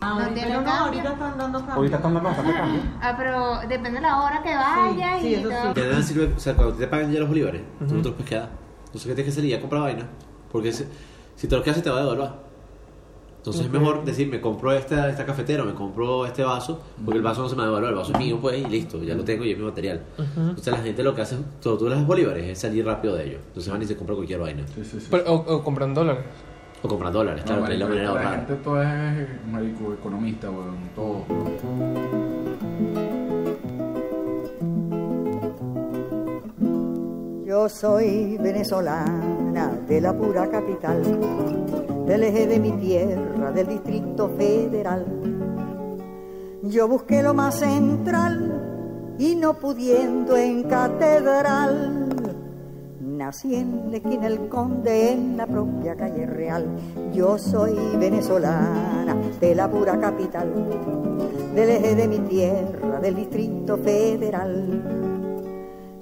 No 0.00 0.18
tiene 0.28 0.42
Pero 0.48 0.60
no, 0.62 0.70
ahorita 0.70 1.12
están 1.12 1.38
dando 1.38 1.58
cambio. 1.58 1.74
Ahorita 1.74 1.96
están 1.96 2.14
dando 2.14 2.28
bastante 2.28 2.52
cambio. 2.54 2.80
Ah, 3.00 3.14
pero 3.16 3.60
depende 3.68 3.90
de 3.92 4.00
la 4.00 4.20
hora 4.22 4.42
que 4.42 4.54
vayas 4.54 5.20
sí, 5.20 5.28
y 5.28 5.34
eso 5.34 5.48
todo. 5.48 5.74
sí. 5.74 5.80
Ya 5.80 5.86
nada 5.88 6.02
sirve, 6.02 6.32
o 6.36 6.38
sea, 6.40 6.54
cuando 6.54 6.74
te 6.74 6.86
pagan 6.86 7.12
ya 7.12 7.18
los 7.20 7.28
bolívares, 7.28 7.62
tú 7.80 7.94
no 7.94 8.02
te 8.02 8.08
los 8.08 8.12
puedes 8.12 8.28
quedar. 8.28 8.48
Entonces, 8.86 9.02
¿qué 9.08 9.14
tienes 9.14 9.24
que 9.34 9.40
hacer? 9.40 9.50
Ya 9.50 9.60
comprar 9.60 9.82
vaina. 9.82 10.06
Porque 10.52 10.72
si, 10.72 10.84
si 11.36 11.48
te 11.48 11.54
los 11.56 11.64
quedas, 11.64 11.76
se 11.78 11.82
te 11.82 11.90
va 11.90 11.96
a 11.98 12.02
devolver. 12.02 12.30
Entonces, 13.38 13.66
es 13.66 13.72
mejor 13.72 14.04
decir, 14.04 14.28
me 14.28 14.40
compro 14.40 14.72
esta, 14.72 15.08
esta 15.08 15.24
cafetera, 15.24 15.64
me 15.64 15.72
compro 15.72 16.26
este 16.26 16.42
vaso, 16.42 16.82
porque 17.04 17.18
el 17.18 17.22
vaso 17.24 17.42
no 17.42 17.48
se 17.48 17.54
me 17.56 17.62
va 17.62 17.68
a 17.68 17.70
devolver, 17.70 17.90
el 17.90 17.96
vaso 17.96 18.12
es 18.12 18.18
mío, 18.18 18.38
pues, 18.40 18.58
y 18.58 18.66
listo, 18.66 19.02
ya 19.02 19.14
lo 19.14 19.24
tengo 19.24 19.44
y 19.44 19.52
es 19.52 19.58
mi 19.58 19.64
material. 19.64 20.02
Entonces, 20.18 20.66
la 20.72 20.78
gente 20.80 21.02
lo 21.02 21.14
que 21.14 21.22
hace, 21.22 21.36
todo 21.62 21.78
tú 21.78 21.88
les 21.88 21.96
das 21.98 22.06
bolívares, 22.06 22.44
es 22.46 22.58
salir 22.58 22.84
rápido 22.84 23.14
de 23.14 23.26
ellos. 23.26 23.40
Entonces, 23.48 23.72
van 23.72 23.80
y 23.80 23.86
se 23.86 23.96
compran 23.96 24.16
cualquier 24.16 24.40
vaina. 24.40 24.64
Pero- 25.10 25.32
o, 25.32 25.54
o 25.56 25.64
compran 25.64 25.94
dólares. 25.94 26.24
O 26.82 26.88
compran 26.88 27.12
dólares, 27.12 27.42
claro, 27.44 27.64
que 27.64 27.72
es 27.72 27.78
la 27.78 27.86
manera 27.86 28.00
de 28.00 28.04
la 28.04 28.10
ahorrar. 28.10 28.36
gente 28.46 28.54
todo 28.62 28.82
es 28.82 29.46
marico, 29.50 29.92
economista, 29.94 30.48
weón, 30.50 30.76
todo. 30.94 31.24
Yo 37.44 37.68
soy 37.68 38.36
venezolana 38.38 39.72
de 39.88 40.00
la 40.00 40.12
pura 40.16 40.48
capital, 40.48 41.02
del 42.06 42.22
eje 42.22 42.46
de 42.46 42.58
mi 42.60 42.72
tierra, 42.72 43.50
del 43.52 43.66
Distrito 43.66 44.28
Federal. 44.36 45.04
Yo 46.62 46.86
busqué 46.86 47.22
lo 47.22 47.34
más 47.34 47.58
central 47.58 49.14
y 49.18 49.34
no 49.34 49.54
pudiendo 49.54 50.36
en 50.36 50.64
catedral, 50.64 52.07
nací 53.18 53.56
en 53.56 53.90
la 53.90 53.96
esquina 53.96 54.28
El 54.28 54.48
Conde, 54.48 55.12
en 55.12 55.36
la 55.36 55.46
propia 55.46 55.96
calle 55.96 56.24
real. 56.24 56.66
Yo 57.12 57.36
soy 57.36 57.74
venezolana 57.98 59.16
de 59.40 59.54
la 59.56 59.68
pura 59.68 59.98
capital, 59.98 60.48
del 61.52 61.68
eje 61.68 61.96
de 61.96 62.08
mi 62.08 62.20
tierra, 62.20 63.00
del 63.00 63.16
Distrito 63.16 63.76
Federal. 63.76 64.82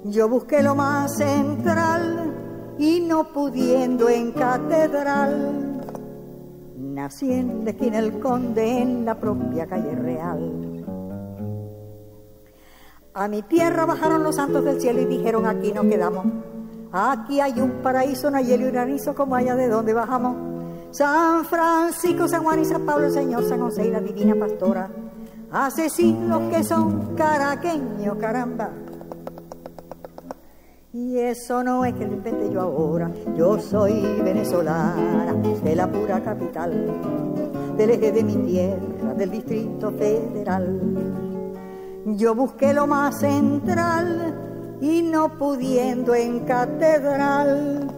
Yo 0.03 0.29
busqué 0.29 0.61
lo 0.61 0.75
más 0.75 1.17
central 1.17 2.75
y 2.77 2.99
no 2.99 3.33
pudiendo 3.33 4.09
en 4.09 4.31
catedral, 4.31 5.81
nací 6.77 7.33
en 7.33 7.65
la 7.65 7.71
esquina 7.71 7.99
Conde, 8.21 8.81
en 8.83 9.05
la 9.05 9.15
propia 9.15 9.65
calle 9.65 9.95
real. 9.95 10.85
A 13.15 13.27
mi 13.27 13.41
tierra 13.41 13.87
bajaron 13.87 14.23
los 14.23 14.35
santos 14.35 14.63
del 14.63 14.79
cielo 14.79 15.01
y 15.01 15.05
dijeron 15.05 15.47
aquí 15.47 15.73
nos 15.73 15.87
quedamos. 15.87 16.56
Aquí 16.91 17.39
hay 17.39 17.59
un 17.59 17.81
paraíso, 17.83 18.31
no 18.31 18.39
hielo 18.39 18.67
y 18.67 18.71
granizo 18.71 19.13
como 19.13 19.35
allá 19.35 19.55
de 19.55 19.67
donde 19.67 19.93
bajamos. 19.93 20.35
San 20.91 21.43
Francisco, 21.45 22.27
San 22.27 22.43
Juan 22.43 22.61
y 22.61 22.65
San 22.65 22.85
Pablo, 22.85 23.09
Señor 23.09 23.43
San 23.43 23.59
José 23.59 23.87
y 23.87 23.91
la 23.91 23.99
Divina 23.99 24.35
Pastora. 24.35 24.89
Hace 25.51 25.89
siglos 25.89 26.41
que 26.49 26.63
son 26.63 27.15
caraqueños, 27.15 28.17
caramba. 28.17 28.69
Y 30.93 31.19
eso 31.19 31.63
no 31.63 31.85
es 31.85 31.93
que 31.93 32.07
lo 32.07 32.13
inventé 32.13 32.49
yo 32.51 32.61
ahora, 32.61 33.11
yo 33.35 33.59
soy 33.59 34.01
venezolana 34.23 35.33
de 35.63 35.75
la 35.75 35.91
pura 35.91 36.23
capital, 36.23 36.71
del 37.77 37.89
eje 37.91 38.11
de 38.11 38.23
mi 38.23 38.35
tierra, 38.37 39.13
del 39.13 39.29
Distrito 39.29 39.91
Federal. 39.91 40.79
Yo 42.05 42.33
busqué 42.33 42.73
lo 42.73 42.87
más 42.87 43.19
central 43.19 44.46
y 44.81 45.01
no 45.01 45.37
pudiendo 45.37 46.13
en 46.13 46.41
catedral, 46.41 47.91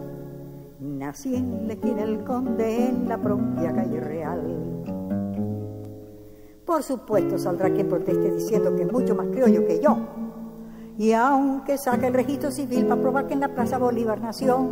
nací 0.80 1.34
en 1.34 1.68
del 1.68 2.24
Conde, 2.24 2.88
en 2.88 3.08
la 3.08 3.18
propia 3.18 3.74
calle 3.74 4.00
real. 4.00 4.40
Por 6.64 6.82
supuesto 6.82 7.38
saldrá 7.38 7.70
quien 7.70 7.88
proteste 7.88 8.30
diciendo 8.30 8.74
que 8.76 8.82
es 8.82 8.92
mucho 8.92 9.14
más 9.14 9.26
criollo 9.26 9.66
que 9.66 9.80
yo. 9.80 9.96
Y 10.96 11.12
aunque 11.12 11.78
saque 11.78 12.06
el 12.06 12.14
registro 12.14 12.50
civil 12.50 12.86
para 12.86 13.00
probar 13.00 13.26
que 13.26 13.34
en 13.34 13.40
la 13.40 13.48
Plaza 13.48 13.78
Bolívar 13.78 14.20
nació, 14.20 14.68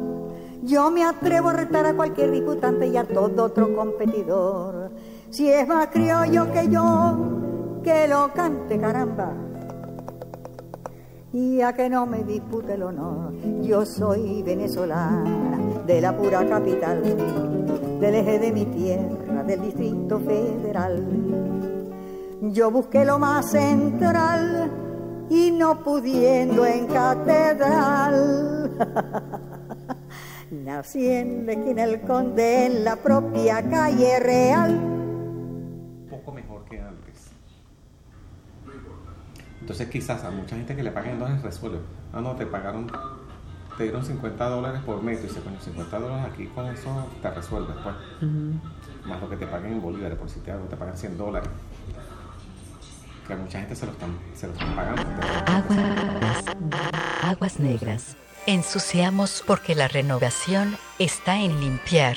yo 0.62 0.90
me 0.90 1.04
atrevo 1.04 1.48
a 1.48 1.54
retar 1.54 1.86
a 1.86 1.94
cualquier 1.94 2.30
disputante 2.30 2.86
y 2.86 2.96
a 2.96 3.04
todo 3.04 3.44
otro 3.44 3.74
competidor. 3.74 4.90
Si 5.30 5.50
es 5.50 5.66
más 5.66 5.88
criollo 5.88 6.52
que 6.52 6.68
yo, 6.68 7.16
que 7.82 8.08
lo 8.08 8.32
cante 8.32 8.78
caramba. 8.78 9.48
Y 11.32 11.60
a 11.60 11.74
que 11.74 11.90
no 11.90 12.07
me 12.07 12.24
dispute 12.24 12.73
el 12.74 12.82
honor, 12.82 13.34
yo 13.60 13.84
soy 13.84 14.42
venezolana 14.42 15.58
de 15.86 16.00
la 16.00 16.16
pura 16.16 16.48
capital, 16.48 17.02
del 18.00 18.15
eje 18.15 18.39
de 18.39 18.50
mi 18.50 18.65
tierra, 18.65 19.42
del 19.44 19.60
Distrito 19.60 20.18
Federal. 20.20 21.05
Yo 22.40 22.70
busqué 22.70 23.05
lo 23.05 23.18
más 23.18 23.50
central 23.50 24.70
y 25.28 25.50
no 25.50 25.82
pudiendo 25.82 26.65
en 26.65 26.86
catedral. 26.86 28.70
Nací 30.50 31.08
en 31.08 31.44
la 31.44 31.52
esquina 31.52 31.86
del 31.86 32.00
Conde, 32.00 32.66
en 32.66 32.84
la 32.84 32.97
propia 32.97 33.68
calle 33.68 34.18
real. 34.18 34.81
Poco 36.08 36.32
mejor 36.32 36.65
que 36.65 36.81
antes. 36.81 36.98
Entonces 39.68 39.90
quizás 39.90 40.24
a 40.24 40.30
mucha 40.30 40.56
gente 40.56 40.74
que 40.74 40.82
le 40.82 40.90
paguen 40.90 41.12
en 41.12 41.18
dólares 41.18 41.42
resuelve. 41.42 41.80
Ah, 42.14 42.22
no, 42.22 42.34
te 42.34 42.47
pagaron, 42.47 42.90
te 43.76 43.82
dieron 43.82 44.02
50 44.02 44.48
dólares 44.48 44.80
por 44.80 45.02
mes. 45.02 45.20
Y 45.20 45.24
dice, 45.24 45.40
coño, 45.40 45.60
50 45.60 45.98
dólares 45.98 46.32
aquí 46.32 46.47
con 46.47 46.64
eso 46.68 47.06
te 47.20 47.30
resuelves, 47.30 47.76
pues. 47.82 47.94
Más 49.05 49.20
lo 49.20 49.28
que 49.28 49.36
te 49.36 49.47
paguen 49.47 49.74
en 49.74 49.82
bolívares, 49.82 50.16
por 50.16 50.30
si 50.30 50.40
te, 50.40 50.52
te 50.52 50.74
pagan 50.74 50.97
100 50.97 51.18
dólares. 51.18 51.50
Que 53.26 53.34
a 53.34 53.36
mucha 53.36 53.58
gente 53.58 53.76
se 53.76 53.84
lo 53.84 53.92
están, 53.92 54.16
se 54.34 54.47
lo 54.47 54.55
están 54.55 54.74
pagando. 54.74 55.02
Aguas, 55.47 56.44
aguas 57.22 57.60
negras. 57.60 58.16
Ensuciamos 58.47 59.44
porque 59.47 59.74
la 59.74 59.88
renovación 59.88 60.78
está 60.98 61.42
en 61.42 61.60
limpiar. 61.60 62.16